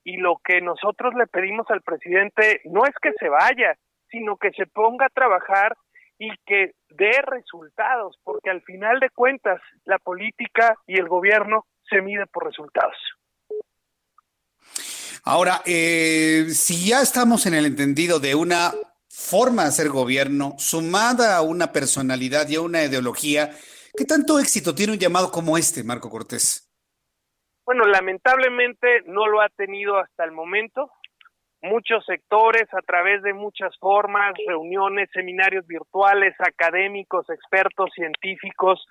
y 0.04 0.16
lo 0.16 0.40
que 0.44 0.60
nosotros 0.60 1.14
le 1.14 1.26
pedimos 1.26 1.66
al 1.70 1.82
presidente 1.82 2.60
no 2.64 2.84
es 2.84 2.94
que 3.00 3.12
se 3.18 3.28
vaya, 3.28 3.76
sino 4.10 4.36
que 4.36 4.50
se 4.52 4.66
ponga 4.66 5.06
a 5.06 5.10
trabajar 5.10 5.76
y 6.18 6.30
que 6.46 6.72
dé 6.90 7.12
resultados, 7.22 8.18
porque 8.24 8.50
al 8.50 8.62
final 8.62 8.98
de 9.00 9.10
cuentas 9.10 9.60
la 9.84 9.98
política 9.98 10.74
y 10.86 10.98
el 10.98 11.08
gobierno 11.08 11.66
se 11.88 12.00
mide 12.02 12.26
por 12.26 12.46
resultados. 12.46 12.96
Ahora, 15.24 15.62
eh, 15.66 16.46
si 16.50 16.88
ya 16.88 17.02
estamos 17.02 17.46
en 17.46 17.54
el 17.54 17.66
entendido 17.66 18.18
de 18.18 18.34
una 18.34 18.72
forma 19.08 19.62
de 19.62 19.68
hacer 19.68 19.88
gobierno 19.90 20.54
sumada 20.58 21.36
a 21.36 21.42
una 21.42 21.72
personalidad 21.72 22.48
y 22.48 22.56
a 22.56 22.62
una 22.62 22.84
ideología, 22.84 23.50
¿qué 23.98 24.04
tanto 24.04 24.38
éxito 24.38 24.76
tiene 24.76 24.92
un 24.92 24.98
llamado 24.98 25.32
como 25.32 25.58
este, 25.58 25.82
Marco 25.82 26.08
Cortés? 26.08 26.70
Bueno, 27.66 27.84
lamentablemente 27.84 29.02
no 29.06 29.26
lo 29.26 29.40
ha 29.40 29.48
tenido 29.48 29.98
hasta 29.98 30.24
el 30.24 30.30
momento. 30.30 30.92
Muchos 31.62 32.06
sectores 32.06 32.72
a 32.72 32.80
través 32.82 33.22
de 33.24 33.34
muchas 33.34 33.76
formas, 33.78 34.34
reuniones, 34.46 35.10
seminarios 35.12 35.66
virtuales, 35.66 36.32
académicos, 36.38 37.28
expertos, 37.28 37.90
científicos, 37.92 38.86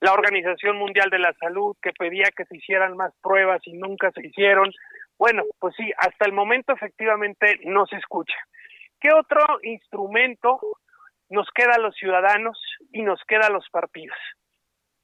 la 0.00 0.14
Organización 0.14 0.78
Mundial 0.78 1.10
de 1.10 1.18
la 1.18 1.34
Salud 1.34 1.76
que 1.82 1.92
pedía 1.92 2.30
que 2.34 2.46
se 2.46 2.56
hicieran 2.56 2.96
más 2.96 3.12
pruebas 3.22 3.60
y 3.66 3.74
nunca 3.74 4.10
se 4.12 4.26
hicieron. 4.26 4.72
Bueno, 5.18 5.44
pues 5.58 5.74
sí, 5.76 5.92
hasta 5.98 6.24
el 6.24 6.32
momento 6.32 6.72
efectivamente 6.72 7.60
no 7.66 7.86
se 7.86 7.96
escucha. 7.96 8.36
¿Qué 8.98 9.10
otro 9.12 9.44
instrumento 9.62 10.58
nos 11.28 11.46
queda 11.54 11.74
a 11.74 11.80
los 11.80 11.94
ciudadanos 11.94 12.58
y 12.90 13.02
nos 13.02 13.20
queda 13.28 13.48
a 13.48 13.52
los 13.52 13.68
partidos? 13.70 14.16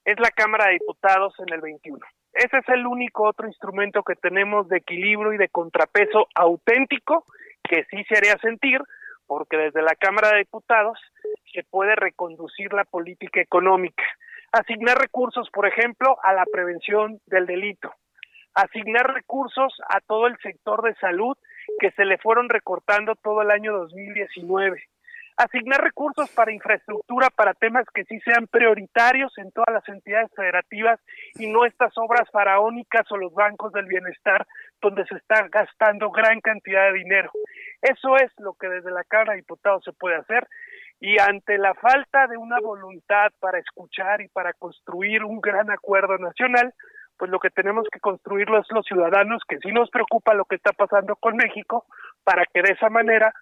Es 0.05 0.19
la 0.19 0.31
Cámara 0.31 0.67
de 0.67 0.73
Diputados 0.73 1.35
en 1.39 1.55
el 1.55 1.61
21. 1.61 1.99
Ese 2.33 2.59
es 2.59 2.69
el 2.69 2.87
único 2.87 3.25
otro 3.25 3.47
instrumento 3.47 4.03
que 4.03 4.17
tenemos 4.17 4.69
de 4.69 4.79
equilibrio 4.79 5.33
y 5.33 5.39
de 5.39 5.49
contrapeso 5.49 6.27
auténtico 6.35 7.27
que 7.63 7.85
sí 7.91 8.03
se 8.09 8.17
haría 8.17 8.37
sentir, 8.39 8.81
porque 9.27 9.57
desde 9.57 9.83
la 9.83 9.95
Cámara 9.95 10.31
de 10.31 10.39
Diputados 10.39 10.99
se 11.53 11.63
puede 11.65 11.95
reconducir 11.95 12.73
la 12.73 12.85
política 12.85 13.41
económica, 13.41 14.03
asignar 14.51 14.99
recursos, 14.99 15.49
por 15.51 15.67
ejemplo, 15.67 16.17
a 16.23 16.33
la 16.33 16.45
prevención 16.47 17.21
del 17.27 17.47
delito, 17.47 17.93
asignar 18.55 19.15
recursos 19.15 19.73
a 19.89 20.01
todo 20.01 20.27
el 20.27 20.37
sector 20.39 20.83
de 20.83 20.95
salud 20.97 21.37
que 21.79 21.91
se 21.93 22.05
le 22.05 22.19
fueron 22.19 22.49
recortando 22.49 23.15
todo 23.15 23.43
el 23.43 23.51
año 23.51 23.73
2019. 23.73 24.83
Asignar 25.43 25.81
recursos 25.81 26.31
para 26.31 26.53
infraestructura, 26.53 27.29
para 27.29 27.53
temas 27.55 27.85
que 27.93 28.05
sí 28.05 28.21
sean 28.21 28.47
prioritarios 28.47 29.37
en 29.39 29.51
todas 29.51 29.75
las 29.75 29.89
entidades 29.89 30.31
federativas 30.37 31.01
y 31.35 31.49
no 31.49 31.65
estas 31.65 31.93
obras 31.97 32.31
faraónicas 32.31 33.11
o 33.11 33.17
los 33.17 33.35
bancos 33.35 33.73
del 33.73 33.87
bienestar 33.87 34.47
donde 34.81 35.05
se 35.07 35.17
está 35.17 35.49
gastando 35.49 36.13
gran 36.13 36.41
cantidad 36.41 36.93
de 36.93 36.99
dinero. 36.99 37.33
Eso 37.81 38.17
es 38.19 38.31
lo 38.39 38.55
que 38.55 38.69
desde 38.69 38.93
la 38.93 39.03
Cámara 39.03 39.33
de 39.33 39.39
Diputados 39.39 39.83
se 39.85 39.93
puede 39.93 40.15
hacer 40.15 40.47
y 41.01 41.19
ante 41.19 41.59
la 41.59 41.75
falta 41.75 42.29
de 42.29 42.37
una 42.37 42.61
voluntad 42.61 43.33
para 43.41 43.59
escuchar 43.59 44.21
y 44.21 44.29
para 44.29 44.53
construir 44.53 45.25
un 45.25 45.41
gran 45.41 45.73
acuerdo 45.73 46.19
nacional, 46.19 46.73
pues 47.19 47.33
lo 47.33 47.41
que 47.41 47.51
tenemos 47.51 47.89
que 47.93 47.99
construirlo 47.99 48.61
es 48.61 48.67
los 48.71 48.87
ciudadanos, 48.87 49.43
que 49.49 49.59
sí 49.59 49.73
nos 49.73 49.91
preocupa 49.91 50.35
lo 50.35 50.45
que 50.45 50.55
está 50.55 50.73
pasando 50.73 51.17
con 51.17 51.35
México, 51.35 51.87
para 52.23 52.45
que 52.47 52.63
de 52.63 52.75
esa 52.75 52.89
manera 52.89 53.33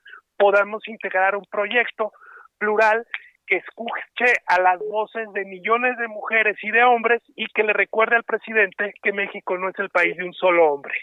podamos 0.41 0.89
integrar 0.89 1.37
un 1.37 1.45
proyecto 1.45 2.13
plural 2.57 3.07
que 3.47 3.57
escuche 3.57 4.33
a 4.47 4.59
las 4.59 4.79
voces 4.79 5.31
de 5.35 5.45
millones 5.45 5.99
de 5.99 6.09
mujeres 6.09 6.57
y 6.63 6.71
de 6.71 6.83
hombres 6.83 7.23
y 7.37 7.47
que 7.49 7.63
le 7.63 7.75
recuerde 7.75 8.17
al 8.17 8.25
presidente 8.25 8.95
que 9.03 9.13
México 9.13 9.59
no 9.59 9.69
es 9.69 9.79
el 9.79 9.91
país 9.91 10.17
de 10.17 10.25
un 10.25 10.33
solo 10.33 10.73
hombre. 10.73 10.95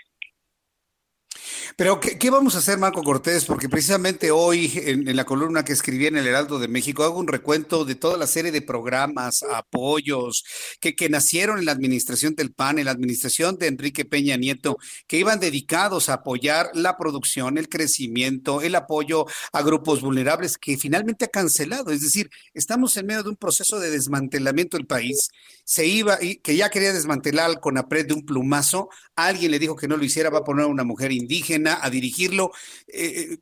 Pero, 1.76 2.00
¿qué, 2.00 2.30
vamos 2.30 2.56
a 2.56 2.60
hacer, 2.60 2.78
Marco 2.78 3.04
Cortés? 3.04 3.46
Porque 3.46 3.70
precisamente 3.70 4.32
hoy, 4.32 4.72
en, 4.76 5.16
la 5.16 5.26
columna 5.26 5.64
que 5.64 5.74
escribí 5.74 6.08
en 6.08 6.18
el 6.18 6.28
Heraldo 6.28 6.60
de 6.60 6.68
México, 6.68 7.04
hago 7.04 7.20
un 7.20 7.28
recuento 7.28 7.86
de 7.86 7.96
toda 7.96 8.18
la 8.18 8.28
serie 8.28 8.52
de 8.52 8.62
programas, 8.62 9.44
apoyos, 9.44 10.44
que, 10.80 10.96
que 10.96 11.10
nacieron 11.10 11.60
en 11.60 11.66
la 11.66 11.72
administración 11.72 12.36
del 12.36 12.54
PAN, 12.54 12.80
en 12.80 12.86
la 12.86 12.92
administración 12.92 13.58
de 13.58 13.68
Enrique 13.68 14.06
Peña 14.06 14.38
Nieto, 14.38 14.78
que 15.08 15.18
iban 15.18 15.40
dedicados 15.40 16.10
a 16.10 16.14
apoyar 16.14 16.70
la 16.74 16.98
producción, 16.98 17.58
el 17.58 17.70
crecimiento, 17.70 18.62
el 18.62 18.76
apoyo 18.76 19.26
a 19.52 19.62
grupos 19.62 20.02
vulnerables, 20.02 20.58
que 20.58 20.78
finalmente 20.78 21.26
ha 21.26 21.30
cancelado. 21.30 21.92
Es 21.92 22.02
decir, 22.02 22.30
estamos 22.54 22.96
en 22.98 23.08
medio 23.08 23.24
de 23.24 23.30
un 23.30 23.36
proceso 23.36 23.80
de 23.80 23.90
desmantelamiento 23.90 24.78
del 24.78 24.88
país. 24.88 25.30
Se 25.68 25.86
iba, 25.86 26.18
y 26.22 26.38
que 26.38 26.56
ya 26.56 26.70
quería 26.70 26.94
desmantelar 26.94 27.60
con 27.60 27.78
APRED 27.78 28.08
de 28.08 28.14
un 28.14 28.26
plumazo, 28.26 28.88
alguien 29.18 29.52
le 29.52 29.60
dijo 29.60 29.76
que 29.76 29.90
no 29.90 29.98
lo 29.98 30.06
hiciera, 30.06 30.30
va 30.30 30.40
a 30.40 30.44
poner 30.46 30.64
a 30.64 30.70
una 30.70 30.86
mujer 30.86 31.12
indígena 31.12 31.80
a 31.82 31.90
dirigirlo. 31.90 32.52
Eh, 32.88 33.34
eh, 33.34 33.38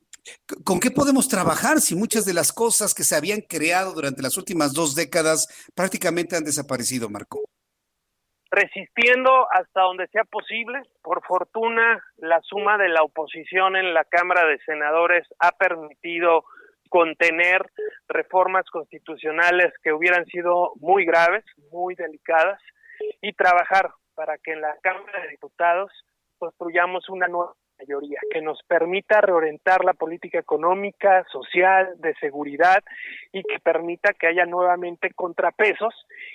¿Con 0.64 0.80
qué 0.80 0.90
podemos 0.90 1.28
trabajar 1.28 1.80
si 1.80 1.94
muchas 1.94 2.24
de 2.24 2.34
las 2.34 2.52
cosas 2.52 2.94
que 2.94 3.04
se 3.04 3.14
habían 3.14 3.42
creado 3.42 3.92
durante 3.92 4.22
las 4.22 4.36
últimas 4.36 4.72
dos 4.72 4.96
décadas 4.96 5.70
prácticamente 5.76 6.34
han 6.34 6.42
desaparecido, 6.42 7.08
Marco? 7.08 7.44
Resistiendo 8.50 9.46
hasta 9.52 9.82
donde 9.82 10.08
sea 10.08 10.24
posible. 10.24 10.82
Por 11.02 11.24
fortuna, 11.24 12.02
la 12.16 12.40
suma 12.40 12.76
de 12.76 12.88
la 12.88 13.04
oposición 13.04 13.76
en 13.76 13.94
la 13.94 14.02
Cámara 14.02 14.44
de 14.46 14.58
Senadores 14.66 15.28
ha 15.38 15.52
permitido 15.52 16.44
contener 16.88 17.62
reformas 18.08 18.64
constitucionales 18.70 19.72
que 19.82 19.92
hubieran 19.92 20.26
sido 20.26 20.72
muy 20.76 21.04
graves, 21.04 21.44
muy 21.70 21.94
delicadas, 21.94 22.60
y 23.20 23.32
trabajar 23.32 23.90
para 24.14 24.38
que 24.38 24.52
en 24.52 24.62
la 24.62 24.74
Cámara 24.82 25.22
de 25.22 25.28
Diputados 25.28 25.90
construyamos 26.38 27.08
una 27.08 27.28
nueva 27.28 27.52
mayoría, 27.78 28.18
que 28.30 28.40
nos 28.40 28.58
permita 28.66 29.20
reorientar 29.20 29.84
la 29.84 29.92
política 29.92 30.38
económica, 30.38 31.24
social, 31.30 31.94
de 31.98 32.14
seguridad 32.14 32.82
y 33.32 33.42
que 33.42 33.58
permita 33.58 34.14
que 34.14 34.26
haya 34.26 34.46
nuevamente 34.46 35.10
contrapesos 35.14 35.94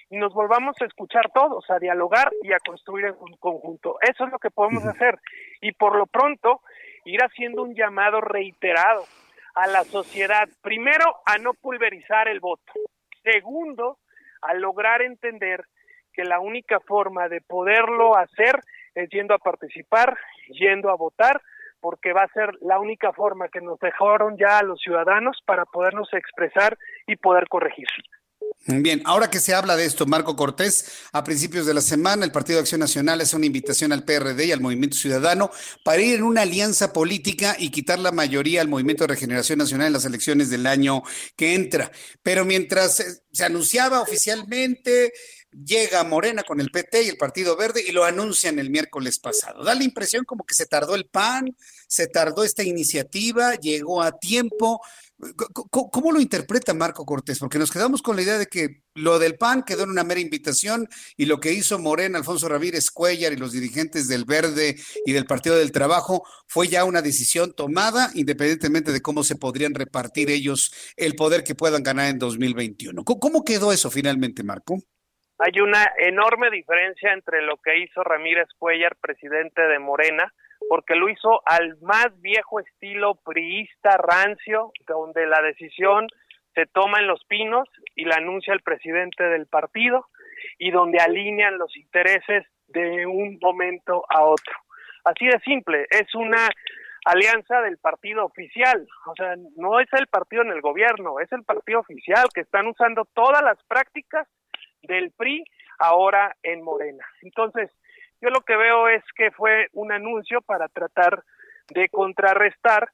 y 0.09 0.17
nos 0.17 0.33
volvamos 0.33 0.75
a 0.79 0.85
escuchar 0.85 1.31
todos, 1.33 1.69
a 1.69 1.79
dialogar 1.79 2.31
y 2.43 2.53
a 2.53 2.59
construir 2.59 3.05
en 3.05 3.15
un 3.19 3.35
conjunto. 3.37 3.97
Eso 4.01 4.25
es 4.25 4.31
lo 4.31 4.37
que 4.37 4.51
podemos 4.51 4.85
hacer 4.85 5.19
y 5.61 5.71
por 5.71 5.95
lo 5.95 6.05
pronto 6.05 6.61
ir 7.05 7.21
haciendo 7.21 7.63
un 7.63 7.73
llamado 7.73 8.21
reiterado 8.21 9.05
a 9.55 9.67
la 9.67 9.83
sociedad, 9.83 10.47
primero 10.61 11.21
a 11.25 11.37
no 11.37 11.53
pulverizar 11.53 12.27
el 12.27 12.39
voto, 12.39 12.71
segundo 13.23 13.97
a 14.41 14.53
lograr 14.53 15.01
entender 15.01 15.65
que 16.13 16.23
la 16.23 16.39
única 16.39 16.79
forma 16.79 17.29
de 17.29 17.41
poderlo 17.41 18.17
hacer 18.17 18.59
es 18.95 19.09
yendo 19.09 19.33
a 19.33 19.39
participar, 19.39 20.17
yendo 20.49 20.89
a 20.89 20.95
votar, 20.95 21.41
porque 21.79 22.13
va 22.13 22.23
a 22.23 22.33
ser 22.33 22.51
la 22.61 22.79
única 22.79 23.11
forma 23.13 23.49
que 23.49 23.61
nos 23.61 23.79
dejaron 23.79 24.37
ya 24.37 24.59
a 24.59 24.63
los 24.63 24.79
ciudadanos 24.79 25.39
para 25.45 25.65
podernos 25.65 26.13
expresar 26.13 26.77
y 27.07 27.15
poder 27.15 27.47
corregir. 27.47 27.87
Bien, 28.67 29.01
ahora 29.05 29.29
que 29.29 29.39
se 29.39 29.55
habla 29.55 29.75
de 29.75 29.85
esto, 29.85 30.05
Marco 30.05 30.35
Cortés, 30.35 30.85
a 31.11 31.23
principios 31.23 31.65
de 31.65 31.73
la 31.73 31.81
semana 31.81 32.25
el 32.25 32.31
Partido 32.31 32.57
de 32.57 32.61
Acción 32.61 32.79
Nacional 32.79 33.19
hace 33.19 33.35
una 33.35 33.47
invitación 33.47 33.91
al 33.91 34.03
PRD 34.03 34.45
y 34.45 34.51
al 34.51 34.61
Movimiento 34.61 34.97
Ciudadano 34.97 35.49
para 35.83 36.01
ir 36.01 36.15
en 36.15 36.23
una 36.23 36.43
alianza 36.43 36.93
política 36.93 37.55
y 37.57 37.71
quitar 37.71 37.97
la 37.97 38.11
mayoría 38.11 38.61
al 38.61 38.67
Movimiento 38.67 39.03
de 39.03 39.13
Regeneración 39.13 39.59
Nacional 39.59 39.87
en 39.87 39.93
las 39.93 40.05
elecciones 40.05 40.51
del 40.51 40.67
año 40.67 41.01
que 41.35 41.55
entra. 41.55 41.91
Pero 42.21 42.45
mientras 42.45 43.21
se 43.31 43.43
anunciaba 43.43 43.99
oficialmente, 43.99 45.11
llega 45.51 46.03
Morena 46.03 46.43
con 46.43 46.61
el 46.61 46.71
PT 46.71 47.03
y 47.03 47.09
el 47.09 47.17
Partido 47.17 47.57
Verde 47.57 47.83
y 47.85 47.91
lo 47.91 48.05
anuncian 48.05 48.59
el 48.59 48.69
miércoles 48.69 49.19
pasado. 49.19 49.63
Da 49.63 49.75
la 49.75 49.83
impresión 49.83 50.23
como 50.23 50.45
que 50.45 50.53
se 50.53 50.65
tardó 50.65 50.95
el 50.95 51.07
PAN, 51.07 51.55
se 51.87 52.07
tardó 52.07 52.43
esta 52.43 52.63
iniciativa, 52.63 53.55
llegó 53.55 54.01
a 54.01 54.17
tiempo. 54.17 54.81
¿Cómo, 55.69 56.11
lo 56.11 56.19
interpreta 56.19 56.73
Marco 56.73 57.05
Cortés? 57.05 57.39
Porque 57.39 57.59
nos 57.59 57.71
quedamos 57.71 58.01
con 58.01 58.15
la 58.15 58.23
idea 58.23 58.37
de 58.37 58.47
que 58.47 58.81
lo 58.95 59.19
del 59.19 59.37
PAN 59.37 59.63
quedó 59.63 59.83
en 59.83 59.91
una 59.91 60.03
mera 60.03 60.19
invitación 60.19 60.87
y 61.15 61.25
lo 61.25 61.39
que 61.39 61.53
hizo 61.53 61.79
Morena, 61.79 62.17
Alfonso 62.17 62.49
Ramírez 62.49 62.89
Cuellar 62.91 63.31
y 63.33 63.37
los 63.37 63.51
dirigentes 63.51 64.07
del 64.07 64.25
Verde 64.25 64.75
y 65.05 65.13
del 65.13 65.25
Partido 65.25 65.57
del 65.57 65.71
Trabajo 65.71 66.23
fue 66.47 66.67
ya 66.67 66.85
una 66.85 67.01
decisión 67.01 67.53
tomada, 67.53 68.09
independientemente 68.15 68.91
de 68.91 69.01
cómo 69.01 69.23
se 69.23 69.35
podrían 69.35 69.75
repartir 69.75 70.29
ellos 70.29 70.73
el 70.97 71.15
poder 71.15 71.43
que 71.43 71.55
puedan 71.55 71.83
ganar 71.83 72.09
en 72.09 72.19
2021. 72.19 73.03
¿Cómo 73.03 73.43
quedó 73.43 73.71
eso 73.71 73.91
finalmente, 73.91 74.43
Marco? 74.43 74.77
Hay 75.37 75.59
una 75.59 75.91
enorme 75.97 76.51
diferencia 76.51 77.13
entre 77.13 77.41
lo 77.41 77.57
que 77.57 77.79
hizo 77.79 78.03
Ramírez 78.03 78.47
Cuellar, 78.59 78.95
presidente 79.01 79.61
de 79.63 79.79
Morena, 79.79 80.31
porque 80.71 80.95
lo 80.95 81.09
hizo 81.09 81.41
al 81.45 81.77
más 81.81 82.07
viejo 82.21 82.61
estilo 82.61 83.15
priista 83.15 83.97
rancio, 83.97 84.71
donde 84.87 85.27
la 85.27 85.41
decisión 85.41 86.07
se 86.55 86.65
toma 86.65 86.99
en 86.99 87.07
los 87.07 87.25
pinos 87.25 87.67
y 87.93 88.05
la 88.05 88.15
anuncia 88.15 88.53
el 88.53 88.61
presidente 88.61 89.21
del 89.21 89.47
partido 89.47 90.07
y 90.57 90.71
donde 90.71 90.99
alinean 90.99 91.57
los 91.57 91.75
intereses 91.75 92.45
de 92.67 93.05
un 93.05 93.37
momento 93.41 94.05
a 94.07 94.23
otro. 94.23 94.55
Así 95.03 95.25
de 95.25 95.41
simple, 95.41 95.87
es 95.89 96.15
una 96.15 96.47
alianza 97.03 97.59
del 97.59 97.77
partido 97.77 98.23
oficial, 98.23 98.87
o 99.07 99.15
sea, 99.17 99.35
no 99.57 99.81
es 99.81 99.89
el 99.91 100.07
partido 100.07 100.43
en 100.43 100.51
el 100.51 100.61
gobierno, 100.61 101.19
es 101.19 101.29
el 101.33 101.43
partido 101.43 101.81
oficial 101.81 102.27
que 102.33 102.39
están 102.39 102.67
usando 102.67 103.03
todas 103.13 103.43
las 103.43 103.61
prácticas 103.65 104.25
del 104.83 105.11
PRI 105.17 105.43
ahora 105.79 106.33
en 106.43 106.63
Morena. 106.63 107.05
Entonces, 107.23 107.69
yo 108.21 108.29
lo 108.29 108.41
que 108.41 108.55
veo 108.55 108.87
es 108.87 109.03
que 109.15 109.31
fue 109.31 109.67
un 109.73 109.91
anuncio 109.91 110.41
para 110.41 110.67
tratar 110.67 111.23
de 111.73 111.89
contrarrestar 111.89 112.89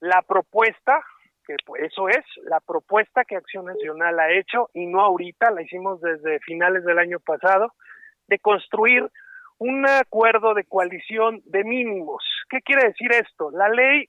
la 0.00 0.22
propuesta 0.22 1.04
que 1.46 1.56
pues, 1.64 1.82
eso 1.82 2.08
es 2.08 2.24
la 2.44 2.60
propuesta 2.60 3.24
que 3.24 3.36
Acción 3.36 3.66
Nacional 3.66 4.18
ha 4.20 4.32
hecho 4.32 4.70
y 4.72 4.86
no 4.86 5.00
ahorita, 5.00 5.50
la 5.50 5.62
hicimos 5.62 6.00
desde 6.00 6.38
finales 6.40 6.84
del 6.84 6.98
año 6.98 7.18
pasado, 7.18 7.74
de 8.28 8.38
construir 8.38 9.10
un 9.58 9.86
acuerdo 9.86 10.54
de 10.54 10.64
coalición 10.64 11.42
de 11.44 11.64
mínimos. 11.64 12.24
¿Qué 12.48 12.60
quiere 12.62 12.88
decir 12.88 13.12
esto? 13.12 13.50
La 13.50 13.68
ley 13.68 14.08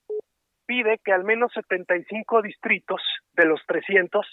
pide 0.66 1.00
que 1.04 1.12
al 1.12 1.24
menos 1.24 1.52
75 1.54 2.42
distritos 2.42 3.02
de 3.34 3.46
los 3.46 3.60
300 3.66 4.26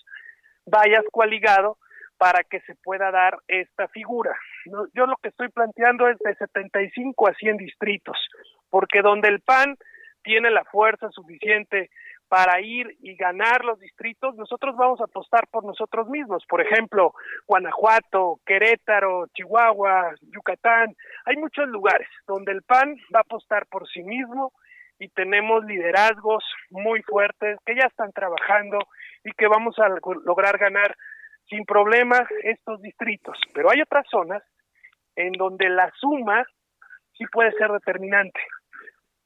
vayas 0.67 1.05
coaligado 1.11 1.79
para 2.19 2.45
que 2.45 2.61
se 2.61 2.75
pueda 2.77 3.11
dar 3.11 3.39
esta 3.49 3.89
figura. 3.89 4.37
Yo 4.95 5.07
lo 5.07 5.17
que 5.17 5.29
estoy 5.29 5.49
planteando 5.49 6.09
es 6.09 6.19
de 6.19 6.35
75 6.35 7.29
a 7.29 7.35
100 7.35 7.57
distritos, 7.57 8.17
porque 8.71 9.03
donde 9.03 9.29
el 9.29 9.41
PAN 9.41 9.77
tiene 10.23 10.51
la 10.51 10.65
fuerza 10.65 11.11
suficiente 11.11 11.91
para 12.29 12.61
ir 12.61 12.97
y 13.01 13.17
ganar 13.17 13.65
los 13.65 13.81
distritos, 13.81 14.35
nosotros 14.37 14.77
vamos 14.77 15.01
a 15.01 15.05
apostar 15.05 15.49
por 15.51 15.65
nosotros 15.65 16.09
mismos. 16.09 16.45
Por 16.47 16.61
ejemplo, 16.61 17.15
Guanajuato, 17.47 18.41
Querétaro, 18.45 19.27
Chihuahua, 19.35 20.15
Yucatán. 20.21 20.95
Hay 21.25 21.37
muchos 21.37 21.67
lugares 21.69 22.09
donde 22.27 22.53
el 22.53 22.63
PAN 22.63 22.97
va 23.15 23.21
a 23.21 23.23
apostar 23.23 23.67
por 23.67 23.89
sí 23.89 24.03
mismo 24.03 24.53
y 24.99 25.09
tenemos 25.09 25.65
liderazgos 25.65 26.45
muy 26.71 27.03
fuertes 27.03 27.59
que 27.65 27.75
ya 27.75 27.87
están 27.87 28.13
trabajando 28.13 28.79
y 29.25 29.33
que 29.33 29.47
vamos 29.47 29.79
a 29.79 29.89
lograr 30.25 30.59
ganar 30.59 30.95
sin 31.49 31.65
problemas 31.65 32.23
estos 32.43 32.83
distritos. 32.83 33.39
Pero 33.55 33.71
hay 33.71 33.81
otras 33.81 34.07
zonas 34.11 34.43
en 35.19 35.33
donde 35.33 35.69
la 35.69 35.91
suma 35.99 36.47
sí 37.17 37.25
puede 37.33 37.53
ser 37.53 37.71
determinante. 37.73 38.41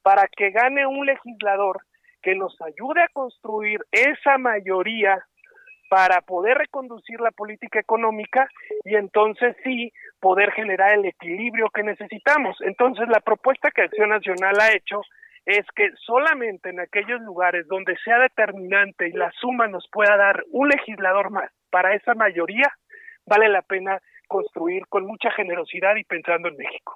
Para 0.02 0.26
que 0.26 0.50
gane 0.50 0.86
un 0.86 1.06
legislador 1.06 1.80
que 2.22 2.34
nos 2.34 2.56
ayude 2.62 3.02
a 3.02 3.08
construir 3.12 3.80
esa 3.92 4.38
mayoría 4.38 5.22
para 5.90 6.22
poder 6.22 6.56
reconducir 6.56 7.20
la 7.20 7.30
política 7.30 7.78
económica 7.78 8.48
y 8.84 8.96
entonces 8.96 9.54
sí 9.62 9.92
poder 10.18 10.50
generar 10.52 10.94
el 10.94 11.04
equilibrio 11.04 11.68
que 11.68 11.82
necesitamos. 11.82 12.56
Entonces 12.62 13.06
la 13.08 13.20
propuesta 13.20 13.70
que 13.70 13.82
Acción 13.82 14.08
Nacional 14.08 14.58
ha 14.60 14.72
hecho 14.72 15.02
es 15.44 15.66
que 15.76 15.90
solamente 16.06 16.70
en 16.70 16.80
aquellos 16.80 17.20
lugares 17.20 17.66
donde 17.68 17.98
sea 17.98 18.18
determinante 18.18 19.08
y 19.08 19.12
la 19.12 19.30
suma 19.32 19.66
nos 19.68 19.86
pueda 19.92 20.16
dar 20.16 20.42
un 20.52 20.68
legislador 20.68 21.30
más 21.30 21.50
para 21.70 21.94
esa 21.94 22.14
mayoría, 22.14 22.72
vale 23.26 23.50
la 23.50 23.60
pena 23.60 24.00
construir 24.32 24.82
con 24.88 25.06
mucha 25.06 25.30
generosidad 25.30 25.94
y 25.96 26.04
pensando 26.04 26.48
en 26.48 26.56
México. 26.56 26.94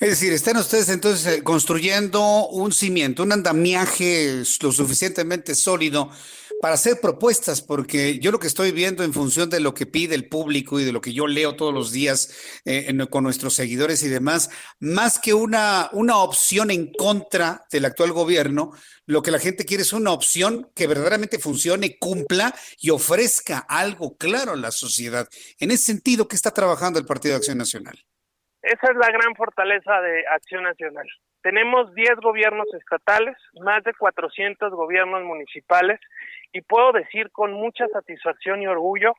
Es 0.00 0.08
decir, 0.08 0.32
están 0.32 0.56
ustedes 0.56 0.88
entonces 0.88 1.38
eh, 1.38 1.44
construyendo 1.44 2.48
un 2.48 2.72
cimiento, 2.72 3.22
un 3.22 3.32
andamiaje 3.32 4.42
lo 4.60 4.72
suficientemente 4.72 5.54
sólido 5.54 6.10
para 6.62 6.76
hacer 6.76 7.00
propuestas, 7.00 7.60
porque 7.60 8.20
yo 8.20 8.30
lo 8.30 8.38
que 8.38 8.46
estoy 8.46 8.70
viendo 8.70 9.02
en 9.02 9.12
función 9.12 9.50
de 9.50 9.58
lo 9.58 9.74
que 9.74 9.84
pide 9.84 10.14
el 10.14 10.28
público 10.28 10.78
y 10.78 10.84
de 10.84 10.92
lo 10.92 11.00
que 11.00 11.12
yo 11.12 11.26
leo 11.26 11.56
todos 11.56 11.74
los 11.74 11.90
días 11.90 12.30
eh, 12.64 12.96
con 13.10 13.24
nuestros 13.24 13.54
seguidores 13.54 14.04
y 14.04 14.08
demás, 14.08 14.48
más 14.78 15.18
que 15.18 15.34
una, 15.34 15.90
una 15.92 16.18
opción 16.18 16.70
en 16.70 16.92
contra 16.92 17.66
del 17.72 17.86
actual 17.86 18.12
gobierno, 18.12 18.70
lo 19.06 19.22
que 19.22 19.32
la 19.32 19.40
gente 19.40 19.64
quiere 19.64 19.82
es 19.82 19.92
una 19.92 20.12
opción 20.12 20.70
que 20.72 20.86
verdaderamente 20.86 21.40
funcione, 21.40 21.98
cumpla 21.98 22.54
y 22.78 22.90
ofrezca 22.90 23.58
algo 23.58 24.16
claro 24.16 24.52
a 24.52 24.56
la 24.56 24.70
sociedad. 24.70 25.28
En 25.58 25.72
ese 25.72 25.86
sentido, 25.86 26.28
¿qué 26.28 26.36
está 26.36 26.52
trabajando 26.52 27.00
el 27.00 27.06
Partido 27.06 27.32
de 27.32 27.38
Acción 27.38 27.58
Nacional? 27.58 28.04
Esa 28.72 28.90
es 28.90 28.96
la 28.96 29.10
gran 29.10 29.34
fortaleza 29.36 30.00
de 30.00 30.24
Acción 30.28 30.62
Nacional. 30.62 31.06
Tenemos 31.42 31.94
10 31.94 32.16
gobiernos 32.22 32.72
estatales, 32.72 33.36
más 33.60 33.84
de 33.84 33.92
400 33.92 34.72
gobiernos 34.72 35.22
municipales 35.24 36.00
y 36.54 36.62
puedo 36.62 36.92
decir 36.92 37.30
con 37.32 37.52
mucha 37.52 37.86
satisfacción 37.88 38.62
y 38.62 38.66
orgullo 38.66 39.12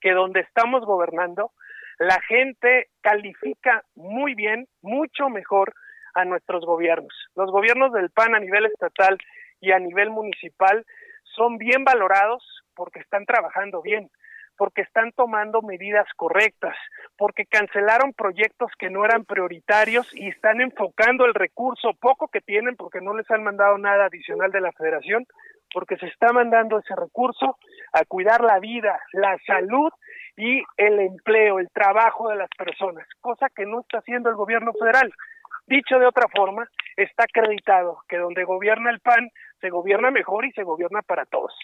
que 0.00 0.12
donde 0.12 0.38
estamos 0.38 0.84
gobernando, 0.84 1.50
la 1.98 2.20
gente 2.28 2.86
califica 3.00 3.82
muy 3.96 4.34
bien, 4.34 4.68
mucho 4.80 5.28
mejor 5.28 5.74
a 6.14 6.24
nuestros 6.24 6.64
gobiernos. 6.64 7.12
Los 7.34 7.50
gobiernos 7.50 7.92
del 7.92 8.10
PAN 8.10 8.36
a 8.36 8.38
nivel 8.38 8.66
estatal 8.66 9.18
y 9.60 9.72
a 9.72 9.80
nivel 9.80 10.10
municipal 10.10 10.86
son 11.24 11.58
bien 11.58 11.82
valorados 11.82 12.62
porque 12.76 13.00
están 13.00 13.26
trabajando 13.26 13.82
bien, 13.82 14.08
porque 14.60 14.82
están 14.82 15.10
tomando 15.12 15.62
medidas 15.62 16.06
correctas, 16.16 16.76
porque 17.16 17.46
cancelaron 17.46 18.12
proyectos 18.12 18.70
que 18.78 18.90
no 18.90 19.06
eran 19.06 19.24
prioritarios 19.24 20.14
y 20.14 20.28
están 20.28 20.60
enfocando 20.60 21.24
el 21.24 21.32
recurso 21.32 21.94
poco 21.98 22.28
que 22.28 22.42
tienen 22.42 22.76
porque 22.76 23.00
no 23.00 23.16
les 23.16 23.30
han 23.30 23.42
mandado 23.42 23.78
nada 23.78 24.04
adicional 24.04 24.52
de 24.52 24.60
la 24.60 24.70
federación 24.72 25.24
porque 25.72 25.96
se 25.96 26.08
está 26.08 26.34
mandando 26.34 26.78
ese 26.78 26.94
recurso 26.94 27.56
a 27.94 28.04
cuidar 28.04 28.42
la 28.42 28.58
vida, 28.58 29.00
la 29.14 29.38
salud 29.46 29.90
y 30.36 30.62
el 30.76 30.98
empleo, 30.98 31.58
el 31.58 31.70
trabajo 31.70 32.28
de 32.28 32.36
las 32.36 32.50
personas, 32.50 33.08
cosa 33.22 33.46
que 33.56 33.64
no 33.64 33.80
está 33.80 34.00
haciendo 34.00 34.28
el 34.28 34.36
gobierno 34.36 34.74
federal. 34.78 35.10
Dicho 35.68 35.98
de 35.98 36.04
otra 36.04 36.26
forma, 36.36 36.68
está 36.98 37.24
acreditado 37.24 38.02
que 38.06 38.18
donde 38.18 38.44
gobierna 38.44 38.90
el 38.90 39.00
PAN 39.00 39.30
se 39.58 39.70
gobierna 39.70 40.10
mejor 40.10 40.44
y 40.44 40.52
se 40.52 40.64
gobierna 40.64 41.00
para 41.00 41.24
todos. 41.24 41.54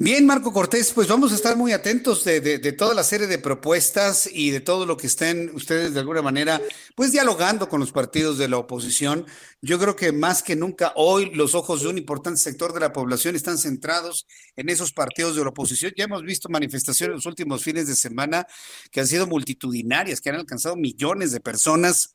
Bien, 0.00 0.24
Marco 0.26 0.52
Cortés, 0.52 0.92
pues 0.92 1.08
vamos 1.08 1.32
a 1.32 1.34
estar 1.34 1.56
muy 1.56 1.72
atentos 1.72 2.22
de, 2.22 2.40
de, 2.40 2.72
toda 2.72 2.94
la 2.94 3.02
serie 3.02 3.26
de 3.26 3.40
propuestas 3.40 4.30
y 4.32 4.50
de 4.50 4.60
todo 4.60 4.86
lo 4.86 4.96
que 4.96 5.08
estén 5.08 5.50
ustedes 5.56 5.92
de 5.92 5.98
alguna 5.98 6.22
manera, 6.22 6.62
pues 6.94 7.10
dialogando 7.10 7.68
con 7.68 7.80
los 7.80 7.90
partidos 7.90 8.38
de 8.38 8.46
la 8.46 8.58
oposición. 8.58 9.26
Yo 9.60 9.76
creo 9.80 9.96
que 9.96 10.12
más 10.12 10.44
que 10.44 10.54
nunca 10.54 10.92
hoy 10.94 11.34
los 11.34 11.56
ojos 11.56 11.82
de 11.82 11.88
un 11.88 11.98
importante 11.98 12.38
sector 12.38 12.72
de 12.72 12.78
la 12.78 12.92
población 12.92 13.34
están 13.34 13.58
centrados 13.58 14.28
en 14.54 14.68
esos 14.68 14.92
partidos 14.92 15.34
de 15.34 15.42
la 15.42 15.48
oposición. 15.48 15.92
Ya 15.96 16.04
hemos 16.04 16.22
visto 16.22 16.48
manifestaciones 16.48 17.16
los 17.16 17.26
últimos 17.26 17.64
fines 17.64 17.88
de 17.88 17.96
semana 17.96 18.46
que 18.92 19.00
han 19.00 19.08
sido 19.08 19.26
multitudinarias, 19.26 20.20
que 20.20 20.30
han 20.30 20.36
alcanzado 20.36 20.76
millones 20.76 21.32
de 21.32 21.40
personas 21.40 22.14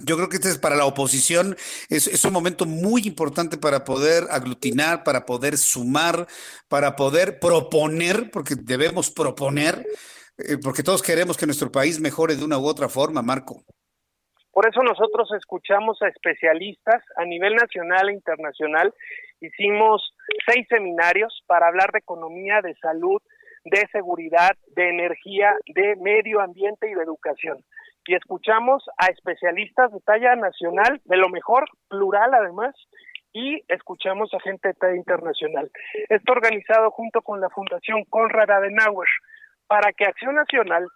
yo 0.00 0.16
creo 0.16 0.28
que 0.28 0.36
este 0.36 0.48
es 0.48 0.58
para 0.58 0.76
la 0.76 0.86
oposición, 0.86 1.56
es, 1.88 2.24
un 2.24 2.32
momento 2.32 2.66
muy 2.66 3.02
importante 3.06 3.56
para 3.56 3.84
poder 3.84 4.24
aglutinar, 4.30 5.04
para 5.04 5.24
poder 5.24 5.56
sumar, 5.56 6.26
para 6.68 6.96
poder 6.96 7.38
proponer, 7.38 8.30
porque 8.32 8.54
debemos 8.56 9.10
proponer, 9.10 9.86
eh, 10.38 10.58
porque 10.62 10.82
todos 10.82 11.02
queremos 11.02 11.36
que 11.36 11.46
nuestro 11.46 11.70
país 11.70 12.00
mejore 12.00 12.34
de 12.34 12.44
una 12.44 12.58
u 12.58 12.66
otra 12.66 12.88
forma, 12.88 13.22
Marco. 13.22 13.62
Por 14.50 14.68
eso 14.68 14.82
nosotros 14.82 15.28
escuchamos 15.36 16.00
a 16.02 16.08
especialistas 16.08 17.02
a 17.16 17.24
nivel 17.24 17.54
nacional 17.54 18.08
e 18.08 18.14
internacional. 18.14 18.94
Hicimos 19.40 20.14
seis 20.46 20.66
seminarios 20.68 21.42
para 21.46 21.66
hablar 21.68 21.90
de 21.92 21.98
economía, 21.98 22.60
de 22.62 22.74
salud, 22.76 23.20
de 23.64 23.86
seguridad, 23.90 24.52
de 24.76 24.90
energía, 24.90 25.56
de 25.66 25.96
medio 25.96 26.40
ambiente 26.40 26.88
y 26.88 26.94
de 26.94 27.02
educación 27.02 27.64
y 28.06 28.14
escuchamos 28.14 28.84
a 28.98 29.06
especialistas 29.06 29.92
de 29.92 30.00
talla 30.00 30.36
nacional, 30.36 31.00
de 31.04 31.16
lo 31.16 31.28
mejor, 31.28 31.64
plural 31.88 32.34
además, 32.34 32.74
y 33.32 33.62
escuchamos 33.68 34.32
a 34.32 34.40
gente 34.40 34.68
de 34.68 34.74
talla 34.74 34.96
internacional. 34.96 35.70
Está 36.08 36.32
organizado 36.32 36.90
junto 36.90 37.22
con 37.22 37.40
la 37.40 37.50
Fundación 37.50 38.04
Conrad 38.04 38.50
Adenauer 38.50 39.08
para 39.66 39.92
que 39.92 40.04
Acción 40.04 40.36
Nacional 40.36 40.86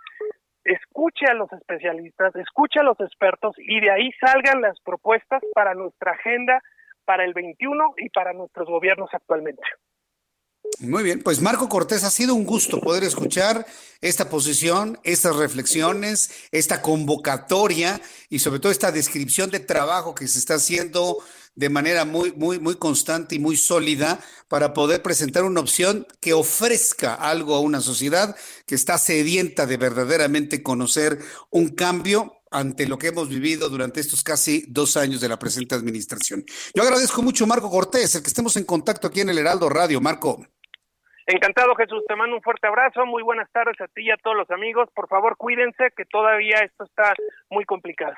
escuche 0.65 1.27
a 1.27 1.35
los 1.35 1.53
especialistas, 1.53 2.35
escuche 2.37 2.81
a 2.81 2.85
los 2.85 3.01
expertos 3.01 3.57
y 3.59 3.81
de 3.81 3.91
ahí 3.91 4.11
salgan 4.21 4.61
las 4.61 4.79
propuestas 4.81 5.43
para 5.55 5.75
nuestra 5.75 6.13
agenda 6.13 6.61
para 7.05 7.25
el 7.25 7.33
21 7.33 7.95
y 7.97 8.11
para 8.11 8.35
nuestros 8.35 8.69
gobiernos 8.69 9.09
actualmente. 9.13 9.63
Muy 10.81 11.03
bien, 11.03 11.23
pues 11.23 11.41
Marco 11.41 11.69
Cortés, 11.69 12.05
ha 12.05 12.11
sido 12.11 12.35
un 12.35 12.45
gusto 12.45 12.81
poder 12.81 13.03
escuchar 13.03 13.67
esta 14.01 14.31
posición, 14.31 15.01
estas 15.03 15.35
reflexiones, 15.35 16.31
esta 16.53 16.83
convocatoria 16.83 18.01
y 18.29 18.39
sobre 18.39 18.61
todo 18.61 18.71
esta 18.71 18.93
descripción 18.93 19.51
de 19.51 19.59
trabajo 19.59 20.15
que 20.15 20.29
se 20.29 20.39
está 20.39 20.55
haciendo 20.55 21.19
de 21.57 21.69
manera 21.69 22.05
muy, 22.05 22.31
muy, 22.31 22.61
muy 22.61 22.77
constante 22.77 23.35
y 23.35 23.41
muy 23.41 23.57
sólida 23.57 24.21
para 24.47 24.73
poder 24.73 25.03
presentar 25.03 25.43
una 25.43 25.61
opción 25.61 26.07
que 26.21 26.33
ofrezca 26.33 27.15
algo 27.15 27.57
a 27.57 27.61
una 27.61 27.81
sociedad 27.81 28.37
que 28.65 28.77
está 28.77 28.99
sedienta 28.99 29.67
de 29.67 29.77
verdaderamente 29.79 30.63
conocer 30.63 31.19
un 31.51 31.71
cambio 31.71 32.35
ante 32.53 32.87
lo 32.87 32.99
que 32.99 33.09
hemos 33.09 33.29
vivido 33.29 33.69
durante 33.69 33.99
estos 33.99 34.23
casi 34.23 34.65
dos 34.69 34.97
años 34.97 35.21
de 35.21 35.29
la 35.29 35.41
presente 35.41 35.75
administración. 35.75 36.45
Yo 36.73 36.85
agradezco 36.85 37.23
mucho, 37.23 37.49
Marco 37.49 37.69
Cortés, 37.69 38.15
el 38.15 38.23
que 38.23 38.29
estemos 38.29 38.57
en 38.57 38.65
contacto 38.65 39.09
aquí 39.09 39.23
en 39.23 39.31
el 39.31 39.39
Heraldo 39.39 39.69
Radio. 39.69 40.01
Marco. 40.01 40.47
Encantado, 41.29 41.75
Jesús. 41.75 42.03
Te 42.09 42.17
mando 42.17 42.37
un 42.37 42.43
fuerte 42.43 42.67
abrazo. 42.67 43.05
Muy 43.05 43.23
buenas 43.23 43.51
tardes 43.53 43.79
a 43.83 43.87
ti 43.89 44.01
y 44.07 44.11
a 44.11 44.17
todos 44.17 44.35
los 44.35 44.51
amigos. 44.51 44.89
Por 44.95 45.09
favor, 45.09 45.37
cuídense, 45.37 45.91
que 45.95 46.07
todavía 46.07 46.57
esto 46.61 46.85
está 46.85 47.15
muy 47.51 47.67
complicado. 47.67 48.15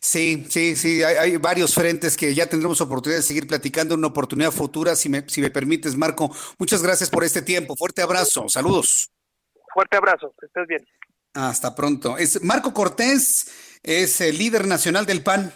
Sí, 0.00 0.46
sí, 0.48 0.76
sí, 0.76 1.02
hay, 1.02 1.36
varios 1.36 1.74
frentes 1.74 2.16
que 2.16 2.34
ya 2.34 2.46
tendremos 2.46 2.80
oportunidad 2.80 3.18
de 3.18 3.22
seguir 3.22 3.46
platicando, 3.46 3.94
una 3.94 4.08
oportunidad 4.08 4.50
futura, 4.50 4.94
si 4.96 5.10
me, 5.10 5.28
si 5.28 5.42
me 5.42 5.50
permites, 5.50 5.94
Marco. 5.94 6.30
Muchas 6.58 6.82
gracias 6.82 7.10
por 7.10 7.22
este 7.22 7.42
tiempo. 7.42 7.76
Fuerte 7.76 8.00
abrazo. 8.00 8.48
Saludos. 8.48 9.10
Fuerte 9.74 9.98
abrazo. 9.98 10.34
Que 10.40 10.46
estés 10.46 10.66
bien. 10.66 10.86
Hasta 11.34 11.74
pronto. 11.74 12.16
Es 12.16 12.42
Marco 12.42 12.72
Cortés, 12.72 13.78
es 13.82 14.22
el 14.22 14.38
líder 14.38 14.66
nacional 14.66 15.04
del 15.04 15.22
PAN 15.22 15.52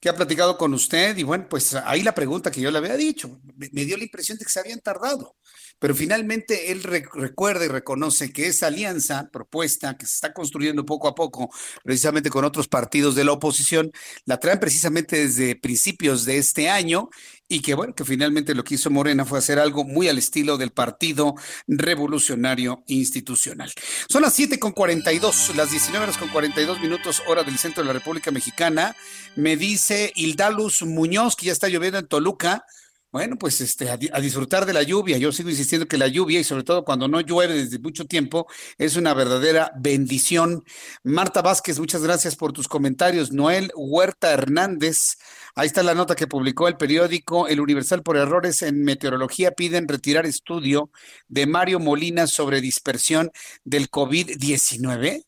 que 0.00 0.08
ha 0.08 0.14
platicado 0.14 0.56
con 0.56 0.74
usted 0.74 1.16
y 1.16 1.24
bueno, 1.24 1.46
pues 1.48 1.74
ahí 1.74 2.02
la 2.02 2.14
pregunta 2.14 2.50
que 2.50 2.60
yo 2.60 2.70
le 2.70 2.78
había 2.78 2.96
dicho, 2.96 3.40
me, 3.56 3.84
dio 3.84 3.96
la 3.96 4.04
impresión 4.04 4.38
de 4.38 4.44
que 4.44 4.50
se 4.50 4.60
habían 4.60 4.80
tardado, 4.80 5.36
pero 5.78 5.94
finalmente 5.94 6.70
él 6.70 6.84
recuerda 6.84 7.64
y 7.64 7.68
reconoce 7.68 8.32
que 8.32 8.46
esa 8.46 8.68
alianza 8.68 9.28
propuesta 9.32 9.96
que 9.96 10.06
se 10.06 10.14
está 10.14 10.32
construyendo 10.32 10.84
poco 10.84 11.08
a 11.08 11.14
poco, 11.14 11.50
precisamente 11.82 12.30
con 12.30 12.44
otros 12.44 12.68
partidos 12.68 13.16
de 13.16 13.24
la 13.24 13.32
oposición, 13.32 13.90
la 14.24 14.38
traen 14.38 14.60
precisamente 14.60 15.16
desde 15.16 15.56
principios 15.56 16.24
de 16.24 16.38
este 16.38 16.68
año 16.68 17.10
y 17.48 17.60
que 17.60 17.74
bueno, 17.74 17.94
que 17.94 18.04
finalmente 18.04 18.54
lo 18.54 18.62
que 18.62 18.74
hizo 18.74 18.90
Morena 18.90 19.24
fue 19.24 19.38
hacer 19.38 19.58
algo 19.58 19.84
muy 19.84 20.08
al 20.08 20.18
estilo 20.18 20.58
del 20.58 20.70
Partido 20.70 21.34
Revolucionario 21.66 22.84
Institucional. 22.86 23.72
Son 24.08 24.22
las 24.22 24.34
7 24.34 24.58
con 24.58 24.72
42, 24.72 25.56
las 25.56 25.70
19 25.70 26.04
horas 26.04 26.18
con 26.18 26.28
42 26.28 26.80
minutos 26.80 27.22
hora 27.26 27.42
del 27.42 27.58
centro 27.58 27.82
de 27.82 27.86
la 27.86 27.94
República 27.94 28.30
Mexicana. 28.30 28.94
Me 29.34 29.56
dice 29.56 30.12
Hildalus 30.14 30.82
Muñoz 30.82 31.36
que 31.36 31.46
ya 31.46 31.52
está 31.52 31.68
lloviendo 31.68 31.98
en 31.98 32.06
Toluca. 32.06 32.64
Bueno, 33.10 33.36
pues 33.38 33.62
este, 33.62 33.88
a, 33.90 33.96
disfrutar 33.96 34.66
de 34.66 34.74
la 34.74 34.82
lluvia. 34.82 35.16
Yo 35.16 35.32
sigo 35.32 35.48
insistiendo 35.48 35.88
que 35.88 35.96
la 35.96 36.08
lluvia, 36.08 36.40
y 36.40 36.44
sobre 36.44 36.62
todo 36.62 36.84
cuando 36.84 37.08
no 37.08 37.22
llueve 37.22 37.54
desde 37.54 37.78
mucho 37.78 38.04
tiempo, 38.04 38.46
es 38.76 38.96
una 38.96 39.14
verdadera 39.14 39.72
bendición. 39.78 40.62
Marta 41.04 41.40
Vázquez, 41.40 41.78
muchas 41.78 42.02
gracias 42.02 42.36
por 42.36 42.52
tus 42.52 42.68
comentarios. 42.68 43.32
Noel 43.32 43.72
Huerta 43.74 44.30
Hernández, 44.30 45.16
ahí 45.58 45.66
está 45.66 45.82
la 45.82 45.94
nota 45.94 46.14
que 46.14 46.28
publicó 46.28 46.68
el 46.68 46.76
periódico 46.76 47.48
El 47.48 47.60
Universal 47.60 48.02
por 48.02 48.16
errores 48.16 48.62
en 48.62 48.84
meteorología. 48.84 49.50
Piden 49.50 49.88
retirar 49.88 50.24
estudio 50.24 50.90
de 51.26 51.46
Mario 51.46 51.80
Molina 51.80 52.28
sobre 52.28 52.60
dispersión 52.60 53.30
del 53.64 53.90
COVID-19. 53.90 55.27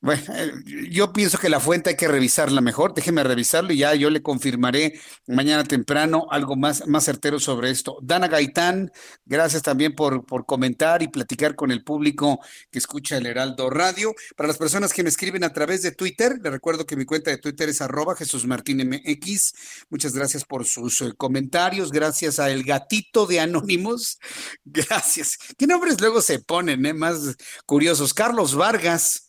Bueno, 0.00 0.22
eh, 0.32 0.52
yo 0.90 1.12
pienso 1.12 1.38
que 1.38 1.48
la 1.48 1.58
fuente 1.58 1.90
hay 1.90 1.96
que 1.96 2.06
revisarla 2.06 2.60
mejor. 2.60 2.94
Déjeme 2.94 3.24
revisarlo 3.24 3.72
y 3.72 3.78
ya 3.78 3.94
yo 3.96 4.10
le 4.10 4.22
confirmaré 4.22 5.00
mañana 5.26 5.64
temprano 5.64 6.28
algo 6.30 6.54
más, 6.54 6.86
más 6.86 7.04
certero 7.04 7.40
sobre 7.40 7.70
esto. 7.70 7.98
Dana 8.00 8.28
Gaitán, 8.28 8.92
gracias 9.24 9.62
también 9.62 9.96
por, 9.96 10.24
por 10.24 10.46
comentar 10.46 11.02
y 11.02 11.08
platicar 11.08 11.56
con 11.56 11.72
el 11.72 11.82
público 11.82 12.38
que 12.70 12.78
escucha 12.78 13.16
el 13.16 13.26
Heraldo 13.26 13.70
Radio. 13.70 14.14
Para 14.36 14.46
las 14.46 14.56
personas 14.56 14.92
que 14.92 15.02
me 15.02 15.08
escriben 15.08 15.42
a 15.42 15.52
través 15.52 15.82
de 15.82 15.90
Twitter, 15.90 16.38
le 16.40 16.50
recuerdo 16.50 16.86
que 16.86 16.94
mi 16.94 17.04
cuenta 17.04 17.32
de 17.32 17.38
Twitter 17.38 17.68
es 17.68 17.80
arroba 17.80 18.14
Jesús 18.14 18.46
Martín 18.46 18.78
MX. 18.88 19.52
Muchas 19.90 20.14
gracias 20.14 20.44
por 20.44 20.64
sus 20.64 21.00
eh, 21.00 21.12
comentarios. 21.16 21.90
Gracias 21.90 22.38
a 22.38 22.50
El 22.50 22.62
Gatito 22.62 23.26
de 23.26 23.40
Anónimos. 23.40 24.20
Gracias. 24.64 25.38
¿Qué 25.56 25.66
nombres 25.66 26.00
luego 26.00 26.22
se 26.22 26.38
ponen, 26.38 26.86
eh? 26.86 26.94
Más 26.94 27.36
curiosos. 27.66 28.14
Carlos 28.14 28.54
Vargas. 28.54 29.27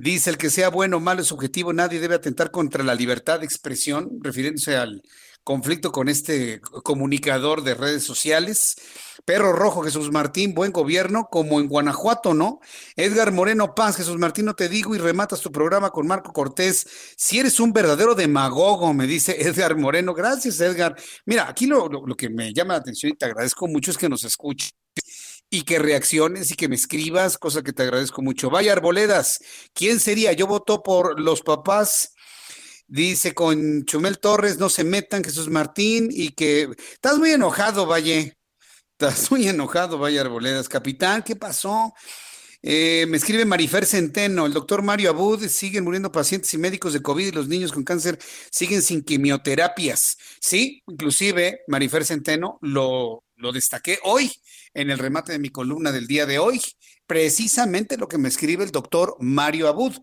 Dice, 0.00 0.30
el 0.30 0.38
que 0.38 0.48
sea 0.48 0.68
bueno 0.68 0.98
o 0.98 1.00
malo 1.00 1.22
es 1.22 1.26
subjetivo, 1.26 1.72
nadie 1.72 1.98
debe 1.98 2.14
atentar 2.14 2.52
contra 2.52 2.84
la 2.84 2.94
libertad 2.94 3.40
de 3.40 3.46
expresión, 3.46 4.20
refiriéndose 4.22 4.76
al 4.76 5.02
conflicto 5.42 5.90
con 5.90 6.08
este 6.08 6.60
comunicador 6.84 7.64
de 7.64 7.74
redes 7.74 8.04
sociales. 8.04 8.76
Perro 9.24 9.52
Rojo, 9.52 9.82
Jesús 9.82 10.12
Martín, 10.12 10.54
buen 10.54 10.70
gobierno, 10.70 11.26
como 11.28 11.58
en 11.58 11.66
Guanajuato, 11.66 12.32
¿no? 12.32 12.60
Edgar 12.94 13.32
Moreno 13.32 13.74
Paz, 13.74 13.96
Jesús 13.96 14.18
Martín, 14.18 14.44
no 14.44 14.54
te 14.54 14.68
digo 14.68 14.94
y 14.94 14.98
rematas 14.98 15.40
tu 15.40 15.50
programa 15.50 15.90
con 15.90 16.06
Marco 16.06 16.32
Cortés. 16.32 16.86
Si 17.16 17.40
eres 17.40 17.58
un 17.58 17.72
verdadero 17.72 18.14
demagogo, 18.14 18.94
me 18.94 19.08
dice 19.08 19.36
Edgar 19.48 19.76
Moreno. 19.76 20.14
Gracias, 20.14 20.60
Edgar. 20.60 20.94
Mira, 21.26 21.48
aquí 21.48 21.66
lo, 21.66 21.88
lo 21.88 22.16
que 22.16 22.30
me 22.30 22.54
llama 22.54 22.74
la 22.74 22.80
atención 22.80 23.10
y 23.10 23.16
te 23.16 23.24
agradezco 23.24 23.66
mucho 23.66 23.90
es 23.90 23.98
que 23.98 24.08
nos 24.08 24.22
escuches 24.22 24.70
y 25.50 25.62
que 25.62 25.78
reacciones 25.78 26.50
y 26.50 26.54
que 26.54 26.68
me 26.68 26.76
escribas, 26.76 27.38
cosa 27.38 27.62
que 27.62 27.72
te 27.72 27.82
agradezco 27.82 28.22
mucho. 28.22 28.50
Vaya 28.50 28.72
Arboledas, 28.72 29.40
¿quién 29.72 30.00
sería? 30.00 30.32
Yo 30.32 30.46
voto 30.46 30.82
por 30.82 31.20
los 31.20 31.42
papás. 31.42 32.14
Dice 32.86 33.34
con 33.34 33.84
Chumel 33.84 34.18
Torres, 34.18 34.58
no 34.58 34.70
se 34.70 34.82
metan, 34.82 35.22
Jesús 35.22 35.50
Martín, 35.50 36.08
y 36.10 36.30
que 36.30 36.70
estás 36.92 37.18
muy 37.18 37.32
enojado, 37.32 37.86
Valle. 37.86 38.38
Estás 38.92 39.30
muy 39.30 39.46
enojado, 39.46 39.98
Vaya 39.98 40.22
Arboledas. 40.22 40.68
Capitán, 40.68 41.22
¿qué 41.22 41.36
pasó? 41.36 41.92
Eh, 42.62 43.06
me 43.08 43.18
escribe 43.18 43.44
Marifer 43.44 43.86
Centeno, 43.86 44.46
el 44.46 44.52
doctor 44.52 44.82
Mario 44.82 45.10
Abud, 45.10 45.46
siguen 45.46 45.84
muriendo 45.84 46.10
pacientes 46.10 46.52
y 46.54 46.58
médicos 46.58 46.92
de 46.92 47.02
COVID 47.02 47.26
y 47.26 47.30
los 47.30 47.46
niños 47.46 47.72
con 47.72 47.84
cáncer 47.84 48.18
siguen 48.50 48.82
sin 48.82 49.02
quimioterapias. 49.02 50.16
Sí, 50.40 50.82
inclusive 50.88 51.60
Marifer 51.68 52.04
Centeno 52.04 52.58
lo, 52.62 53.22
lo 53.38 53.52
destaqué 53.52 53.98
hoy 54.02 54.30
en 54.74 54.90
el 54.90 54.98
remate 54.98 55.32
de 55.32 55.38
mi 55.38 55.50
columna 55.50 55.92
del 55.92 56.06
día 56.06 56.26
de 56.26 56.38
hoy, 56.38 56.60
precisamente 57.06 57.96
lo 57.96 58.08
que 58.08 58.18
me 58.18 58.28
escribe 58.28 58.64
el 58.64 58.70
doctor 58.70 59.16
Mario 59.20 59.68
Abud. 59.68 59.96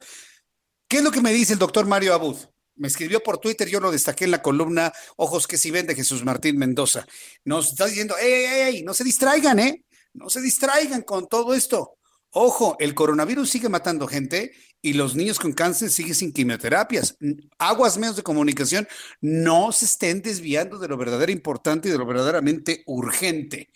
¿Qué 0.87 0.97
es 0.97 1.03
lo 1.03 1.11
que 1.11 1.21
me 1.21 1.33
dice 1.33 1.53
el 1.53 1.59
doctor 1.59 1.85
Mario 1.85 2.13
Abud? 2.13 2.37
Me 2.75 2.87
escribió 2.87 3.21
por 3.21 3.37
Twitter, 3.37 3.69
yo 3.69 3.79
lo 3.79 3.91
destaqué 3.91 4.25
en 4.25 4.31
la 4.31 4.41
columna 4.41 4.91
Ojos 5.17 5.47
que 5.47 5.57
si 5.57 5.71
ven 5.71 5.87
de 5.87 5.95
Jesús 5.95 6.23
Martín 6.23 6.57
Mendoza. 6.57 7.05
Nos 7.43 7.69
está 7.69 7.85
diciendo, 7.85 8.15
¡ey, 8.17 8.31
ey, 8.31 8.61
ey! 8.61 8.83
No 8.83 8.93
se 8.93 9.03
distraigan, 9.03 9.59
¿eh? 9.59 9.85
No 10.13 10.29
se 10.29 10.41
distraigan 10.41 11.01
con 11.01 11.27
todo 11.27 11.53
esto. 11.53 11.94
Ojo, 12.37 12.75
el 12.79 12.93
coronavirus 12.93 13.49
sigue 13.49 13.69
matando 13.69 14.07
gente 14.07 14.51
y 14.81 14.91
los 14.91 15.15
niños 15.15 15.39
con 15.39 15.53
cáncer 15.53 15.89
siguen 15.89 16.15
sin 16.15 16.33
quimioterapias. 16.33 17.15
Aguas 17.57 17.97
medios 17.97 18.17
de 18.17 18.23
comunicación 18.23 18.89
no 19.21 19.71
se 19.71 19.85
estén 19.85 20.21
desviando 20.21 20.77
de 20.77 20.89
lo 20.89 20.97
verdaderamente 20.97 21.31
importante 21.31 21.87
y 21.87 21.93
de 21.93 21.97
lo 21.97 22.05
verdaderamente 22.05 22.83
urgente. 22.87 23.69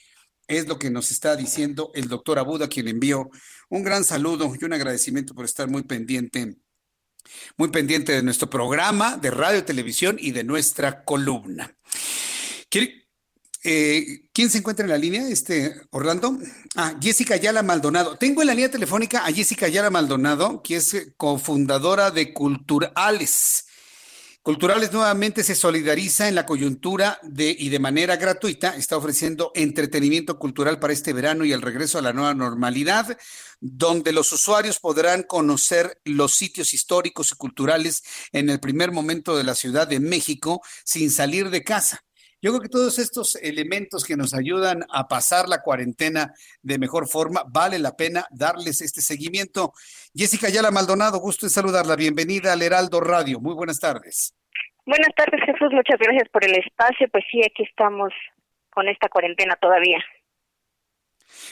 Es 0.45 0.67
lo 0.67 0.77
que 0.77 0.89
nos 0.89 1.09
está 1.09 1.37
diciendo 1.37 1.91
el 1.95 2.09
doctor 2.09 2.37
Abuda, 2.37 2.67
quien 2.67 2.87
le 2.87 2.91
envió 2.91 3.29
un 3.69 3.81
gran 3.81 4.03
saludo 4.03 4.53
y 4.59 4.65
un 4.65 4.73
agradecimiento 4.73 5.33
por 5.33 5.45
estar 5.45 5.69
muy 5.69 5.83
pendiente, 5.83 6.57
muy 7.55 7.69
pendiente 7.69 8.11
de 8.11 8.23
nuestro 8.23 8.49
programa 8.49 9.15
de 9.15 9.31
radio, 9.31 9.63
televisión 9.63 10.17
y 10.19 10.31
de 10.31 10.43
nuestra 10.43 11.05
columna. 11.05 11.77
Eh, 13.63 14.29
¿Quién 14.31 14.49
se 14.49 14.59
encuentra 14.59 14.85
en 14.85 14.91
la 14.91 14.97
línea, 14.97 15.27
este 15.27 15.75
Orlando? 15.91 16.37
Ah, 16.75 16.95
Jessica 17.01 17.33
Ayala 17.33 17.61
Maldonado. 17.61 18.17
Tengo 18.17 18.41
en 18.41 18.47
la 18.47 18.53
línea 18.53 18.71
telefónica 18.71 19.25
a 19.25 19.31
Jessica 19.33 19.65
Ayala 19.65 19.89
Maldonado, 19.89 20.61
que 20.63 20.77
es 20.77 20.93
eh, 20.93 21.13
cofundadora 21.17 22.11
de 22.11 22.33
Culturales. 22.33 23.65
Culturales 24.41 24.93
nuevamente 24.93 25.43
se 25.43 25.53
solidariza 25.53 26.29
en 26.29 26.35
la 26.35 26.45
coyuntura 26.45 27.19
de, 27.23 27.53
y 27.59 27.67
de 27.67 27.79
manera 27.79 28.15
gratuita 28.15 28.75
está 28.77 28.95
ofreciendo 28.95 29.51
entretenimiento 29.53 30.39
cultural 30.39 30.79
para 30.79 30.93
este 30.93 31.11
verano 31.11 31.43
y 31.43 31.51
el 31.51 31.61
regreso 31.61 31.99
a 31.99 32.01
la 32.01 32.13
nueva 32.13 32.33
normalidad, 32.33 33.17
donde 33.59 34.13
los 34.13 34.31
usuarios 34.31 34.79
podrán 34.79 35.23
conocer 35.23 35.99
los 36.05 36.35
sitios 36.35 36.73
históricos 36.73 37.33
y 37.33 37.35
culturales 37.35 38.01
en 38.31 38.49
el 38.49 38.61
primer 38.61 38.93
momento 38.93 39.35
de 39.35 39.43
la 39.43 39.55
Ciudad 39.55 39.87
de 39.87 39.99
México 39.99 40.61
sin 40.85 41.11
salir 41.11 41.49
de 41.49 41.63
casa. 41.63 42.05
Yo 42.41 42.51
creo 42.51 42.61
que 42.61 42.69
todos 42.69 42.99
estos 42.99 43.35
elementos 43.35 44.05
que 44.05 44.15
nos 44.15 44.33
ayudan 44.33 44.85
a 44.89 45.09
pasar 45.09 45.49
la 45.49 45.61
cuarentena 45.61 46.33
de 46.61 46.77
mejor 46.77 47.07
forma, 47.07 47.43
vale 47.45 47.79
la 47.79 47.97
pena 47.97 48.25
darles 48.31 48.81
este 48.81 49.01
seguimiento. 49.01 49.73
Jessica 50.15 50.47
Ayala 50.47 50.71
Maldonado, 50.71 51.19
gusto 51.19 51.45
en 51.45 51.49
saludarla. 51.49 51.97
Bienvenida 51.97 52.53
al 52.53 52.61
Heraldo 52.61 53.01
Radio. 53.01 53.41
Muy 53.41 53.53
buenas 53.55 53.79
tardes. 53.79 54.33
Buenas 54.85 55.13
tardes, 55.15 55.41
Jesús. 55.45 55.71
Muchas 55.73 55.99
gracias 55.99 56.29
por 56.29 56.45
el 56.45 56.55
espacio. 56.55 57.09
Pues 57.11 57.25
sí, 57.29 57.41
aquí 57.45 57.63
estamos 57.63 58.13
con 58.69 58.87
esta 58.87 59.09
cuarentena 59.09 59.57
todavía. 59.57 59.99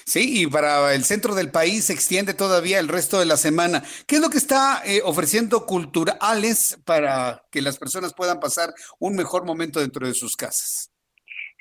Sí, 0.06 0.44
y 0.44 0.48
para 0.48 0.94
el 0.94 1.04
centro 1.04 1.36
del 1.36 1.52
país 1.52 1.86
se 1.86 1.94
extiende 1.94 2.34
todavía 2.34 2.80
el 2.80 2.88
resto 2.88 3.20
de 3.20 3.26
la 3.26 3.38
semana. 3.38 3.84
¿Qué 4.08 4.16
es 4.16 4.22
lo 4.22 4.30
que 4.30 4.38
está 4.38 4.82
eh, 4.86 5.02
ofreciendo 5.04 5.66
Culturales 5.66 6.82
para 6.86 7.44
que 7.52 7.62
las 7.62 7.78
personas 7.78 8.14
puedan 8.14 8.40
pasar 8.40 8.70
un 9.00 9.16
mejor 9.16 9.46
momento 9.46 9.80
dentro 9.80 10.08
de 10.08 10.14
sus 10.14 10.36
casas? 10.36 10.92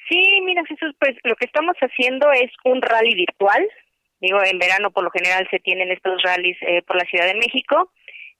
Sí, 0.08 0.40
mira 0.44 0.62
Jesús, 0.66 0.94
pues 1.00 1.16
lo 1.24 1.34
que 1.36 1.46
estamos 1.46 1.76
haciendo 1.80 2.30
es 2.32 2.50
un 2.64 2.80
rally 2.80 3.14
virtual. 3.14 3.68
Digo, 4.20 4.38
en 4.42 4.58
verano 4.58 4.90
por 4.92 5.04
lo 5.04 5.10
general 5.10 5.46
se 5.50 5.58
tienen 5.58 5.90
estos 5.90 6.22
rallies 6.22 6.56
eh, 6.62 6.82
por 6.82 6.96
la 6.96 7.04
Ciudad 7.04 7.26
de 7.26 7.34
México 7.34 7.92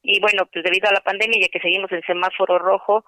y 0.02 0.20
bueno, 0.20 0.46
pues 0.52 0.64
debido 0.64 0.88
a 0.88 0.92
la 0.92 1.00
pandemia, 1.00 1.40
ya 1.40 1.48
que 1.48 1.58
seguimos 1.58 1.90
en 1.90 2.02
semáforo 2.02 2.58
rojo 2.58 3.04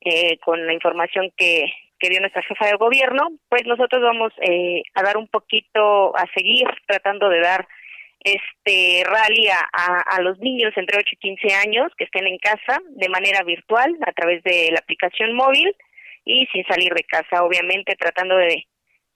eh, 0.00 0.38
con 0.38 0.66
la 0.66 0.72
información 0.74 1.32
que, 1.36 1.66
que 2.00 2.08
dio 2.08 2.20
nuestra 2.20 2.42
jefa 2.42 2.66
de 2.66 2.76
gobierno, 2.76 3.28
pues 3.48 3.62
nosotros 3.66 4.02
vamos 4.02 4.32
eh, 4.40 4.82
a 4.94 5.02
dar 5.02 5.16
un 5.18 5.28
poquito, 5.28 6.16
a 6.16 6.26
seguir 6.34 6.66
tratando 6.86 7.28
de 7.28 7.40
dar 7.40 7.68
este 8.20 9.02
rally 9.04 9.48
a, 9.48 10.20
los 10.20 10.38
niños 10.40 10.72
entre 10.76 10.98
8 10.98 11.06
y 11.12 11.36
15 11.36 11.54
años 11.54 11.92
que 11.96 12.04
estén 12.04 12.26
en 12.26 12.38
casa 12.38 12.78
de 12.90 13.08
manera 13.08 13.42
virtual 13.44 13.96
a 14.06 14.12
través 14.12 14.42
de 14.42 14.68
la 14.72 14.80
aplicación 14.80 15.34
móvil 15.34 15.74
y 16.24 16.46
sin 16.52 16.64
salir 16.66 16.92
de 16.92 17.04
casa, 17.04 17.42
obviamente 17.42 17.96
tratando 17.98 18.36
de, 18.36 18.66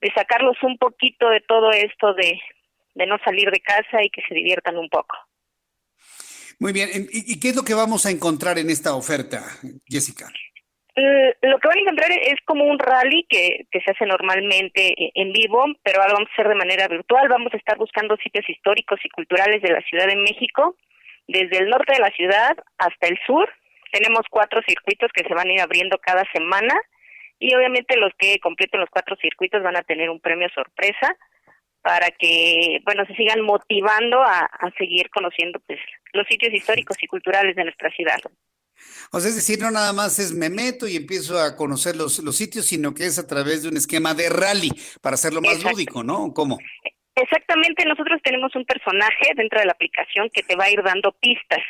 de 0.01 0.13
sacarlos 0.15 0.57
un 0.63 0.79
poquito 0.79 1.29
de 1.29 1.41
todo 1.41 1.71
esto 1.71 2.15
de, 2.15 2.41
de 2.95 3.07
no 3.07 3.19
salir 3.25 3.51
de 3.51 3.61
casa 3.61 4.03
y 4.03 4.09
que 4.09 4.23
se 4.27 4.35
diviertan 4.35 4.79
un 4.79 4.89
poco. 4.89 5.17
Muy 6.59 6.73
bien, 6.73 6.89
¿y 7.11 7.39
qué 7.41 7.49
es 7.49 7.57
lo 7.57 7.65
que 7.65 7.75
vamos 7.75 8.07
a 8.07 8.11
encontrar 8.11 8.59
en 8.59 8.71
esta 8.71 8.95
oferta, 8.95 9.43
Jessica? 9.87 10.31
Eh, 10.97 11.37
lo 11.43 11.59
que 11.59 11.69
van 11.69 11.79
a 11.79 11.81
encontrar 11.81 12.11
es 12.13 12.37
como 12.45 12.65
un 12.65 12.79
rally 12.79 13.27
que, 13.29 13.67
que 13.71 13.81
se 13.81 13.91
hace 13.91 14.07
normalmente 14.07 14.95
e, 14.97 15.11
en 15.15 15.33
vivo, 15.33 15.65
pero 15.83 16.01
ahora 16.01 16.15
vamos 16.15 16.29
a 16.31 16.33
hacer 16.33 16.49
de 16.49 16.55
manera 16.55 16.89
virtual. 16.89 17.29
Vamos 17.29 17.53
a 17.53 17.57
estar 17.57 17.77
buscando 17.77 18.17
sitios 18.17 18.49
históricos 18.49 19.01
y 19.05 19.09
culturales 19.09 19.61
de 19.63 19.73
la 19.73 19.83
Ciudad 19.83 20.07
de 20.07 20.17
México, 20.17 20.77
desde 21.27 21.59
el 21.59 21.69
norte 21.69 21.95
de 21.95 22.01
la 22.01 22.11
ciudad 22.11 22.57
hasta 22.79 23.09
el 23.09 23.19
sur, 23.27 23.49
Tenemos 23.93 24.23
cuatro 24.29 24.61
circuitos 24.67 25.11
que 25.13 25.23
se 25.23 25.35
van 25.35 25.49
a 25.49 25.53
ir 25.53 25.61
abriendo 25.61 25.99
cada 25.99 26.25
semana 26.33 26.75
y 27.39 27.55
obviamente 27.55 27.97
los 27.97 28.13
que 28.19 28.39
completen 28.41 28.81
los 28.81 28.91
cuatro 28.91 29.17
circuitos 29.17 29.63
van 29.63 29.77
a 29.77 29.83
tener 29.83 30.11
un 30.11 30.21
premio 30.21 30.49
sorpresa 30.55 31.17
para 31.83 32.11
que, 32.11 32.81
bueno, 32.85 33.05
se 33.07 33.15
sigan 33.15 33.43
motivando 33.43 34.23
a, 34.23 34.49
seguir 34.79 35.11
conociendo 35.11 35.61
pues 35.67 35.79
los 36.13 36.27
sitios 36.27 36.53
históricos 36.55 36.97
y 37.03 37.07
culturales 37.07 37.55
de 37.55 37.65
nuestra 37.65 37.91
ciudad. 37.91 38.19
O 39.13 39.21
sea, 39.21 39.29
es 39.29 39.37
decir, 39.37 39.61
no 39.61 39.71
nada 39.71 39.93
más 39.93 40.19
es 40.19 40.33
me 40.33 40.51
meto 40.51 40.89
y 40.89 40.97
empiezo 40.97 41.39
a 41.39 41.57
conocer 41.57 41.97
los, 41.97 42.19
los 42.21 42.37
sitios, 42.37 42.67
sino 42.67 42.95
que 42.95 43.07
es 43.07 43.19
a 43.19 43.27
través 43.27 43.63
de 43.63 43.69
un 43.69 43.77
esquema 43.77 44.15
de 44.15 44.29
rally 44.29 44.71
para 45.01 45.15
hacerlo 45.15 45.41
más 45.41 45.63
lúdico, 45.63 46.03
¿no? 46.03 46.33
¿Cómo? 46.35 46.59
Exactamente, 47.15 47.85
nosotros 47.85 48.21
tenemos 48.25 48.55
un 48.57 48.65
personaje 48.65 49.31
dentro 49.37 49.61
de 49.61 49.67
la 49.67 49.73
aplicación 49.73 50.29
que 50.33 50.43
te 50.43 50.57
va 50.57 50.65
a 50.65 50.71
ir 50.71 50.83
dando 50.83 51.13
pistas 51.13 51.61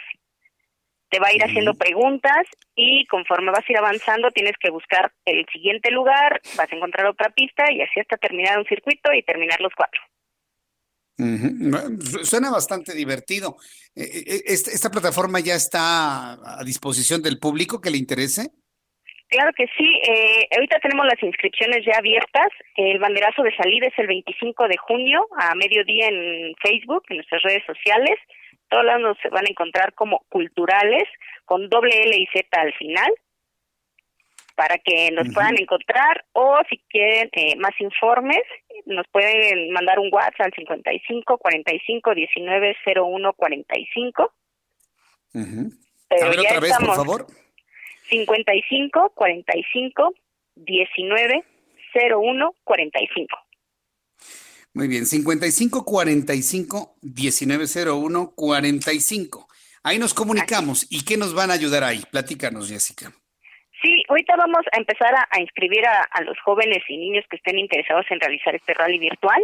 te 1.15 1.21
va 1.21 1.29
a 1.29 1.33
ir 1.33 1.45
haciendo 1.45 1.75
preguntas 1.75 2.43
y 2.75 3.07
conforme 3.07 3.53
vas 3.53 3.63
a 3.69 3.73
ir 3.73 3.79
avanzando 3.79 4.33
tienes 4.33 4.55
que 4.59 4.71
buscar 4.71 5.13
el 5.25 5.47
siguiente 5.53 5.93
lugar, 5.93 6.41
vas 6.57 6.73
a 6.73 6.75
encontrar 6.75 7.07
otra 7.07 7.31
pista 7.31 7.71
y 7.71 7.83
así 7.83 8.01
hasta 8.01 8.17
terminar 8.17 8.59
un 8.59 8.65
circuito 8.65 9.13
y 9.13 9.23
terminar 9.23 9.61
los 9.61 9.73
cuatro. 9.77 10.01
Suena 11.17 12.51
bastante 12.51 12.95
divertido. 12.95 13.57
Eh, 13.95 14.25
eh, 14.27 14.43
¿Esta, 14.47 14.91
plataforma 14.91 15.41
ya 15.41 15.55
está 15.55 16.33
a 16.33 16.65
disposición 16.65 17.23
del 17.23 17.39
público 17.39 17.81
que 17.81 17.91
le 17.91 17.99
interese? 17.99 18.51
Claro 19.29 19.53
que 19.57 19.67
sí. 19.77 20.01
Eh, 20.09 20.49
ahorita 20.55 20.79
tenemos 20.81 21.07
las 21.07 21.23
inscripciones 21.23 21.85
ya 21.87 21.99
abiertas. 21.99 22.49
El 22.77 22.99
banderazo 22.99 23.43
de 23.43 23.55
salida 23.57 23.87
es 23.87 23.99
el 23.99 24.07
25 24.07 24.69
de 24.69 24.77
junio 24.77 25.27
a 25.39 25.55
mediodía 25.55 26.09
en 26.09 26.55
Facebook, 26.63 27.05
en 27.09 27.17
nuestras 27.17 27.43
redes 27.43 27.63
sociales 27.67 28.19
todos 28.75 28.85
lados 28.85 29.17
se 29.23 29.29
van 29.29 29.47
a 29.47 29.51
encontrar 29.51 29.95
como 29.95 30.25
culturales 30.29 31.05
con 31.45 31.69
doble 31.69 32.03
L 32.03 32.17
y 32.17 32.27
Z 32.27 32.45
al 32.61 32.73
final 32.75 33.13
para 34.57 34.79
que 34.79 35.11
nos 35.13 35.33
puedan 35.35 35.57
encontrar 35.59 36.25
o 36.33 36.59
si 36.69 36.79
quieren 36.89 37.29
eh, 37.33 37.57
más 37.57 37.73
informes 37.81 38.43
nos 38.87 39.07
pueden 39.09 39.71
mandar 39.73 39.99
un 39.99 40.09
WhatsApp 40.13 40.47
al 40.47 40.53
55 40.55 41.39
45 41.39 42.15
19 42.15 42.77
01 42.97 43.33
45 43.33 44.33
Pero 45.33 46.27
a 46.27 46.29
ver, 46.29 46.41
otra 46.41 46.61
vez, 46.61 46.73
por 46.79 46.97
favor 46.97 47.27
55 48.09 49.13
45 49.15 50.15
19 50.57 51.45
01 51.95 52.55
45 52.65 53.45
muy 54.75 54.89
bien, 54.89 55.07
55 55.07 55.85
45 55.85 56.97
1901 57.01 58.33
45. 58.35 59.49
Ahí 59.85 59.99
nos 60.01 60.15
comunicamos. 60.15 60.89
¿Y 60.91 61.05
qué 61.05 61.17
nos 61.17 61.33
van 61.33 61.53
a 61.53 61.55
ayudar 61.55 61.85
ahí? 61.85 62.03
Platícanos, 62.11 62.69
Jessica. 62.69 63.13
Ahorita 64.09 64.37
vamos 64.37 64.65
a 64.73 64.79
empezar 64.79 65.15
a, 65.15 65.41
inscribir 65.41 65.85
a, 65.87 66.23
los 66.23 66.39
jóvenes 66.41 66.83
y 66.89 66.97
niños 66.97 67.25
que 67.29 67.37
estén 67.37 67.59
interesados 67.59 68.07
en 68.11 68.21
realizar 68.21 68.55
este 68.55 68.75
rally 68.75 68.99
virtual 68.99 69.43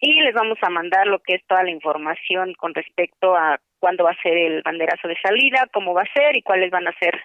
y 0.00 0.20
les 0.20 0.34
vamos 0.34 0.58
a 0.62 0.70
mandar 0.70 1.06
lo 1.06 1.20
que 1.20 1.34
es 1.34 1.46
toda 1.46 1.62
la 1.62 1.70
información 1.70 2.54
con 2.54 2.74
respecto 2.74 3.34
a 3.34 3.58
cuándo 3.78 4.04
va 4.04 4.10
a 4.10 4.22
ser 4.22 4.36
el 4.36 4.62
banderazo 4.62 5.08
de 5.08 5.18
salida, 5.20 5.68
cómo 5.72 5.94
va 5.94 6.02
a 6.02 6.12
ser 6.12 6.36
y 6.36 6.42
cuáles 6.42 6.70
van 6.70 6.88
a 6.88 6.98
ser 6.98 7.18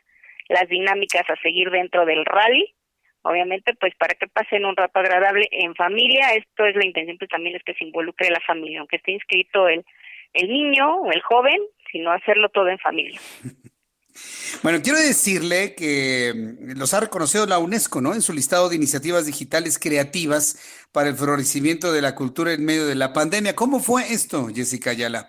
las 0.49 0.67
dinámicas 0.67 1.29
a 1.29 1.35
seguir 1.37 1.69
dentro 1.69 2.05
del 2.05 2.25
rally 2.25 2.73
obviamente 3.23 3.73
pues 3.75 3.93
para 3.95 4.15
que 4.15 4.27
pasen 4.27 4.65
un 4.65 4.75
rato 4.75 4.99
agradable 4.99 5.47
en 5.51 5.75
familia, 5.75 6.33
esto 6.33 6.65
es 6.65 6.75
la 6.75 6.85
intención 6.85 7.17
pues 7.17 7.29
también 7.29 7.55
es 7.55 7.63
que 7.63 7.73
se 7.73 7.85
involucre 7.85 8.29
la 8.29 8.39
familia, 8.41 8.79
aunque 8.79 8.97
esté 8.97 9.11
inscrito 9.11 9.67
el, 9.67 9.85
el 10.33 10.49
niño 10.49 10.95
o 10.97 11.11
el 11.11 11.21
joven, 11.21 11.59
sino 11.91 12.11
hacerlo 12.11 12.49
todo 12.49 12.69
en 12.69 12.79
familia. 12.79 13.19
Bueno, 14.63 14.79
quiero 14.83 14.99
decirle 14.99 15.75
que 15.75 16.33
mm, 16.35 16.77
los 16.77 16.93
ha 16.93 16.99
reconocido 16.99 17.45
la 17.45 17.59
UNESCO, 17.59 18.01
¿no? 18.01 18.13
En 18.13 18.21
su 18.21 18.33
listado 18.33 18.69
de 18.69 18.75
iniciativas 18.75 19.25
digitales 19.25 19.79
creativas 19.79 20.87
para 20.91 21.09
el 21.09 21.15
florecimiento 21.15 21.91
de 21.91 22.01
la 22.01 22.15
cultura 22.15 22.53
en 22.53 22.65
medio 22.65 22.85
de 22.85 22.95
la 22.95 23.13
pandemia. 23.13 23.55
¿Cómo 23.55 23.79
fue 23.79 24.03
esto, 24.11 24.47
Jessica 24.53 24.91
Ayala? 24.91 25.27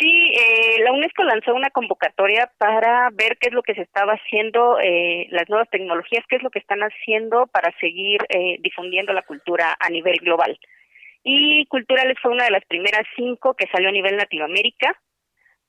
Sí, 0.00 0.32
eh, 0.34 0.80
la 0.82 0.92
UNESCO 0.92 1.24
lanzó 1.24 1.54
una 1.54 1.68
convocatoria 1.68 2.50
para 2.56 3.10
ver 3.12 3.36
qué 3.38 3.48
es 3.48 3.52
lo 3.52 3.62
que 3.62 3.74
se 3.74 3.82
estaba 3.82 4.14
haciendo, 4.14 4.78
eh, 4.80 5.26
las 5.30 5.46
nuevas 5.50 5.68
tecnologías, 5.68 6.24
qué 6.26 6.36
es 6.36 6.42
lo 6.42 6.48
que 6.48 6.58
están 6.58 6.80
haciendo 6.80 7.46
para 7.48 7.70
seguir 7.80 8.18
eh, 8.30 8.56
difundiendo 8.60 9.12
la 9.12 9.22
cultura 9.22 9.76
a 9.78 9.90
nivel 9.90 10.16
global. 10.20 10.58
Y 11.22 11.66
Culturales 11.66 12.16
fue 12.22 12.32
una 12.32 12.44
de 12.44 12.50
las 12.50 12.64
primeras 12.64 13.02
cinco 13.14 13.52
que 13.54 13.66
salió 13.70 13.90
a 13.90 13.92
nivel 13.92 14.16
Latinoamérica, 14.16 14.98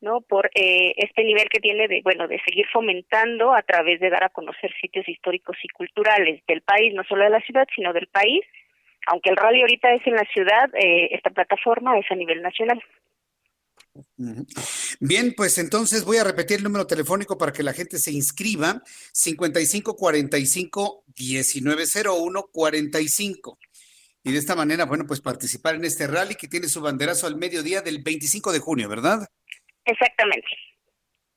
¿no? 0.02 0.22
Por 0.22 0.50
este 0.54 1.24
nivel 1.24 1.48
que 1.50 1.60
tiene 1.60 1.88
de, 1.88 2.02
bueno, 2.04 2.28
de 2.28 2.42
seguir 2.46 2.66
fomentando 2.74 3.54
a 3.54 3.62
través 3.62 4.00
de 4.00 4.10
dar 4.10 4.24
a 4.24 4.30
conocer 4.30 4.72
sitios 4.82 5.08
históricos 5.08 5.58
y 5.64 5.68
culturales 5.70 6.42
del 6.48 6.62
país, 6.62 6.94
no 6.94 7.04
solo 7.06 7.24
de 7.24 7.30
la 7.30 7.42
ciudad, 7.42 7.68
sino 7.76 7.94
del 7.94 8.08
país. 8.08 8.42
Aunque 9.08 9.30
el 9.30 9.38
rally 9.38 9.62
ahorita 9.62 9.94
es 9.94 10.06
en 10.06 10.14
la 10.14 10.26
ciudad, 10.34 10.70
esta 10.74 11.30
plataforma 11.32 11.98
es 11.98 12.06
a 12.12 12.16
nivel 12.16 12.42
nacional. 12.42 12.82
Bien, 15.00 15.34
pues 15.36 15.58
entonces 15.58 16.06
voy 16.06 16.18
a 16.18 16.24
repetir 16.24 16.58
el 16.58 16.64
número 16.64 16.88
telefónico 16.88 17.38
para 17.38 17.52
que 17.52 17.64
la 17.64 17.74
gente 17.74 17.98
se 17.98 18.12
inscriba, 18.12 18.82
5545 19.12 21.04
1901 21.18 22.44
45. 22.52 23.60
Y 24.24 24.32
de 24.32 24.38
esta 24.38 24.56
manera, 24.56 24.86
bueno, 24.86 25.06
pues 25.08 25.20
participar 25.20 25.76
en 25.76 25.86
este 25.86 26.06
rally 26.06 26.36
que 26.36 26.48
tiene 26.48 26.68
su 26.68 26.80
banderazo 26.80 27.26
al 27.26 27.38
mediodía 27.38 27.82
del 27.82 28.04
25 28.04 28.54
de 28.54 28.60
junio, 28.60 28.88
¿verdad? 28.88 29.28
Exactamente. 29.86 30.48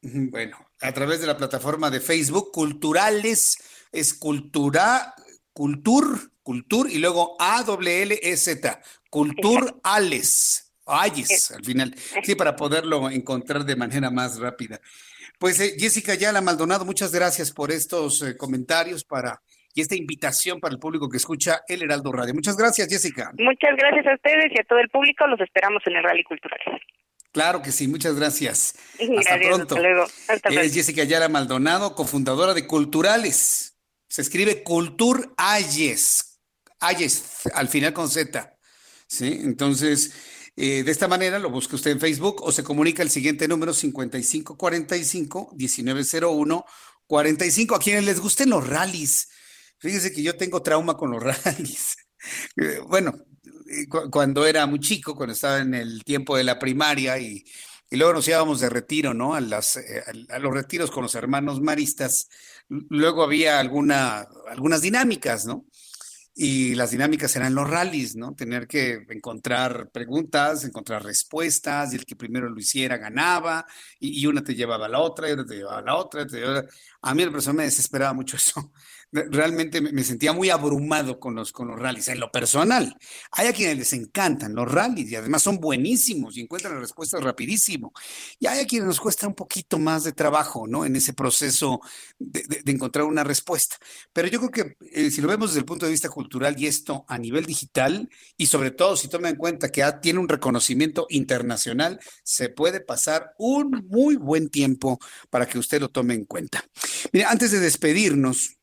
Bueno, 0.02 0.58
a 0.80 0.92
través 0.92 1.20
de 1.20 1.26
la 1.26 1.36
plataforma 1.36 1.90
de 1.90 2.00
Facebook, 2.00 2.50
Culturales, 2.52 3.88
es 3.90 4.12
Cultura, 4.14 5.14
Cultur, 5.52 6.18
Cultur 6.42 6.90
y 6.90 6.98
luego 6.98 7.36
A-W-L-E-Z, 7.38 8.80
Culturales. 9.08 10.72
Ayes, 10.86 11.50
al 11.52 11.64
final. 11.64 11.94
Sí, 12.22 12.34
para 12.34 12.54
poderlo 12.54 13.08
encontrar 13.08 13.64
de 13.64 13.76
manera 13.76 14.10
más 14.10 14.38
rápida. 14.38 14.78
Pues 15.38 15.58
eh, 15.60 15.74
Jessica 15.78 16.14
Yala 16.14 16.42
Maldonado, 16.42 16.84
muchas 16.84 17.10
gracias 17.10 17.50
por 17.50 17.72
estos 17.72 18.22
eh, 18.22 18.36
comentarios 18.36 19.04
para 19.04 19.40
y 19.74 19.80
esta 19.80 19.96
invitación 19.96 20.60
para 20.60 20.72
el 20.72 20.78
público 20.78 21.08
que 21.08 21.16
escucha 21.16 21.62
El 21.66 21.82
Heraldo 21.82 22.12
Radio. 22.12 22.32
Muchas 22.32 22.56
gracias, 22.56 22.88
Jessica. 22.88 23.32
Muchas 23.38 23.76
gracias 23.76 24.06
a 24.06 24.14
ustedes 24.14 24.52
y 24.54 24.60
a 24.60 24.64
todo 24.64 24.78
el 24.78 24.88
público. 24.88 25.26
Los 25.26 25.40
esperamos 25.40 25.82
en 25.86 25.96
el 25.96 26.04
Rally 26.04 26.22
Cultural. 26.22 26.60
Claro 27.34 27.60
que 27.62 27.72
sí, 27.72 27.88
muchas 27.88 28.14
gracias. 28.14 28.76
hasta 29.18 29.38
pronto. 29.40 29.76
luego. 29.76 30.06
Es 30.50 30.72
Jessica 30.72 31.02
Yala 31.02 31.28
Maldonado, 31.28 31.96
cofundadora 31.96 32.54
de 32.54 32.64
Culturales. 32.64 33.74
Se 34.08 34.22
escribe 34.22 34.62
Cultur 34.62 35.34
Ayes. 35.36 36.38
Ayes, 36.78 37.24
al 37.52 37.66
final 37.66 37.92
con 37.92 38.08
Z. 38.08 38.56
Sí, 39.08 39.40
entonces 39.42 40.12
eh, 40.54 40.84
de 40.84 40.92
esta 40.92 41.08
manera 41.08 41.40
lo 41.40 41.50
busca 41.50 41.74
usted 41.74 41.90
en 41.90 41.98
Facebook 41.98 42.40
o 42.44 42.52
se 42.52 42.62
comunica 42.62 43.02
el 43.02 43.10
siguiente 43.10 43.48
número 43.48 43.74
5545-1901. 43.74 46.64
45 47.08 47.74
a 47.74 47.80
quienes 47.80 48.04
les 48.04 48.20
gusten 48.20 48.50
los 48.50 48.64
rallies. 48.64 49.28
Fíjese 49.78 50.12
que 50.12 50.22
yo 50.22 50.36
tengo 50.36 50.62
trauma 50.62 50.96
con 50.96 51.10
los 51.10 51.20
rallies. 51.44 51.96
Eh, 52.56 52.78
bueno, 52.86 53.12
cuando 54.10 54.46
era 54.46 54.66
muy 54.66 54.80
chico, 54.80 55.14
cuando 55.14 55.32
estaba 55.32 55.58
en 55.58 55.74
el 55.74 56.04
tiempo 56.04 56.36
de 56.36 56.44
la 56.44 56.58
primaria 56.58 57.18
y, 57.18 57.44
luego 57.90 58.14
nos 58.14 58.26
íbamos 58.26 58.60
de 58.60 58.70
retiro, 58.70 59.14
¿no? 59.14 59.34
A, 59.34 59.40
las, 59.40 59.78
a 60.28 60.38
los 60.38 60.52
retiros 60.52 60.90
con 60.90 61.04
los 61.04 61.14
hermanos 61.14 61.60
maristas. 61.60 62.28
Luego 62.68 63.22
había 63.22 63.60
alguna, 63.60 64.26
algunas 64.48 64.82
dinámicas, 64.82 65.46
¿no? 65.46 65.64
Y 66.34 66.74
las 66.74 66.90
dinámicas 66.90 67.36
eran 67.36 67.54
los 67.54 67.70
rallies, 67.70 68.16
¿no? 68.16 68.34
Tener 68.34 68.66
que 68.66 69.06
encontrar 69.10 69.90
preguntas, 69.92 70.64
encontrar 70.64 71.04
respuestas, 71.04 71.92
y 71.92 71.96
el 71.96 72.04
que 72.04 72.16
primero 72.16 72.48
lo 72.48 72.58
hiciera 72.58 72.96
ganaba, 72.96 73.64
y, 74.00 74.26
una 74.26 74.42
te 74.42 74.56
llevaba 74.56 74.86
a 74.86 74.88
la 74.88 74.98
otra, 74.98 75.28
y 75.28 75.32
otra 75.32 75.46
te 75.46 75.54
llevaba 75.56 75.78
a 75.78 75.82
la 75.82 75.94
otra. 75.94 76.26
A 77.02 77.14
mí 77.14 77.24
la 77.24 77.30
persona 77.30 77.58
me 77.58 77.64
desesperaba 77.64 78.12
mucho 78.12 78.36
eso 78.38 78.72
realmente 79.14 79.80
me 79.80 80.02
sentía 80.02 80.32
muy 80.32 80.50
abrumado 80.50 81.20
con 81.20 81.34
los, 81.34 81.52
con 81.52 81.68
los 81.68 81.78
rallies. 81.78 82.08
En 82.08 82.18
lo 82.18 82.30
personal, 82.32 82.96
hay 83.30 83.46
a 83.46 83.52
quienes 83.52 83.78
les 83.78 83.92
encantan 83.92 84.54
los 84.54 84.70
rallies 84.70 85.10
y 85.10 85.16
además 85.16 85.42
son 85.42 85.58
buenísimos 85.58 86.36
y 86.36 86.40
encuentran 86.40 86.74
las 86.74 86.82
respuestas 86.82 87.22
rapidísimo. 87.22 87.92
Y 88.40 88.46
hay 88.46 88.60
a 88.60 88.66
quienes 88.66 88.88
nos 88.88 89.00
cuesta 89.00 89.28
un 89.28 89.34
poquito 89.34 89.78
más 89.78 90.04
de 90.04 90.12
trabajo, 90.12 90.66
¿no? 90.66 90.84
En 90.84 90.96
ese 90.96 91.12
proceso 91.12 91.80
de, 92.18 92.62
encontrar 92.66 93.04
una 93.04 93.22
respuesta. 93.22 93.76
Pero 94.12 94.28
yo 94.28 94.40
creo 94.40 94.50
que 94.50 94.76
eh, 94.92 95.10
si 95.10 95.20
lo 95.20 95.28
vemos 95.28 95.50
desde 95.50 95.60
el 95.60 95.66
punto 95.66 95.86
de 95.86 95.92
vista 95.92 96.08
cultural 96.08 96.56
y 96.58 96.66
esto 96.66 97.04
a 97.08 97.16
nivel 97.16 97.46
digital, 97.46 98.08
y 98.36 98.46
sobre 98.46 98.72
todo 98.72 98.96
si 98.96 99.08
toma 99.08 99.28
en 99.28 99.36
cuenta 99.36 99.70
que 99.70 99.84
tiene 100.02 100.18
un 100.18 100.28
reconocimiento 100.28 101.06
internacional, 101.10 102.00
se 102.24 102.48
puede 102.48 102.80
pasar 102.80 103.34
un 103.38 103.86
muy 103.88 104.16
buen 104.16 104.48
tiempo 104.48 104.98
para 105.30 105.46
que 105.46 105.58
usted 105.58 105.80
lo 105.80 105.90
tome 105.90 106.14
en 106.14 106.24
cuenta. 106.24 106.64
Mire, 107.12 107.26
antes 107.26 107.52
de 107.52 107.60
despedirnos, 107.60 108.56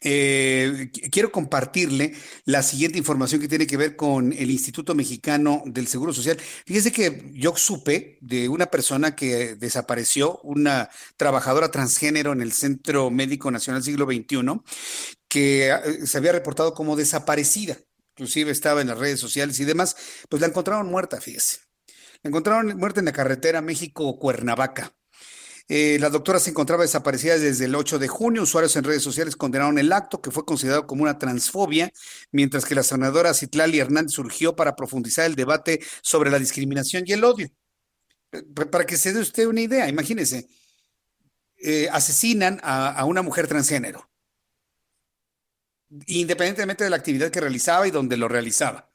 eh, 0.00 0.90
quiero 1.10 1.32
compartirle 1.32 2.14
la 2.44 2.62
siguiente 2.62 2.98
información 2.98 3.40
que 3.40 3.48
tiene 3.48 3.66
que 3.66 3.76
ver 3.76 3.96
con 3.96 4.32
el 4.32 4.50
Instituto 4.50 4.94
Mexicano 4.94 5.62
del 5.66 5.86
Seguro 5.86 6.12
Social. 6.12 6.38
Fíjese 6.66 6.92
que 6.92 7.30
yo 7.34 7.56
supe 7.56 8.18
de 8.20 8.48
una 8.48 8.66
persona 8.66 9.16
que 9.16 9.56
desapareció, 9.56 10.38
una 10.42 10.88
trabajadora 11.16 11.70
transgénero 11.70 12.32
en 12.32 12.42
el 12.42 12.52
Centro 12.52 13.10
Médico 13.10 13.50
Nacional 13.50 13.82
Siglo 13.82 14.06
XXI, 14.06 14.60
que 15.28 15.70
eh, 15.70 16.06
se 16.06 16.18
había 16.18 16.32
reportado 16.32 16.74
como 16.74 16.96
desaparecida. 16.96 17.78
Inclusive 18.16 18.50
estaba 18.50 18.80
en 18.80 18.88
las 18.88 18.98
redes 18.98 19.20
sociales 19.20 19.60
y 19.60 19.64
demás, 19.64 19.96
pues 20.28 20.40
la 20.40 20.48
encontraron 20.48 20.88
muerta, 20.88 21.20
fíjese. 21.20 21.58
La 22.22 22.28
encontraron 22.28 22.76
muerta 22.76 23.00
en 23.00 23.06
la 23.06 23.12
carretera 23.12 23.62
México-Cuernavaca. 23.62 24.97
Eh, 25.70 25.98
la 26.00 26.08
doctora 26.08 26.40
se 26.40 26.48
encontraba 26.48 26.82
desaparecida 26.82 27.38
desde 27.38 27.66
el 27.66 27.74
8 27.74 27.98
de 27.98 28.08
junio. 28.08 28.42
Usuarios 28.42 28.74
en 28.76 28.84
redes 28.84 29.02
sociales 29.02 29.36
condenaron 29.36 29.78
el 29.78 29.92
acto, 29.92 30.22
que 30.22 30.30
fue 30.30 30.46
considerado 30.46 30.86
como 30.86 31.02
una 31.02 31.18
transfobia, 31.18 31.92
mientras 32.32 32.64
que 32.64 32.74
la 32.74 32.82
senadora 32.82 33.34
Citlali 33.34 33.78
Hernández 33.78 34.12
surgió 34.12 34.56
para 34.56 34.74
profundizar 34.74 35.26
el 35.26 35.34
debate 35.34 35.80
sobre 36.00 36.30
la 36.30 36.38
discriminación 36.38 37.04
y 37.06 37.12
el 37.12 37.22
odio. 37.22 37.50
Eh, 38.32 38.42
para 38.70 38.86
que 38.86 38.96
se 38.96 39.12
dé 39.12 39.20
usted 39.20 39.46
una 39.46 39.60
idea, 39.60 39.88
imagínese, 39.88 40.48
eh, 41.58 41.88
asesinan 41.92 42.60
a, 42.62 42.92
a 42.92 43.04
una 43.04 43.20
mujer 43.20 43.46
transgénero, 43.46 44.08
independientemente 46.06 46.84
de 46.84 46.90
la 46.90 46.96
actividad 46.96 47.30
que 47.30 47.40
realizaba 47.40 47.86
y 47.86 47.90
donde 47.90 48.16
lo 48.16 48.28
realizaba. 48.28 48.90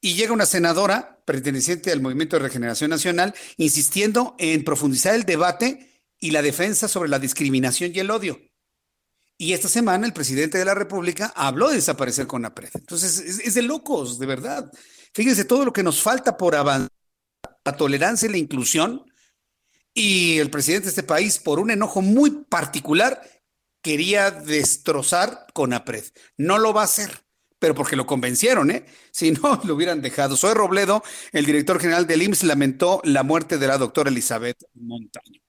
Y 0.00 0.14
llega 0.14 0.32
una 0.32 0.46
senadora 0.46 1.22
perteneciente 1.24 1.92
al 1.92 2.00
Movimiento 2.00 2.36
de 2.36 2.44
Regeneración 2.44 2.90
Nacional 2.90 3.34
insistiendo 3.58 4.34
en 4.38 4.64
profundizar 4.64 5.14
el 5.14 5.24
debate 5.24 5.89
y 6.20 6.30
la 6.30 6.42
defensa 6.42 6.86
sobre 6.86 7.08
la 7.08 7.18
discriminación 7.18 7.92
y 7.94 7.98
el 7.98 8.10
odio. 8.10 8.40
Y 9.38 9.54
esta 9.54 9.68
semana 9.68 10.06
el 10.06 10.12
presidente 10.12 10.58
de 10.58 10.66
la 10.66 10.74
República 10.74 11.32
habló 11.34 11.70
de 11.70 11.76
desaparecer 11.76 12.26
con 12.26 12.42
la. 12.42 12.52
Entonces, 12.74 13.18
es, 13.18 13.54
de 13.54 13.62
locos, 13.62 14.18
de 14.18 14.26
verdad. 14.26 14.70
Fíjense 15.14 15.46
todo 15.46 15.64
lo 15.64 15.72
que 15.72 15.82
nos 15.82 16.02
falta 16.02 16.36
por 16.36 16.54
avanzar, 16.54 16.90
la 17.64 17.74
tolerancia 17.74 18.28
y 18.28 18.32
la 18.32 18.36
inclusión. 18.36 19.02
Y 19.94 20.38
el 20.38 20.50
presidente 20.50 20.84
de 20.84 20.90
este 20.90 21.02
país, 21.02 21.38
por 21.38 21.58
un 21.58 21.70
enojo 21.70 22.02
muy 22.02 22.44
particular, 22.50 23.22
quería 23.82 24.30
destrozar 24.30 25.46
con 25.54 25.72
APRED. 25.72 26.04
No 26.36 26.58
lo 26.58 26.74
va 26.74 26.82
a 26.82 26.84
hacer, 26.84 27.10
pero 27.58 27.74
porque 27.74 27.96
lo 27.96 28.06
convencieron, 28.06 28.70
¿eh? 28.70 28.84
Si 29.10 29.32
no, 29.32 29.58
lo 29.64 29.74
hubieran 29.74 30.02
dejado. 30.02 30.36
Soy 30.36 30.52
Robledo, 30.52 31.02
el 31.32 31.46
director 31.46 31.80
general 31.80 32.06
del 32.06 32.22
IMSS, 32.22 32.44
lamentó 32.44 33.00
la 33.04 33.22
muerte 33.22 33.56
de 33.56 33.66
la 33.66 33.78
doctora 33.78 34.10
Elizabeth 34.10 34.58
Montaño. 34.74 35.40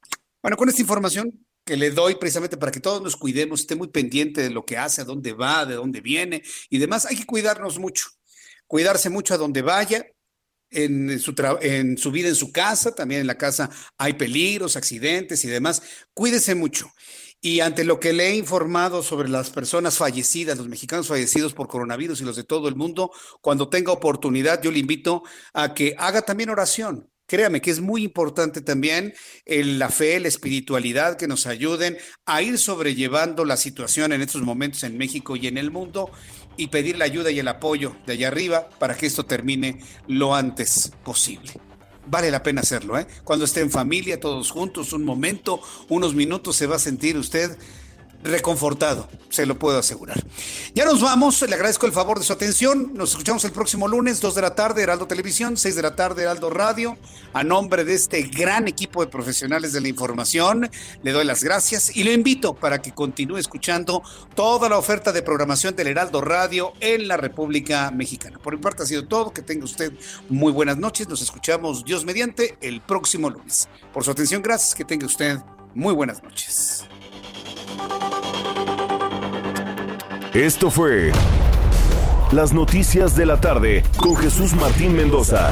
Bueno, 0.42 0.58
con 0.58 0.70
esta 0.70 0.82
información 0.82 1.46
que 1.64 1.78
le 1.78 1.92
doy 1.92 2.16
precisamente 2.16 2.58
para 2.58 2.72
que 2.72 2.80
todos 2.80 3.02
nos 3.02 3.16
cuidemos, 3.16 3.62
esté 3.62 3.76
muy 3.76 3.90
pendiente 3.90 4.42
de 4.42 4.50
lo 4.50 4.66
que 4.66 4.78
hace, 4.78 5.02
a 5.02 5.06
dónde 5.06 5.34
va, 5.34 5.66
de 5.66 5.76
dónde 5.76 6.02
viene 6.02 6.42
y 6.70 6.80
demás, 6.80 7.06
hay 7.06 7.16
que 7.16 7.26
cuidarnos 7.26 7.78
mucho, 7.78 8.08
cuidarse 8.66 9.10
mucho 9.10 9.36
a 9.36 9.38
donde 9.38 9.62
vaya, 9.62 10.06
en 10.72 11.20
su, 11.20 11.36
en 11.62 11.98
su 11.98 12.12
vida 12.12 12.30
en 12.30 12.36
su 12.36 12.52
casa, 12.52 12.96
también 12.96 13.22
en 13.22 13.28
la 13.28 13.38
casa 13.38 13.70
hay 13.98 14.14
peligros, 14.14 14.78
accidentes 14.78 15.44
y 15.46 15.50
demás, 15.50 15.84
cuídese 16.14 16.56
mucho. 16.56 16.92
Y 17.42 17.60
ante 17.60 17.84
lo 17.84 18.00
que 18.00 18.14
le 18.14 18.30
he 18.30 18.36
informado 18.36 19.04
sobre 19.04 19.28
las 19.28 19.50
personas 19.50 19.98
fallecidas, 19.98 20.58
los 20.58 20.68
mexicanos 20.68 21.08
fallecidos 21.08 21.54
por 21.54 21.68
coronavirus 21.68 22.22
y 22.22 22.24
los 22.24 22.36
de 22.36 22.44
todo 22.44 22.68
el 22.68 22.76
mundo, 22.76 23.12
cuando 23.42 23.68
tenga 23.68 23.92
oportunidad, 23.92 24.62
yo 24.62 24.72
le 24.72 24.80
invito 24.80 25.24
a 25.54 25.74
que 25.74 25.96
haga 25.98 26.22
también 26.22 26.52
oración. 26.52 27.11
Créame 27.32 27.62
que 27.62 27.72
es 27.72 27.80
muy 27.80 28.04
importante 28.04 28.60
también 28.60 29.14
la 29.46 29.88
fe, 29.88 30.20
la 30.20 30.28
espiritualidad 30.28 31.16
que 31.16 31.30
nos 31.30 31.48
ayuden 31.48 31.98
a 32.26 32.42
ir 32.42 32.58
sobrellevando 32.58 33.46
la 33.46 33.56
situación 33.56 34.12
en 34.12 34.22
estos 34.22 34.42
momentos 34.42 34.84
en 34.84 34.98
México 34.98 35.38
y 35.38 35.48
en 35.48 35.58
el 35.58 35.72
mundo 35.72 36.12
y 36.58 36.68
pedir 36.68 36.98
la 36.98 37.06
ayuda 37.06 37.32
y 37.32 37.40
el 37.40 37.48
apoyo 37.48 37.96
de 38.06 38.12
allá 38.12 38.28
arriba 38.28 38.70
para 38.80 38.98
que 38.98 39.06
esto 39.06 39.26
termine 39.26 39.80
lo 40.10 40.36
antes 40.36 40.92
posible. 41.06 41.54
Vale 42.06 42.32
la 42.32 42.44
pena 42.44 42.60
hacerlo, 42.60 43.00
¿eh? 43.00 43.08
Cuando 43.24 43.46
esté 43.46 43.62
en 43.62 43.72
familia, 43.72 44.20
todos 44.20 44.52
juntos, 44.52 44.92
un 44.92 45.06
momento, 45.06 45.62
unos 45.88 46.14
minutos, 46.14 46.58
se 46.58 46.68
va 46.68 46.76
a 46.76 46.80
sentir 46.80 47.16
usted 47.16 47.58
reconfortado, 48.24 49.08
se 49.30 49.46
lo 49.46 49.58
puedo 49.58 49.80
asegurar. 49.80 50.24
Ya 50.74 50.86
nos 50.86 51.02
vamos, 51.02 51.42
le 51.42 51.54
agradezco 51.56 51.86
el 51.86 51.92
favor 51.92 52.20
de 52.20 52.26
su 52.26 52.34
atención. 52.34 52.92
Nos 52.94 53.12
escuchamos 53.12 53.44
el 53.46 53.52
próximo 53.52 53.88
lunes, 53.88 54.22
2 54.22 54.36
de 54.36 54.42
la 54.42 54.56
tarde, 54.56 54.84
Heraldo 54.84 55.08
Televisión, 55.08 55.58
6 55.58 55.76
de 55.76 55.82
la 55.82 55.96
tarde, 55.96 56.24
Heraldo 56.24 56.50
Radio. 56.50 56.98
A 57.34 57.44
nombre 57.44 57.84
de 57.84 57.94
este 57.94 58.22
gran 58.24 58.68
equipo 58.68 59.04
de 59.04 59.10
profesionales 59.10 59.74
de 59.74 59.82
la 59.82 59.88
información, 59.88 60.70
le 61.02 61.12
doy 61.12 61.26
las 61.26 61.44
gracias 61.44 61.96
y 61.96 62.04
lo 62.04 62.12
invito 62.12 62.54
para 62.54 62.82
que 62.82 62.94
continúe 62.94 63.38
escuchando 63.38 64.04
toda 64.36 64.70
la 64.70 64.78
oferta 64.78 65.12
de 65.12 65.22
programación 65.22 65.76
del 65.76 65.88
Heraldo 65.88 66.22
Radio 66.22 66.74
en 66.80 67.08
la 67.08 67.18
República 67.18 67.92
Mexicana. 67.92 68.38
Por 68.40 68.56
mi 68.56 68.62
parte 68.62 68.84
ha 68.84 68.86
sido 68.86 69.08
todo, 69.08 69.32
que 69.32 69.42
tenga 69.42 69.66
usted 69.66 69.94
muy 70.30 70.52
buenas 70.52 70.78
noches. 70.78 71.08
Nos 71.08 71.22
escuchamos 71.22 71.86
Dios 71.86 72.06
mediante 72.06 72.58
el 72.62 72.82
próximo 72.82 73.30
lunes. 73.30 73.68
Por 73.94 74.04
su 74.04 74.12
atención, 74.12 74.42
gracias, 74.42 74.76
que 74.76 74.86
tenga 74.86 75.06
usted 75.06 75.38
muy 75.74 75.94
buenas 75.94 76.22
noches. 76.22 76.86
Esto 80.34 80.72
fue 80.72 81.12
Las 82.32 82.54
Noticias 82.54 83.16
de 83.18 83.26
la 83.26 83.42
Tarde 83.42 83.84
con 83.98 84.16
Jesús 84.16 84.54
Martín 84.54 84.96
Mendoza. 84.96 85.52